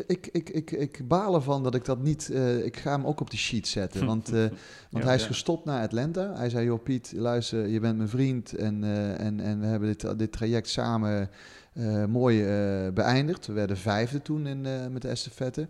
ik, 0.07 0.27
ik, 0.33 0.49
ik, 0.51 0.71
ik 0.71 1.09
baal 1.09 1.35
ervan 1.35 1.63
dat 1.63 1.75
ik 1.75 1.85
dat 1.85 1.99
niet... 2.03 2.31
eh, 2.31 2.65
ik 2.65 2.77
ga 2.77 2.91
hem 2.91 3.07
ook 3.07 3.21
op 3.21 3.31
de 3.31 3.37
sheet 3.37 3.69
zetten. 3.69 4.07
Want, 4.07 4.29
eh, 4.29 4.35
want 4.41 4.51
Ja, 4.91 5.05
hij 5.05 5.15
is 5.15 5.21
ja. 5.23 5.27
gestopt 5.27 5.65
naar 5.65 5.83
Atlanta. 5.83 6.35
Hij 6.37 6.51
zei, 6.51 6.65
joh 6.65 6.83
Piet, 6.83 7.13
luister, 7.17 7.67
je 7.67 7.81
bent 7.81 7.97
mijn 7.97 8.09
vriend. 8.09 8.53
En, 8.57 8.85
eh, 8.85 9.21
en, 9.21 9.41
en 9.41 9.61
we 9.61 9.67
hebben 9.67 9.89
dit, 9.89 10.19
dit 10.19 10.33
traject 10.33 10.69
samen 10.69 11.31
eh, 11.73 12.05
mooi 12.05 12.43
eh, 12.45 12.93
beëindigd. 12.93 13.47
We 13.47 13.53
werden 13.53 13.77
vijfde 13.77 14.23
toen 14.23 14.47
in, 14.47 14.67
eh, 14.67 14.87
met 14.87 15.03
de 15.03 15.09
estafette. 15.09 15.69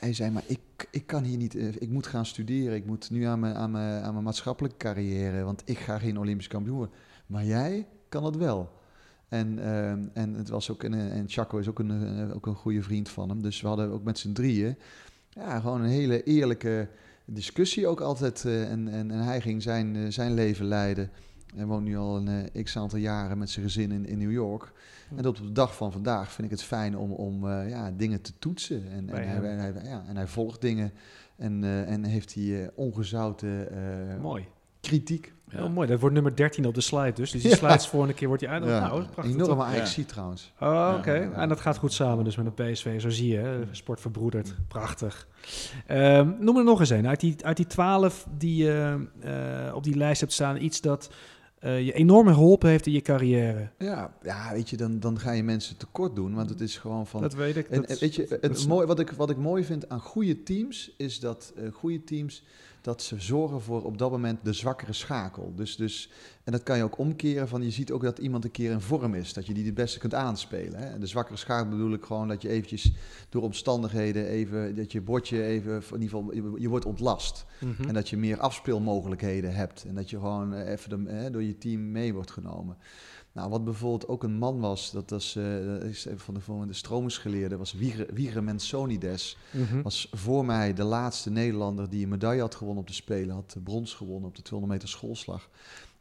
Hij 0.00 0.12
zei, 0.12 0.30
maar 0.30 0.44
ik, 0.46 0.60
ik 0.90 1.06
kan 1.06 1.24
hier 1.24 1.36
niet... 1.36 1.54
eh, 1.54 1.68
ik 1.68 1.88
moet 1.88 2.06
gaan 2.06 2.26
studeren. 2.26 2.74
Ik 2.76 2.86
moet 2.86 3.10
nu 3.10 3.22
aan 3.24 3.40
mijn, 3.40 3.54
aan, 3.54 3.70
mijn, 3.70 4.02
aan 4.02 4.12
mijn 4.12 4.24
maatschappelijke 4.24 4.76
carrière. 4.76 5.42
Want 5.44 5.62
ik 5.64 5.78
ga 5.78 5.98
geen 5.98 6.18
Olympisch 6.18 6.48
kampioen. 6.48 6.88
Maar 7.26 7.44
jij 7.44 7.86
kan 8.08 8.24
het 8.24 8.36
wel. 8.36 8.70
En, 9.28 9.58
ehm, 9.58 10.04
en 10.12 10.34
het 10.34 10.48
was 10.48 10.70
ook 10.70 10.82
een, 10.82 10.94
en 10.94 11.24
Chaco 11.28 11.58
is 11.58 11.68
ook 11.68 11.78
een, 11.78 12.18
eh, 12.28 12.34
ook 12.36 12.46
een 12.46 12.54
goede 12.54 12.82
vriend 12.82 13.08
van 13.08 13.28
hem. 13.28 13.42
Dus 13.42 13.60
we 13.60 13.66
hadden 13.68 13.90
ook 13.90 14.04
met 14.04 14.18
z'n 14.18 14.32
drieën 14.32 14.76
ja, 15.38 15.60
gewoon 15.60 15.80
een 15.80 15.88
hele 15.88 16.22
eerlijke 16.22 16.88
discussie 17.24 17.86
ook 17.86 18.00
altijd. 18.00 18.44
eh, 18.44 18.70
en, 18.70 18.88
en, 18.88 19.10
en 19.10 19.18
hij 19.18 19.40
ging 19.40 19.62
zijn, 19.62 19.96
eh, 19.96 20.02
zijn 20.08 20.34
leven 20.34 20.66
leiden. 20.66 21.10
Hij 21.54 21.66
woont 21.66 21.84
nu 21.84 21.96
al 21.96 22.16
een 22.16 22.50
eh, 22.52 22.64
x 22.64 22.76
aantal 22.76 22.98
jaren 22.98 23.38
met 23.38 23.50
zijn 23.50 23.64
gezin 23.64 23.92
in, 23.92 24.06
in 24.06 24.18
New 24.18 24.32
York. 24.32 24.72
En 25.16 25.26
op 25.26 25.36
de 25.36 25.52
dag 25.52 25.76
van 25.76 25.92
vandaag 25.92 26.32
vind 26.32 26.46
ik 26.52 26.58
het 26.58 26.62
fijn 26.66 26.96
om, 26.96 27.12
om 27.12 27.48
eh, 27.50 27.68
ja, 27.68 27.90
dingen 27.90 28.22
te 28.22 28.32
toetsen. 28.38 28.90
En, 28.90 29.08
en, 29.10 29.58
hij, 29.58 29.72
ja, 29.84 30.04
en 30.08 30.16
hij 30.16 30.26
volgt 30.26 30.60
dingen. 30.60 30.92
En, 31.36 31.64
eh, 31.64 31.90
en 31.90 32.04
heeft 32.04 32.34
hij 32.34 32.62
eh, 32.62 32.68
ongezouten 32.74 33.70
eh, 33.72 34.20
Mooi. 34.20 34.46
kritiek. 34.80 35.32
ja. 35.48 35.64
Oh, 35.64 35.72
mooi. 35.72 35.88
Dat 35.88 36.00
wordt 36.00 36.14
nummer 36.14 36.36
13 36.36 36.66
op 36.66 36.74
de 36.74 36.80
slide 36.80 37.12
dus. 37.12 37.30
Dus 37.30 37.42
die 37.42 37.50
Ja. 37.54 37.56
slides 37.56 37.86
volgende 37.86 38.14
keer 38.14 38.26
wordt 38.28 38.42
die 38.42 38.52
uit. 38.52 38.64
Ja, 38.64 38.80
Nou, 38.80 39.02
prachtig. 39.04 39.34
enorme 39.34 39.54
toch? 39.54 39.64
Ajax 39.64 39.98
trouwens. 40.06 40.52
Oh, 40.60 40.94
oké. 40.98 41.10
Ja, 41.12 41.22
ja, 41.22 41.30
ja. 41.30 41.32
En 41.32 41.48
dat 41.48 41.60
gaat 41.60 41.76
goed 41.76 41.92
samen 41.92 42.24
dus 42.24 42.36
met 42.36 42.46
een 42.46 42.72
PSV. 42.72 43.00
Zo 43.00 43.08
zie 43.10 43.28
je, 43.32 43.38
hè? 43.38 43.58
sport 43.70 44.00
verbroederd. 44.00 44.54
Prachtig. 44.68 45.28
Ehm, 45.86 46.30
noem 46.38 46.56
er 46.56 46.64
nog 46.64 46.80
eens 46.80 46.90
een. 46.90 47.06
Uit 47.08 47.20
die, 47.20 47.44
uit 47.44 47.56
die 47.56 47.66
12 47.66 48.26
die 48.38 48.64
je 48.64 49.06
eh, 49.20 49.74
op 49.74 49.84
die 49.84 49.96
lijst 49.96 50.20
hebt 50.20 50.32
staan, 50.32 50.56
iets 50.62 50.80
dat 50.80 51.10
eh, 51.60 51.84
je 51.86 51.92
enorm 51.92 52.26
geholpen 52.28 52.68
heeft 52.70 52.86
in 52.86 52.92
je 52.92 53.00
carrière. 53.00 53.70
Ja, 53.78 54.14
ja 54.22 54.52
weet 54.52 54.70
je, 54.70 54.76
dan, 54.76 55.00
dan 55.00 55.18
ga 55.18 55.30
je 55.32 55.42
mensen 55.42 55.76
tekort 55.76 56.16
doen. 56.16 56.34
Want 56.34 56.50
het 56.50 56.60
is 56.60 56.76
gewoon 56.78 57.06
van... 57.06 57.20
Dat 57.20 57.34
weet 57.34 57.56
ik. 57.56 57.68
En, 57.68 57.80
dat- 57.80 57.90
en 57.90 57.96
weet 58.00 58.14
je, 58.14 58.38
het 58.40 58.66
mooi, 58.66 58.86
wat, 58.86 59.00
ik, 59.00 59.10
wat 59.10 59.30
ik 59.30 59.36
mooi 59.36 59.64
vind 59.64 59.88
aan 59.88 60.00
goede 60.00 60.42
teams, 60.42 60.94
is 60.96 61.20
dat 61.20 61.52
eh, 61.56 61.62
goede 61.72 62.04
teams 62.04 62.42
dat 62.88 63.02
ze 63.02 63.20
zorgen 63.20 63.60
voor 63.60 63.84
op 63.84 63.98
dat 63.98 64.10
moment 64.10 64.38
de 64.42 64.52
zwakkere 64.52 64.92
schakel. 64.92 65.52
Dus, 65.56 65.76
dus, 65.76 66.10
en 66.44 66.52
dat 66.52 66.62
kan 66.62 66.76
je 66.76 66.82
ook 66.82 66.98
omkeren 66.98 67.48
van, 67.48 67.62
je 67.62 67.70
ziet 67.70 67.90
ook 67.90 68.02
dat 68.02 68.18
iemand 68.18 68.44
een 68.44 68.50
keer 68.50 68.70
in 68.70 68.80
vorm 68.80 69.14
is, 69.14 69.32
dat 69.32 69.46
je 69.46 69.54
die 69.54 69.64
het 69.64 69.74
beste 69.74 69.98
kunt 69.98 70.14
aanspelen. 70.14 70.80
Hè? 70.80 70.98
De 70.98 71.06
zwakkere 71.06 71.36
schakel 71.36 71.68
bedoel 71.68 71.92
ik 71.92 72.04
gewoon 72.04 72.28
dat 72.28 72.42
je 72.42 72.48
eventjes 72.48 72.92
door 73.28 73.42
omstandigheden 73.42 74.26
even, 74.26 74.76
dat 74.76 74.92
je 74.92 75.00
bordje 75.00 75.42
even, 75.42 75.72
in 75.72 76.00
ieder 76.00 76.18
geval, 76.18 76.34
je, 76.34 76.60
je 76.60 76.68
wordt 76.68 76.84
ontlast. 76.84 77.44
Mhm. 77.60 77.88
En 77.88 77.94
dat 77.94 78.08
je 78.08 78.16
meer 78.16 78.38
afspeelmogelijkheden 78.38 79.54
hebt. 79.54 79.84
En 79.84 79.94
dat 79.94 80.10
je 80.10 80.16
gewoon 80.16 80.54
eh, 80.54 80.72
even 80.72 81.04
de, 81.04 81.10
hè, 81.10 81.30
door 81.30 81.42
je 81.42 81.58
team 81.58 81.90
mee 81.90 82.14
wordt 82.14 82.30
genomen. 82.30 82.76
Nou, 83.38 83.50
wat 83.50 83.64
bijvoorbeeld 83.64 84.08
ook 84.08 84.22
een 84.22 84.38
man 84.38 84.60
was, 84.60 84.90
dat, 84.90 85.10
was, 85.10 85.36
eh, 85.36 85.82
is 85.82 86.06
even 86.06 86.20
van 86.20 86.34
de, 86.34 86.40
van 86.40 86.66
de 86.66 86.72
stromingsgeleerde, 86.72 87.56
was 87.56 87.72
Wieger, 88.12 88.44
Mensonides. 88.44 89.36
Mhm. 89.50 89.82
Was 89.82 90.08
voor 90.12 90.44
mij 90.44 90.74
de 90.74 90.82
laatste 90.82 91.30
Nederlander 91.30 91.88
die 91.88 92.02
een 92.02 92.08
medaille 92.08 92.40
had 92.40 92.54
gewonnen 92.54 92.80
op 92.80 92.88
de 92.88 92.94
Spelen. 92.94 93.34
Had 93.34 93.50
de 93.50 93.60
brons 93.60 93.94
gewonnen 93.94 94.28
op 94.28 94.36
de 94.36 94.42
200 94.42 94.80
meter 94.80 94.98
schoolslag. 94.98 95.48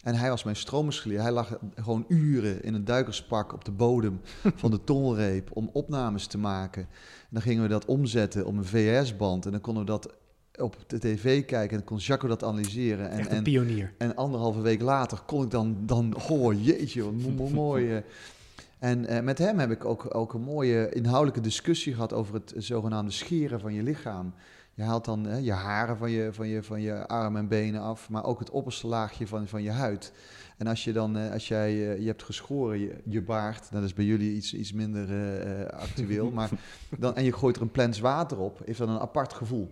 En 0.04 0.16
hij 0.16 0.30
was 0.30 0.44
mijn 0.44 0.56
stromingsgeleerde. 0.56 1.24
Hij 1.24 1.32
lag 1.32 1.58
gewoon 1.76 2.06
uren 2.08 2.64
in 2.64 2.74
een 2.74 2.86
duikerspak 2.86 3.54
op 3.54 3.66
de 3.66 3.72
bodem 3.72 4.22
van 4.62 4.72
de 4.72 4.84
tondelreep 4.84 5.50
om 5.54 5.70
opnames 5.74 6.28
te 6.28 6.38
maken. 6.38 6.82
En 6.82 7.30
dan 7.30 7.42
gingen 7.42 7.64
we 7.64 7.70
dat 7.70 7.86
omzetten 7.86 8.46
op 8.46 8.58
een 8.58 8.66
VHS-band. 8.66 9.46
En 9.46 9.52
dan 9.52 9.62
konden 9.62 9.86
we 9.86 9.90
dat 9.90 10.14
op 10.58 10.78
de 10.88 11.00
tv 11.00 11.46
kijken. 11.46 11.78
En 11.78 11.84
kon 11.84 11.98
Jacco 11.98 12.28
dat 12.28 12.44
analyseren. 12.44 13.10
En, 13.10 13.20
Echt 13.20 13.30
een 13.32 13.38
en, 13.38 13.44
pionier. 13.44 13.94
en 13.98 14.16
anderhalve 14.16 14.62
week 14.62 14.82
later 14.82 15.20
kon 15.26 15.44
ik 15.44 15.52
dan, 15.52 15.78
dan 15.80 16.16
oh 16.30 16.64
jeetje, 16.66 17.04
wat 17.04 17.14
mo- 17.14 17.30
mo- 17.30 17.50
mooi. 17.50 17.90
En 18.80 19.06
eh, 19.06 19.24
met 19.24 19.38
hem 19.38 19.60
heb 19.60 19.72
ik 19.72 19.86
ook, 19.86 20.16
ook 20.16 20.34
een 20.34 20.42
mooie 20.42 20.90
inhoudelijke 20.90 21.42
discussie 21.42 21.94
gehad 21.94 22.14
over 22.14 22.34
het 22.34 22.54
zogenaamde 22.58 23.12
scheren 23.12 23.60
van 23.60 23.74
je 23.74 23.84
lichaam. 23.84 24.34
Je 24.74 24.84
haalt 24.84 25.06
dan 25.06 25.28
eh, 25.28 25.46
je 25.46 25.52
haren 25.52 25.98
van 25.98 26.12
je, 26.12 26.30
van, 26.34 26.48
je, 26.48 26.64
van 26.64 26.82
je 26.82 27.08
armen 27.08 27.42
en 27.42 27.48
benen 27.48 27.82
af, 27.82 28.10
maar 28.10 28.24
ook 28.24 28.40
het 28.40 28.50
opperste 28.50 28.88
laagje 28.88 29.28
van, 29.28 29.48
van 29.48 29.64
je 29.64 29.72
huid. 29.72 30.12
En 30.58 30.68
als 30.68 30.84
je 30.84 30.94
dan, 30.94 31.18
eh, 31.18 31.32
als 31.32 31.48
jij 31.48 31.70
eh, 31.70 32.00
je 32.00 32.08
hebt 32.08 32.24
geschoren, 32.24 32.80
je, 32.80 32.96
je 33.06 33.22
baard, 33.22 33.72
dat 33.72 33.84
is 33.84 33.94
bij 33.94 34.06
jullie 34.06 34.36
iets, 34.36 34.54
iets 34.54 34.74
minder 34.74 35.08
actueel, 35.74 36.32
maar 36.38 36.50
dan, 36.98 37.16
en 37.16 37.24
je 37.24 37.34
gooit 37.34 37.56
er 37.56 37.62
een 37.62 37.72
plens 37.72 38.00
water 38.00 38.38
op, 38.38 38.62
heeft 38.66 38.80
dat 38.80 38.88
een 38.88 39.00
apart 39.00 39.34
gevoel. 39.34 39.72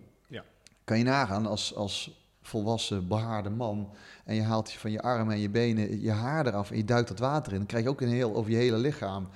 Kan 0.86 0.98
je 0.98 1.04
nagaan 1.04 1.46
als, 1.46 1.76
als 1.76 2.26
volwassen, 2.42 3.08
behaarde 3.08 3.50
man 3.50 3.90
en 4.26 4.36
je 4.36 4.42
haalt 4.42 4.72
je 4.72 4.80
van 4.80 4.92
je 4.92 5.02
armen 5.02 5.34
en 5.34 5.40
je 5.40 5.50
benen 5.50 6.02
je 6.02 6.12
haar 6.12 6.48
eraf 6.48 6.72
en 6.72 6.78
je 6.78 6.86
duikt 6.86 7.08
dat 7.08 7.20
water 7.20 7.52
in, 7.52 7.58
dan 7.58 7.68
krijg 7.68 7.84
je 7.84 7.90
ook 7.90 8.02
een 8.02 8.10
heel 8.10 8.36
over 8.36 8.52
je 8.52 8.58
hele 8.58 8.78
lichaam. 8.78 9.28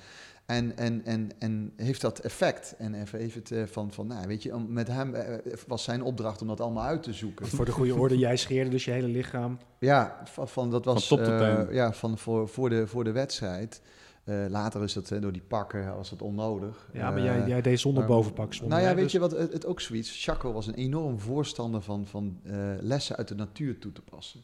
En, 0.50 0.76
en, 0.76 1.04
en, 1.04 1.30
en 1.38 1.72
heeft 1.76 2.00
dat 2.00 2.18
effect? 2.18 2.74
En 2.78 2.94
even, 2.94 3.18
heeft 3.18 3.34
het 3.34 3.50
eh, 3.50 3.62
van, 3.64 3.92
van, 3.92 4.06
nou 4.06 4.26
weet 4.26 4.42
je, 4.42 4.58
met 4.68 4.88
hem 4.88 5.14
eh, 5.14 5.38
was 5.66 5.84
zijn 5.84 6.02
opdracht 6.02 6.40
om 6.40 6.48
dat 6.48 6.60
allemaal 6.60 6.84
uit 6.84 7.02
te 7.02 7.12
zoeken. 7.12 7.46
Voor 7.46 7.64
de 7.64 7.72
goede 7.72 7.94
orde, 7.94 8.18
jij 8.18 8.36
scheerde 8.36 8.70
dus 8.70 8.84
je 8.84 8.90
hele 8.90 9.08
lichaam. 9.08 9.58
Ja, 9.78 10.20
van, 10.24 10.48
van, 10.48 10.70
dat 10.70 10.84
was 10.84 11.06
top 11.06 11.18
tot 11.18 11.28
eh, 11.28 11.62
ja, 11.70 11.92
van, 11.92 12.18
voor, 12.18 12.48
voor, 12.48 12.68
de, 12.68 12.86
voor 12.86 13.04
de 13.04 13.12
wedstrijd. 13.12 13.82
Eh, 14.30 14.36
later 14.50 14.82
is 14.82 14.92
dat 14.92 15.08
hè, 15.08 15.20
door 15.20 15.32
die 15.32 15.42
pakken 15.48 15.96
was 15.96 16.10
dat 16.10 16.22
onnodig. 16.22 16.88
Ja, 16.92 17.10
maar 17.10 17.18
Eh, 17.18 17.24
jij, 17.24 17.46
jij 17.48 17.62
deed 17.62 17.80
zonder 17.80 18.02
maar- 18.02 18.12
bovenpak. 18.16 18.52
Zonder, 18.54 18.68
nou 18.70 18.80
ja, 18.82 18.88
hè, 18.88 18.94
weet 18.94 19.04
dus- 19.04 19.12
je 19.12 19.18
wat 19.18 19.30
het, 19.30 19.52
het 19.52 19.66
ook 19.66 19.80
zoiets? 19.80 20.24
Chaco 20.24 20.52
was 20.52 20.66
een 20.66 20.74
enorm 20.74 21.18
voorstander 21.20 21.82
van, 21.82 22.06
van 22.06 22.38
eh, 22.44 22.52
lessen 22.80 23.16
uit 23.16 23.28
de 23.28 23.34
natuur 23.34 23.78
toe 23.78 23.92
te 23.92 24.02
passen. 24.02 24.40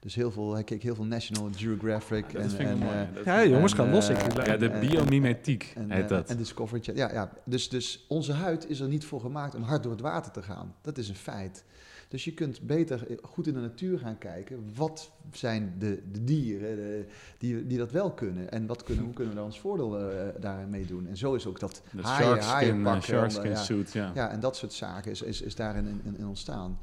Dus 0.00 0.14
heel 0.14 0.30
veel, 0.30 0.52
hij 0.52 0.64
keek 0.64 0.82
heel 0.82 0.94
veel 0.94 1.04
National 1.04 1.48
Geographic. 1.56 2.32
dat 2.32 2.42
en, 2.42 2.50
vind 2.50 2.60
ik 2.60 2.66
en, 2.66 2.78
mooi. 2.78 2.96
eh, 2.96 3.14
Dat 3.14 3.24
Ja, 3.24 3.44
jongens, 3.44 3.72
en, 3.72 3.78
gaan 3.78 3.90
los. 3.90 4.08
eh, 4.08 4.18
Ik- 4.24 4.46
ja, 4.46 4.56
de 4.56 4.70
biomimetiek 4.70 5.72
en, 5.76 5.90
heet 5.90 6.02
eh, 6.02 6.08
dat. 6.08 6.28
En 6.30 6.36
Discovery 6.36 6.82
Channel. 6.82 7.06
Ja, 7.08 7.12
ja. 7.12 7.30
Dus, 7.44 7.68
dus 7.68 8.04
onze 8.08 8.32
huid 8.32 8.68
is 8.70 8.80
er 8.80 8.88
niet 8.88 9.04
voor 9.04 9.20
gemaakt 9.20 9.54
om 9.54 9.62
hard 9.62 9.82
door 9.82 9.92
het 9.92 10.00
water 10.00 10.32
te 10.32 10.42
gaan. 10.42 10.74
Dat 10.82 10.98
is 10.98 11.08
een 11.08 11.14
feit. 11.14 11.64
Dus 12.08 12.24
je 12.24 12.34
kunt 12.34 12.60
beter 12.66 13.06
eh, 13.10 13.16
goed 13.22 13.46
in 13.46 13.54
de 13.54 13.60
natuur 13.60 13.98
gaan 13.98 14.18
kijken. 14.18 14.64
Wat 14.74 15.10
zijn 15.32 15.74
de, 15.78 16.02
de 16.12 16.24
dieren 16.24 16.76
de- 16.76 17.04
die, 17.38 17.66
die 17.66 17.78
dat 17.78 17.90
wel 17.90 18.10
kunnen? 18.10 18.50
En 18.50 18.66
wat 18.66 18.82
kunnen, 18.82 19.04
hoe 19.04 19.12
kunnen 19.14 19.32
we 19.32 19.38
daar 19.38 19.48
ons 19.48 19.60
voordeel 19.60 19.98
eh, 20.10 20.28
daarmee 20.40 20.84
doen? 20.86 21.06
En 21.06 21.16
zo 21.16 21.34
is 21.34 21.46
ook 21.46 21.60
dat 21.60 21.82
Dat 21.92 22.04
haaien, 22.04 22.76
eh, 22.76 22.82
pakken, 22.82 23.02
sharkskin 23.02 23.50
ja. 23.50 23.56
suit, 23.56 23.92
ja. 23.92 24.10
Ja, 24.14 24.30
en 24.30 24.40
dat 24.40 24.56
soort 24.56 24.72
zaken 24.72 25.10
is, 25.10 25.22
is, 25.22 25.42
is 25.42 25.54
daarin 25.54 25.86
in, 25.86 26.00
in, 26.04 26.18
in 26.18 26.26
ontstaan. 26.26 26.78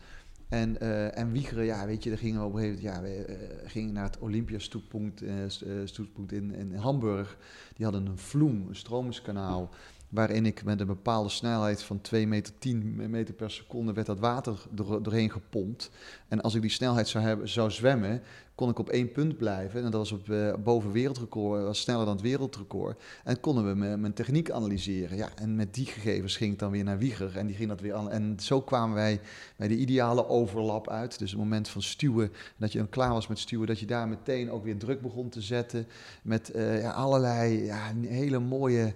En, 0.50 0.80
eh 0.80 1.18
en 1.18 1.32
Wiegeren, 1.32 1.66
ja, 1.66 1.86
weet 1.86 2.04
je, 2.04 2.10
daar 2.10 2.18
gingen 2.20 2.40
we 2.42 2.46
op 2.48 2.54
een 2.54 2.60
gegeven 2.60 2.84
moment, 2.94 3.18
ja, 3.18 3.26
we 3.28 3.34
eh, 3.36 3.70
gingen 3.70 3.94
naar 3.94 4.04
het 4.04 4.18
Olympiastoetpunt 4.20 5.22
eh, 5.22 5.34
st- 5.48 5.62
eh, 5.62 5.74
stoetpunt 5.86 6.32
in, 6.32 6.54
in 6.56 6.74
Hamburg. 6.76 7.38
Die 7.76 7.86
hadden 7.86 8.06
een 8.06 8.18
vloem, 8.18 8.66
een 8.70 8.76
stromingskanaal, 8.76 9.70
waarin 10.12 10.46
ik 10.46 10.64
met 10.64 10.80
een 10.80 10.88
bepaalde 10.88 11.30
snelheid 11.30 11.84
van 11.84 12.02
2 12.02 12.28
meter 12.28 12.54
10 12.58 13.10
meter 13.10 13.34
per 13.34 13.52
seconde 13.52 13.94
werd 13.94 14.08
dat 14.08 14.20
water 14.20 14.60
door, 14.70 15.04
doorheen 15.04 15.32
gepompt. 15.32 15.92
En 16.28 16.42
als 16.42 16.56
ik 16.56 16.62
die 16.62 16.72
snelheid 16.72 17.08
zou, 17.08 17.24
hebben, 17.24 17.50
zou 17.50 17.72
zwemmen, 17.72 18.22
kon 18.56 18.70
ik 18.70 18.80
op 18.80 18.90
één 18.90 19.12
punt 19.12 19.38
blijven. 19.38 19.84
En 19.84 19.92
dat 19.92 19.94
was 19.94 20.12
op, 20.12 20.30
eh, 20.30 20.54
boven 20.64 20.92
wereldrecord, 20.92 21.64
was 21.64 21.80
sneller 21.80 22.06
dan 22.06 22.14
het 22.14 22.24
wereldrecord. 22.24 23.02
En 23.24 23.40
konden 23.40 23.68
we 23.68 23.76
mijn, 23.76 24.02
mijn 24.02 24.14
techniek 24.14 24.52
analyseren. 24.52 25.18
Ja, 25.18 25.30
en 25.36 25.56
met 25.56 25.74
die 25.74 25.86
gegevens 25.86 26.38
ging 26.38 26.54
ik 26.54 26.60
dan 26.60 26.72
weer 26.72 26.84
naar 26.84 26.98
Wieger. 26.98 27.38
En 27.38 27.48
die 27.48 27.56
ging 27.56 27.70
dat 27.70 27.82
weer 27.82 27.94
aan. 27.94 28.10
En 28.10 28.38
zo 28.40 28.62
kwamen 28.62 28.96
wij 28.96 29.20
bij 29.56 29.68
de 29.68 29.78
ideale 29.78 30.28
overlap 30.28 30.90
uit. 30.90 31.20
Dus 31.20 31.32
het 31.32 31.40
moment 31.40 31.70
van 31.70 31.82
stuwen, 31.82 32.32
dat 32.58 32.72
je 32.72 32.78
dan 32.78 32.90
klaar 32.90 33.14
was 33.14 33.28
met 33.28 33.40
stuwen, 33.40 33.68
dat 33.68 33.80
je 33.80 33.86
daar 33.86 34.08
meteen 34.08 34.52
ook 34.52 34.64
weer 34.64 34.78
druk 34.78 35.02
begon 35.02 35.30
te 35.30 35.42
zetten. 35.42 35.88
Met 36.24 36.52
eh, 36.52 36.82
ja, 36.82 36.92
allerlei 36.92 37.64
ja, 37.64 37.94
hele 38.02 38.40
mooie 38.40 38.94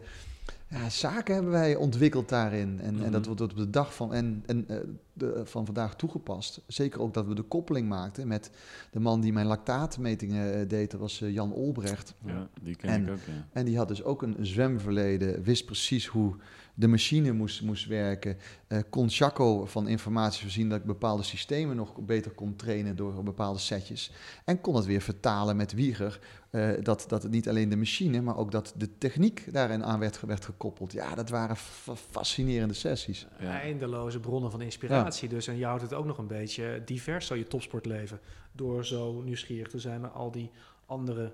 ja, 0.70 0.90
zaken 0.90 1.34
hebben 1.34 1.52
wij 1.52 1.76
ontwikkeld 1.76 2.30
daarin. 2.30 2.80
En, 2.82 3.04
en 3.04 3.12
dat 3.12 3.20
Mhm. 3.20 3.28
wordt 3.28 3.42
op 3.42 3.56
de 3.56 3.70
dag 3.70 3.96
van, 3.96 4.14
en, 4.14 4.44
en, 4.46 4.66
eh, 4.68 4.78
de, 5.14 5.42
van 5.46 5.66
vandaag 5.66 5.96
toegepast. 5.96 6.62
Zeker 6.68 7.02
ook 7.02 7.14
dat 7.14 7.26
we 7.28 7.36
de 7.36 7.42
koppeling 7.42 7.88
maakten 7.90 8.28
met 8.28 8.52
de 8.92 9.00
man 9.00 9.22
die 9.22 9.34
mijn 9.34 9.46
lactaatmetingen 9.46 10.54
eh, 10.60 10.70
deed. 10.70 10.92
Dat 10.92 11.00
was 11.00 11.22
eh, 11.22 11.34
Jan 11.34 11.54
Olbrecht. 11.54 12.14
Ja, 12.26 12.48
die 12.62 12.76
ken 12.76 12.90
En- 12.90 13.04
ik 13.04 13.10
ook, 13.12 13.18
ja. 13.28 13.48
En 13.54 13.66
die 13.66 13.78
had 13.78 13.88
dus 13.88 14.04
ook 14.04 14.22
een 14.22 14.36
zwemverleden, 14.42 15.44
wist 15.44 15.66
precies 15.66 16.06
hoe 16.08 16.36
de 16.78 16.88
machine 16.88 17.32
moest, 17.32 17.62
moest 17.62 17.88
werken. 17.88 18.38
Eh, 18.68 18.80
kon 18.90 19.10
Chaco 19.10 19.66
van 19.66 19.88
informatie 19.88 20.42
voorzien 20.42 20.70
dat 20.70 20.80
ik 20.80 20.86
bepaalde 20.86 21.24
systemen 21.24 21.76
nog 21.76 22.00
beter 22.00 22.32
kon 22.32 22.56
trainen 22.56 22.96
door 22.96 23.24
bepaalde 23.24 23.60
setjes. 23.60 24.12
En 24.46 24.62
kon 24.62 24.76
het 24.76 24.86
weer 24.86 25.02
vertalen 25.02 25.56
met 25.56 25.74
Wieger. 25.74 26.20
Eh, 26.56 26.84
dat, 26.84 27.06
dat 27.08 27.24
het 27.24 27.32
niet 27.32 27.50
alleen 27.50 27.70
de 27.70 27.76
machine, 27.76 28.22
maar 28.22 28.38
ook 28.38 28.52
dat 28.52 28.74
de 28.78 28.98
techniek 28.98 29.54
daarin 29.54 29.84
aan 29.84 30.00
werd, 30.00 30.22
werd 30.22 30.46
gekoppeld. 30.46 30.92
Ja, 30.92 31.16
dat 31.16 31.30
waren 31.30 31.56
fa- 31.56 31.96
fascinerende 31.96 32.74
sessies. 32.74 33.28
Ja. 33.40 33.60
Eindeloze 33.60 34.20
bronnen 34.20 34.52
van 34.52 34.62
inspiratie. 34.62 35.30
Dus 35.30 35.48
en 35.48 35.58
je 35.58 35.66
houdt 35.66 35.82
het 35.82 35.94
ook 35.94 36.06
nog 36.06 36.18
een 36.18 36.28
beetje 36.28 36.82
divers, 36.86 37.28
zo 37.28 37.36
je 37.36 37.48
topsportleven. 37.48 38.20
Door 38.52 38.86
zo 38.86 39.22
nieuwsgierig 39.22 39.68
te 39.68 39.80
zijn 39.80 40.02
naar 40.02 40.10
al 40.10 40.32
die 40.32 40.52
andere 40.86 41.32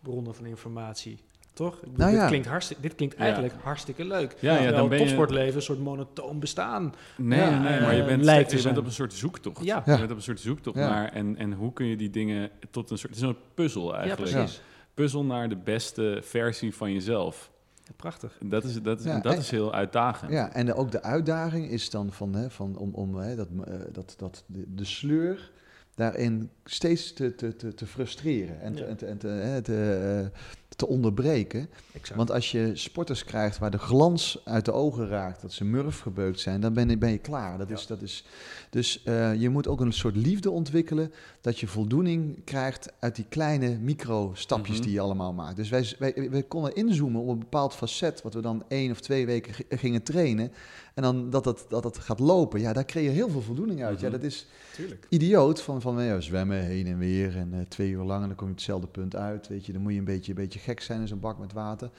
bronnen 0.00 0.34
van 0.34 0.46
informatie. 0.46 1.18
Toch? 1.56 1.74
Ik 1.74 1.80
bedoel, 1.80 1.96
Nou 1.96 2.10
dit, 2.10 2.20
ja. 2.20 2.26
klinkt 2.26 2.46
hartstikke, 2.46 2.82
dit 2.82 2.94
klinkt 2.94 3.14
Ja. 3.16 3.20
eigenlijk 3.22 3.54
hartstikke 3.62 4.04
leuk. 4.04 4.36
Ja, 4.40 4.58
ja, 4.58 4.70
dan 4.70 4.88
ben 4.88 4.98
je- 4.98 5.04
topsportleven 5.04 5.56
een 5.56 5.62
soort 5.62 5.78
monotoon 5.78 6.38
bestaan. 6.40 6.94
Nee, 7.16 7.38
Ja, 7.40 7.50
nee, 7.60 7.80
maar 7.80 7.94
je 7.94 8.00
eh, 8.00 8.06
bent, 8.06 8.24
lijkt 8.24 8.48
te 8.48 8.56
je 8.56 8.62
bent 8.62 8.78
op 8.78 8.84
een 8.84 8.92
soort 8.92 9.12
zoektocht. 9.12 9.64
Ja. 9.64 9.82
Je 9.86 9.96
bent 9.98 10.10
op 10.10 10.16
een 10.16 10.22
soort 10.22 10.40
zoektocht 10.40 10.78
Ja. 10.78 10.88
naar 10.88 11.12
en, 11.12 11.36
en 11.36 11.52
hoe 11.52 11.72
kun 11.72 11.86
je 11.86 11.96
die 11.96 12.10
dingen 12.10 12.50
tot 12.70 12.90
een 12.90 12.98
soort... 12.98 13.14
Het 13.14 13.22
is 13.22 13.28
een 13.28 13.36
puzzel 13.54 13.92
Ja, 13.92 13.98
eigenlijk. 13.98 14.30
precies. 14.32 14.60
Puzzel 14.94 15.24
naar 15.24 15.48
de 15.48 15.56
beste 15.56 16.18
versie 16.22 16.74
van 16.74 16.92
jezelf. 16.92 17.50
Prachtig. 17.96 18.38
Dat 18.44 18.64
is, 18.64 18.82
dat 18.82 18.98
is, 18.98 19.04
Ja, 19.04 19.20
dat 19.20 19.32
en- 19.32 19.38
is 19.38 19.50
heel 19.50 19.74
uitdagend. 19.74 20.32
Ja, 20.32 20.52
en 20.52 20.66
de- 20.66 20.74
ook 20.74 20.90
de 20.90 21.02
uitdaging 21.02 21.70
is 21.70 21.90
dan 21.90 22.12
van, 22.12 22.34
hè, 22.34 22.50
van 22.50 22.76
om, 22.76 22.94
om 22.94 23.16
hè, 23.16 23.36
dat, 23.36 23.48
eh, 23.66 23.74
dat, 23.92 24.14
dat 24.18 24.44
de, 24.46 24.64
de 24.74 24.84
sleur 24.84 25.50
daarin 25.94 26.50
steeds 26.64 27.12
te, 27.12 27.34
te, 27.34 27.56
te, 27.56 27.74
te 27.74 27.86
frustreren 27.86 28.60
en 28.60 28.74
te, 28.74 28.84
en 28.84 28.96
te, 28.96 29.06
en 29.06 29.18
te, 29.18 29.28
hè, 29.28 29.62
te, 29.62 29.92
eh, 30.32 30.38
te 30.76 30.86
onderbreken. 30.86 31.70
Exact. 31.92 32.16
Want 32.16 32.30
als 32.30 32.50
je 32.50 32.70
sporters 32.74 33.24
krijgt 33.24 33.58
waar 33.58 33.70
de 33.70 33.78
glans 33.78 34.40
uit 34.44 34.64
de 34.64 34.72
ogen 34.72 35.08
raakt, 35.08 35.42
dat 35.42 35.52
ze 35.52 35.64
murf 35.64 36.00
gebeukt 36.00 36.40
zijn, 36.40 36.60
dan 36.60 36.74
ben 36.74 36.88
je, 36.88 36.98
ben 36.98 37.10
je 37.10 37.18
klaar. 37.18 37.58
Dat 37.58 37.70
is, 37.70 37.86
dat 37.86 38.02
is, 38.02 38.24
dus 38.70 39.02
eh, 39.02 39.34
je 39.34 39.48
moet 39.48 39.68
ook 39.68 39.80
een 39.80 39.92
soort 39.92 40.16
liefde 40.16 40.50
ontwikkelen, 40.50 41.12
dat 41.40 41.58
je 41.60 41.66
voldoening 41.66 42.44
krijgt 42.44 42.92
uit 42.98 43.16
die 43.16 43.26
kleine 43.28 43.78
micro-stapjes 43.78 44.76
Mhm. 44.76 44.84
die 44.84 44.94
je 44.94 45.00
allemaal 45.00 45.32
maakt. 45.32 45.56
Dus 45.56 45.68
wij, 45.68 45.94
wij, 45.98 46.28
wij 46.30 46.42
konden 46.42 46.74
inzoomen 46.74 47.20
op 47.20 47.28
een 47.28 47.38
bepaald 47.38 47.74
facet, 47.74 48.22
wat 48.22 48.34
we 48.34 48.40
dan 48.40 48.64
één 48.68 48.90
of 48.90 49.00
twee 49.00 49.26
weken 49.26 49.54
gingen 49.68 50.02
trainen. 50.02 50.52
En 50.94 51.02
dan 51.02 51.30
dat 51.30 51.44
het, 51.44 51.64
dat 51.68 51.84
het 51.84 51.98
gaat 51.98 52.18
lopen, 52.18 52.60
ja, 52.60 52.72
daar 52.72 52.84
kreeg 52.84 53.04
je 53.04 53.10
heel 53.10 53.28
veel 53.30 53.42
voldoening 53.42 53.84
uit. 53.84 54.00
Ja, 54.00 54.08
Mhm. 54.08 54.16
dat 54.16 54.26
is 54.26 54.46
Tuurlijk. 54.74 55.06
idioot 55.08 55.62
van, 55.62 55.80
van 55.80 56.02
ja, 56.04 56.20
zwemmen 56.20 56.60
heen 56.64 56.86
en 56.86 56.98
weer 56.98 57.36
en 57.36 57.48
eh, 57.52 57.60
twee 57.68 57.90
uur 57.90 58.02
lang 58.04 58.20
en 58.22 58.26
dan 58.28 58.36
kom 58.36 58.46
je 58.46 58.52
op 58.52 58.58
hetzelfde 58.58 58.86
punt 58.86 59.16
uit. 59.16 59.48
Weet 59.48 59.66
je, 59.66 59.72
dan 59.72 59.82
moet 59.82 59.92
je 59.92 59.98
een 59.98 60.04
beetje, 60.04 60.30
een 60.32 60.38
beetje 60.38 60.58
gek 60.58 60.80
zijn 60.80 61.00
in 61.00 61.08
zo'n 61.08 61.20
bak 61.20 61.38
met 61.38 61.52
water. 61.52 61.90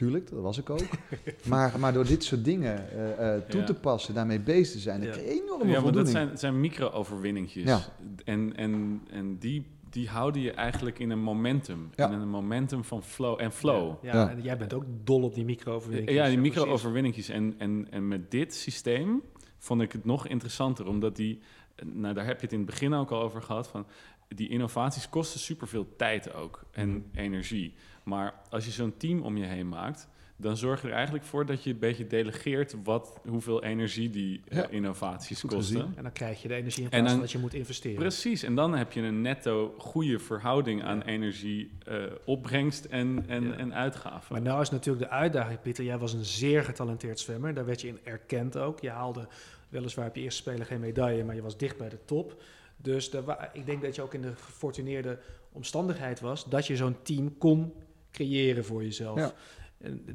Tuurlijk, 0.00 0.30
dat 0.30 0.40
was 0.42 0.58
ik 0.58 0.70
ook. 0.70 0.80
maar, 1.48 1.78
maar 1.78 1.92
door 1.92 2.04
dit 2.06 2.24
soort 2.24 2.44
dingen 2.44 2.90
eh, 2.90 3.34
eh, 3.34 3.42
toe 3.48 3.60
Ja. 3.60 3.66
te 3.66 3.74
passen, 3.74 4.14
daarmee 4.14 4.40
bezig 4.40 4.72
te 4.72 4.78
zijn, 4.78 4.98
dan 5.00 5.08
Ja. 5.08 5.12
krijg 5.14 5.28
je 5.28 5.42
enorme 5.42 5.64
Ja, 5.64 5.70
maar 5.70 5.72
dat 5.74 5.82
voldoening. 5.82 6.16
zijn, 6.16 6.38
zijn 6.38 6.60
micro-overwinningjes. 6.60 7.64
Ja. 7.64 7.80
En, 8.24 8.56
en, 8.56 9.02
en 9.10 9.38
die, 9.38 9.66
die 9.90 10.08
houden 10.08 10.42
je 10.42 10.52
eigenlijk 10.52 10.98
in 10.98 11.10
een 11.10 11.22
momentum. 11.22 11.90
Ja. 11.94 12.10
In 12.10 12.20
een 12.20 12.28
momentum 12.28 12.84
van 12.84 13.02
flow 13.02 13.40
en 13.40 13.52
flow. 13.52 13.94
Ja, 14.02 14.12
Ja. 14.14 14.30
en 14.30 14.42
jij 14.42 14.56
bent 14.56 14.72
ook 14.72 14.84
dol 15.04 15.22
op 15.22 15.34
die 15.34 15.44
micro-overwinningen. 15.44 16.14
Ja, 16.14 16.26
die 16.28 16.38
precies. 16.38 16.54
micro-overwinningjes. 16.56 17.28
En, 17.28 17.54
en, 17.58 17.86
en 17.90 18.08
met 18.08 18.30
dit 18.30 18.54
systeem 18.54 19.22
vond 19.58 19.82
ik 19.82 19.92
het 19.92 20.04
nog 20.04 20.26
interessanter, 20.26 20.86
omdat 20.86 21.16
die, 21.16 21.40
nou 21.84 22.14
daar 22.14 22.26
heb 22.26 22.36
je 22.36 22.42
het 22.42 22.52
in 22.52 22.58
het 22.60 22.68
begin 22.70 22.94
ook 22.94 23.10
al 23.10 23.22
over 23.22 23.42
gehad, 23.42 23.68
van 23.68 23.86
die 24.34 24.48
innovaties 24.48 25.08
kosten 25.08 25.40
superveel 25.40 25.96
tijd 25.96 26.34
ook 26.34 26.64
en 26.70 26.88
Mhm. 26.88 27.00
energie. 27.14 27.74
Maar 28.02 28.34
als 28.50 28.64
je 28.64 28.70
zo'n 28.70 28.96
team 28.96 29.20
om 29.22 29.36
je 29.36 29.44
heen 29.46 29.68
maakt, 29.68 30.08
dan 30.36 30.56
zorg 30.56 30.82
je 30.82 30.88
er 30.88 30.94
eigenlijk 30.94 31.24
voor 31.24 31.46
dat 31.46 31.64
je 31.64 31.70
een 31.70 31.78
beetje 31.78 32.06
delegeert 32.06 32.74
wat, 32.84 33.20
hoeveel 33.28 33.62
energie 33.64 34.10
die 34.10 34.40
eh, 34.48 34.62
innovaties 34.70 35.40
goed 35.40 35.50
kosten. 35.50 35.76
gezien. 35.80 35.92
En 35.96 36.02
dan 36.02 36.12
krijg 36.12 36.42
je 36.42 36.48
de 36.48 36.54
energie 36.54 36.84
in 36.84 36.90
En 36.90 36.90
plaats 36.90 37.04
dan- 37.06 37.12
van 37.12 37.20
dat 37.20 37.30
je 37.32 37.38
moet 37.38 37.54
investeren. 37.54 37.96
Precies, 37.98 38.42
en 38.42 38.54
dan 38.54 38.74
heb 38.74 38.92
je 38.92 39.00
een 39.00 39.20
netto 39.22 39.74
goede 39.78 40.18
verhouding 40.18 40.82
aan 40.82 41.02
energie, 41.02 41.70
eh, 41.86 42.02
opbrengst 42.24 42.84
en, 42.84 43.24
en, 43.28 43.44
Ja. 43.44 43.52
en 43.54 43.74
uitgaven. 43.74 44.32
Maar 44.32 44.42
nou 44.42 44.60
is 44.60 44.70
natuurlijk 44.70 45.04
de 45.04 45.10
uitdaging, 45.10 45.60
Pieter. 45.60 45.84
Jij 45.84 45.98
was 45.98 46.12
een 46.12 46.24
zeer 46.24 46.64
getalenteerd 46.64 47.18
zwemmer. 47.20 47.54
Daar 47.54 47.66
werd 47.66 47.80
je 47.80 47.88
in 47.88 47.98
erkend 48.04 48.56
ook. 48.56 48.80
Je 48.80 48.90
haalde 48.90 49.28
weliswaar 49.68 50.08
op 50.08 50.14
je 50.14 50.22
eerste 50.22 50.40
spelen 50.42 50.66
geen 50.66 50.80
medaille, 50.80 51.24
maar 51.24 51.34
je 51.34 51.42
was 51.42 51.56
dicht 51.56 51.76
bij 51.76 51.88
de 51.88 51.98
top. 52.04 52.42
Dus 52.82 53.10
ik 53.52 53.66
denk 53.66 53.82
dat 53.82 53.94
je 53.94 54.02
ook 54.02 54.14
in 54.14 54.22
de 54.22 54.36
gefortuneerde 54.36 55.18
omstandigheid 55.52 56.20
was 56.20 56.48
dat 56.48 56.66
je 56.66 56.76
zo'n 56.76 57.02
team 57.02 57.38
kon 57.38 57.72
creëren 58.10 58.64
voor 58.64 58.82
jezelf. 58.82 59.18
Ja. 59.18 59.32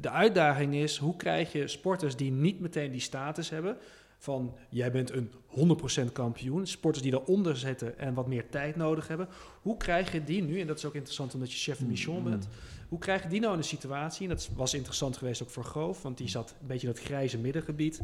De 0.00 0.10
uitdaging 0.10 0.74
is, 0.74 0.96
hoe 0.96 1.16
krijg 1.16 1.52
je 1.52 1.68
sporters 1.68 2.16
die 2.16 2.30
niet 2.30 2.60
meteen 2.60 2.90
die 2.90 3.00
status 3.00 3.50
hebben 3.50 3.76
van 4.18 4.56
jij 4.68 4.90
bent 4.90 5.10
een 5.10 5.30
100% 6.08 6.12
kampioen, 6.12 6.66
sporters 6.66 7.02
die 7.02 7.12
daaronder 7.12 7.56
zitten 7.56 7.98
en 7.98 8.14
wat 8.14 8.26
meer 8.26 8.48
tijd 8.48 8.76
nodig 8.76 9.08
hebben, 9.08 9.28
hoe 9.62 9.76
krijg 9.76 10.12
je 10.12 10.24
die 10.24 10.42
nu, 10.42 10.60
en 10.60 10.66
dat 10.66 10.76
is 10.76 10.84
ook 10.84 10.94
interessant 10.94 11.34
omdat 11.34 11.52
je 11.52 11.58
chef 11.58 11.80
mission 11.86 12.24
bent, 12.24 12.48
hoe 12.88 12.98
krijg 12.98 13.22
je 13.22 13.28
die 13.28 13.40
nou 13.40 13.52
in 13.52 13.58
een 13.58 13.64
situatie, 13.64 14.28
en 14.28 14.34
dat 14.34 14.48
was 14.54 14.74
interessant 14.74 15.16
geweest 15.16 15.42
ook 15.42 15.50
voor 15.50 15.64
Goof, 15.64 16.02
want 16.02 16.18
die 16.18 16.28
zat 16.28 16.54
een 16.60 16.66
beetje 16.66 16.86
in 16.86 16.92
dat 16.92 17.02
grijze 17.02 17.38
middengebied, 17.38 18.00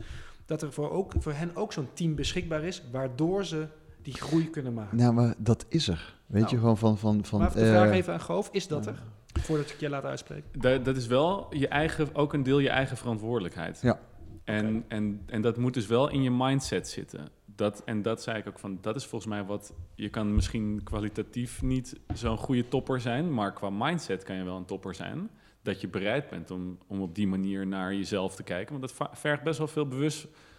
dat 0.47 0.63
er 0.63 0.73
voor, 0.73 0.91
ook, 0.91 1.13
voor 1.19 1.33
hen 1.33 1.57
ook 1.57 1.73
zo'n 1.73 1.93
team 1.93 2.15
beschikbaar 2.15 2.65
is, 2.65 2.83
waardoor 2.91 3.45
ze 3.45 3.67
die 4.03 4.15
groei 4.15 4.51
kunnen 4.51 4.75
maken. 4.75 4.97
Nou, 4.97 5.13
maar 5.13 5.35
dat 5.39 5.67
is 5.69 5.89
er. 5.89 6.15
Weet 6.27 6.43
Nou, 6.43 6.55
je, 6.55 6.61
gewoon 6.61 6.79
van... 6.79 6.99
van, 6.99 7.25
van 7.25 7.41
maar 7.41 7.53
de 7.53 7.67
vraag 7.67 7.89
eh, 7.89 7.97
even 7.97 8.13
aan 8.13 8.21
Goof, 8.21 8.49
is 8.53 8.69
dat 8.69 8.87
er? 8.87 9.03
Voordat 9.41 9.71
ik 9.71 9.81
je 9.81 9.89
laat 9.89 10.05
uitspreken. 10.05 10.61
Dat, 10.61 10.85
dat 10.85 10.97
is 10.97 11.07
wel 11.07 11.47
je 11.51 11.69
eigen, 11.69 12.15
ook 12.15 12.33
een 12.33 12.43
deel 12.43 12.59
je 12.59 12.69
eigen 12.69 12.97
verantwoordelijkheid. 12.97 13.81
Ja. 13.83 14.01
En, 14.45 14.85
en, 14.89 15.23
en 15.27 15.43
dat 15.43 15.57
moet 15.57 15.75
dus 15.75 15.87
wel 15.87 16.09
in 16.09 16.23
je 16.23 16.31
mindset 16.31 16.89
zitten. 16.89 17.29
Dat, 17.47 17.83
en 17.85 18.03
dat 18.03 18.23
zei 18.23 18.39
ik 18.39 18.49
ook 18.49 18.59
van, 18.59 18.79
dat 18.81 18.97
is 18.97 19.07
volgens 19.07 19.31
mij 19.31 19.45
wat... 19.45 19.75
Je 19.95 20.09
kan 20.09 20.35
misschien 20.35 20.81
kwalitatief 20.85 21.63
niet 21.63 22.01
zo'n 22.15 22.37
goede 22.37 22.69
topper 22.69 23.01
zijn... 23.01 23.35
maar 23.35 23.53
qua 23.53 23.71
mindset 23.71 24.23
kan 24.23 24.37
je 24.37 24.45
wel 24.45 24.57
een 24.57 24.65
topper 24.65 24.95
zijn. 24.95 25.31
dat 25.63 25.81
je 25.81 25.89
bereid 25.89 26.29
bent 26.29 26.51
om, 26.51 26.79
om 26.87 27.01
op 27.01 27.15
die 27.15 27.27
manier 27.27 27.67
naar 27.67 27.95
jezelf 27.95 28.35
te 28.35 28.43
kijken. 28.43 28.79
Want 28.79 28.93
dat 28.99 29.09
vergt 29.19 29.43
best 29.43 29.59
wel 29.59 29.69
veel 29.69 29.89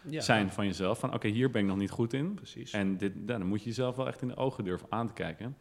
bewustzijn 0.03 0.49
van 0.51 0.65
jezelf. 0.65 0.99
Van 0.99 1.13
oké, 1.13 1.27
hier 1.27 1.51
ben 1.51 1.61
ik 1.61 1.67
nog 1.67 1.77
niet 1.77 1.89
goed 1.91 2.13
in. 2.13 2.33
Precies. 2.33 2.71
En 2.71 2.97
dit, 2.97 3.15
nou, 3.15 3.39
dan 3.39 3.47
moet 3.47 3.59
je 3.63 3.69
jezelf 3.69 3.95
wel 3.95 4.07
echt 4.07 4.21
in 4.21 4.27
de 4.27 4.35
ogen 4.35 4.63
durven 4.63 4.87
aan 4.89 5.07
te 5.07 5.13
kijken. 5.13 5.57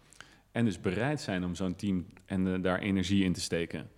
En 0.52 0.64
dus 0.64 0.80
bereid 0.80 1.20
zijn 1.20 1.44
om 1.44 1.54
zo'n 1.54 1.76
team 1.76 2.06
en 2.26 2.62
daar 2.62 2.78
energie 2.78 3.24
in 3.24 3.32
te 3.32 3.40
steken. 3.40 3.90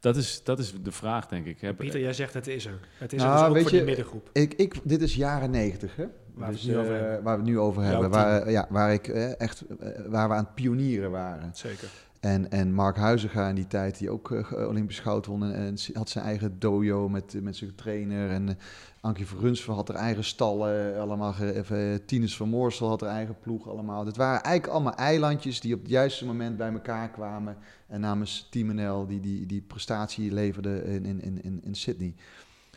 Dat 0.00 0.16
is, 0.16 0.42
dat 0.44 0.58
is 0.58 0.82
de 0.82 0.92
vraag, 0.92 1.26
denk 1.26 1.46
ik. 1.46 1.60
Heb, 1.60 1.76
Pieter, 1.76 2.00
jij 2.00 2.12
zegt 2.12 2.34
het 2.34 2.46
is 2.46 2.66
er. 2.66 2.78
Het 2.98 3.12
is 3.12 3.18
Nou, 3.22 3.30
er 3.32 3.38
dus 3.38 3.48
ook 3.48 3.54
weet 3.54 3.62
voor 3.62 3.72
je, 3.72 3.76
die 3.76 3.86
middengroep. 3.86 4.30
Ik, 4.32 4.54
ik, 4.54 4.74
dit 4.82 5.02
is 5.02 5.14
jaren 5.14 5.50
negentig, 5.50 5.96
hè? 5.96 6.04
Waar 6.34 6.48
we 6.48 6.54
Dus, 6.54 6.62
het 6.62 6.72
nu 6.72 6.78
over 6.78 6.94
eh, 6.94 7.00
hebben. 7.00 7.22
waar 7.22 7.34
we 7.36 7.42
het 7.42 7.50
nu 7.50 7.58
over 7.58 7.82
Jouw 7.82 7.90
hebben. 7.92 8.10
team. 8.10 8.22
Waar, 8.24 8.50
ja, 8.50 8.66
waar, 8.70 8.92
ik, 8.92 9.08
eh, 9.08 9.40
echt, 9.40 9.60
eh, 9.80 9.88
waar 10.06 10.28
we 10.28 10.34
aan 10.34 10.44
het 10.44 10.54
pionieren 10.54 11.10
waren. 11.10 11.50
Zeker. 11.54 11.88
En, 12.24 12.50
en 12.50 12.72
Mark 12.72 12.96
Huizinga 12.96 13.48
in 13.48 13.54
die 13.54 13.66
tijd, 13.66 13.98
die 13.98 14.10
ook 14.10 14.30
eh, 14.30 14.68
Olympisch 14.68 15.00
goud 15.00 15.26
won. 15.26 15.52
En, 15.52 15.76
had 15.92 16.10
zijn 16.10 16.24
eigen 16.24 16.58
dojo 16.58 17.08
met, 17.08 17.42
met 17.42 17.56
zijn 17.56 17.74
trainer. 17.74 18.30
En 18.30 18.48
uh, 18.48 18.54
Ankie 19.00 19.26
Vergunsven 19.26 19.74
had 19.74 19.88
haar 19.88 19.96
eigen 19.96 20.24
stallen. 20.24 21.00
Allemaal 21.00 21.34
even, 21.38 22.04
Tines 22.04 22.36
van 22.36 22.48
Moorsel 22.48 22.88
had 22.88 23.00
haar 23.00 23.10
eigen 23.10 23.36
ploeg 23.40 23.68
allemaal. 23.68 24.06
Het 24.06 24.16
waren 24.16 24.42
eigenlijk 24.42 24.74
allemaal 24.74 24.94
eilandjes 24.94 25.60
die 25.60 25.74
op 25.74 25.80
het 25.80 25.90
juiste 25.90 26.26
moment 26.26 26.56
bij 26.56 26.72
elkaar 26.72 27.10
kwamen. 27.10 27.56
En 27.86 28.00
namens 28.00 28.48
Team 28.50 28.74
NL 28.74 29.06
die, 29.06 29.20
die, 29.20 29.46
die 29.46 29.60
prestatie 29.60 30.32
leverde 30.32 30.84
in, 30.84 31.04
in, 31.04 31.42
in, 31.42 31.60
in 31.64 31.74
Sydney. 31.74 32.14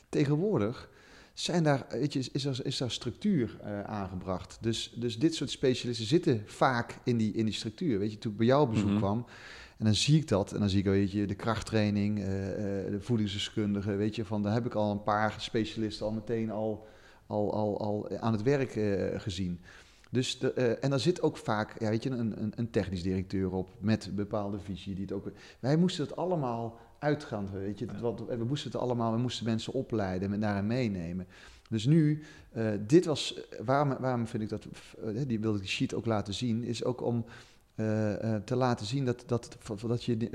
Tegenwoordig 0.10 0.90
zijn 1.40 1.64
daar, 1.64 1.86
weet 1.90 2.14
je, 2.14 2.30
is, 2.32 2.46
er, 2.46 2.66
is 2.66 2.78
daar 2.78 2.92
structuur 2.92 3.58
uh, 3.64 3.84
aangebracht. 3.84 4.58
Dus, 4.62 4.94
dus 4.96 5.20
dit 5.20 5.36
soort 5.36 5.50
specialisten 5.50 6.06
zitten 6.06 6.44
vaak 6.46 6.98
in 7.04 7.18
die, 7.18 7.34
in 7.34 7.46
die 7.46 7.54
structuur. 7.54 8.00
Weet 8.00 8.12
je, 8.12 8.18
toen 8.18 8.32
ik 8.32 8.38
bij 8.38 8.46
jou 8.46 8.62
op 8.62 8.70
bezoek 8.70 8.90
Mhm. 8.90 8.98
kwam, 8.98 9.26
en 9.78 9.86
dan 9.86 9.96
zie 9.96 10.18
ik 10.18 10.28
dat. 10.28 10.54
En 10.54 10.60
dan 10.60 10.70
zie 10.70 10.80
ik, 10.80 10.86
weet 10.86 11.12
je, 11.12 11.28
de 11.28 11.36
krachttraining, 11.36 12.20
eh, 12.20 12.86
eh, 12.86 12.92
de 12.92 13.02
voedingsdeskundige, 13.02 13.96
weet 13.96 14.16
je, 14.16 14.26
van 14.26 14.44
daar 14.44 14.54
heb 14.54 14.66
ik 14.66 14.74
al 14.74 14.92
een 14.92 15.04
paar 15.04 15.36
specialisten 15.38 16.06
al 16.06 16.12
meteen 16.12 16.52
al, 16.52 16.88
al, 17.28 17.54
al, 17.54 17.80
al 17.80 18.18
aan 18.20 18.34
het 18.34 18.44
werk 18.44 18.76
eh, 18.76 19.20
gezien. 19.20 19.60
Dus 20.12 20.40
de, 20.40 20.54
eh, 20.54 20.84
en 20.84 20.90
daar 20.90 21.00
zit 21.00 21.22
ook 21.22 21.38
vaak, 21.38 21.80
ja, 21.80 21.90
weet 21.90 22.04
je, 22.04 22.10
een, 22.10 22.42
een, 22.42 22.54
een 22.56 22.70
technisch 22.70 23.02
directeur 23.04 23.52
op 23.52 23.70
met 23.80 24.06
een 24.06 24.16
bepaalde 24.16 24.60
visie. 24.60 24.94
Die 24.94 25.04
het 25.04 25.14
ook, 25.14 25.32
wij 25.60 25.78
moesten 25.78 26.04
het 26.04 26.16
allemaal 26.16 26.80
uitgaan, 27.00 27.50
weet 27.52 27.80
je. 27.80 27.88
Wat, 28.02 28.26
we 28.28 28.44
moesten 28.44 28.72
het 28.72 28.82
allemaal, 28.82 29.12
we 29.12 29.18
moesten 29.18 29.46
mensen 29.46 29.74
opleiden 29.74 30.34
en 30.34 30.40
daarin 30.40 30.68
meenemen. 30.68 31.28
Dus 31.70 31.86
nu, 31.86 32.24
eh, 32.52 32.72
dit 32.88 33.06
was, 33.06 33.40
waarom, 33.66 33.98
waarom 34.00 34.28
vind 34.28 34.44
ik 34.44 34.50
dat, 34.50 34.68
eh, 35.04 35.22
die 35.28 35.40
wilde 35.40 35.58
ik 35.58 35.64
die 35.64 35.72
sheet 35.72 35.94
ook 35.94 36.06
laten 36.06 36.34
zien, 36.34 36.64
is 36.64 36.84
ook 36.84 37.02
om 37.02 37.26
eh, 37.26 37.26
eh, 37.26 37.32
te 38.46 38.56
laten 38.56 38.86
zien 38.86 39.06
dat, 39.06 39.24
dat, 39.26 39.58
dat 39.88 40.04
je 40.04 40.14
eh, 40.14 40.30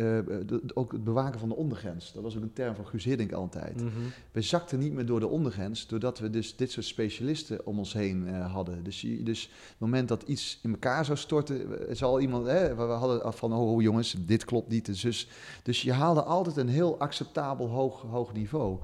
de- 0.47 0.63
ook 0.75 0.93
het 0.93 1.05
bewaken 1.05 1.41
van 1.41 1.49
de 1.49 1.55
ondergrens, 1.55 2.13
dat 2.13 2.23
was 2.23 2.37
ook 2.37 2.43
een 2.43 2.53
term 2.53 2.75
van 2.75 2.87
Guus 2.87 3.05
Hiddink 3.05 3.33
altijd. 3.33 3.77
Mhm. 3.77 3.89
We 4.33 4.43
zakten 4.43 4.79
niet 4.79 4.93
meer 4.93 5.07
door 5.07 5.21
de 5.21 5.27
ondergrens, 5.29 5.87
doordat 5.87 6.19
we 6.19 6.31
dus 6.31 6.57
dit 6.57 6.71
soort 6.71 6.87
specialisten 6.87 7.67
om 7.67 7.79
ons 7.79 7.93
heen 7.93 8.27
eh, 8.29 8.53
hadden. 8.53 8.83
Dus, 8.85 9.07
dus 9.21 9.43
het 9.43 9.79
moment 9.79 10.09
dat 10.09 10.23
iets 10.23 10.59
in 10.63 10.71
elkaar 10.71 11.05
zou 11.05 11.19
storten, 11.19 11.89
eh, 11.89 11.95
zal 11.95 12.21
iemand, 12.21 12.47
hè, 12.47 12.75
we 12.75 12.83
hadden 12.83 13.23
af 13.25 13.37
van, 13.39 13.53
oh 13.53 13.83
jongens, 13.83 14.17
dit 14.19 14.45
klopt 14.45 14.69
niet, 14.69 14.89
en 14.89 14.95
zus. 14.97 15.29
Dus 15.63 15.83
je 15.83 15.93
haalde 15.93 16.23
altijd 16.23 16.57
een 16.57 16.69
heel 16.69 16.99
acceptabel 16.99 17.69
hoog, 17.69 18.03
hoog 18.03 18.33
niveau. 18.33 18.79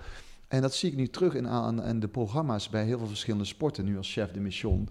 En 0.48 0.60
dat 0.62 0.74
zie 0.74 0.90
ik 0.90 0.96
nu 0.96 1.08
terug 1.08 1.34
in, 1.34 1.48
aan, 1.48 1.82
aan 1.82 2.00
de 2.00 2.08
programma's 2.08 2.68
bij 2.68 2.84
heel 2.84 2.98
veel 2.98 3.06
verschillende 3.06 3.44
sporten, 3.44 3.84
nu 3.84 3.96
als 3.96 4.12
chef 4.12 4.30
de 4.30 4.40
mission. 4.40 4.88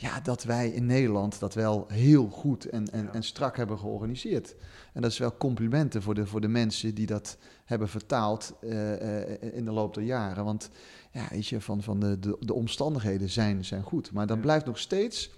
Ja, 0.00 0.20
dat 0.20 0.42
wij 0.42 0.68
in 0.68 0.86
Nederland 0.86 1.38
dat 1.40 1.54
wel 1.54 1.84
heel 1.88 2.28
goed 2.28 2.64
en, 2.64 2.90
en, 2.92 3.02
Ja. 3.04 3.12
en 3.12 3.22
strak 3.22 3.56
hebben 3.56 3.78
georganiseerd. 3.78 4.54
En 4.92 5.02
dat 5.02 5.10
is 5.10 5.18
wel 5.18 5.36
complimenten 5.36 6.02
voor 6.02 6.14
de, 6.14 6.26
voor 6.26 6.40
de 6.40 6.48
mensen 6.48 6.94
die 6.94 7.06
dat 7.06 7.38
hebben 7.64 7.88
vertaald 7.88 8.54
eh, 8.60 9.22
eh, 9.32 9.54
in 9.54 9.64
de 9.64 9.70
loop 9.70 9.94
der 9.94 10.02
jaren. 10.02 10.44
Want 10.44 10.70
ja, 11.12 11.26
weet 11.30 11.46
je, 11.46 11.60
van, 11.60 11.82
van 11.82 12.00
de, 12.00 12.18
de, 12.18 12.36
de 12.40 12.54
omstandigheden 12.54 13.28
zijn, 13.30 13.64
zijn 13.64 13.82
goed. 13.82 14.12
Maar 14.12 14.26
dan 14.26 14.36
Ja. 14.36 14.42
blijft 14.42 14.66
nog 14.66 14.78
steeds 14.78 15.30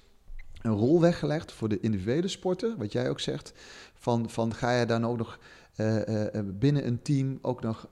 een 0.62 0.72
rol 0.72 1.00
weggelegd 1.00 1.52
voor 1.52 1.68
de 1.68 1.80
individuele 1.80 2.28
sporten, 2.28 2.76
wat 2.78 2.92
jij 2.92 3.10
ook 3.10 3.20
zegt. 3.20 3.52
Van, 3.94 4.30
van 4.30 4.54
ga 4.54 4.78
je 4.78 4.86
dan 4.86 5.06
ook 5.06 5.16
nog 5.18 5.38
eh, 5.72 6.26
binnen 6.44 6.86
een 6.86 7.02
team 7.02 7.38
ook 7.42 7.62
nog 7.62 7.88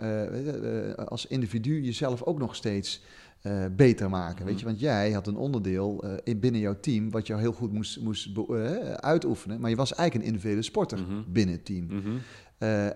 als 1.07 1.27
individu 1.27 1.81
jezelf 1.81 2.23
ook 2.23 2.39
nog 2.39 2.55
steeds 2.57 3.03
eh, 3.43 3.65
beter 3.77 4.11
maken. 4.11 4.45
Weet 4.45 4.59
je, 4.59 4.65
want 4.65 4.81
jij 4.81 5.11
had 5.13 5.27
een 5.27 5.37
onderdeel 5.37 6.05
in, 6.25 6.41
binnen 6.41 6.61
jouw 6.61 6.81
team 6.81 7.11
wat 7.11 7.27
jou 7.27 7.41
heel 7.41 7.53
goed 7.53 7.73
moest, 7.73 8.01
moest 8.01 8.29
eh, 8.37 8.73
uitoefenen. 8.93 9.61
Maar 9.61 9.71
je 9.71 9.77
was 9.77 9.95
eigenlijk 9.95 10.21
een 10.27 10.33
individuele 10.33 10.63
sporter 10.65 10.99
Mhm. 10.99 11.23
binnen 11.33 11.55
het 11.55 11.65
team. 11.65 11.87
Mhm. 11.87 12.17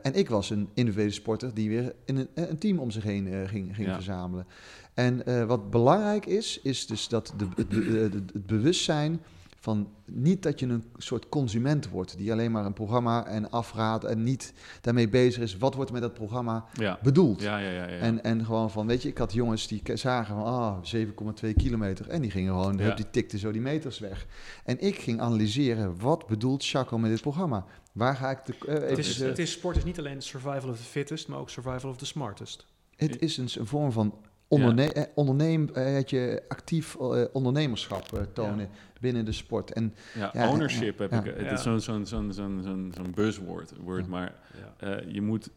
En 0.03 0.15
ik 0.15 0.29
was 0.29 0.51
een 0.51 0.69
individuele 0.75 1.13
sporter 1.13 1.55
die 1.55 1.69
weer 1.69 1.95
in 2.05 2.17
een, 2.17 2.29
een 2.35 2.59
team 2.59 2.79
om 2.79 2.91
zich 2.91 3.03
heen 3.03 3.49
ging, 3.49 3.75
ging 3.75 3.89
Ja. 3.89 3.95
verzamelen. 3.95 4.47
En 4.95 5.47
wat 5.47 5.71
belangrijk 5.71 6.27
is, 6.27 6.61
is 6.63 6.87
dus 6.87 7.09
dat 7.09 7.35
de, 7.37 7.47
het 8.35 8.47
bewustzijn 8.47 9.21
van 9.65 9.89
niet 10.05 10.43
dat 10.43 10.61
je 10.61 10.67
een 10.67 10.85
soort 10.97 11.29
consument 11.29 11.89
wordt 11.89 12.17
die 12.19 12.33
alleen 12.33 12.51
maar 12.53 12.65
een 12.67 12.73
programma 12.73 13.27
en 13.27 13.51
afraadt 13.51 14.05
en 14.05 14.23
niet 14.23 14.53
daarmee 14.81 15.09
bezig 15.09 15.43
is. 15.43 15.57
Wat 15.57 15.75
wordt 15.75 15.93
met 15.93 16.01
dat 16.03 16.15
programma 16.15 16.65
Ja. 16.75 16.99
bedoeld? 17.03 17.41
Ja, 17.43 17.59
ja, 17.59 17.71
ja. 17.71 17.89
ja. 17.89 17.99
En, 17.99 18.23
en 18.25 18.45
gewoon 18.45 18.71
van, 18.71 18.87
weet 18.87 19.03
je, 19.03 19.09
ik 19.09 19.19
had 19.19 19.33
jongens 19.33 19.67
die 19.69 19.83
zagen 19.95 20.35
van, 20.35 20.45
ah, 20.45 20.77
7,2 21.45 21.55
kilometer. 21.57 22.09
En 22.09 22.21
die 22.23 22.31
gingen 22.31 22.53
gewoon, 22.55 22.77
die 22.97 23.11
tikten 23.11 23.39
zo 23.39 23.53
die 23.53 23.61
meters 23.61 23.99
weg. 23.99 24.27
En 24.65 24.81
ik 24.81 24.97
ging 24.99 25.21
analyseren, 25.21 25.99
wat 26.01 26.27
bedoelt 26.27 26.65
Chaco 26.65 26.99
met 26.99 27.11
dit 27.11 27.21
programma? 27.21 27.65
Waar 27.93 28.17
ga 28.17 28.31
ik 28.31 28.39
de... 28.47 28.55
eh, 28.67 28.75
Het 28.75 28.83
even, 28.83 28.99
is, 28.99 29.21
eh, 29.21 29.29
het 29.29 29.39
is, 29.39 29.53
sport 29.53 29.77
is 29.77 29.85
niet 29.85 29.99
alleen 29.99 30.23
survival 30.23 30.71
of 30.71 30.77
the 30.77 30.83
fittest, 30.83 31.29
maar 31.29 31.39
ook 31.39 31.51
survival 31.51 31.91
of 31.91 31.97
the 31.97 32.07
smartest. 32.07 32.67
Het 32.97 33.21
is 33.21 33.37
een, 33.37 33.49
een 33.59 33.67
vorm 33.67 33.93
van 33.93 34.15
onderne 34.49 34.93
eh, 34.93 35.03
onderneem, 35.15 35.69
eh, 35.73 35.85
het 35.95 36.11
je 36.11 36.43
actief 36.49 36.97
eh, 37.01 37.23
ondernemerschap 37.33 38.13
eh, 38.13 38.23
tonen 38.33 38.69
binnen 39.05 39.25
de 39.25 39.33
sport. 39.33 39.73
En 39.73 39.95
ja, 40.15 40.31
ja, 40.33 40.49
ownership 40.51 40.99
heb 40.99 41.11
ja. 41.11 41.25
ik. 41.25 41.37
Het 41.37 41.51
is 41.53 41.63
zo'n 41.63 41.81
zo'n 41.81 42.07
zo'n 42.07 42.33
zo'n 42.33 42.61
zo'n 42.63 42.93
zo'n 42.97 43.11
buzzword, 43.15 43.73
woord, 43.81 44.05
Ja. 44.05 44.11
maar 44.11 44.35
Ja. 44.79 44.97
eh, 44.97 45.13
je, 45.13 45.21
moet, 45.23 45.51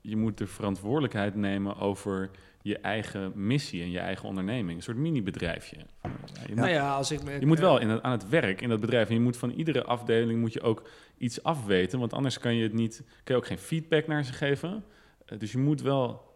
je 0.00 0.16
moet 0.16 0.38
de 0.38 0.46
verantwoordelijkheid 0.46 1.34
nemen 1.34 1.76
over 1.76 2.30
je 2.62 2.78
eigen 2.78 3.32
missie 3.34 3.82
en 3.82 3.90
je 3.90 3.98
eigen 3.98 4.28
onderneming. 4.28 4.76
Een 4.76 4.82
soort 4.82 4.96
mini-bedrijfje. 4.96 5.76
Ja, 5.76 6.10
je, 6.32 6.48
moet, 6.48 6.56
Nou 6.56 6.68
ja, 6.70 6.94
als 6.94 7.10
ik 7.10 7.22
me- 7.22 7.40
je 7.40 7.46
moet 7.46 7.58
wel 7.58 7.80
in 7.80 7.88
het, 7.88 8.02
aan 8.02 8.12
het 8.12 8.28
werk 8.28 8.60
in 8.60 8.68
dat 8.68 8.80
bedrijf. 8.80 9.08
En 9.08 9.14
je 9.14 9.20
moet 9.20 9.36
van 9.36 9.50
iedere 9.50 9.84
afdeling 9.84 10.40
moet 10.40 10.52
je 10.52 10.60
ook 10.60 10.88
iets 11.18 11.42
afweten. 11.42 11.98
Want 11.98 12.12
anders 12.12 12.38
kan 12.38 12.54
je 12.54 12.62
het 12.62 12.72
niet. 12.72 12.96
Kan 13.24 13.34
je 13.34 13.40
ook 13.40 13.46
geen 13.46 13.58
feedback 13.58 14.06
naar 14.06 14.24
ze 14.24 14.32
geven. 14.32 14.84
Eh, 15.26 15.38
dus 15.38 15.52
je 15.52 15.58
moet 15.58 15.82
wel 15.82 16.30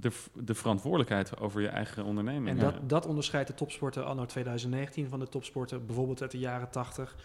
de, 0.00 0.12
de 0.34 0.54
verantwoordelijkheid 0.54 1.38
over 1.38 1.60
je 1.60 1.68
eigen 1.68 2.04
onderneming. 2.04 2.48
En 2.48 2.58
dat, 2.58 2.88
dat 2.88 3.06
onderscheidt 3.06 3.48
de 3.48 3.54
topsporten 3.54 4.06
anno 4.06 4.24
2019 4.24 5.08
van 5.08 5.18
de 5.18 5.28
topsporten 5.28 5.86
bijvoorbeeld 5.86 6.22
uit 6.22 6.30
de 6.30 6.38
jaren 6.38 6.70
80. 6.70 7.16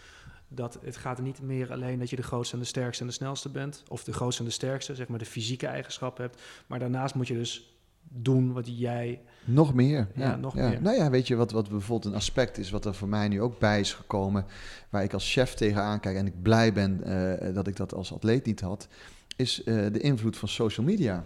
Dat 0.48 0.78
het 0.84 0.96
gaat 0.96 1.18
er 1.18 1.24
niet 1.24 1.42
meer 1.42 1.72
alleen 1.72 1.98
dat 1.98 2.10
je 2.10 2.16
de 2.16 2.22
grootste 2.22 2.54
en 2.54 2.60
de 2.60 2.68
sterkste 2.68 3.02
en 3.02 3.08
de 3.08 3.14
snelste 3.14 3.48
bent. 3.48 3.82
Of 3.88 4.04
de 4.04 4.12
grootste 4.12 4.42
en 4.42 4.48
de 4.48 4.54
sterkste, 4.54 4.94
zeg 4.94 5.08
maar 5.08 5.18
de 5.18 5.24
fysieke 5.24 5.66
eigenschappen 5.66 6.24
hebt. 6.24 6.42
Maar 6.66 6.78
daarnaast 6.78 7.14
moet 7.14 7.28
je 7.28 7.34
dus 7.34 7.76
doen 8.08 8.52
wat 8.52 8.78
jij... 8.78 9.20
nog 9.44 9.74
meer. 9.74 10.08
Ja, 10.14 10.36
nog 10.36 10.54
meer. 10.54 10.82
Nou 10.82 10.96
ja, 10.96 11.10
weet 11.10 11.26
je 11.26 11.36
wat, 11.36 11.50
wat 11.50 11.68
bijvoorbeeld 11.68 12.12
een 12.12 12.18
aspect 12.18 12.58
is, 12.58 12.70
wat 12.70 12.84
er 12.84 12.94
voor 12.94 13.08
mij 13.08 13.28
nu 13.28 13.40
ook 13.40 13.58
bij 13.58 13.80
is 13.80 13.94
gekomen, 13.94 14.44
waar 14.90 15.02
ik 15.02 15.12
als 15.12 15.32
chef 15.32 15.54
tegenaan 15.54 16.00
kijk 16.00 16.16
en 16.16 16.26
ik 16.26 16.42
blij 16.42 16.72
ben 16.72 17.02
eh, 17.04 17.54
dat 17.54 17.66
ik 17.66 17.76
dat 17.76 17.94
als 17.94 18.12
atleet 18.12 18.46
niet 18.46 18.60
had, 18.60 18.88
is 19.36 19.62
eh, 19.62 19.74
de 19.92 20.00
invloed 20.00 20.36
van 20.36 20.48
social 20.48 20.86
media. 20.86 21.24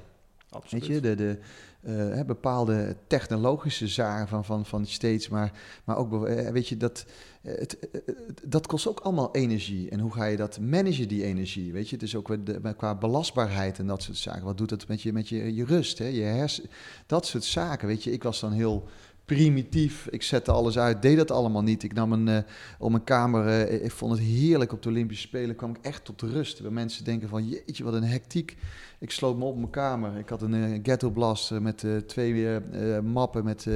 Absoluut. 0.50 0.86
Weet 0.86 0.94
je, 0.94 1.00
de, 1.00 1.14
de 1.14 1.38
eh, 2.16 2.24
bepaalde 2.24 2.96
technologische 3.06 3.86
zaken 3.88 4.28
van, 4.28 4.44
van, 4.44 4.66
van 4.66 4.86
steeds, 4.86 5.28
maar, 5.28 5.52
maar 5.84 5.96
ook, 5.96 6.26
eh, 6.26 6.50
weet 6.50 6.68
je, 6.68 6.76
dat, 6.76 7.06
eh, 7.42 7.58
het, 7.58 7.78
dat 8.44 8.66
kost 8.66 8.88
ook 8.88 9.00
allemaal 9.00 9.34
energie. 9.34 9.90
En 9.90 10.00
hoe 10.00 10.12
ga 10.12 10.24
je 10.24 10.36
dat 10.36 10.60
managen, 10.60 11.08
die 11.08 11.24
energie? 11.24 11.72
Weet 11.72 11.88
je, 11.88 11.94
het 11.94 12.04
is 12.04 12.16
ook 12.16 12.46
de- 12.46 12.74
qua 12.76 12.94
belastbaarheid 12.94 13.78
en 13.78 13.86
dat 13.86 14.02
soort 14.02 14.16
zaken. 14.16 14.44
Wat 14.44 14.58
doet 14.58 14.70
het 14.70 14.88
met 14.88 15.02
je, 15.02 15.12
met 15.12 15.28
je, 15.28 15.54
je 15.54 15.64
rust, 15.64 15.98
hè? 15.98 16.06
je 16.06 16.22
hersen, 16.22 16.70
dat 17.06 17.26
soort 17.26 17.44
zaken. 17.44 17.88
Weet 17.88 18.04
je, 18.04 18.12
ik 18.12 18.22
was 18.22 18.40
dan 18.40 18.52
heel 18.52 18.88
primitief. 19.26 20.06
Ik 20.10 20.22
zette 20.22 20.52
alles 20.52 20.78
uit, 20.78 21.02
deed 21.02 21.16
dat 21.16 21.30
allemaal 21.30 21.62
niet. 21.62 21.82
Ik 21.82 21.92
nam 21.92 22.12
een, 22.12 22.28
eh, 22.28 22.38
om 22.78 22.90
mijn 22.90 23.04
kamer, 23.04 23.46
eh, 23.46 23.84
ik 23.84 23.90
vond 23.90 24.12
het 24.12 24.20
heerlijk 24.20 24.72
op 24.72 24.82
de 24.82 24.88
Olympische 24.88 25.26
Spelen, 25.26 25.56
kwam 25.56 25.70
ik 25.70 25.78
echt 25.82 26.04
tot 26.04 26.22
rust. 26.22 26.60
Waar 26.60 26.72
mensen 26.72 27.04
denken 27.04 27.28
van, 27.28 27.48
jeetje, 27.48 27.84
wat 27.84 27.94
een 27.94 28.04
hectiek. 28.04 28.56
Ik 28.98 29.10
sloot 29.10 29.38
me 29.38 29.44
op 29.44 29.56
mijn 29.56 29.70
kamer. 29.70 30.18
Ik 30.18 30.28
had 30.28 30.42
een 30.42 30.54
eh, 30.54 30.78
ghetto 30.82 31.10
blaster 31.10 31.62
met 31.62 31.86
twee 32.06 32.60
mappen 33.02 33.44
met, 33.44 33.66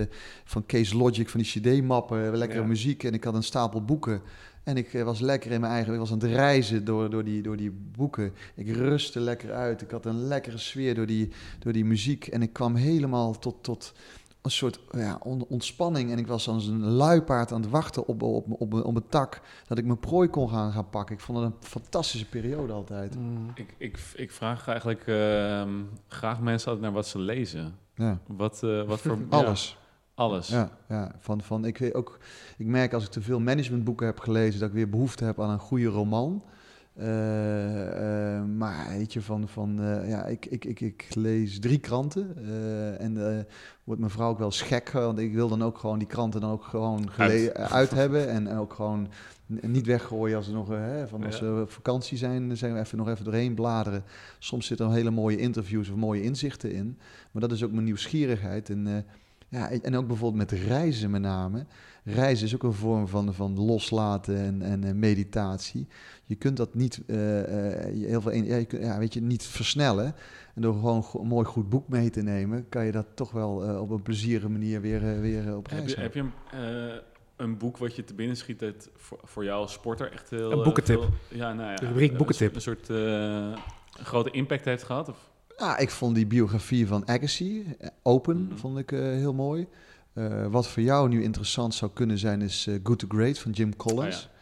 van 0.44 0.66
Case 0.66 0.96
Logic, 0.96 1.28
van 1.28 1.40
die 1.40 1.60
cd-mappen, 1.60 2.36
lekkere 2.36 2.60
Ja. 2.60 2.66
muziek. 2.66 3.04
En 3.04 3.14
ik 3.14 3.24
had 3.24 3.34
een 3.34 3.42
stapel 3.42 3.84
boeken. 3.84 4.22
En 4.64 4.76
ik 4.76 5.02
was 5.04 5.20
lekker 5.20 5.50
in 5.50 5.60
mijn 5.60 5.72
eigen... 5.72 5.92
Ik 5.92 5.98
was 5.98 6.12
aan 6.12 6.18
het 6.18 6.30
reizen 6.30 6.84
door, 6.84 7.10
door, 7.10 7.24
die, 7.24 7.42
door 7.42 7.56
die 7.56 7.70
boeken. 7.96 8.32
Ik 8.54 8.68
rustte 8.68 9.20
lekker 9.20 9.52
uit. 9.52 9.82
Ik 9.82 9.90
had 9.90 10.06
een 10.06 10.26
lekkere 10.26 10.58
sfeer 10.58 10.94
door 10.94 11.06
die, 11.06 11.28
door 11.58 11.72
die 11.72 11.84
muziek. 11.84 12.26
En 12.26 12.42
ik 12.42 12.52
kwam 12.52 12.74
helemaal 12.74 13.38
tot, 13.38 13.56
tot 13.62 13.92
een 14.42 14.50
soort 14.50 14.80
ja, 14.90 15.18
on- 15.22 15.46
ontspanning. 15.48 16.10
En 16.10 16.18
ik 16.18 16.26
was 16.26 16.48
als 16.48 16.66
een 16.66 16.84
luipaard 16.84 17.52
aan 17.52 17.60
het 17.60 17.70
wachten 17.70 18.06
op, 18.06 18.22
op, 18.22 18.60
op, 18.60 18.74
op 18.74 18.96
een 18.96 19.08
tak. 19.08 19.40
Dat 19.66 19.78
ik 19.78 19.84
mijn 19.84 19.98
prooi 19.98 20.28
kon 20.28 20.48
gaan, 20.48 20.72
gaan 20.72 20.88
pakken. 20.90 21.14
Ik 21.14 21.20
vond 21.20 21.38
het 21.38 21.46
een 21.46 21.54
fantastische 21.60 22.28
periode 22.28 22.72
altijd. 22.72 23.16
Mm. 23.18 23.50
Ik, 23.54 23.74
ik, 23.78 23.98
ik 24.14 24.30
vraag 24.30 24.68
eigenlijk 24.68 25.06
ehm, 25.06 25.70
graag 26.08 26.40
mensen 26.40 26.68
altijd 26.68 26.86
naar 26.86 26.94
wat 26.94 27.06
ze 27.06 27.18
lezen. 27.18 27.74
Ja. 27.94 28.18
Wat, 28.26 28.62
eh, 28.62 28.82
wat 28.82 29.00
voor... 29.00 29.18
Alles. 29.30 29.70
Ja, 29.70 29.78
alles. 30.14 30.48
Ja, 30.48 30.70
ja. 30.88 31.12
Van, 31.18 31.42
van, 31.42 31.64
ik, 31.64 31.78
weet 31.78 31.94
ook, 31.94 32.18
ik 32.56 32.66
merk 32.66 32.92
als 32.92 33.04
ik 33.04 33.10
te 33.10 33.20
veel 33.22 33.40
managementboeken 33.40 34.06
heb 34.06 34.18
gelezen, 34.20 34.60
dat 34.60 34.68
ik 34.68 34.74
weer 34.74 34.90
behoefte 34.90 35.24
heb 35.24 35.40
aan 35.40 35.50
een 35.50 35.58
goede 35.58 35.86
roman. 35.86 36.42
Eh, 36.96 38.36
eh, 38.36 38.44
maar 38.44 38.86
weet 38.96 39.12
je, 39.12 39.22
van, 39.22 39.48
van 39.48 39.82
eh, 39.82 40.08
ja, 40.08 40.24
ik, 40.24 40.46
ik, 40.46 40.64
ik, 40.64 40.80
ik 40.80 41.06
lees 41.14 41.58
drie 41.58 41.78
kranten. 41.78 42.36
en 42.98 43.46
wordt 43.84 44.00
mijn 44.00 44.12
vrouw 44.12 44.28
ook 44.28 44.38
wel 44.38 44.50
gek, 44.50 44.90
want 44.90 45.18
ik 45.18 45.34
wil 45.34 45.48
dan 45.48 45.62
ook 45.62 45.78
gewoon 45.78 45.98
die 45.98 46.08
kranten 46.08 46.40
dan 46.40 46.50
ook 46.50 46.64
gewoon 46.64 47.10
Uit. 47.16 47.54
uit. 47.54 47.90
hebben. 47.90 48.28
En, 48.28 48.46
en 48.46 48.56
ook 48.56 48.72
gewoon 48.72 49.08
niet 49.46 49.86
weggooien 49.86 50.36
als, 50.36 50.46
er 50.46 50.52
nog, 50.52 50.68
hè, 50.68 51.08
van 51.08 51.24
als 51.24 51.40
we 51.40 51.60
op 51.62 51.70
vakantie 51.70 52.18
zijn, 52.18 52.48
dan 52.48 52.56
zijn 52.56 52.74
we 52.74 52.80
even 52.80 52.98
nog 52.98 53.08
even 53.08 53.24
doorheen 53.24 53.54
bladeren. 53.54 54.04
Soms 54.38 54.66
zitten 54.66 54.86
er 54.86 54.92
hele 54.92 55.10
mooie 55.10 55.36
interviews 55.36 55.88
of 55.88 55.96
mooie 55.96 56.22
inzichten 56.22 56.72
in. 56.72 56.98
Maar 57.30 57.42
dat 57.42 57.52
is 57.52 57.64
ook 57.64 57.72
mijn 57.72 57.84
nieuwsgierigheid. 57.84 58.70
En, 58.70 59.06
ja, 59.48 59.70
en 59.70 59.96
ook 59.96 60.06
bijvoorbeeld 60.06 60.50
met 60.50 60.60
reizen 60.60 61.10
met 61.10 61.22
name. 61.22 61.66
Reizen 62.04 62.46
is 62.46 62.54
ook 62.54 62.62
een 62.62 62.72
vorm 62.72 63.08
van, 63.08 63.34
van 63.34 63.60
loslaten 63.60 64.36
en, 64.62 64.62
en 64.84 64.98
meditatie. 64.98 65.86
Je 66.24 66.34
kunt 66.34 66.56
dat 66.56 66.74
niet, 66.74 67.00
eh, 67.06 67.40
eh, 67.86 67.94
je- 68.00 68.06
heel 68.06 68.20
veel, 68.20 68.32
ja, 68.32 68.56
je 68.56 68.64
kunt, 68.64 68.82
ja, 68.82 68.98
weet 68.98 69.14
je, 69.14 69.20
niet 69.20 69.42
versnellen. 69.42 70.14
En 70.54 70.62
door 70.62 70.72
gewoon 70.74 71.06
een 71.12 71.26
mooi 71.26 71.44
goed 71.46 71.68
boek 71.68 71.88
mee 71.88 72.10
te 72.10 72.22
nemen, 72.22 72.68
kan 72.68 72.84
je 72.84 72.92
dat 72.92 73.06
toch 73.14 73.30
wel 73.30 73.64
eh, 73.64 73.80
op 73.80 73.90
een 73.90 74.02
plezierige 74.02 74.48
manier 74.48 74.80
weer, 74.80 75.20
weer 75.20 75.56
op 75.56 75.70
Heb 75.70 75.78
reis 75.78 75.90
je, 75.90 75.94
gaan. 75.96 76.02
heb 76.04 76.14
je 76.14 76.20
een, 76.20 76.32
eh, 76.90 76.94
een 77.36 77.58
boek 77.58 77.76
wat 77.76 77.96
je 77.96 78.04
te 78.04 78.14
binnen 78.14 78.36
schiet 78.36 78.58
dat 78.58 78.90
voor, 78.96 79.18
voor 79.24 79.44
jou 79.44 79.60
als 79.60 79.72
sporter 79.72 80.12
echt 80.12 80.30
heel... 80.30 80.52
Een 80.52 80.62
boekentip. 80.62 81.00
veel- 81.00 81.38
ja, 81.38 81.52
nou 81.54 81.68
ja. 81.70 81.74
De 81.76 81.86
rubriek 81.86 82.10
een 82.10 82.16
boekentip. 82.16 82.60
soort- 82.60 82.88
Een 82.88 82.96
soort 82.96 83.56
eh, 83.98 84.04
grote 84.04 84.30
impact 84.30 84.64
heeft 84.64 84.82
gehad? 84.82 85.08
Of? 85.08 85.30
Ah, 85.56 85.80
ik 85.80 85.90
vond 85.90 86.14
die 86.14 86.26
biografie 86.26 86.86
van 86.86 87.08
Agassi, 87.08 87.66
Open, 88.02 88.42
Mhm. 88.44 88.56
vond 88.56 88.78
ik 88.78 88.92
eh, 88.92 89.00
heel 89.00 89.34
mooi. 89.34 89.66
Eh, 90.12 90.46
wat 90.46 90.68
voor 90.68 90.82
jou 90.82 91.08
nu 91.08 91.22
interessant 91.22 91.74
zou 91.74 91.90
kunnen 91.94 92.18
zijn, 92.18 92.42
is 92.42 92.66
eh, 92.66 92.74
Good 92.82 92.98
to 92.98 93.06
Great 93.08 93.38
van 93.38 93.52
Jim 93.52 93.76
Collins. 93.76 94.22
Ja. 94.22 94.38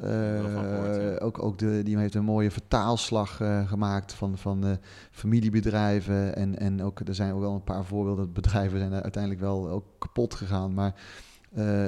Ja, 0.00 0.08
wel 0.08 0.50
van 0.50 0.64
gehoord, 0.64 0.96
ja. 0.96 1.10
Eh, 1.10 1.26
ook, 1.26 1.42
ook 1.42 1.58
de, 1.58 1.82
die 1.84 1.98
heeft 1.98 2.14
een 2.14 2.24
mooie 2.24 2.50
vertaalslag 2.50 3.36
gemaakt 3.66 4.12
van, 4.12 4.38
van 4.38 4.78
familiebedrijven. 5.10 6.36
En, 6.36 6.58
en 6.58 6.82
ook, 6.82 7.00
er 7.00 7.14
zijn 7.14 7.32
ook 7.32 7.40
wel 7.40 7.54
een 7.54 7.64
paar 7.64 7.84
voorbeelden 7.84 8.24
dat 8.24 8.34
bedrijven 8.34 8.78
zijn 8.78 8.92
uiteindelijk 8.92 9.42
wel 9.42 9.68
ook 9.68 9.84
kapot 9.98 10.34
gegaan. 10.34 10.74
Maar 10.74 10.94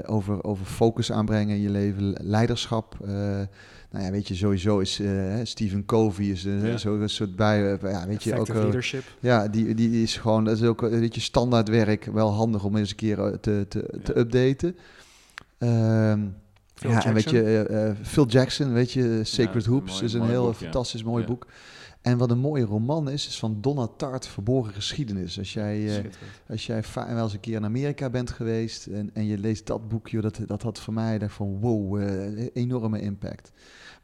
over, 0.06 0.44
over 0.44 0.66
focus 0.66 1.12
aanbrengen 1.12 1.56
in 1.56 1.62
je 1.62 1.70
leven, 1.70 2.12
leiderschap. 2.20 2.96
Nou 3.94 4.06
ja, 4.06 4.12
weet 4.12 4.28
je, 4.28 4.34
sowieso 4.34 4.78
is 4.78 5.00
eh, 5.00 5.06
hè, 5.08 5.44
Stephen 5.44 5.84
Covey 5.84 6.24
is 6.26 6.44
eh, 6.44 6.66
Ja. 6.66 6.76
zo'n 6.76 7.08
soort 7.08 7.36
bij, 7.36 7.72
eh, 7.72 7.90
ja, 7.92 8.06
weet 8.06 8.22
je, 8.22 8.38
ook... 8.38 8.48
Leadership. 8.48 9.02
ja, 9.20 9.48
die, 9.48 9.74
die 9.74 10.02
is 10.02 10.16
gewoon, 10.16 10.44
dat 10.44 10.56
is 10.56 10.62
ook 10.62 10.82
een 10.82 11.00
beetje 11.00 11.20
standaard 11.20 11.68
werk. 11.68 12.04
Wel 12.04 12.32
handig 12.32 12.64
om 12.64 12.76
eens 12.76 12.90
een 12.90 12.96
keer 12.96 13.16
te, 13.40 13.66
te, 13.68 13.90
te 14.02 14.18
updaten. 14.18 14.76
Ehm, 15.58 16.20
Phil 16.74 16.90
ja, 16.90 17.04
en 17.04 17.14
weet 17.14 17.30
Jackson. 17.30 17.50
je, 17.50 17.94
Phil 18.02 18.26
Jackson, 18.26 18.72
weet 18.72 18.92
je, 18.92 19.20
Sacred 19.22 19.64
Hoops 19.66 19.92
mooi- 19.92 20.04
is 20.04 20.12
een 20.12 20.24
heel 20.28 20.44
boek, 20.44 20.52
ja. 20.54 20.58
fantastisch 20.58 21.02
mooi 21.04 21.22
Ja. 21.22 21.28
boek. 21.28 21.46
En 22.04 22.18
wat 22.18 22.30
een 22.30 22.38
mooie 22.38 22.64
roman 22.64 23.10
is, 23.10 23.26
is 23.26 23.38
van 23.38 23.60
Donna 23.60 23.86
Tartt, 23.96 24.26
Verborgen 24.26 24.74
Geschiedenis. 24.74 25.38
Als 25.38 25.52
jij, 25.52 25.98
eh, 25.98 26.10
als 26.48 26.66
jij 26.66 26.82
wel 26.94 27.22
eens 27.22 27.32
een 27.32 27.40
keer 27.40 27.56
in 27.56 27.64
Amerika 27.64 28.10
bent 28.10 28.30
geweest 28.30 28.86
en, 28.86 29.10
en 29.14 29.26
je 29.26 29.38
leest 29.38 29.66
dat 29.66 29.88
boekje, 29.88 30.20
dat, 30.20 30.40
dat 30.46 30.62
had 30.62 30.80
voor 30.80 30.94
mij 30.94 31.18
dacht 31.18 31.34
van 31.34 31.60
wow, 31.60 32.00
eh, 32.00 32.48
enorme 32.52 33.00
impact. 33.00 33.52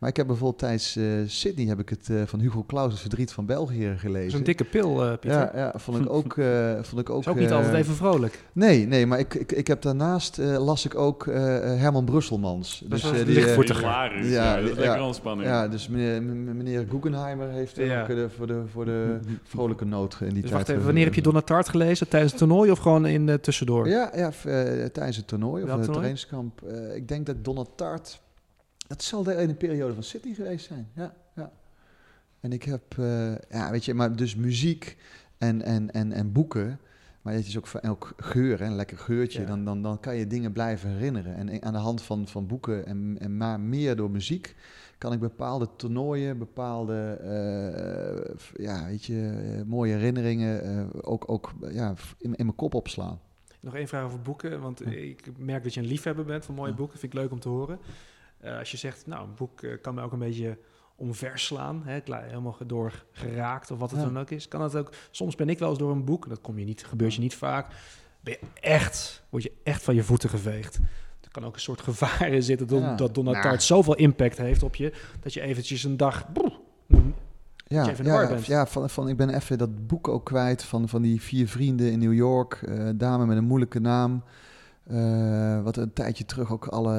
Maar 0.00 0.10
ik 0.10 0.16
heb 0.16 0.26
bijvoorbeeld 0.26 0.58
tijdens 0.58 0.96
eh, 0.96 1.04
Sydney 1.26 1.66
heb 1.66 1.78
ik 1.78 1.88
het 1.88 2.08
eh, 2.10 2.16
van 2.26 2.40
Hugo 2.40 2.64
Claus, 2.66 2.90
Het 2.92 3.00
Verdriet 3.00 3.32
van 3.32 3.46
België 3.46 3.84
Dat 3.84 3.94
is 3.94 4.00
gelezen. 4.00 4.38
een 4.38 4.44
dikke 4.44 4.64
pil, 4.64 5.02
eh, 5.04 5.08
Pieter. 5.18 5.30
Ja, 5.40 5.50
ja, 5.54 5.72
vond 5.76 5.98
ik 6.04 6.10
ook. 6.10 6.36
eh 6.38 6.72
vond 6.88 7.00
ik 7.00 7.10
ook, 7.10 7.20
is 7.20 7.28
ook 7.28 7.38
niet 7.38 7.50
altijd 7.52 7.74
even 7.74 7.94
vrolijk. 7.94 8.44
Nee, 8.52 8.86
nee, 8.86 9.06
maar 9.06 9.18
ik, 9.18 9.34
ik, 9.34 9.52
ik 9.52 9.66
heb 9.66 9.82
daarnaast 9.82 10.38
eh, 10.38 10.64
las 10.64 10.84
ik 10.84 10.94
ook 10.94 11.26
eh, 11.26 11.34
Herman 11.60 12.04
Brusselmans. 12.04 12.82
Dat 12.86 13.00
was 13.00 13.10
eh, 13.12 13.18
de 13.18 13.24
die. 13.24 13.74
Hilarisch, 13.74 14.30
Ja, 14.30 14.56
ja, 14.56 14.60
dat 14.60 14.70
is 14.70 14.76
ja, 14.76 14.80
lekker 14.80 15.02
ontspanning. 15.02 15.48
ja, 15.48 15.68
dus 15.68 15.88
meneer, 15.88 16.22
meneer 16.22 16.86
Guggenheimer 16.90 17.48
heeft 17.48 17.76
Ja. 17.76 18.04
de, 18.06 18.28
voor, 18.36 18.46
de, 18.46 18.62
voor 18.72 18.84
de 18.84 19.18
vrolijke 19.44 19.84
noot 19.84 20.16
in 20.20 20.28
die 20.28 20.32
Dus 20.32 20.40
tijd. 20.40 20.52
wacht 20.52 20.68
even, 20.68 20.84
wanneer 20.84 21.04
heb 21.04 21.14
je 21.14 21.22
Donna 21.22 21.40
Tart 21.40 21.68
gelezen? 21.68 22.08
Tijdens 22.08 22.32
het 22.32 22.40
toernooi 22.40 22.70
of 22.70 22.78
gewoon 22.78 23.06
in 23.06 23.28
eh, 23.28 23.34
tussendoor? 23.34 23.88
Ja, 23.88 24.10
ja 24.14 24.26
eh, 24.44 24.84
tijdens 24.84 25.16
het 25.16 25.26
toernooi 25.26 25.62
of 25.62 25.70
het 25.70 25.82
trainingskamp. 25.82 26.62
Eh, 26.62 26.94
ik 26.96 27.08
denk 27.08 27.26
dat 27.26 27.44
Donald 27.44 27.70
Tart, 27.76 28.20
dat 28.90 29.02
zal 29.02 29.22
de 29.22 29.36
ene 29.36 29.54
periode 29.54 29.94
van 29.94 30.02
City 30.02 30.34
geweest 30.34 30.66
zijn. 30.66 30.88
Ja, 30.94 31.14
ja. 31.34 31.52
En 32.40 32.52
ik 32.52 32.62
heb, 32.62 32.98
eh, 32.98 33.34
ja, 33.50 33.70
weet 33.70 33.84
je, 33.84 33.94
maar 33.94 34.16
dus 34.16 34.36
muziek 34.36 34.96
en, 35.38 35.62
en, 35.62 35.90
en, 35.92 36.12
en 36.12 36.32
boeken. 36.32 36.78
Maar 37.22 37.34
het 37.34 37.46
is 37.46 37.58
ook, 37.58 37.66
van- 37.66 37.82
ook 37.82 38.12
geur, 38.16 38.58
hè, 38.58 38.64
een 38.64 38.74
lekker 38.74 38.98
geurtje. 38.98 39.40
Ja. 39.40 39.46
Dan, 39.46 39.64
dan, 39.64 39.82
dan 39.82 40.00
kan 40.00 40.16
je 40.16 40.26
dingen 40.26 40.52
blijven 40.52 40.90
herinneren. 40.90 41.34
En 41.36 41.62
aan 41.62 41.72
de 41.72 41.78
hand 41.78 42.02
van, 42.02 42.28
van 42.28 42.46
boeken 42.46 42.86
en, 42.86 43.16
en 43.20 43.36
maar 43.36 43.60
meer 43.60 43.96
door 43.96 44.10
muziek 44.10 44.54
kan 44.98 45.12
ik 45.12 45.20
bepaalde 45.20 45.68
toernooien, 45.76 46.38
bepaalde 46.38 47.18
eh, 47.22 48.64
ja, 48.64 48.84
weet 48.86 49.04
je, 49.04 49.30
eh, 49.56 49.62
mooie 49.66 49.92
herinneringen 49.94 50.88
ook, 51.04 51.30
ook 51.30 51.52
ja, 51.70 51.94
in, 52.18 52.34
in 52.34 52.44
mijn 52.44 52.56
kop 52.56 52.74
opslaan. 52.74 53.20
Nog 53.60 53.74
één 53.74 53.88
vraag 53.88 54.04
over 54.04 54.20
boeken, 54.20 54.60
want 54.60 54.78
Ja. 54.84 54.90
ik 54.90 55.30
merk 55.38 55.62
dat 55.62 55.74
je 55.74 55.80
een 55.80 55.86
liefhebber 55.86 56.24
bent 56.24 56.44
van 56.44 56.54
mooie 56.54 56.70
Ja. 56.70 56.76
boeken. 56.76 56.98
Vind 56.98 57.12
ik 57.12 57.18
leuk 57.18 57.30
om 57.30 57.40
te 57.40 57.48
horen. 57.48 57.78
Eh, 58.40 58.58
als 58.58 58.70
je 58.70 58.76
zegt, 58.76 59.06
nou, 59.06 59.24
een 59.28 59.34
boek 59.34 59.62
eh, 59.62 59.80
kan 59.82 59.94
me 59.94 60.02
ook 60.02 60.12
een 60.12 60.18
beetje 60.18 60.58
omverslaan, 60.96 61.82
hè, 61.84 62.00
helemaal 62.06 62.56
door 62.66 63.04
geraakt 63.12 63.70
of 63.70 63.78
wat 63.78 63.90
het 63.90 64.00
Ja. 64.00 64.06
dan 64.06 64.18
ook 64.18 64.30
is. 64.30 64.48
Kan 64.48 64.60
het 64.62 64.76
ook, 64.76 64.92
soms 65.10 65.34
ben 65.34 65.48
ik 65.48 65.58
wel 65.58 65.68
eens 65.68 65.78
door 65.78 65.90
een 65.90 66.04
boek, 66.04 66.28
dat 66.28 66.40
kom 66.40 66.58
je 66.58 66.64
niet, 66.64 66.84
gebeurt 66.86 67.14
je 67.14 67.20
niet 67.20 67.34
vaak, 67.34 67.66
ben 68.20 68.36
je 68.40 68.46
echt, 68.60 69.22
word 69.28 69.42
je 69.42 69.52
echt 69.62 69.82
van 69.82 69.94
je 69.94 70.02
voeten 70.02 70.28
geveegd. 70.30 70.76
Er 71.20 71.30
kan 71.30 71.44
ook 71.44 71.54
een 71.54 71.60
soort 71.60 71.80
gevaar 71.80 72.28
in 72.28 72.42
zitten 72.42 72.66
dat, 72.66 72.80
Ja. 72.80 72.94
dat 72.94 73.14
Donald 73.14 73.36
Nou. 73.36 73.48
Tart 73.48 73.62
zoveel 73.62 73.94
impact 73.94 74.36
heeft 74.38 74.62
op 74.62 74.74
je, 74.74 74.92
dat 75.20 75.34
je 75.34 75.40
eventjes 75.40 75.84
een 75.84 75.96
dag... 75.96 76.28
moet- 76.34 76.58
Ja, 77.66 77.92
ja, 78.02 78.36
ja 78.44 78.66
van, 78.66 78.90
van, 78.90 79.08
ik 79.08 79.16
ben 79.16 79.28
even 79.34 79.58
dat 79.58 79.86
boek 79.86 80.08
ook 80.08 80.24
kwijt 80.24 80.62
van, 80.64 80.88
van 80.88 81.02
die 81.02 81.20
vier 81.22 81.48
vrienden 81.48 81.92
in 81.92 81.98
New 81.98 82.12
York. 82.14 82.54
eh 82.62 82.88
dame 82.94 83.26
met 83.26 83.36
een 83.36 83.44
moeilijke 83.44 83.80
naam. 83.80 84.22
Eh, 84.90 85.62
wat 85.62 85.76
een 85.76 85.92
tijdje 85.92 86.24
terug 86.24 86.52
ook 86.52 86.66
alle... 86.66 86.96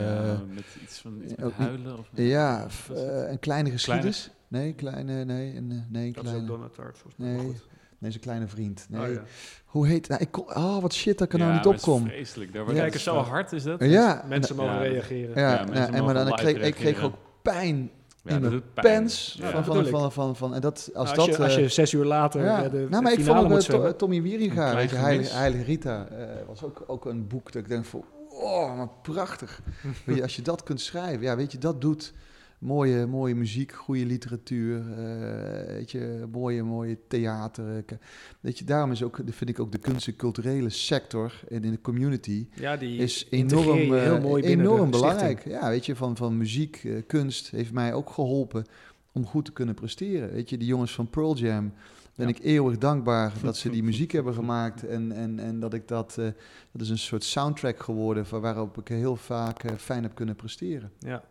Ja, 0.00 0.40
met 0.54 0.64
iets 0.82 0.98
van 0.98 1.20
iets 1.24 1.34
met 1.36 1.52
huilen? 1.52 1.98
Of, 1.98 2.08
ja, 2.14 2.64
of 2.64 2.88
het- 2.88 2.96
eh, 2.98 3.30
een 3.30 3.38
kleine 3.38 3.70
geschiedenis. 3.70 4.30
Nee, 4.48 4.72
kleine, 4.72 5.24
nee, 5.24 5.56
een, 5.56 5.70
eh, 5.70 5.76
nee, 5.88 6.06
een 6.06 6.12
dat 6.12 6.24
is 6.24 6.32
ook 6.32 6.46
kleine. 6.46 6.70
Tart, 6.70 6.98
volgens 6.98 7.16
mij. 7.16 7.28
Nee, 7.28 7.38
goed. 7.46 7.66
nee, 7.98 8.10
zijn 8.10 8.22
kleine 8.22 8.46
vriend. 8.46 8.86
Nee. 8.90 9.06
Oh, 9.08 9.12
ja. 9.12 9.22
Hoe 9.64 9.86
heet... 9.86 10.08
Nou, 10.08 10.20
ik 10.20 10.30
kon, 10.30 10.44
oh, 10.56 10.78
wat 10.80 10.94
shit, 10.94 11.18
dat 11.18 11.26
ik 11.26 11.32
er 11.32 11.38
Ja, 11.38 11.44
nou 11.44 11.56
niet 11.56 11.64
maar 11.66 11.74
op 11.74 11.80
het 11.80 11.88
is 11.88 11.94
kom. 11.94 12.06
vreselijk. 12.08 12.52
Daar 12.52 12.60
Ja, 12.60 12.66
wordt 12.66 12.80
kijk, 12.80 12.92
het 12.92 13.02
zo 13.02 13.16
hard. 13.16 13.52
is 13.52 13.62
dat? 13.62 13.80
Ja, 13.84 14.24
Mensen 14.28 14.56
mogen 14.56 14.72
Ja, 14.74 14.78
reageren. 14.80 15.40
ja, 15.40 15.50
Ja, 15.50 15.56
ja, 15.58 15.64
mensen 15.64 15.94
en 15.94 16.04
maar 16.04 16.14
dan 16.14 16.32
kreeg, 16.32 16.56
ik 16.56 16.74
kreeg 16.74 17.02
ook 17.02 17.14
pijn 17.42 17.76
Ja, 17.76 17.88
in 18.28 18.40
mijn 18.40 18.62
pens. 18.74 19.36
Ja, 19.40 19.50
van, 19.50 19.64
van, 19.64 19.86
van, 19.86 20.12
van, 20.12 20.36
van, 20.36 20.54
en 20.54 20.60
dat, 20.60 20.90
als, 20.94 21.08
Nou, 21.08 21.18
als, 21.18 21.26
dat... 21.26 21.36
je, 21.36 21.42
als 21.42 21.56
eh, 21.56 21.62
je 21.62 21.68
zes 21.68 21.92
uur 21.92 22.04
later 22.04 22.44
Ja. 22.44 22.64
eh, 22.64 22.70
de 22.70 22.86
nou, 22.90 23.02
maar 23.02 23.12
ik 23.12 23.20
finale 23.20 23.48
vond 23.48 23.70
ook 23.72 23.80
moet 23.80 23.86
eh. 23.86 23.96
Tommy 23.96 24.22
Wieringa, 24.22 24.74
Heilige, 24.74 25.62
Rita, 25.62 26.08
eh, 26.08 26.26
was 26.46 26.62
ook, 26.62 26.84
ook 26.86 27.04
een 27.04 27.26
boek 27.26 27.52
dat 27.52 27.62
ik 27.62 27.68
denk 27.68 27.84
van, 27.84 28.04
oh, 28.28 28.76
maar 28.76 28.88
prachtig. 29.02 29.60
weet 30.04 30.16
je, 30.16 30.22
als 30.22 30.36
je 30.36 30.42
dat 30.42 30.62
kunt 30.62 30.80
schrijven, 30.80 31.22
ja, 31.22 31.36
weet 31.36 31.52
je, 31.52 31.58
dat 31.58 31.80
doet 31.80 32.12
mooie, 32.58 33.06
mooie 33.06 33.34
muziek, 33.34 33.72
goede 33.72 34.06
literatuur, 34.06 34.76
eh, 34.92 35.66
weet 35.74 35.90
je, 35.90 36.26
mooie, 36.32 36.62
mooie 36.62 36.98
theater. 37.08 37.76
eh, 37.86 37.96
Weet 38.40 38.58
je, 38.58 38.64
daarom 38.64 38.90
is 38.90 39.02
ook, 39.02 39.18
vind 39.26 39.50
ik 39.50 39.60
ook 39.60 39.72
de 39.72 39.78
kunst- 39.78 40.06
en 40.06 40.16
culturele 40.16 40.70
sector 40.70 41.32
en 41.48 41.64
in 41.64 41.70
de 41.70 41.80
community 41.80 42.46
ja, 42.54 42.76
die 42.76 42.98
is 42.98 43.26
enorm, 43.30 43.78
je 43.78 43.94
heel 43.94 44.14
eh, 44.16 44.22
mooi 44.22 44.42
enorm 44.42 44.70
stichting. 44.76 44.90
belangrijk. 44.90 45.44
Ja, 45.44 45.68
weet 45.68 45.86
je, 45.86 45.96
van, 45.96 46.16
van 46.16 46.36
muziek, 46.36 46.80
eh, 46.84 46.92
kunst 47.06 47.50
heeft 47.50 47.72
mij 47.72 47.94
ook 47.94 48.10
geholpen 48.10 48.64
om 49.12 49.26
goed 49.26 49.44
te 49.44 49.52
kunnen 49.52 49.74
presteren. 49.74 50.32
Weet 50.32 50.50
je, 50.50 50.58
die 50.58 50.68
jongens 50.68 50.92
van 50.94 51.10
Pearl 51.10 51.36
Jam, 51.36 51.72
ben 52.14 52.28
Ja. 52.28 52.34
ik 52.34 52.44
eeuwig 52.44 52.78
dankbaar 52.78 53.32
dat 53.42 53.56
ze 53.56 53.70
die 53.70 53.82
muziek 53.90 54.12
hebben 54.12 54.34
gemaakt. 54.34 54.86
En, 54.86 55.12
en, 55.12 55.38
en 55.38 55.60
dat 55.60 55.74
ik 55.74 55.88
dat, 55.88 56.16
eh, 56.18 56.24
dat 56.72 56.80
is 56.82 56.88
een 56.88 56.98
soort 56.98 57.24
soundtrack 57.24 57.80
geworden 57.82 58.26
van 58.26 58.40
waarop 58.40 58.78
ik 58.78 58.88
heel 58.88 59.16
vaak 59.16 59.62
eh, 59.64 59.72
fijn 59.76 60.02
heb 60.02 60.14
kunnen 60.14 60.34
presteren. 60.36 60.90
Ja. 60.98 61.22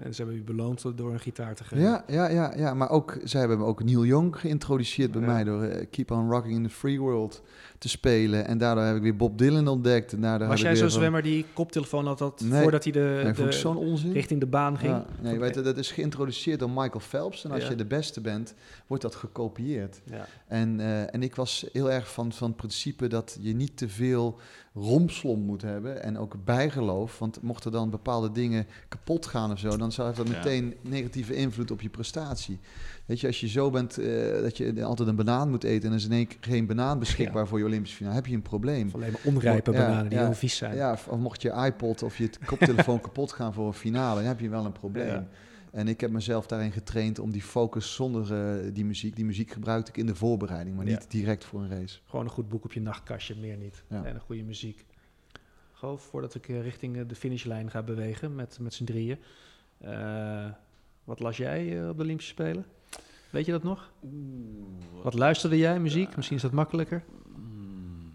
En 0.00 0.14
ze 0.14 0.22
hebben 0.22 0.40
u 0.40 0.42
beloond 0.44 0.84
door 0.96 1.12
een 1.12 1.20
gitaar 1.20 1.54
te 1.54 1.64
geven. 1.64 1.84
Ja, 1.84 2.04
ja, 2.06 2.28
ja, 2.28 2.52
ja, 2.56 2.74
maar 2.74 2.90
ook, 2.90 3.18
zij 3.24 3.40
hebben 3.40 3.58
ook 3.66 3.84
Neil 3.84 4.04
Young 4.04 4.36
geïntroduceerd 4.40 5.10
bij 5.12 5.20
Ja. 5.20 5.26
mij 5.26 5.44
door 5.44 5.62
eh, 5.62 5.86
Keep 5.90 6.10
on 6.10 6.30
Rocking 6.30 6.54
in 6.54 6.62
the 6.62 6.68
Free 6.68 7.00
World 7.00 7.42
te 7.78 7.88
spelen. 7.88 8.46
En 8.46 8.58
daardoor 8.58 8.84
heb 8.84 8.96
ik 8.96 9.02
weer 9.02 9.16
Bob 9.16 9.38
Dylan 9.38 9.68
ontdekt. 9.68 10.12
En 10.12 10.20
daardoor 10.20 10.48
Was 10.48 10.60
jij 10.60 10.70
zo'n 10.70 10.80
weer 10.80 10.90
van- 10.90 10.98
zwemmer 11.00 11.22
die 11.22 11.44
koptelefoon 11.52 12.06
had 12.06 12.18
dat 12.18 12.40
Nee. 12.44 12.62
voordat 12.62 12.82
hij 12.84 12.92
de, 12.92 13.20
Nee, 13.24 13.32
de- 13.32 13.52
zo'n 13.52 13.76
onzin. 13.76 14.12
richting 14.12 14.40
de 14.40 14.46
baan 14.46 14.78
ging? 14.78 14.92
Ja, 14.92 15.06
nee, 15.20 15.38
weet 15.38 15.54
je, 15.54 15.60
dat 15.60 15.76
is 15.76 15.90
geïntroduceerd 15.92 16.58
door 16.58 16.70
Michael 16.70 17.00
Phelps. 17.00 17.44
En 17.44 17.50
als 17.50 17.62
Ja. 17.62 17.68
je 17.70 17.74
de 17.76 17.86
beste 17.86 18.20
bent, 18.20 18.54
wordt 18.86 19.02
dat 19.02 19.14
gekopieerd. 19.14 20.00
Ja. 20.04 20.26
En, 20.46 20.80
eh, 20.80 21.14
en 21.14 21.22
ik 21.22 21.34
was 21.34 21.66
heel 21.72 21.90
erg 21.90 22.12
van, 22.12 22.32
van 22.32 22.48
het 22.48 22.56
principe 22.56 23.06
dat 23.06 23.38
je 23.40 23.54
niet 23.54 23.76
te 23.76 23.88
veel 23.88 24.38
romslom 24.76 25.40
moet 25.40 25.62
hebben. 25.62 26.02
En 26.02 26.18
ook 26.18 26.36
bijgeloof. 26.44 27.18
Want 27.18 27.42
mochten 27.42 27.72
dan 27.72 27.90
bepaalde 27.90 28.32
dingen 28.32 28.66
kapot 28.88 29.26
gaan 29.26 29.52
of 29.52 29.58
zo, 29.58 29.76
dan 29.76 29.92
zou 29.92 30.14
dat 30.14 30.28
meteen 30.28 30.74
negatieve 30.80 31.34
invloed 31.34 31.70
op 31.70 31.80
je 31.80 31.88
prestatie. 31.88 32.58
Weet 33.06 33.20
je, 33.20 33.26
als 33.26 33.40
je 33.40 33.48
zo 33.48 33.70
bent 33.70 33.98
eh, 33.98 34.42
dat 34.42 34.56
je 34.56 34.84
altijd 34.84 35.08
een 35.08 35.16
banaan 35.16 35.50
moet 35.50 35.64
eten 35.64 35.84
en 35.84 35.90
er 35.90 35.98
is 35.98 36.04
in 36.04 36.12
één 36.12 36.26
keer 36.26 36.38
geen 36.40 36.66
banaan 36.66 36.98
beschikbaar 36.98 37.46
voor 37.46 37.58
je 37.58 37.64
Olympische 37.64 37.96
finale, 37.96 38.14
heb 38.14 38.26
je 38.26 38.34
een 38.34 38.42
probleem. 38.42 38.86
Of 38.86 38.94
alleen 38.94 39.12
maar 39.12 39.20
onrijpe 39.24 39.72
Ja, 39.72 39.78
bananen 39.78 40.08
die 40.08 40.18
ja, 40.18 40.24
heel 40.24 40.34
vies 40.34 40.56
zijn. 40.56 40.76
Ja, 40.76 40.92
of 40.92 41.18
mocht 41.18 41.42
je 41.42 41.52
iPod 41.66 42.02
of 42.02 42.18
je 42.18 42.30
koptelefoon 42.44 43.00
kapot 43.06 43.32
gaan 43.32 43.52
voor 43.52 43.66
een 43.66 43.72
finale, 43.72 44.18
dan 44.18 44.28
heb 44.28 44.40
je 44.40 44.48
wel 44.48 44.64
een 44.64 44.72
probleem. 44.72 45.26
En 45.70 45.88
ik 45.88 46.00
heb 46.00 46.10
mezelf 46.10 46.46
daarin 46.46 46.72
getraind 46.72 47.18
om 47.18 47.30
die 47.30 47.42
focus 47.42 47.94
zonder 47.94 48.34
eh, 48.64 48.74
die 48.74 48.84
muziek. 48.84 49.16
Die 49.16 49.24
muziek 49.24 49.50
gebruikte 49.50 49.90
ik 49.90 49.96
in 49.96 50.06
de 50.06 50.14
voorbereiding, 50.14 50.76
maar 50.76 50.86
Ja. 50.86 50.90
niet 50.98 51.10
direct 51.10 51.44
voor 51.44 51.60
een 51.60 51.68
race. 51.70 51.98
Gewoon 52.06 52.24
een 52.24 52.30
goed 52.30 52.48
boek 52.48 52.64
op 52.64 52.72
je 52.72 52.80
nachtkastje, 52.80 53.36
meer 53.36 53.56
niet. 53.56 53.82
Ja. 53.88 54.04
En 54.04 54.14
een 54.14 54.20
goede 54.20 54.42
muziek. 54.42 54.84
Gewoon 55.72 55.98
voordat 55.98 56.34
ik 56.34 56.48
eh, 56.48 56.62
richting 56.62 56.96
eh, 56.96 57.02
de 57.08 57.14
finishlijn 57.14 57.70
ga 57.70 57.82
bewegen 57.82 58.34
met, 58.34 58.58
met 58.60 58.74
z'n 58.74 58.84
drieën. 58.84 59.18
Eh, 59.78 60.46
wat 61.04 61.20
las 61.20 61.36
jij 61.36 61.82
eh, 61.82 61.88
op 61.88 61.96
de 61.96 62.02
Olympische 62.02 62.32
Spelen? 62.32 62.66
Weet 63.30 63.46
je 63.46 63.52
dat 63.52 63.62
nog? 63.62 63.92
Oeh, 64.04 65.02
Wat 65.02 65.14
luisterde 65.14 65.56
jij, 65.58 65.80
muziek? 65.80 66.08
Ja. 66.08 66.12
Misschien 66.16 66.36
is 66.36 66.42
dat 66.42 66.52
makkelijker. 66.52 67.04
Mm, 67.36 68.12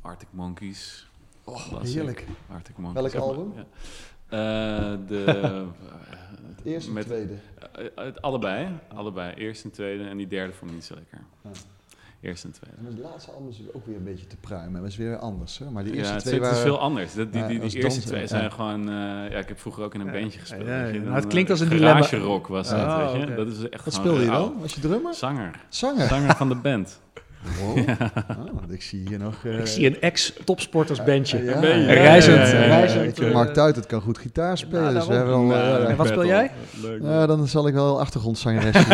Arctic 0.00 0.28
Monkeys. 0.30 1.10
Oh, 1.44 1.80
heerlijk. 1.82 2.26
Arctic 2.48 2.76
Monkeys. 2.78 3.12
Welk 3.12 3.24
album? 3.24 3.52
ja. 3.56 3.66
Eh, 4.32 4.38
de, 5.08 5.24
Het 6.56 6.64
eerste 6.64 6.88
en 6.88 6.94
met, 6.94 7.06
tweede. 7.06 7.32
eh, 7.94 8.04
het 8.04 8.22
allebei, 8.22 8.68
allebei. 8.94 9.34
Eerste 9.34 9.64
en 9.64 9.70
tweede. 9.70 10.04
En 10.04 10.16
die 10.16 10.26
derde 10.26 10.52
vond 10.52 10.70
ik 10.70 10.76
niet 10.76 10.86
zo 10.86 10.94
lekker. 10.94 11.18
Ja. 11.42 11.50
Eerste 12.20 12.46
en 12.46 12.52
tweede. 12.52 12.76
En 12.78 12.84
het 12.86 12.98
laatste 12.98 13.30
album 13.30 13.48
is 13.48 13.60
ook 13.72 13.86
weer 13.86 13.96
een 13.96 14.04
beetje 14.04 14.26
te 14.26 14.36
pruimen. 14.36 14.80
Dat 14.80 14.90
is 14.90 14.96
weer 14.96 15.16
anders. 15.16 15.58
Hè? 15.58 15.70
Maar 15.70 15.84
die 15.84 15.92
Ja, 15.92 15.98
eerste 15.98 16.14
het, 16.14 16.22
twee 16.24 16.34
het 16.34 16.42
is 16.44 16.48
waren... 16.50 16.64
veel 16.66 16.78
anders. 16.80 17.14
Dat, 17.14 17.32
die 17.32 17.40
Ja, 17.40 17.46
die, 17.46 17.54
die 17.56 17.64
als 17.64 17.74
eerste 17.74 17.88
dansen, 17.90 18.08
twee 18.08 18.20
ja. 18.20 18.26
zijn 18.26 18.52
gewoon... 18.52 18.80
eh, 18.88 18.94
ja, 19.30 19.38
ik 19.38 19.48
heb 19.48 19.58
vroeger 19.60 19.84
ook 19.84 19.94
in 19.94 20.00
een 20.00 20.06
Ja. 20.06 20.12
bandje 20.20 20.38
gespeeld. 20.38 20.66
Ja, 20.66 20.78
ja, 20.80 20.86
je, 20.86 20.86
ja. 20.86 20.92
dan, 20.92 21.02
Nou, 21.02 21.14
het 21.16 21.26
klinkt 21.26 21.50
als 21.50 21.60
een 21.60 21.68
dilemma. 21.68 22.02
Garage 22.02 22.18
rock 22.18 22.46
was 22.46 22.68
dat, 22.68 22.78
Ah, 22.78 23.12
weet 23.12 23.28
je. 23.28 23.34
Dat 23.34 23.46
is 23.48 23.68
echt 23.68 23.84
Wat 23.84 23.94
speelde 23.94 24.20
je 24.20 24.26
dan? 24.26 24.54
Was 24.60 24.74
je 24.74 24.80
drummer? 24.80 25.14
Zanger. 25.14 25.60
Zanger? 25.68 26.06
Zanger 26.08 26.36
van 26.36 26.48
de 26.48 26.54
band. 26.56 27.00
Wow. 27.60 27.78
Oh, 27.78 28.62
ik 28.72 28.82
zie 28.82 29.08
hier 29.08 29.18
nog... 29.18 29.44
eh, 29.44 29.58
ik 29.58 29.66
zie 29.66 29.86
een 29.86 30.00
ex-topsportersbandje. 30.00 31.42
Ja, 31.44 31.60
je? 31.62 31.66
ja, 31.66 31.92
Reizend, 31.92 32.36
ja, 32.36 32.44
ja, 32.46 32.60
ja. 32.64 32.66
reizend, 32.66 33.08
Ik 33.08 33.14
vind 33.14 33.28
eh, 33.28 33.34
Mark 33.34 33.52
Tuit, 33.54 33.76
het 33.76 33.86
kan 33.86 34.00
goed 34.00 34.18
gitaar 34.18 34.58
spelen. 34.58 34.82
Nou, 34.82 34.94
dus 34.94 35.08
eh, 35.08 35.88
en 35.90 35.96
wat 35.96 36.06
speel 36.06 36.26
jij? 36.26 36.50
Leuk. 36.82 37.02
ja, 37.02 37.26
dan 37.26 37.48
zal 37.48 37.66
ik 37.66 37.74
wel 37.74 38.00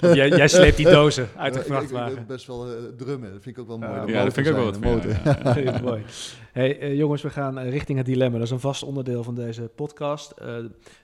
eh, 0.00 0.14
jij, 0.14 0.28
jij 0.28 0.48
sleept 0.48 0.76
die 0.76 0.90
dozen 0.90 1.28
uit 1.36 1.52
de 1.54 1.58
ik- 1.60 1.66
ik- 1.66 1.72
ik 1.72 1.78
vrachtwagen. 1.78 2.24
best 2.26 2.46
wel 2.46 2.66
eh, 2.66 2.72
drummen. 2.96 3.32
Dat 3.32 3.42
vind 3.42 3.56
ik 3.56 3.62
ook 3.62 3.68
wel 3.68 3.78
mooi. 3.78 4.12
Ja, 4.12 4.24
dat 4.24 4.32
vind 4.32 4.46
ik 4.46 4.52
ook 4.52 4.58
wel 4.58 4.66
wat 4.70 4.78
ja, 5.64 5.80
mooi. 5.90 6.02
Hey, 6.52 6.78
eh, 6.80 6.96
jongens, 6.96 7.22
we 7.22 7.30
gaan 7.30 7.58
eh, 7.58 7.70
richting 7.70 7.98
het 7.98 8.06
dilemma. 8.06 8.36
Dat 8.38 8.46
is 8.46 8.52
een 8.52 8.60
vast 8.60 8.82
onderdeel 8.82 9.22
van 9.24 9.34
deze 9.34 9.62
podcast. 9.62 10.30
Eh, 10.30 10.46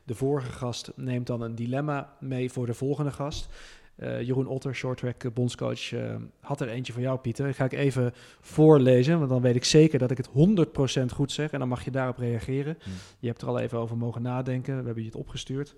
de 0.04 0.14
vorige 0.14 0.52
gast 0.52 0.90
neemt 0.96 1.26
dan 1.26 1.40
een 1.42 1.54
dilemma 1.54 2.08
mee 2.20 2.50
voor 2.52 2.66
de 2.66 2.74
volgende 2.74 3.10
gast. 3.10 3.48
Eh, 3.96 4.20
Jeroen 4.20 4.46
Otter, 4.46 4.74
shorttrack 4.74 5.24
eh, 5.24 5.30
bondscoach, 5.32 5.92
eh, 5.92 6.14
had 6.40 6.60
er 6.60 6.68
eentje 6.68 6.92
voor 6.92 7.02
jou, 7.02 7.18
Pieter. 7.18 7.48
Ik 7.48 7.56
ga 7.56 7.64
ik 7.64 7.72
even 7.72 8.12
voorlezen, 8.40 9.18
want 9.18 9.30
dan 9.30 9.42
weet 9.42 9.56
ik 9.56 9.64
zeker 9.64 9.98
dat 9.98 10.10
ik 10.10 10.16
het 10.16 10.28
100% 10.28 11.12
goed 11.12 11.32
zeg. 11.32 11.50
En 11.50 11.58
dan 11.58 11.68
mag 11.68 11.84
je 11.84 11.90
daarop 11.90 12.18
reageren. 12.18 12.76
Hm. 12.82 12.90
Je 13.18 13.26
hebt 13.26 13.42
er 13.42 13.48
al 13.48 13.58
even 13.58 13.78
over 13.78 13.96
mogen 13.96 14.22
nadenken. 14.22 14.78
We 14.78 14.84
hebben 14.84 15.02
je 15.02 15.08
het 15.08 15.18
opgestuurd. 15.18 15.74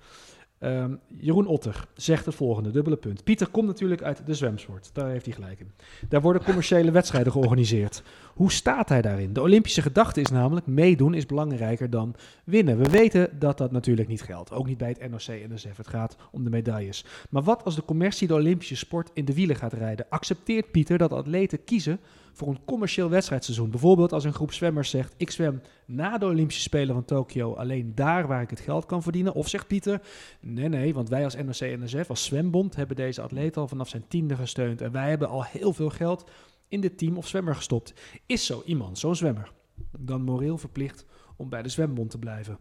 Ehm, 0.59 0.95
Jeroen 1.19 1.47
Otter 1.47 1.87
zegt 1.95 2.27
het 2.27 2.35
volgende, 2.35 2.71
dubbele 2.71 2.97
punt. 2.97 3.25
Pieter 3.25 3.49
komt 3.49 3.67
natuurlijk 3.67 4.03
uit 4.03 4.27
de 4.27 4.35
zwemsport. 4.35 4.91
Daar 4.93 5.09
heeft 5.09 5.25
hij 5.25 5.35
gelijk 5.35 5.61
in. 5.61 5.73
Daar 6.09 6.21
worden 6.21 6.45
commerciële 6.45 6.91
wedstrijden 6.91 7.33
georganiseerd. 7.33 8.03
Hoe 8.35 8.53
staat 8.53 8.89
hij 8.89 9.03
daarin? 9.03 9.33
De 9.33 9.41
Olympische 9.41 9.83
gedachte 9.83 10.21
is 10.21 10.31
namelijk, 10.31 10.67
meedoen 10.67 11.15
is 11.15 11.27
belangrijker 11.27 11.91
dan 11.91 12.15
winnen. 12.45 12.79
We 12.79 12.91
weten 12.91 13.39
dat 13.39 13.59
dat 13.59 13.73
natuurlijk 13.73 14.09
niet 14.09 14.23
geldt. 14.23 14.53
Ook 14.53 14.67
niet 14.67 14.79
bij 14.79 14.97
het 14.99 15.11
NOC-NSF. 15.11 15.77
Het 15.77 15.89
gaat 15.89 16.17
om 16.31 16.45
de 16.45 16.51
medailles. 16.51 17.05
Maar 17.31 17.43
wat 17.43 17.65
als 17.65 17.75
de 17.75 17.85
commercie 17.85 18.29
de 18.29 18.35
Olympische 18.35 18.77
sport 18.77 19.11
in 19.15 19.25
de 19.25 19.35
wielen 19.35 19.57
gaat 19.57 19.73
rijden? 19.73 20.07
Accepteert 20.09 20.71
Pieter 20.71 20.99
dat 20.99 21.13
atleten 21.13 21.65
kiezen 21.65 22.01
voor 22.37 22.49
een 22.49 22.65
commercieel 22.65 23.09
wedstrijdseizoen? 23.09 23.71
Bijvoorbeeld 23.71 24.13
als 24.13 24.25
een 24.25 24.33
groep 24.33 24.53
zwemmers 24.53 24.91
zegt, 24.91 25.15
ik 25.17 25.31
zwem 25.31 25.63
na 25.87 26.19
de 26.19 26.27
Olympische 26.27 26.63
Spelen 26.63 26.95
van 26.95 27.05
Tokio 27.05 27.55
alleen 27.55 27.95
daar 27.95 28.27
waar 28.27 28.43
ik 28.43 28.51
het 28.51 28.61
geld 28.61 28.87
kan 28.87 29.03
verdienen. 29.03 29.35
Of 29.35 29.49
zegt 29.49 29.67
Pieter, 29.67 30.01
nee 30.41 30.69
nee, 30.69 30.95
want 30.95 31.09
wij 31.09 31.25
als 31.25 31.35
NOC-NSF, 31.35 32.09
als 32.09 32.25
zwembond, 32.25 32.77
hebben 32.77 32.97
deze 32.97 33.23
atleet 33.23 33.57
al 33.57 33.69
vanaf 33.69 33.89
zijn 33.89 34.05
tiende 34.09 34.37
gesteund. 34.37 34.81
En 34.81 34.93
wij 34.93 35.09
hebben 35.09 35.29
al 35.29 35.45
heel 35.45 35.73
veel 35.73 35.91
geld 35.91 36.31
in 36.69 36.81
dit 36.81 36.99
team 36.99 37.17
of 37.17 37.29
zwemmer 37.29 37.55
gestopt. 37.55 37.95
Is 38.27 38.47
zo 38.47 38.63
iemand, 38.65 38.99
zo'n 38.99 39.17
zwemmer, 39.17 39.53
dan 39.99 40.23
moreel 40.23 40.59
verplicht 40.59 41.07
om 41.37 41.49
bij 41.49 41.63
de 41.63 41.69
zwembond 41.69 42.11
te 42.11 42.19
blijven? 42.19 42.59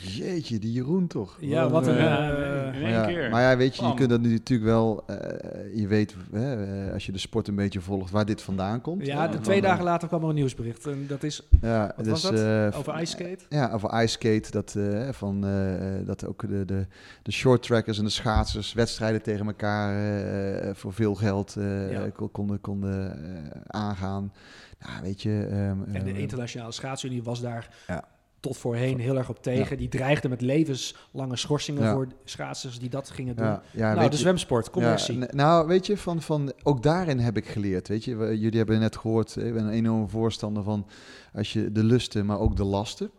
Jeetje, 0.00 0.58
die 0.58 0.72
Jeroen 0.72 1.06
toch? 1.06 1.36
Ja, 1.40 1.68
wat 1.70 1.86
een... 1.86 1.96
Eh, 1.98 2.74
in 2.76 2.82
één 2.82 2.90
ja, 2.90 3.06
keer. 3.06 3.30
maar 3.30 3.42
ja, 3.42 3.56
weet 3.56 3.76
je, 3.76 3.86
je 3.86 3.94
kunt 3.94 4.10
dat 4.10 4.20
nu 4.20 4.30
natuurlijk 4.32 4.68
wel... 4.70 5.02
eh, 5.06 5.76
je 5.78 5.86
weet, 5.86 6.14
hè, 6.32 6.84
eh, 6.86 6.92
als 6.92 7.06
je 7.06 7.12
de 7.12 7.18
sport 7.18 7.48
een 7.48 7.54
beetje 7.54 7.80
volgt, 7.80 8.10
waar 8.10 8.24
dit 8.24 8.42
vandaan 8.42 8.80
komt. 8.80 9.06
ja, 9.06 9.28
de 9.28 9.40
twee 9.40 9.60
dagen 9.60 9.84
later 9.84 10.08
kwam 10.08 10.22
er 10.22 10.28
een 10.28 10.34
nieuwsbericht. 10.34 10.86
En 10.86 11.04
dat 11.08 11.22
is 11.22 11.48
Ja, 11.60 11.92
Wat 11.96 12.04
dus, 12.04 12.12
was 12.12 12.22
dat? 12.22 12.32
eh, 12.72 12.78
over 12.78 13.00
ice 13.00 13.12
skate. 13.12 13.44
Ja, 13.48 13.70
over 13.72 14.02
ice 14.02 14.06
skate. 14.12 14.50
Dat, 14.50 14.74
eh, 14.74 15.08
van, 15.12 15.40
dat 16.04 16.26
ook 16.26 16.48
de, 16.48 16.64
de, 16.64 16.86
de 17.22 17.32
short 17.32 17.62
trackers 17.62 17.98
en 17.98 18.04
de 18.04 18.10
schaatsers 18.10 18.72
wedstrijden 18.72 19.22
tegen 19.22 19.46
elkaar 19.46 19.94
eh, 20.60 20.74
voor 20.74 20.92
veel 20.92 21.14
geld 21.14 21.56
eh, 21.56 21.90
Ja. 21.90 22.10
konden, 22.32 22.60
konden 22.60 23.12
eh, 23.24 23.60
aangaan. 23.66 24.32
Nou, 24.86 25.02
weet 25.02 25.22
je... 25.22 25.46
ehm, 25.50 25.56
En 25.94 26.04
de 26.04 26.10
ehm, 26.10 26.20
internationale 26.20 26.72
schaatsunie 26.72 27.22
was 27.22 27.40
daar 27.40 27.68
Ja. 27.86 28.04
Tot 28.46 28.56
voorheen 28.56 28.98
heel 29.00 29.16
erg 29.16 29.28
op 29.28 29.42
tegen. 29.42 29.76
Die 29.78 29.88
dreigde 29.88 30.28
met 30.28 30.40
levenslange 30.40 31.36
schorsingen 31.36 31.82
Ja. 31.82 31.92
voor 31.92 32.06
schaatsers 32.24 32.78
die 32.78 32.88
dat 32.88 33.10
gingen 33.10 33.36
doen. 33.36 33.46
ja, 33.46 33.94
nou, 33.94 34.08
de 34.08 34.16
je- 34.16 34.22
zwemsport, 34.22 34.70
commercie. 34.70 35.18
Nou, 35.18 35.66
weet 35.66 35.86
je, 35.86 35.96
van, 35.96 36.22
van, 36.22 36.52
ook 36.62 36.82
daarin 36.82 37.18
heb 37.18 37.36
ik 37.36 37.46
geleerd. 37.46 37.88
Weet 37.88 38.04
je, 38.04 38.16
We- 38.16 38.38
jullie 38.38 38.58
hebben 38.58 38.80
net 38.80 38.96
gehoord, 38.96 39.36
ik 39.36 39.52
ben 39.54 39.64
een 39.64 39.70
enorme 39.72 40.08
voorstander 40.08 40.62
van 40.62 40.86
als 41.34 41.52
je 41.52 41.72
de 41.72 41.84
lusten, 41.84 42.26
maar 42.26 42.38
ook 42.38 42.56
de 42.56 42.64
lasten. 42.64 43.10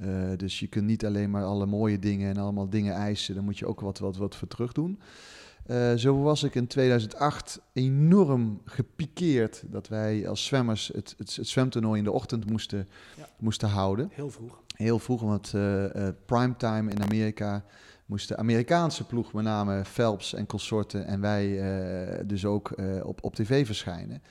Eh, 0.00 0.08
dus 0.36 0.58
je 0.60 0.66
kunt 0.66 0.86
niet 0.86 1.06
alleen 1.06 1.30
maar 1.30 1.44
alle 1.44 1.66
mooie 1.66 1.98
dingen 1.98 2.30
en 2.30 2.36
allemaal 2.36 2.68
dingen 2.70 2.94
eisen, 2.94 3.34
dan 3.34 3.44
moet 3.44 3.58
je 3.58 3.66
ook 3.66 3.80
wat, 3.80 3.98
wat, 3.98 4.16
wat 4.16 4.36
voor 4.36 4.48
terug 4.48 4.72
doen. 4.72 5.00
Eh, 5.66 5.94
zo 5.94 6.22
was 6.22 6.42
ik 6.42 6.54
in 6.54 6.66
2008 6.66 7.60
enorm 7.72 8.60
gepikeerd 8.64 9.62
dat 9.66 9.88
wij 9.88 10.28
als 10.28 10.44
zwemmers 10.44 10.90
het, 10.94 11.14
het, 11.18 11.36
het 11.36 11.48
zwemtoernooi 11.48 11.98
in 11.98 12.04
de 12.04 12.12
ochtend 12.12 12.50
moesten, 12.50 12.88
Ja. 13.16 13.28
moesten 13.38 13.68
houden. 13.68 14.08
Heel 14.12 14.30
vroeg. 14.30 14.62
Heel 14.74 14.98
vroeg, 14.98 15.20
want 15.20 15.54
eh 15.54 16.08
eh, 16.08 16.14
primetime 16.26 16.90
in 16.90 17.02
Amerika 17.02 17.64
moest 18.06 18.28
de 18.28 18.36
Amerikaanse 18.36 19.06
ploeg, 19.06 19.32
met 19.32 19.44
name 19.44 19.84
Phelps 19.84 20.34
en 20.34 20.46
consorten, 20.46 21.06
en 21.06 21.20
wij 21.20 21.60
eh, 21.60 22.24
dus 22.26 22.44
ook 22.44 22.74
op, 23.02 23.24
op 23.24 23.34
tv 23.34 23.66
verschijnen. 23.66 24.22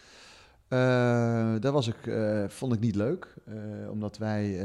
Dat 1.62 1.74
was 1.74 1.88
ik, 1.88 2.12
vond 2.48 2.74
ik 2.74 2.80
niet 2.80 2.96
leuk, 2.96 3.34
omdat 3.90 4.18
wij 4.18 4.60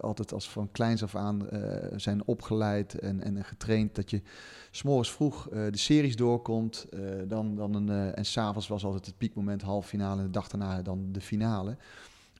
altijd 0.00 0.32
als 0.32 0.50
van 0.50 0.68
kleins 0.72 1.02
af 1.02 1.16
aan 1.16 1.48
zijn 1.96 2.22
opgeleid 2.24 2.98
en, 2.98 3.22
en 3.22 3.44
getraind 3.44 3.94
dat 3.94 4.10
je 4.10 4.22
s'morgens 4.70 5.12
vroeg 5.12 5.48
de 5.48 5.78
series 5.78 6.16
doorkomt, 6.16 6.86
dan, 7.26 7.54
dan 7.54 7.74
een, 7.74 8.14
en 8.14 8.24
s'avonds 8.24 8.68
was 8.68 8.84
altijd 8.84 9.06
het 9.06 9.18
piekmoment, 9.18 9.62
halve 9.62 9.88
finale 9.88 10.20
en 10.20 10.26
de 10.26 10.30
dag 10.30 10.48
daarna 10.48 10.82
dan 10.82 11.08
de 11.12 11.20
finale. 11.20 11.76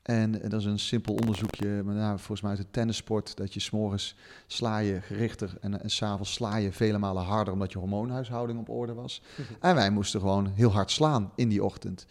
En 0.08 0.42
eh, 0.42 0.50
dat 0.50 0.60
is 0.60 0.66
een 0.66 0.78
simpel 0.78 1.14
onderzoekje, 1.14 1.68
met 1.68 1.96
name 1.96 2.18
volgens 2.18 2.40
mij 2.40 2.50
uit 2.50 2.60
de 2.60 2.70
tennissport, 2.70 3.36
dat 3.36 3.54
je 3.54 3.60
s'morgens 3.60 4.16
sla 4.46 4.78
je 4.78 5.00
gerichter 5.00 5.56
en, 5.60 5.82
en 5.82 5.90
s'avonds 5.90 6.32
sla 6.32 6.56
je 6.56 6.72
vele 6.72 6.98
malen 6.98 7.22
harder 7.22 7.52
omdat 7.52 7.72
je 7.72 7.78
hormoonhuishouding 7.78 8.58
op 8.58 8.68
orde 8.68 8.94
was. 8.94 9.22
En 9.60 9.74
wij 9.74 9.90
moesten 9.90 10.20
gewoon 10.20 10.46
heel 10.54 10.72
hard 10.72 10.90
slaan 10.90 11.32
in 11.34 11.48
die 11.48 11.64
ochtend. 11.64 12.06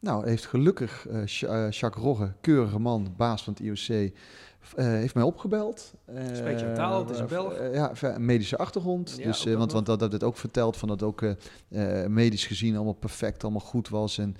Nou, 0.00 0.28
heeft 0.28 0.46
gelukkig 0.46 1.06
eh, 1.08 1.22
eh, 1.42 1.70
Jacques 1.70 2.04
Rogge, 2.04 2.32
keurige 2.40 2.78
man, 2.78 3.14
baas 3.16 3.44
van 3.44 3.52
het 3.52 3.62
IOC, 3.62 3.88
eh, 3.88 4.10
heeft 4.84 5.14
mij 5.14 5.22
opgebeld. 5.24 5.94
Spreekt 6.32 6.60
jouw 6.60 6.68
Eh, 6.70 6.74
taal? 6.74 7.00
Het 7.00 7.10
is 7.10 7.18
een 7.18 7.24
eh, 7.24 7.30
Belg? 7.30 7.52
eh, 7.52 7.74
ja, 7.74 8.18
medische 8.18 8.56
achtergrond. 8.58 9.14
Ja, 9.18 9.24
dus, 9.24 9.46
eh, 9.46 9.54
want, 9.54 9.72
want 9.72 9.86
dat 9.86 9.98
dat 9.98 10.12
het 10.12 10.22
ook 10.22 10.36
verteld 10.36 10.76
van 10.76 10.88
dat 10.88 11.02
ook 11.02 11.22
eh, 11.22 12.02
eh, 12.02 12.10
medisch 12.10 12.46
gezien 12.46 12.74
allemaal 12.76 12.92
perfect, 12.92 13.42
allemaal 13.42 13.60
goed 13.60 13.88
was. 13.88 14.18
En 14.18 14.36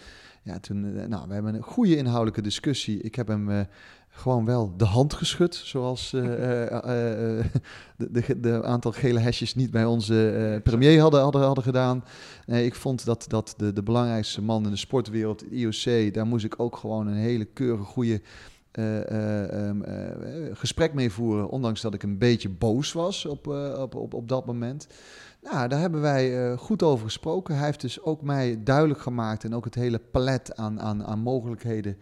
ja, 0.47 0.59
toen, 0.59 0.97
eh, 0.97 1.06
nou, 1.06 1.28
we 1.28 1.35
hebben 1.35 1.55
een 1.55 1.62
goede 1.62 1.97
inhoudelijke 1.97 2.43
discussie. 2.43 3.01
Ik 3.01 3.14
heb 3.14 3.28
hem 3.28 3.51
eh, 3.51 3.60
gewoon 4.09 4.44
wel 4.44 4.74
de 4.77 4.85
hand 4.85 5.14
geschud, 5.14 5.55
zoals 5.55 6.12
uh, 6.12 6.23
uh, 6.23 6.31
de, 7.97 8.10
de, 8.10 8.40
de, 8.40 8.62
aantal 8.62 8.93
gele 8.93 9.18
hesjes 9.18 9.55
niet 9.55 9.70
bij 9.70 9.85
onze 9.85 10.60
premier 10.64 11.01
hadden, 11.01 11.20
hadden, 11.20 11.43
hadden 11.43 11.64
gedaan. 11.64 12.05
Nee, 12.47 12.64
ik 12.64 12.74
vond 12.74 13.05
dat, 13.05 13.24
dat 13.28 13.55
de, 13.56 13.73
de 13.73 13.82
belangrijkste 13.82 14.43
man 14.43 14.64
in 14.64 14.70
de 14.70 14.77
sportwereld, 14.77 15.44
IOC, 15.51 16.14
daar 16.14 16.27
moest 16.27 16.44
ik 16.44 16.60
ook 16.60 16.77
gewoon 16.77 17.06
een 17.06 17.14
hele 17.14 17.44
keurige, 17.44 17.85
goede 17.85 18.20
um, 18.73 19.82
gesprek 20.52 20.94
mee 20.94 21.10
voeren. 21.10 21.48
Ondanks 21.48 21.81
dat 21.81 21.94
ik 21.94 22.02
een 22.02 22.18
beetje 22.18 22.48
boos 22.48 22.93
was 22.93 23.24
op, 23.24 23.47
op, 23.78 23.94
op, 23.94 24.14
op 24.14 24.28
dat 24.28 24.47
moment. 24.47 24.86
Nou, 25.52 25.68
daar 25.68 25.81
hebben 25.81 26.01
wij 26.01 26.56
goed 26.56 26.82
over 26.82 27.05
gesproken. 27.05 27.56
Hij 27.56 27.64
heeft 27.64 27.81
dus 27.81 28.02
ook 28.02 28.23
mij 28.23 28.62
duidelijk 28.62 29.01
gemaakt 29.01 29.44
en 29.44 29.55
ook 29.55 29.64
het 29.64 29.74
hele 29.74 29.98
palet 29.98 30.56
aan, 30.56 30.81
aan, 30.81 31.05
aan 31.05 31.18
mogelijkheden 31.18 31.97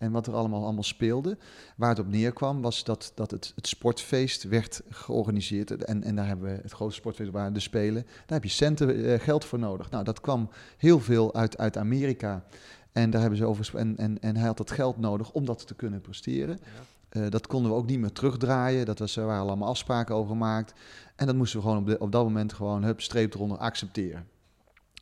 en 0.00 0.12
wat 0.12 0.26
er 0.26 0.34
allemaal, 0.34 0.62
allemaal 0.64 0.82
speelde. 0.82 1.36
Waar 1.76 1.88
het 1.88 1.98
op 1.98 2.06
neerkwam 2.06 2.60
was 2.60 2.84
dat, 2.84 3.12
dat 3.14 3.30
het, 3.30 3.54
sportfeest 3.56 4.42
werd 4.42 4.82
georganiseerd. 4.88 5.84
En, 5.84 6.02
en 6.02 6.16
daar 6.16 6.26
hebben 6.26 6.54
we 6.54 6.60
het 6.62 6.72
grootste 6.72 7.00
sportfeest 7.00 7.30
waar 7.30 7.52
de 7.52 7.60
Spelen. 7.60 8.02
Daar 8.02 8.38
heb 8.38 8.44
je 8.44 8.48
centen, 8.48 8.98
uh, 8.98 9.18
geld 9.18 9.44
voor 9.44 9.58
nodig. 9.58 9.90
Nou, 9.90 10.04
dat 10.04 10.20
kwam 10.20 10.50
heel 10.76 11.00
veel 11.00 11.34
uit, 11.34 11.58
uit 11.58 11.76
Amerika. 11.76 12.44
En 12.92 13.10
daar 13.10 13.20
hebben 13.20 13.38
ze 13.38 13.44
over. 13.44 13.76
En, 13.76 13.96
en, 13.96 14.20
en 14.20 14.36
hij 14.36 14.46
had 14.46 14.56
dat 14.56 14.70
geld 14.70 14.98
nodig 14.98 15.32
om 15.32 15.44
dat 15.44 15.66
te 15.66 15.74
kunnen 15.74 16.00
presteren. 16.00 16.58
Ja. 16.62 16.82
Uh, 17.12 17.30
dat 17.30 17.46
konden 17.46 17.70
we 17.70 17.76
ook 17.76 17.86
niet 17.86 17.98
meer 17.98 18.12
terugdraaien. 18.12 18.86
Dat 18.86 18.98
was, 18.98 19.16
er 19.16 19.26
waren 19.26 19.42
allemaal 19.42 19.68
afspraken 19.68 20.14
over 20.14 20.30
gemaakt. 20.30 20.72
En 21.16 21.26
dat 21.26 21.34
moesten 21.36 21.60
we 21.60 21.66
gewoon 21.66 21.92
op, 21.92 22.00
op 22.00 22.12
dat 22.12 22.24
moment 22.24 22.52
gewoon 22.52 22.84
hup, 22.84 23.00
streep 23.00 23.34
eronder 23.34 23.58
accepteren. 23.58 24.26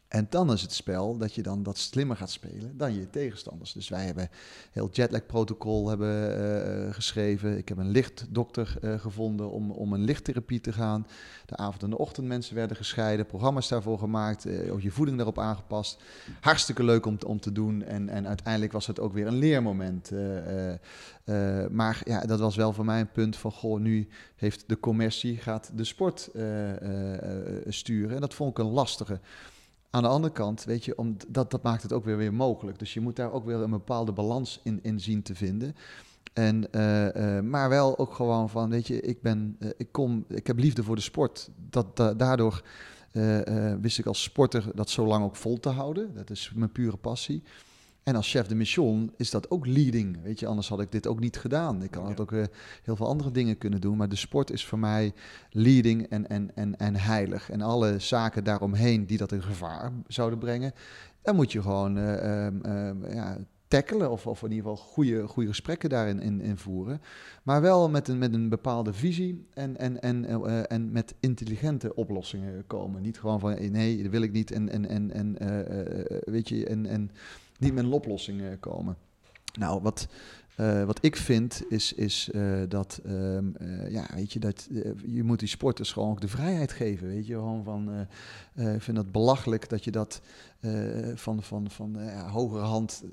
En 0.08 0.26
dan 0.30 0.52
is 0.52 0.62
het 0.62 0.72
spel 0.72 1.16
dat 1.16 1.34
je 1.34 1.42
dan 1.42 1.62
wat 1.62 1.78
slimmer 1.78 2.16
gaat 2.16 2.30
spelen 2.30 2.76
dan 2.76 2.94
je 2.94 3.10
tegenstanders. 3.10 3.72
Dus 3.72 3.88
wij 3.88 4.04
hebben 4.04 4.28
heel 4.70 4.88
jetlag-protocol 4.92 5.88
hebben, 5.88 6.40
uh, 6.86 6.94
geschreven. 6.94 7.58
Ik 7.58 7.68
heb 7.68 7.78
een 7.78 7.90
lichtdokter 7.90 8.78
uh, 8.82 9.00
gevonden 9.00 9.50
om, 9.50 9.70
om 9.70 9.92
een 9.92 10.00
lichttherapie 10.00 10.60
te 10.60 10.72
gaan. 10.72 11.06
De 11.46 11.56
avond 11.56 11.82
en 11.82 11.90
de 11.90 11.98
ochtend 11.98 12.26
mensen 12.26 12.54
werden 12.54 12.76
gescheiden. 12.76 13.26
Programma's 13.26 13.68
daarvoor 13.68 13.98
gemaakt. 13.98 14.46
Uh, 14.46 14.72
ook 14.72 14.80
je 14.80 14.90
voeding 14.90 15.16
daarop 15.16 15.38
aangepast. 15.38 16.02
Hartstikke 16.40 16.84
leuk 16.84 17.06
om, 17.06 17.18
om 17.26 17.40
te 17.40 17.52
doen. 17.52 17.82
En, 17.82 18.08
en 18.08 18.26
uiteindelijk 18.28 18.72
was 18.72 18.86
het 18.86 19.00
ook 19.00 19.12
weer 19.12 19.26
een 19.26 19.38
leermoment. 19.38 20.10
maar 21.70 22.00
ja, 22.04 22.20
dat 22.20 22.40
was 22.40 22.56
wel 22.56 22.72
voor 22.72 22.84
mij 22.84 23.00
een 23.00 23.12
punt 23.12 23.36
van... 23.36 23.52
Goh, 23.52 23.80
nu 23.80 24.08
heeft 24.36 24.64
de 24.66 24.80
commercie 24.80 25.36
gaat 25.36 25.70
de 25.74 25.84
sport 25.84 26.30
sturen. 27.68 28.14
En 28.14 28.20
dat 28.20 28.34
vond 28.34 28.50
ik 28.50 28.58
een 28.58 28.70
lastige... 28.70 29.20
Aan 29.90 30.02
de 30.02 30.08
andere 30.08 30.32
kant, 30.32 30.64
weet 30.64 30.84
je, 30.84 30.98
om, 30.98 31.16
dat, 31.28 31.50
dat 31.50 31.62
maakt 31.62 31.82
het 31.82 31.92
ook 31.92 32.04
weer, 32.04 32.16
weer 32.16 32.34
mogelijk. 32.34 32.78
Dus 32.78 32.94
je 32.94 33.00
moet 33.00 33.16
daar 33.16 33.32
ook 33.32 33.44
weer 33.44 33.56
een 33.56 33.70
bepaalde 33.70 34.12
balans 34.12 34.60
in, 34.62 34.78
in 34.82 35.00
zien 35.00 35.22
te 35.22 35.34
vinden. 35.34 35.74
En, 36.32 36.66
uh, 36.72 37.14
uh, 37.14 37.40
maar 37.40 37.68
wel 37.68 37.98
ook 37.98 38.14
gewoon 38.14 38.50
van, 38.50 38.70
weet 38.70 38.86
je, 38.86 39.00
ik, 39.00 39.22
ben, 39.22 39.56
uh, 39.58 39.70
ik, 39.76 39.92
kom, 39.92 40.24
ik 40.28 40.46
heb 40.46 40.58
liefde 40.58 40.82
voor 40.82 40.96
de 40.96 41.02
sport. 41.02 41.50
Dat, 41.70 41.96
daardoor 41.96 42.62
wist 43.80 43.98
ik 43.98 44.06
als 44.06 44.22
sporter 44.22 44.64
dat 44.74 44.90
zo 44.90 45.06
lang 45.06 45.24
ook 45.24 45.36
vol 45.36 45.60
te 45.60 45.68
houden. 45.68 46.14
Dat 46.14 46.30
is 46.30 46.52
mijn 46.54 46.72
pure 46.72 46.96
passie. 46.96 47.42
En 48.08 48.16
als 48.16 48.30
chef 48.30 48.46
de 48.46 48.54
mission 48.54 49.12
is 49.16 49.30
dat 49.30 49.50
ook 49.50 49.66
leading. 49.66 50.22
Weet 50.22 50.40
je, 50.40 50.46
anders 50.46 50.68
had 50.68 50.80
ik 50.80 50.92
dit 50.92 51.06
ook 51.06 51.20
niet 51.20 51.36
gedaan. 51.36 51.82
Ik 51.82 51.94
had 51.94 52.20
ook 52.20 52.32
uh, 52.32 52.44
heel 52.82 52.96
veel 52.96 53.06
andere 53.06 53.30
dingen 53.30 53.58
kunnen 53.58 53.80
doen. 53.80 53.96
Maar 53.96 54.08
de 54.08 54.16
sport 54.16 54.50
is 54.50 54.66
voor 54.66 54.78
mij 54.78 55.12
leading 55.50 56.06
en, 56.06 56.28
en, 56.28 56.50
en, 56.54 56.78
en 56.78 56.96
heilig. 56.96 57.50
En 57.50 57.60
alle 57.60 57.98
zaken 57.98 58.44
daaromheen 58.44 59.06
die 59.06 59.18
dat 59.18 59.32
in 59.32 59.42
gevaar 59.42 59.92
zouden 60.06 60.38
brengen, 60.38 60.72
daar 61.22 61.34
moet 61.34 61.52
je 61.52 61.62
gewoon 61.62 61.98
uh, 61.98 62.44
um, 62.46 63.06
ja, 63.10 63.38
tackelen. 63.66 64.10
Of, 64.10 64.26
of 64.26 64.42
in 64.42 64.52
ieder 64.52 64.70
geval 64.70 64.86
goede, 64.86 65.26
goede 65.26 65.48
gesprekken 65.48 65.88
daarin 65.88 66.20
in, 66.20 66.40
in 66.40 66.56
voeren. 66.56 67.00
Maar 67.42 67.60
wel 67.60 67.88
met 67.88 68.08
een, 68.08 68.18
met 68.18 68.34
een 68.34 68.48
bepaalde 68.48 68.92
visie 68.92 69.46
en, 69.54 69.76
en, 69.76 70.00
en, 70.00 70.24
uh, 70.24 70.72
en 70.72 70.92
met 70.92 71.14
intelligente 71.20 71.94
oplossingen 71.94 72.66
komen. 72.66 73.02
Niet 73.02 73.18
gewoon 73.18 73.40
van 73.40 73.70
nee, 73.70 74.02
dat 74.02 74.12
wil 74.12 74.22
ik 74.22 74.32
niet. 74.32 74.50
En, 74.50 74.68
en, 74.68 74.88
en, 74.88 75.10
en 75.12 75.36
weet 76.24 76.48
je, 76.48 76.66
en. 76.66 76.86
en 76.86 77.10
niet 77.58 77.74
met 77.74 77.84
een 77.84 77.92
oplossing 77.92 78.60
komen. 78.60 78.96
Nou, 79.58 79.82
wat, 79.82 80.08
uh, 80.60 80.84
wat 80.84 80.98
ik 81.04 81.16
vind 81.16 81.62
is, 81.68 81.92
is 81.92 82.30
uh, 82.32 82.62
dat, 82.68 83.00
uh, 83.06 83.38
ja, 83.88 84.06
weet 84.14 84.32
je, 84.32 84.38
dat 84.38 84.68
je 85.06 85.22
moet 85.22 85.38
die 85.38 85.48
sporters 85.48 85.92
gewoon 85.92 86.10
ook 86.10 86.20
de 86.20 86.28
vrijheid 86.28 86.72
geven. 86.72 87.08
Weet 87.08 87.26
je, 87.26 87.34
gewoon 87.34 87.64
van, 87.64 88.06
ik 88.74 88.82
vind 88.82 88.96
het 88.96 89.12
belachelijk 89.12 89.68
dat 89.68 89.84
je 89.84 89.90
dat 89.90 90.20
van, 91.14 91.42
van, 91.42 91.70
van 91.70 92.08
hogere 92.10 92.64
hand 92.64 93.04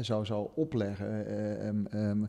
zou, 0.00 0.24
zou 0.24 0.48
opleggen. 0.54 1.36
Um, 1.66 1.86
um, 1.94 2.28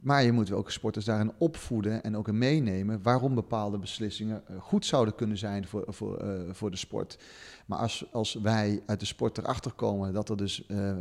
maar 0.00 0.22
je 0.22 0.32
moet 0.32 0.52
ook 0.52 0.70
sporters 0.70 1.04
daarin 1.04 1.32
opvoeden 1.38 2.02
en 2.02 2.16
ook 2.16 2.28
in 2.28 2.38
meenemen 2.38 3.02
waarom 3.02 3.34
bepaalde 3.34 3.78
beslissingen 3.78 4.42
goed 4.58 4.86
zouden 4.86 5.14
kunnen 5.14 5.38
zijn 5.38 5.66
voor, 5.66 5.84
voor, 5.88 6.24
voor 6.50 6.70
de 6.70 6.76
sport. 6.76 7.18
Maar 7.66 7.78
als, 7.78 8.04
als 8.12 8.34
wij 8.34 8.82
uit 8.86 9.00
de 9.00 9.06
sport 9.06 9.38
erachter 9.38 9.72
komen 9.72 10.12
dat 10.12 10.28
er 10.28 10.36
dus 10.36 10.64
uh, 10.68 10.92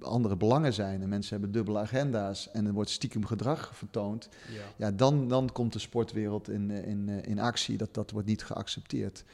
andere 0.00 0.36
belangen 0.36 0.72
zijn 0.72 1.02
en 1.02 1.08
mensen 1.08 1.32
hebben 1.32 1.52
dubbele 1.52 1.78
agenda's 1.78 2.50
en 2.50 2.66
er 2.66 2.72
wordt 2.72 2.90
stiekem 2.90 3.24
gedrag 3.26 3.70
vertoond, 3.74 4.28
ja. 4.52 4.86
ja, 4.86 4.92
dan, 4.92 5.28
dan 5.28 5.52
komt 5.52 5.72
de 5.72 5.78
sportwereld 5.78 6.48
in, 6.48 6.70
in, 6.70 7.08
in 7.08 7.38
actie. 7.38 7.76
Dat, 7.76 7.94
dat 7.94 8.10
wordt 8.10 8.26
niet 8.26 8.44
geaccepteerd. 8.44 9.24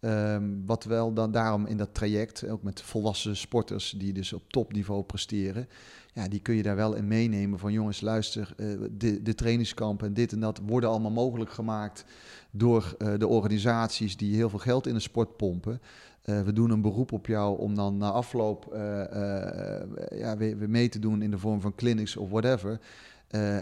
Um, 0.00 0.62
wat 0.66 0.84
wel 0.84 1.12
dan 1.12 1.30
daarom 1.30 1.66
in 1.66 1.76
dat 1.76 1.94
traject, 1.94 2.48
ook 2.48 2.62
met 2.62 2.82
volwassen 2.82 3.36
sporters 3.36 3.94
die 3.98 4.12
dus 4.12 4.32
op 4.32 4.42
topniveau 4.48 5.02
presteren, 5.02 5.68
ja, 6.14 6.28
die 6.28 6.40
kun 6.40 6.54
je 6.54 6.62
daar 6.62 6.76
wel 6.76 6.94
in 6.94 7.08
meenemen 7.08 7.58
van 7.58 7.72
jongens, 7.72 8.00
luister, 8.00 8.54
uh, 8.56 8.88
de, 8.90 9.22
de 9.22 9.34
trainingskampen 9.34 10.06
en 10.06 10.14
dit 10.14 10.32
en 10.32 10.40
dat 10.40 10.60
worden 10.66 10.90
allemaal 10.90 11.10
mogelijk 11.10 11.50
gemaakt 11.50 12.04
door 12.50 12.96
uh, 12.98 13.18
de 13.18 13.26
organisaties 13.26 14.16
die 14.16 14.34
heel 14.34 14.48
veel 14.48 14.58
geld 14.58 14.86
in 14.86 14.94
de 14.94 15.00
sport 15.00 15.36
pompen. 15.36 15.80
Uh, 16.24 16.40
we 16.40 16.52
doen 16.52 16.70
een 16.70 16.80
beroep 16.80 17.12
op 17.12 17.26
jou 17.26 17.58
om 17.58 17.74
dan 17.74 17.96
na 17.96 18.10
afloop 18.10 18.66
ja, 20.10 20.36
weer, 20.36 20.58
weer, 20.58 20.70
mee 20.70 20.88
te 20.88 20.98
doen 20.98 21.22
in 21.22 21.30
de 21.30 21.38
vorm 21.38 21.60
van 21.60 21.74
clinics 21.74 22.16
of 22.16 22.30
whatever. 22.30 22.80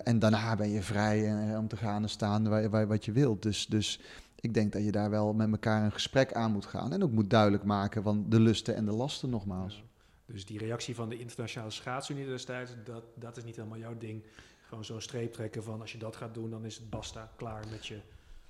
en 0.04 0.18
daarna 0.18 0.56
ben 0.56 0.70
je 0.70 0.82
vrij 0.82 1.56
om 1.56 1.68
te 1.68 1.76
gaan 1.76 2.02
en 2.02 2.08
staan 2.08 2.48
waar, 2.48 2.70
waar, 2.70 2.86
wat 2.86 3.04
je 3.04 3.12
wilt. 3.12 3.42
Dus, 3.42 3.66
dus 3.66 4.00
ik 4.40 4.54
denk 4.54 4.72
dat 4.72 4.84
je 4.84 4.92
daar 4.92 5.10
wel 5.10 5.32
met 5.32 5.50
elkaar 5.50 5.84
een 5.84 5.92
gesprek 5.92 6.32
aan 6.32 6.52
moet 6.52 6.66
gaan. 6.66 6.92
En 6.92 7.02
ook 7.02 7.12
moet 7.12 7.30
duidelijk 7.30 7.64
maken 7.64 8.02
van 8.02 8.24
de 8.28 8.40
lusten 8.40 8.74
en 8.74 8.84
de 8.84 8.92
lasten 8.92 9.30
nogmaals. 9.30 9.84
Dus 10.26 10.46
die 10.46 10.58
reactie 10.58 10.94
van 10.94 11.08
de 11.08 11.18
internationale 11.18 11.70
schaatsunie 11.70 12.26
destijds, 12.26 12.72
dat, 12.84 13.04
dat 13.14 13.36
is 13.36 13.44
niet 13.44 13.56
helemaal 13.56 13.78
jouw 13.78 13.98
ding. 13.98 14.24
Gewoon 14.68 14.84
zo'n 14.84 15.00
streep 15.00 15.32
trekken 15.32 15.62
van 15.62 15.80
als 15.80 15.92
je 15.92 15.98
dat 15.98 16.16
gaat 16.16 16.34
doen, 16.34 16.50
dan 16.50 16.64
is 16.64 16.76
het 16.76 16.90
basta, 16.90 17.32
klaar 17.36 17.64
met 17.70 17.86
je 17.86 18.00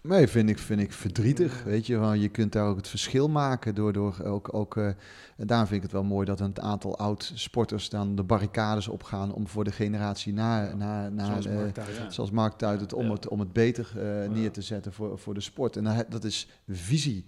Nee, 0.02 0.28
vind 0.28 0.48
ik, 0.48 0.58
vind 0.58 0.80
ik 0.80 0.92
verdrietig. 0.92 1.62
Weet 1.62 1.86
je, 1.86 1.96
want 1.96 2.20
je 2.20 2.28
kunt 2.28 2.52
daar 2.52 2.66
ook 2.66 2.76
het 2.76 2.88
verschil 2.88 3.28
maken 3.28 3.74
door, 3.74 3.92
door 3.92 4.20
ook. 4.24 4.54
ook 4.54 4.76
uh, 4.76 4.90
daarom 5.36 5.66
vind 5.66 5.76
ik 5.76 5.82
het 5.82 5.92
wel 5.92 6.04
mooi 6.04 6.26
dat 6.26 6.40
een 6.40 6.60
aantal 6.60 6.98
oud-sporters 6.98 7.88
dan 7.88 8.14
de 8.16 8.22
barricades 8.22 8.88
opgaan 8.88 9.32
om 9.32 9.48
voor 9.48 9.64
de 9.64 9.72
generatie 9.72 10.32
na. 10.32 10.74
na, 10.74 11.08
na 11.08 11.24
zoals, 11.24 11.46
uh, 11.46 11.54
Mark 11.54 11.74
Tuit, 11.74 11.96
ja. 11.96 12.10
zoals 12.10 12.30
Mark 12.30 12.52
Tuit 12.52 12.80
het, 12.80 12.92
om, 12.92 13.10
het, 13.10 13.28
om 13.28 13.40
het 13.40 13.52
beter 13.52 13.92
uh, 13.96 14.28
neer 14.28 14.50
te 14.50 14.62
zetten 14.62 14.92
voor, 14.92 15.18
voor 15.18 15.34
de 15.34 15.40
sport. 15.40 15.76
En 15.76 16.06
dat 16.08 16.24
is 16.24 16.48
visie. 16.68 17.24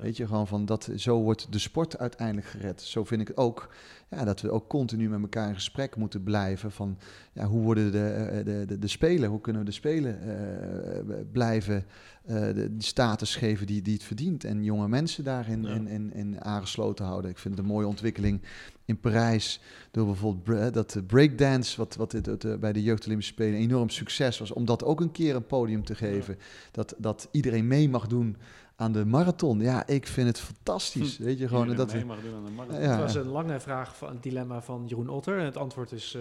Weet 0.00 0.16
je, 0.16 0.26
gewoon 0.26 0.46
van 0.46 0.64
dat, 0.64 0.88
zo 0.96 1.20
wordt 1.22 1.52
de 1.52 1.58
sport 1.58 1.98
uiteindelijk 1.98 2.46
gered. 2.46 2.82
Zo 2.82 3.04
vind 3.04 3.20
ik 3.20 3.28
het 3.28 3.36
ook, 3.36 3.68
ja, 4.10 4.24
dat 4.24 4.40
we 4.40 4.50
ook 4.50 4.68
continu 4.68 5.08
met 5.08 5.20
elkaar 5.20 5.48
in 5.48 5.54
gesprek 5.54 5.96
moeten 5.96 6.22
blijven 6.22 6.72
van, 6.72 6.98
ja, 7.32 7.46
hoe 7.46 7.62
worden 7.62 7.92
de, 7.92 8.42
de, 8.44 8.64
de, 8.66 8.78
de 8.78 8.88
spelen, 8.88 9.28
hoe 9.28 9.40
kunnen 9.40 9.62
we 9.62 9.68
de 9.68 9.74
spelen 9.74 10.18
uh, 10.26 11.14
blijven 11.32 11.84
uh, 12.26 12.34
de, 12.34 12.74
status 12.78 13.36
geven 13.36 13.66
die, 13.66 13.82
die 13.82 13.94
het 13.94 14.02
verdient. 14.02 14.44
En 14.44 14.64
jonge 14.64 14.88
mensen 14.88 15.24
daarin 15.24 15.62
ja. 15.62 15.74
in, 15.74 15.88
in, 15.88 16.12
in 16.12 16.44
aangesloten 16.44 17.04
houden. 17.04 17.30
Ik 17.30 17.38
vind 17.38 17.54
het 17.54 17.62
een 17.62 17.70
mooie 17.70 17.86
ontwikkeling 17.86 18.42
in 18.84 19.00
Parijs. 19.00 19.60
Door 19.90 20.06
bijvoorbeeld 20.06 20.74
dat 20.74 21.00
breakdance, 21.06 21.76
wat, 21.76 21.96
wat 21.96 22.14
bij 22.60 22.72
de 22.72 22.82
Jeugd 22.82 23.04
Olympische 23.06 23.32
Spelen 23.32 23.58
enorm 23.58 23.88
succes 23.88 24.38
was. 24.38 24.52
Om 24.52 24.64
dat 24.64 24.84
ook 24.84 25.00
een 25.00 25.12
keer 25.12 25.34
een 25.34 25.46
podium 25.46 25.84
te 25.84 25.94
geven. 25.94 26.34
Ja. 26.38 26.44
Dat, 26.70 26.94
dat 26.98 27.28
iedereen 27.30 27.66
mee 27.66 27.88
mag 27.88 28.06
doen 28.06 28.36
aan 28.80 28.92
de 28.92 29.04
marathon. 29.04 29.60
Ja, 29.60 29.86
ik 29.86 30.06
vind 30.06 30.26
het 30.26 30.40
fantastisch. 30.40 31.16
Hm. 31.16 31.24
Weet 31.24 31.38
je 31.38 31.48
gewoon 31.48 31.74
dat 31.76 31.92
mee 31.92 32.04
mag 32.04 32.20
doen 32.22 32.34
aan 32.34 32.44
de 32.44 32.50
marathon. 32.50 32.80
Ja. 32.80 32.90
Het 32.90 33.00
was 33.00 33.14
een 33.14 33.28
lange 33.28 33.60
vraag 33.60 33.96
van 33.96 34.08
een 34.08 34.18
dilemma 34.20 34.62
van 34.62 34.84
Jeroen 34.86 35.08
Otter 35.08 35.38
en 35.38 35.44
het 35.44 35.56
antwoord 35.56 35.92
is 35.92 36.16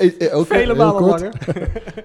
uh, 0.00 0.36
ook 0.36 0.46
vele 0.46 0.74
malen 0.74 1.02
langer. 1.02 1.32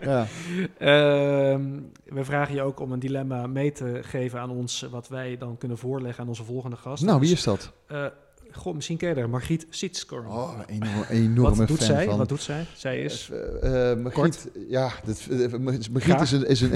ja. 0.02 0.22
uh, 0.22 1.60
we 2.06 2.24
vragen 2.24 2.56
je 2.56 2.62
ook 2.62 2.80
om 2.80 2.92
een 2.92 3.00
dilemma 3.00 3.48
mee 3.48 3.72
te 3.72 4.00
geven 4.02 4.40
aan 4.40 4.50
ons, 4.50 4.88
wat 4.92 5.08
wij 5.08 5.38
dan 5.38 5.58
kunnen 5.58 5.78
voorleggen 5.78 6.24
aan 6.24 6.30
onze 6.30 6.44
volgende 6.44 6.76
gast. 6.76 7.04
Nou, 7.04 7.20
wie 7.20 7.32
is 7.32 7.44
dat? 7.44 7.72
Uh, 7.92 8.06
Goh, 8.54 8.76
misschien 8.76 8.98
ken 8.98 9.10
je 9.10 9.16
haar. 9.16 9.30
Margriet 9.30 9.66
Sitskorn. 9.70 10.28
Oh, 10.28 10.60
een 10.68 10.82
enorm, 10.82 11.04
enorme 11.10 11.56
Wat 11.56 11.68
doet 11.68 11.78
fan 11.78 11.88
zij? 11.88 12.06
van. 12.06 12.18
Wat 12.18 12.30
doet 12.30 12.42
zij? 12.42 12.66
Zij 12.76 13.02
is... 13.02 13.30
Uh, 13.64 13.92
uh, 13.92 14.04
Margriet, 14.04 14.50
ja, 14.68 14.92
dit, 15.06 15.28
uh, 15.30 15.54
Margriet 15.92 16.22
is 16.22 16.32
een... 16.32 16.46
Is 16.48 16.62
een 16.62 16.72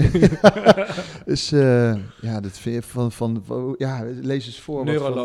is, 1.34 1.48
ja, 2.20 2.40
dat 2.40 2.58
vind 2.58 2.84
van, 2.84 3.12
van, 3.12 3.42
van... 3.44 3.74
Ja, 3.78 4.04
lees 4.20 4.46
eens 4.46 4.60
voor. 4.60 4.86
Van, 4.86 5.16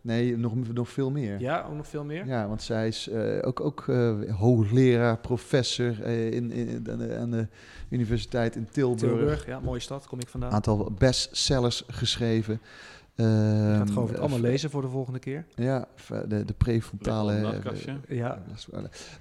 Nee, 0.00 0.36
nog, 0.36 0.52
nog 0.72 0.88
veel 0.88 1.10
meer. 1.10 1.40
Ja, 1.40 1.64
ook 1.68 1.76
nog 1.76 1.86
veel 1.86 2.04
meer? 2.04 2.26
Ja, 2.26 2.48
want 2.48 2.62
zij 2.62 2.88
is 2.88 3.08
eh, 3.08 3.22
ook, 3.40 3.60
ook 3.60 3.84
eh, 3.88 4.14
hoogleraar, 4.36 5.18
professor 5.18 6.02
eh, 6.02 6.32
in, 6.32 6.52
in, 6.52 6.86
aan, 6.90 6.98
de, 6.98 7.16
aan 7.16 7.30
de 7.30 7.46
universiteit 7.88 8.56
in 8.56 8.68
Tilburg. 8.70 9.00
Tilburg, 9.00 9.46
ja, 9.46 9.60
mooie 9.60 9.80
stad, 9.80 10.06
kom 10.06 10.20
ik 10.20 10.28
vandaan. 10.28 10.48
Een 10.48 10.54
aantal 10.54 10.92
bestsellers 10.98 11.84
geschreven. 11.86 12.60
Ik 13.18 13.24
ga 13.24 13.30
het 13.30 13.80
Ehm, 13.80 13.86
gewoon 13.92 14.08
het 14.08 14.18
allemaal 14.18 14.38
eh, 14.38 14.44
lezen 14.44 14.70
voor 14.70 14.82
de 14.82 14.88
volgende 14.88 15.18
keer. 15.18 15.44
Ja, 15.54 15.86
de, 16.28 16.44
de 16.44 16.54
prefrontale... 16.56 17.34
Eh, 17.34 17.42
dat 17.42 17.58
kastje. 17.58 17.96
Ja, 18.08 18.42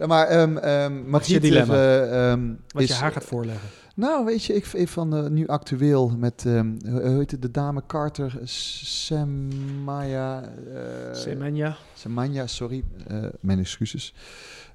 maar 0.07 0.39
um, 0.41 0.57
um, 0.57 1.09
Wat 1.09 1.21
is 1.21 1.27
je 1.27 1.39
dilemma? 1.39 2.01
ehm, 2.03 2.53
wat 2.67 2.81
is, 2.81 2.87
je 2.87 2.93
haar 2.93 3.11
gaat 3.11 3.23
voorleggen. 3.23 3.69
Nou, 3.95 4.25
weet 4.25 4.43
je, 4.43 4.53
ik 4.53 4.65
vind 4.65 4.89
van 4.89 5.15
eh, 5.15 5.27
nu 5.29 5.47
actueel 5.47 6.09
met, 6.17 6.43
ehm, 6.45 6.71
hoe 6.89 7.01
heet 7.01 7.31
het, 7.31 7.41
de 7.41 7.51
dame 7.51 7.83
Carter, 7.87 8.39
Semaya... 8.43 10.41
eh, 10.73 11.13
Semenya. 11.13 11.77
Semenya, 11.93 12.47
sorry, 12.47 12.83
eh, 13.07 13.23
mijn 13.39 13.59
excuses. 13.59 14.13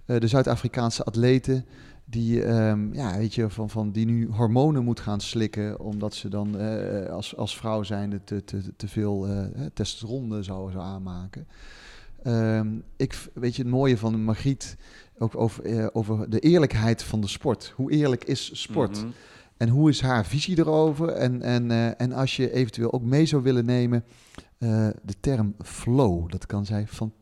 Eh, 0.07 0.21
de 0.21 0.27
Zuid-Afrikaanse 0.27 1.05
atlete 1.05 1.65
die, 2.13 2.43
ehm, 2.45 2.95
ja, 2.95 3.17
weet 3.17 3.35
je, 3.35 3.51
van, 3.51 3.71
van, 3.71 3.93
die 3.93 4.07
nu 4.07 4.29
hormonen 4.31 4.85
moet 4.85 5.01
gaan 5.01 5.21
slikken... 5.21 5.81
omdat 5.81 6.15
ze 6.15 6.29
dan 6.29 6.59
eh, 6.59 7.13
als, 7.13 7.37
als 7.37 7.57
vrouw 7.57 7.83
zijnde 7.83 8.21
te, 8.25 8.45
te, 8.45 8.77
te 8.77 8.89
veel 8.89 9.27
eh 9.27 9.67
testosteron 9.75 10.45
zou, 10.45 10.71
zou 10.71 10.85
aanmaken. 10.85 11.47
Ehm, 12.23 12.69
ik, 12.97 13.29
weet 13.35 13.57
je, 13.57 13.63
het 13.63 13.71
mooie 13.71 13.99
van 13.99 14.25
Margriet, 14.25 14.77
ook 15.19 15.37
over, 15.37 15.65
eh, 15.65 15.87
over 15.93 16.31
de 16.31 16.39
eerlijkheid 16.39 17.03
van 17.03 17.21
de 17.21 17.27
sport. 17.27 17.73
Hoe 17.77 17.91
eerlijk 17.91 18.25
is 18.25 18.61
sport? 18.61 18.97
Mhm. 18.97 19.11
En 19.57 19.69
hoe 19.69 19.89
is 19.89 20.01
haar 20.01 20.27
visie 20.27 20.59
erover? 20.59 21.09
En, 21.09 21.43
en, 21.43 21.71
eh, 21.71 22.01
en 22.01 22.13
als 22.13 22.37
je 22.37 22.53
eventueel 22.53 22.93
ook 22.93 23.03
mee 23.03 23.27
zou 23.27 23.43
willen 23.43 23.65
nemen, 23.65 24.05
eh, 24.59 24.89
de 25.03 25.15
term 25.21 25.55
flow, 25.65 26.31
dat 26.31 26.47
kan 26.47 26.67
zij 26.67 26.87
fantastisch 26.87 27.21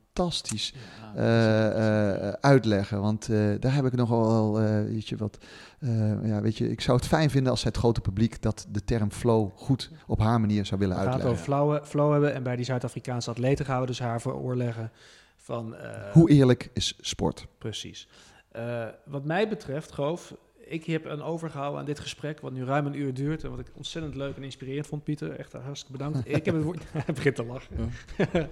Ja, 1.14 1.14
eh, 1.14 2.28
eh, 2.28 2.32
uitleggen. 2.40 3.00
Want 3.00 3.28
eh, 3.28 3.38
daar 3.60 3.74
heb 3.74 3.84
ik 3.84 3.92
nogal 3.92 4.26
wel, 4.28 4.60
eh, 4.60 4.82
weet 4.84 5.08
je 5.08 5.16
wat, 5.16 5.38
eh, 5.80 6.26
ja, 6.28 6.40
weet 6.40 6.56
je, 6.56 6.70
ik 6.70 6.80
zou 6.80 6.96
het 6.96 7.06
fijn 7.06 7.30
vinden 7.30 7.50
als 7.50 7.62
het 7.64 7.76
grote 7.76 8.00
publiek 8.00 8.42
dat 8.42 8.66
de 8.70 8.84
term 8.84 9.10
flow 9.12 9.50
goed 9.54 9.90
op 10.06 10.18
haar 10.18 10.40
manier 10.40 10.66
zou 10.66 10.80
willen 10.80 10.96
We 10.96 11.02
gaan 11.02 11.12
het 11.12 11.22
uitleggen. 11.22 11.54
over 11.54 11.66
flow, 11.74 11.84
flow 11.84 12.12
hebben. 12.12 12.34
En 12.34 12.42
bij 12.42 12.56
die 12.56 12.64
Zuid-Afrikaanse 12.64 13.30
atleten 13.30 13.64
gaan 13.64 13.80
we 13.80 13.86
dus 13.86 13.98
haar 14.00 14.20
voorleggen 14.20 14.90
van... 15.36 15.74
eh, 15.76 16.12
Hoe 16.12 16.30
eerlijk 16.30 16.70
is 16.72 16.96
sport? 17.00 17.46
Precies. 17.58 18.08
Eh, 18.52 18.86
wat 19.04 19.24
mij 19.24 19.48
betreft, 19.48 19.92
Goof, 19.92 20.34
ik 20.70 20.84
heb 20.84 21.04
een 21.04 21.22
overgehouden 21.22 21.80
aan 21.80 21.86
dit 21.86 21.98
gesprek, 22.00 22.40
wat 22.40 22.52
nu 22.52 22.64
ruim 22.64 22.86
een 22.86 22.94
uur 22.98 23.14
duurt. 23.14 23.44
En 23.44 23.50
wat 23.50 23.58
ik 23.58 23.66
ontzettend 23.74 24.14
leuk 24.14 24.36
en 24.36 24.42
inspirerend 24.42 24.86
vond, 24.86 25.04
Pieter. 25.04 25.30
Echt 25.38 25.52
hartstikke 25.52 25.92
bedankt. 25.98 26.28
ik 26.36 26.44
heb 26.44 26.54
het 26.54 26.64
woord... 26.64 26.82
Hij 26.92 27.14
begint 27.14 27.34
te 27.36 27.44
lachen. 27.44 27.76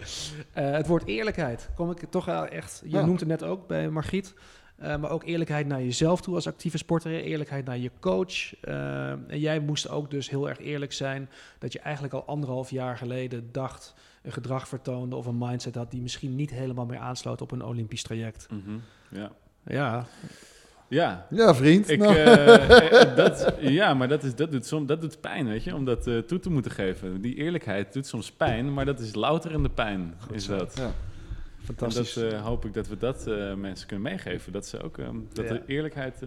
Eh, 0.52 0.70
het 0.70 0.86
woord 0.86 1.06
eerlijkheid. 1.06 1.70
Kom 1.74 1.90
ik 1.90 1.98
toch 2.10 2.24
wel 2.24 2.46
echt... 2.46 2.80
Je 2.84 2.90
Ja. 2.90 3.04
noemt 3.04 3.20
het 3.20 3.28
net 3.28 3.42
ook 3.42 3.66
bij 3.66 3.88
Margriet. 3.90 4.34
eh, 4.76 4.96
maar 4.96 5.10
ook 5.10 5.24
eerlijkheid 5.24 5.66
naar 5.66 5.82
jezelf 5.82 6.20
toe 6.20 6.34
als 6.34 6.46
actieve 6.46 6.78
sporter. 6.78 7.12
Eerlijkheid 7.12 7.64
naar 7.64 7.78
je 7.78 7.90
coach. 8.00 8.60
Eh, 8.60 9.10
en 9.10 9.38
jij 9.38 9.60
moest 9.60 9.88
ook 9.88 10.10
dus 10.10 10.30
heel 10.30 10.48
erg 10.48 10.58
eerlijk 10.58 10.92
zijn... 10.92 11.28
dat 11.58 11.72
je 11.72 11.78
eigenlijk 11.78 12.14
al 12.14 12.24
anderhalf 12.24 12.70
jaar 12.70 12.96
geleden 12.96 13.48
dacht... 13.52 13.94
een 14.22 14.32
gedrag 14.32 14.68
vertoonde 14.68 15.16
of 15.16 15.26
een 15.26 15.38
mindset 15.38 15.74
had... 15.74 15.90
die 15.90 16.02
misschien 16.02 16.36
niet 16.36 16.50
helemaal 16.50 16.86
meer 16.86 16.98
aansloot 16.98 17.40
op 17.40 17.50
een 17.50 17.64
Olympisch 17.64 18.02
traject. 18.02 18.48
Mhm. 18.50 18.78
Ja. 19.10 19.30
Ja, 19.64 20.06
Ja. 20.89 21.27
Ja, 21.31 21.55
vriend. 21.55 21.90
Ik, 21.90 21.98
Nou. 21.98 22.16
eh, 22.16 23.16
dat, 23.23 23.55
ja, 23.60 23.94
maar 23.94 24.09
dat, 24.09 24.23
is, 24.23 24.35
dat, 24.35 24.51
doet 24.52 24.66
som, 24.66 24.86
dat 24.86 25.01
doet 25.01 25.20
pijn, 25.20 25.48
weet 25.48 25.65
je, 25.65 25.74
om 25.74 25.85
dat 25.85 26.06
eh, 26.06 26.19
toe 26.19 26.39
te 26.39 26.51
moeten 26.51 26.70
geven. 26.70 27.20
Die 27.20 27.35
eerlijkheid 27.35 27.93
doet 27.93 28.06
soms 28.06 28.32
pijn, 28.32 28.73
maar 28.74 28.85
dat 28.85 29.01
is 29.01 29.15
louterende 29.15 29.69
pijn, 29.70 30.15
is 30.32 30.47
dat. 30.47 30.74
Ja. 30.77 30.82
En 30.85 30.94
fantastisch. 31.65 32.12
dat 32.15 32.32
eh, 32.32 32.44
hoop 32.44 32.65
ik 32.65 32.74
dat 32.74 32.89
we 32.89 32.97
dat 32.97 33.27
mensen 33.56 33.86
kunnen 33.86 34.10
meegeven. 34.10 34.52
Dat, 34.52 34.66
ze 34.66 34.82
ook, 34.82 34.98
eh, 34.98 35.09
dat 35.32 35.44
Ja. 35.48 35.52
de 35.52 35.62
eerlijkheid 35.66 36.23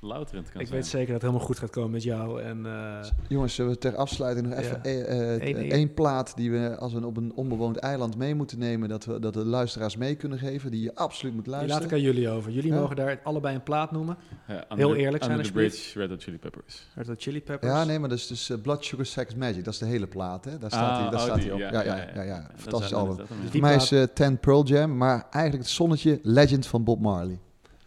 louterend 0.00 0.50
kan 0.50 0.60
ik 0.60 0.66
zijn. 0.66 0.78
weet 0.80 0.88
zeker 0.88 1.06
dat 1.06 1.14
het 1.14 1.22
helemaal 1.22 1.46
goed 1.46 1.58
gaat 1.58 1.70
komen 1.70 1.90
met 1.90 2.02
jou. 2.02 2.42
En 2.42 2.66
eh, 2.66 3.08
Jongens, 3.28 3.54
zullen 3.54 3.72
we 3.72 3.78
ter 3.78 3.96
afsluiting 3.96 4.46
nog 4.48 4.58
even 4.58 4.76
Ja. 4.76 4.82
eh, 4.82 5.34
eh, 5.36 5.70
één 5.70 5.94
plaat 5.94 6.36
die 6.36 6.50
we 6.50 6.76
als 6.78 6.92
we 6.92 7.06
op 7.06 7.16
een 7.16 7.32
onbewoond 7.34 7.76
eiland 7.76 8.16
mee 8.16 8.34
moeten 8.34 8.58
nemen, 8.58 8.88
dat 8.88 9.04
we 9.04 9.18
dat 9.18 9.34
de 9.34 9.44
luisteraars 9.44 9.96
mee 9.96 10.14
kunnen 10.14 10.38
geven, 10.38 10.70
die 10.70 10.82
je 10.82 10.94
absoluut 10.94 11.34
moet 11.34 11.44
die 11.44 11.52
laat 11.52 11.60
luisteren. 11.60 11.88
ik 11.88 11.96
aan 11.98 12.12
jullie 12.12 12.28
over. 12.28 12.50
Jullie 12.52 12.72
Ja. 12.72 12.78
mogen 12.80 12.96
daar 12.96 13.20
allebei 13.22 13.54
een 13.54 13.62
plaat 13.62 13.90
noemen. 13.90 14.16
Ja, 14.48 14.54
under- 14.54 14.76
Heel 14.76 14.94
eerlijk 14.94 15.22
zijn, 15.24 15.36
Under 15.36 15.52
the. 15.52 15.58
Bridge, 15.58 15.98
Red 15.98 16.08
Hot 16.10 16.22
Chili 16.22 16.38
Peppers. 16.38 16.86
Red 16.94 17.06
Hot 17.06 17.22
Chili 17.22 17.40
Peppers. 17.42 17.72
Ja, 17.72 17.84
nee, 17.84 17.98
maar 17.98 18.08
dat 18.08 18.18
is 18.18 18.26
dus 18.26 18.52
Blood 18.62 18.84
Sugar 18.84 19.06
Sex 19.06 19.34
Magic. 19.34 19.64
Dat 19.64 19.72
is 19.72 19.78
de 19.80 19.86
hele 19.86 20.06
plaat, 20.06 20.44
hè? 20.44 20.58
Daar 20.58 20.70
staat 20.70 20.90
Ah, 20.90 21.00
hij, 21.00 21.10
daar 21.10 21.14
oh, 21.20 21.24
staat 21.26 21.34
die, 21.40 21.44
hij 21.44 21.54
op. 21.54 21.60
ja, 21.60 21.70
Ja, 21.72 21.82
ja, 21.82 21.96
ja, 21.96 22.02
ja, 22.14 22.22
ja. 22.22 22.22
ja. 22.22 22.40
Dat 22.40 22.60
Fantastisch 22.60 22.94
album. 22.94 23.26
Voor 23.50 23.60
mij 23.60 23.74
is 23.74 23.92
Ten 24.14 24.38
Pearl 24.38 24.64
Jam, 24.64 24.96
maar 24.96 25.26
eigenlijk 25.30 25.64
het 25.64 25.72
zonnetje 25.72 26.18
Legend 26.22 26.66
van 26.66 26.84
Bob 26.84 27.00
Marley. 27.00 27.38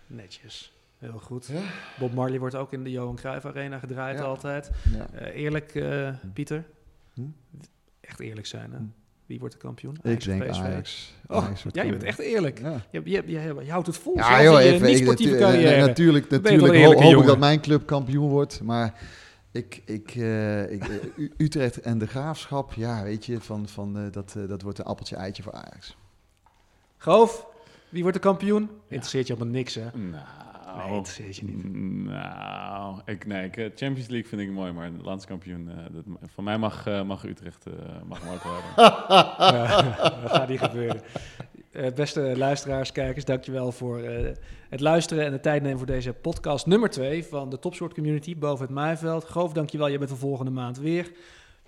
Netjes. 0.07 0.72
Heel 1.03 1.19
goed. 1.19 1.45
Ja. 1.45 1.59
Bob 1.99 2.13
Marley 2.13 2.39
wordt 2.39 2.55
ook 2.55 2.73
in 2.73 2.83
de 2.83 2.91
Johan 2.91 3.15
Cruijff 3.15 3.45
Arena 3.45 3.79
gedraaid 3.79 4.17
Ja. 4.17 4.23
altijd. 4.23 4.71
Ja. 4.97 5.07
Eh, 5.19 5.41
eerlijk, 5.41 5.75
eh, 5.75 6.09
Pieter. 6.33 6.63
Hm? 7.13 7.21
Echt 8.01 8.19
eerlijk 8.19 8.47
zijn, 8.47 8.71
hè? 8.71 8.77
Hm. 8.77 8.83
Wie 9.25 9.39
wordt 9.39 9.53
de 9.53 9.59
kampioen? 9.61 9.93
Ik 9.93 10.05
Ajax 10.05 10.25
denk 10.25 10.47
PSV? 10.49 10.59
Ajax. 10.61 11.13
Oh, 11.27 11.43
Ajax 11.45 11.65
ja, 11.71 11.83
je 11.83 11.89
bent 11.91 12.03
echt 12.03 12.19
eerlijk. 12.19 12.59
Ja. 12.59 12.81
Je, 12.91 13.01
je, 13.03 13.23
je, 13.25 13.55
je 13.63 13.71
houdt 13.71 13.87
het 13.87 13.97
vol. 13.97 14.15
Ja, 14.17 14.43
joh, 14.43 14.59
even. 14.61 14.75
ik- 14.87 14.93
niet-sportieve 14.93 15.33
natu- 15.33 15.45
carrière. 15.45 15.73
eh, 15.75 15.85
natuurlijk, 15.85 16.29
natuurlijk 16.29 17.01
hoop 17.03 17.21
ik 17.21 17.25
dat 17.25 17.39
mijn 17.39 17.61
club 17.61 17.85
kampioen 17.85 18.29
wordt, 18.29 18.61
maar 18.61 18.99
ik, 19.51 19.81
ik, 19.85 20.15
eh, 20.15 20.71
ik, 20.71 20.87
eh, 20.87 21.29
Utrecht 21.37 21.81
en 21.81 21.97
de 21.97 22.07
Graafschap, 22.07 22.73
ja, 22.73 23.03
weet 23.03 23.25
je, 23.25 23.41
van, 23.41 23.67
van, 23.67 23.97
eh, 23.97 24.03
dat, 24.11 24.35
eh, 24.37 24.47
dat 24.47 24.61
wordt 24.61 24.79
een 24.79 24.85
appeltje-eitje 24.85 25.43
voor 25.43 25.53
Ajax. 25.53 25.97
Goof, 26.97 27.45
wie 27.89 28.01
wordt 28.01 28.17
de 28.17 28.23
kampioen? 28.23 28.69
Interesseert 28.87 29.27
je 29.27 29.33
helemaal 29.33 29.53
niks, 29.53 29.75
hè? 29.75 29.85
Nou, 29.93 30.23
Nee, 30.77 30.95
interesseert 30.95 31.35
je 31.35 31.45
niet. 31.45 31.73
Nou, 32.05 33.01
ik, 33.05 33.25
nee, 33.25 33.45
ik, 33.45 33.57
eh, 33.57 33.69
Champions 33.75 34.07
League 34.07 34.29
vind 34.29 34.41
ik 34.41 34.51
mooi, 34.51 34.71
maar 34.71 34.89
landskampioen, 35.01 35.69
eh 35.69 35.75
dat, 35.91 36.03
van 36.33 36.43
mij 36.43 36.57
mag, 36.57 36.87
eh, 36.87 37.03
mag 37.03 37.25
Utrecht 37.25 37.65
eh, 37.65 37.73
mag 38.05 38.19
hebben. 38.21 38.61
Ja, 39.55 39.81
dat 40.21 40.31
gaat 40.31 40.49
niet 40.49 40.59
gebeuren. 40.59 41.01
Eh, 41.73 41.93
beste 41.93 42.33
luisteraars, 42.37 42.91
kijkers, 42.91 43.25
dankjewel 43.25 43.71
voor 43.71 43.99
eh, 43.99 44.31
het 44.69 44.79
luisteren 44.79 45.25
en 45.25 45.31
de 45.31 45.39
tijd 45.39 45.61
nemen 45.61 45.77
voor 45.77 45.87
deze 45.87 46.13
podcast 46.13 46.65
nummer 46.65 46.89
2 46.89 47.25
van 47.25 47.49
de 47.49 47.59
Topsport 47.59 47.93
Community 47.93 48.37
boven 48.37 48.65
het 48.65 48.73
Maaiveld. 48.73 49.23
Groof, 49.23 49.53
dankjewel, 49.53 49.87
je 49.87 49.97
bent 49.97 50.09
de 50.09 50.15
volgende 50.15 50.51
maand 50.51 50.79
weer. 50.79 51.11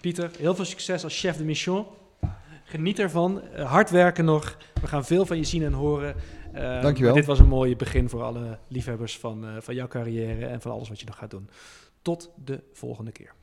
Pieter, 0.01 0.31
heel 0.37 0.55
veel 0.55 0.65
succes 0.65 1.03
als 1.03 1.19
chef 1.19 1.37
de 1.37 1.43
mission. 1.43 1.85
Geniet 2.63 2.99
ervan. 2.99 3.41
Hard 3.55 3.89
werken 3.89 4.25
nog. 4.25 4.57
We 4.81 4.87
gaan 4.87 5.05
veel 5.05 5.25
van 5.25 5.37
je 5.37 5.43
zien 5.43 5.63
en 5.63 5.73
horen. 5.73 6.15
Eh, 6.55 6.81
Dankjewel. 6.81 7.13
Dit 7.13 7.25
was 7.25 7.39
een 7.39 7.47
mooi 7.47 7.75
begin 7.75 8.09
voor 8.09 8.23
alle 8.23 8.57
liefhebbers 8.67 9.19
van, 9.19 9.45
eh, 9.45 9.51
van 9.59 9.75
jouw 9.75 9.87
carrière 9.87 10.45
en 10.45 10.61
van 10.61 10.71
alles 10.71 10.89
wat 10.89 10.99
je 10.99 11.05
nog 11.05 11.17
gaat 11.17 11.31
doen. 11.31 11.49
Tot 12.01 12.31
de 12.45 12.63
volgende 12.73 13.11
keer. 13.11 13.33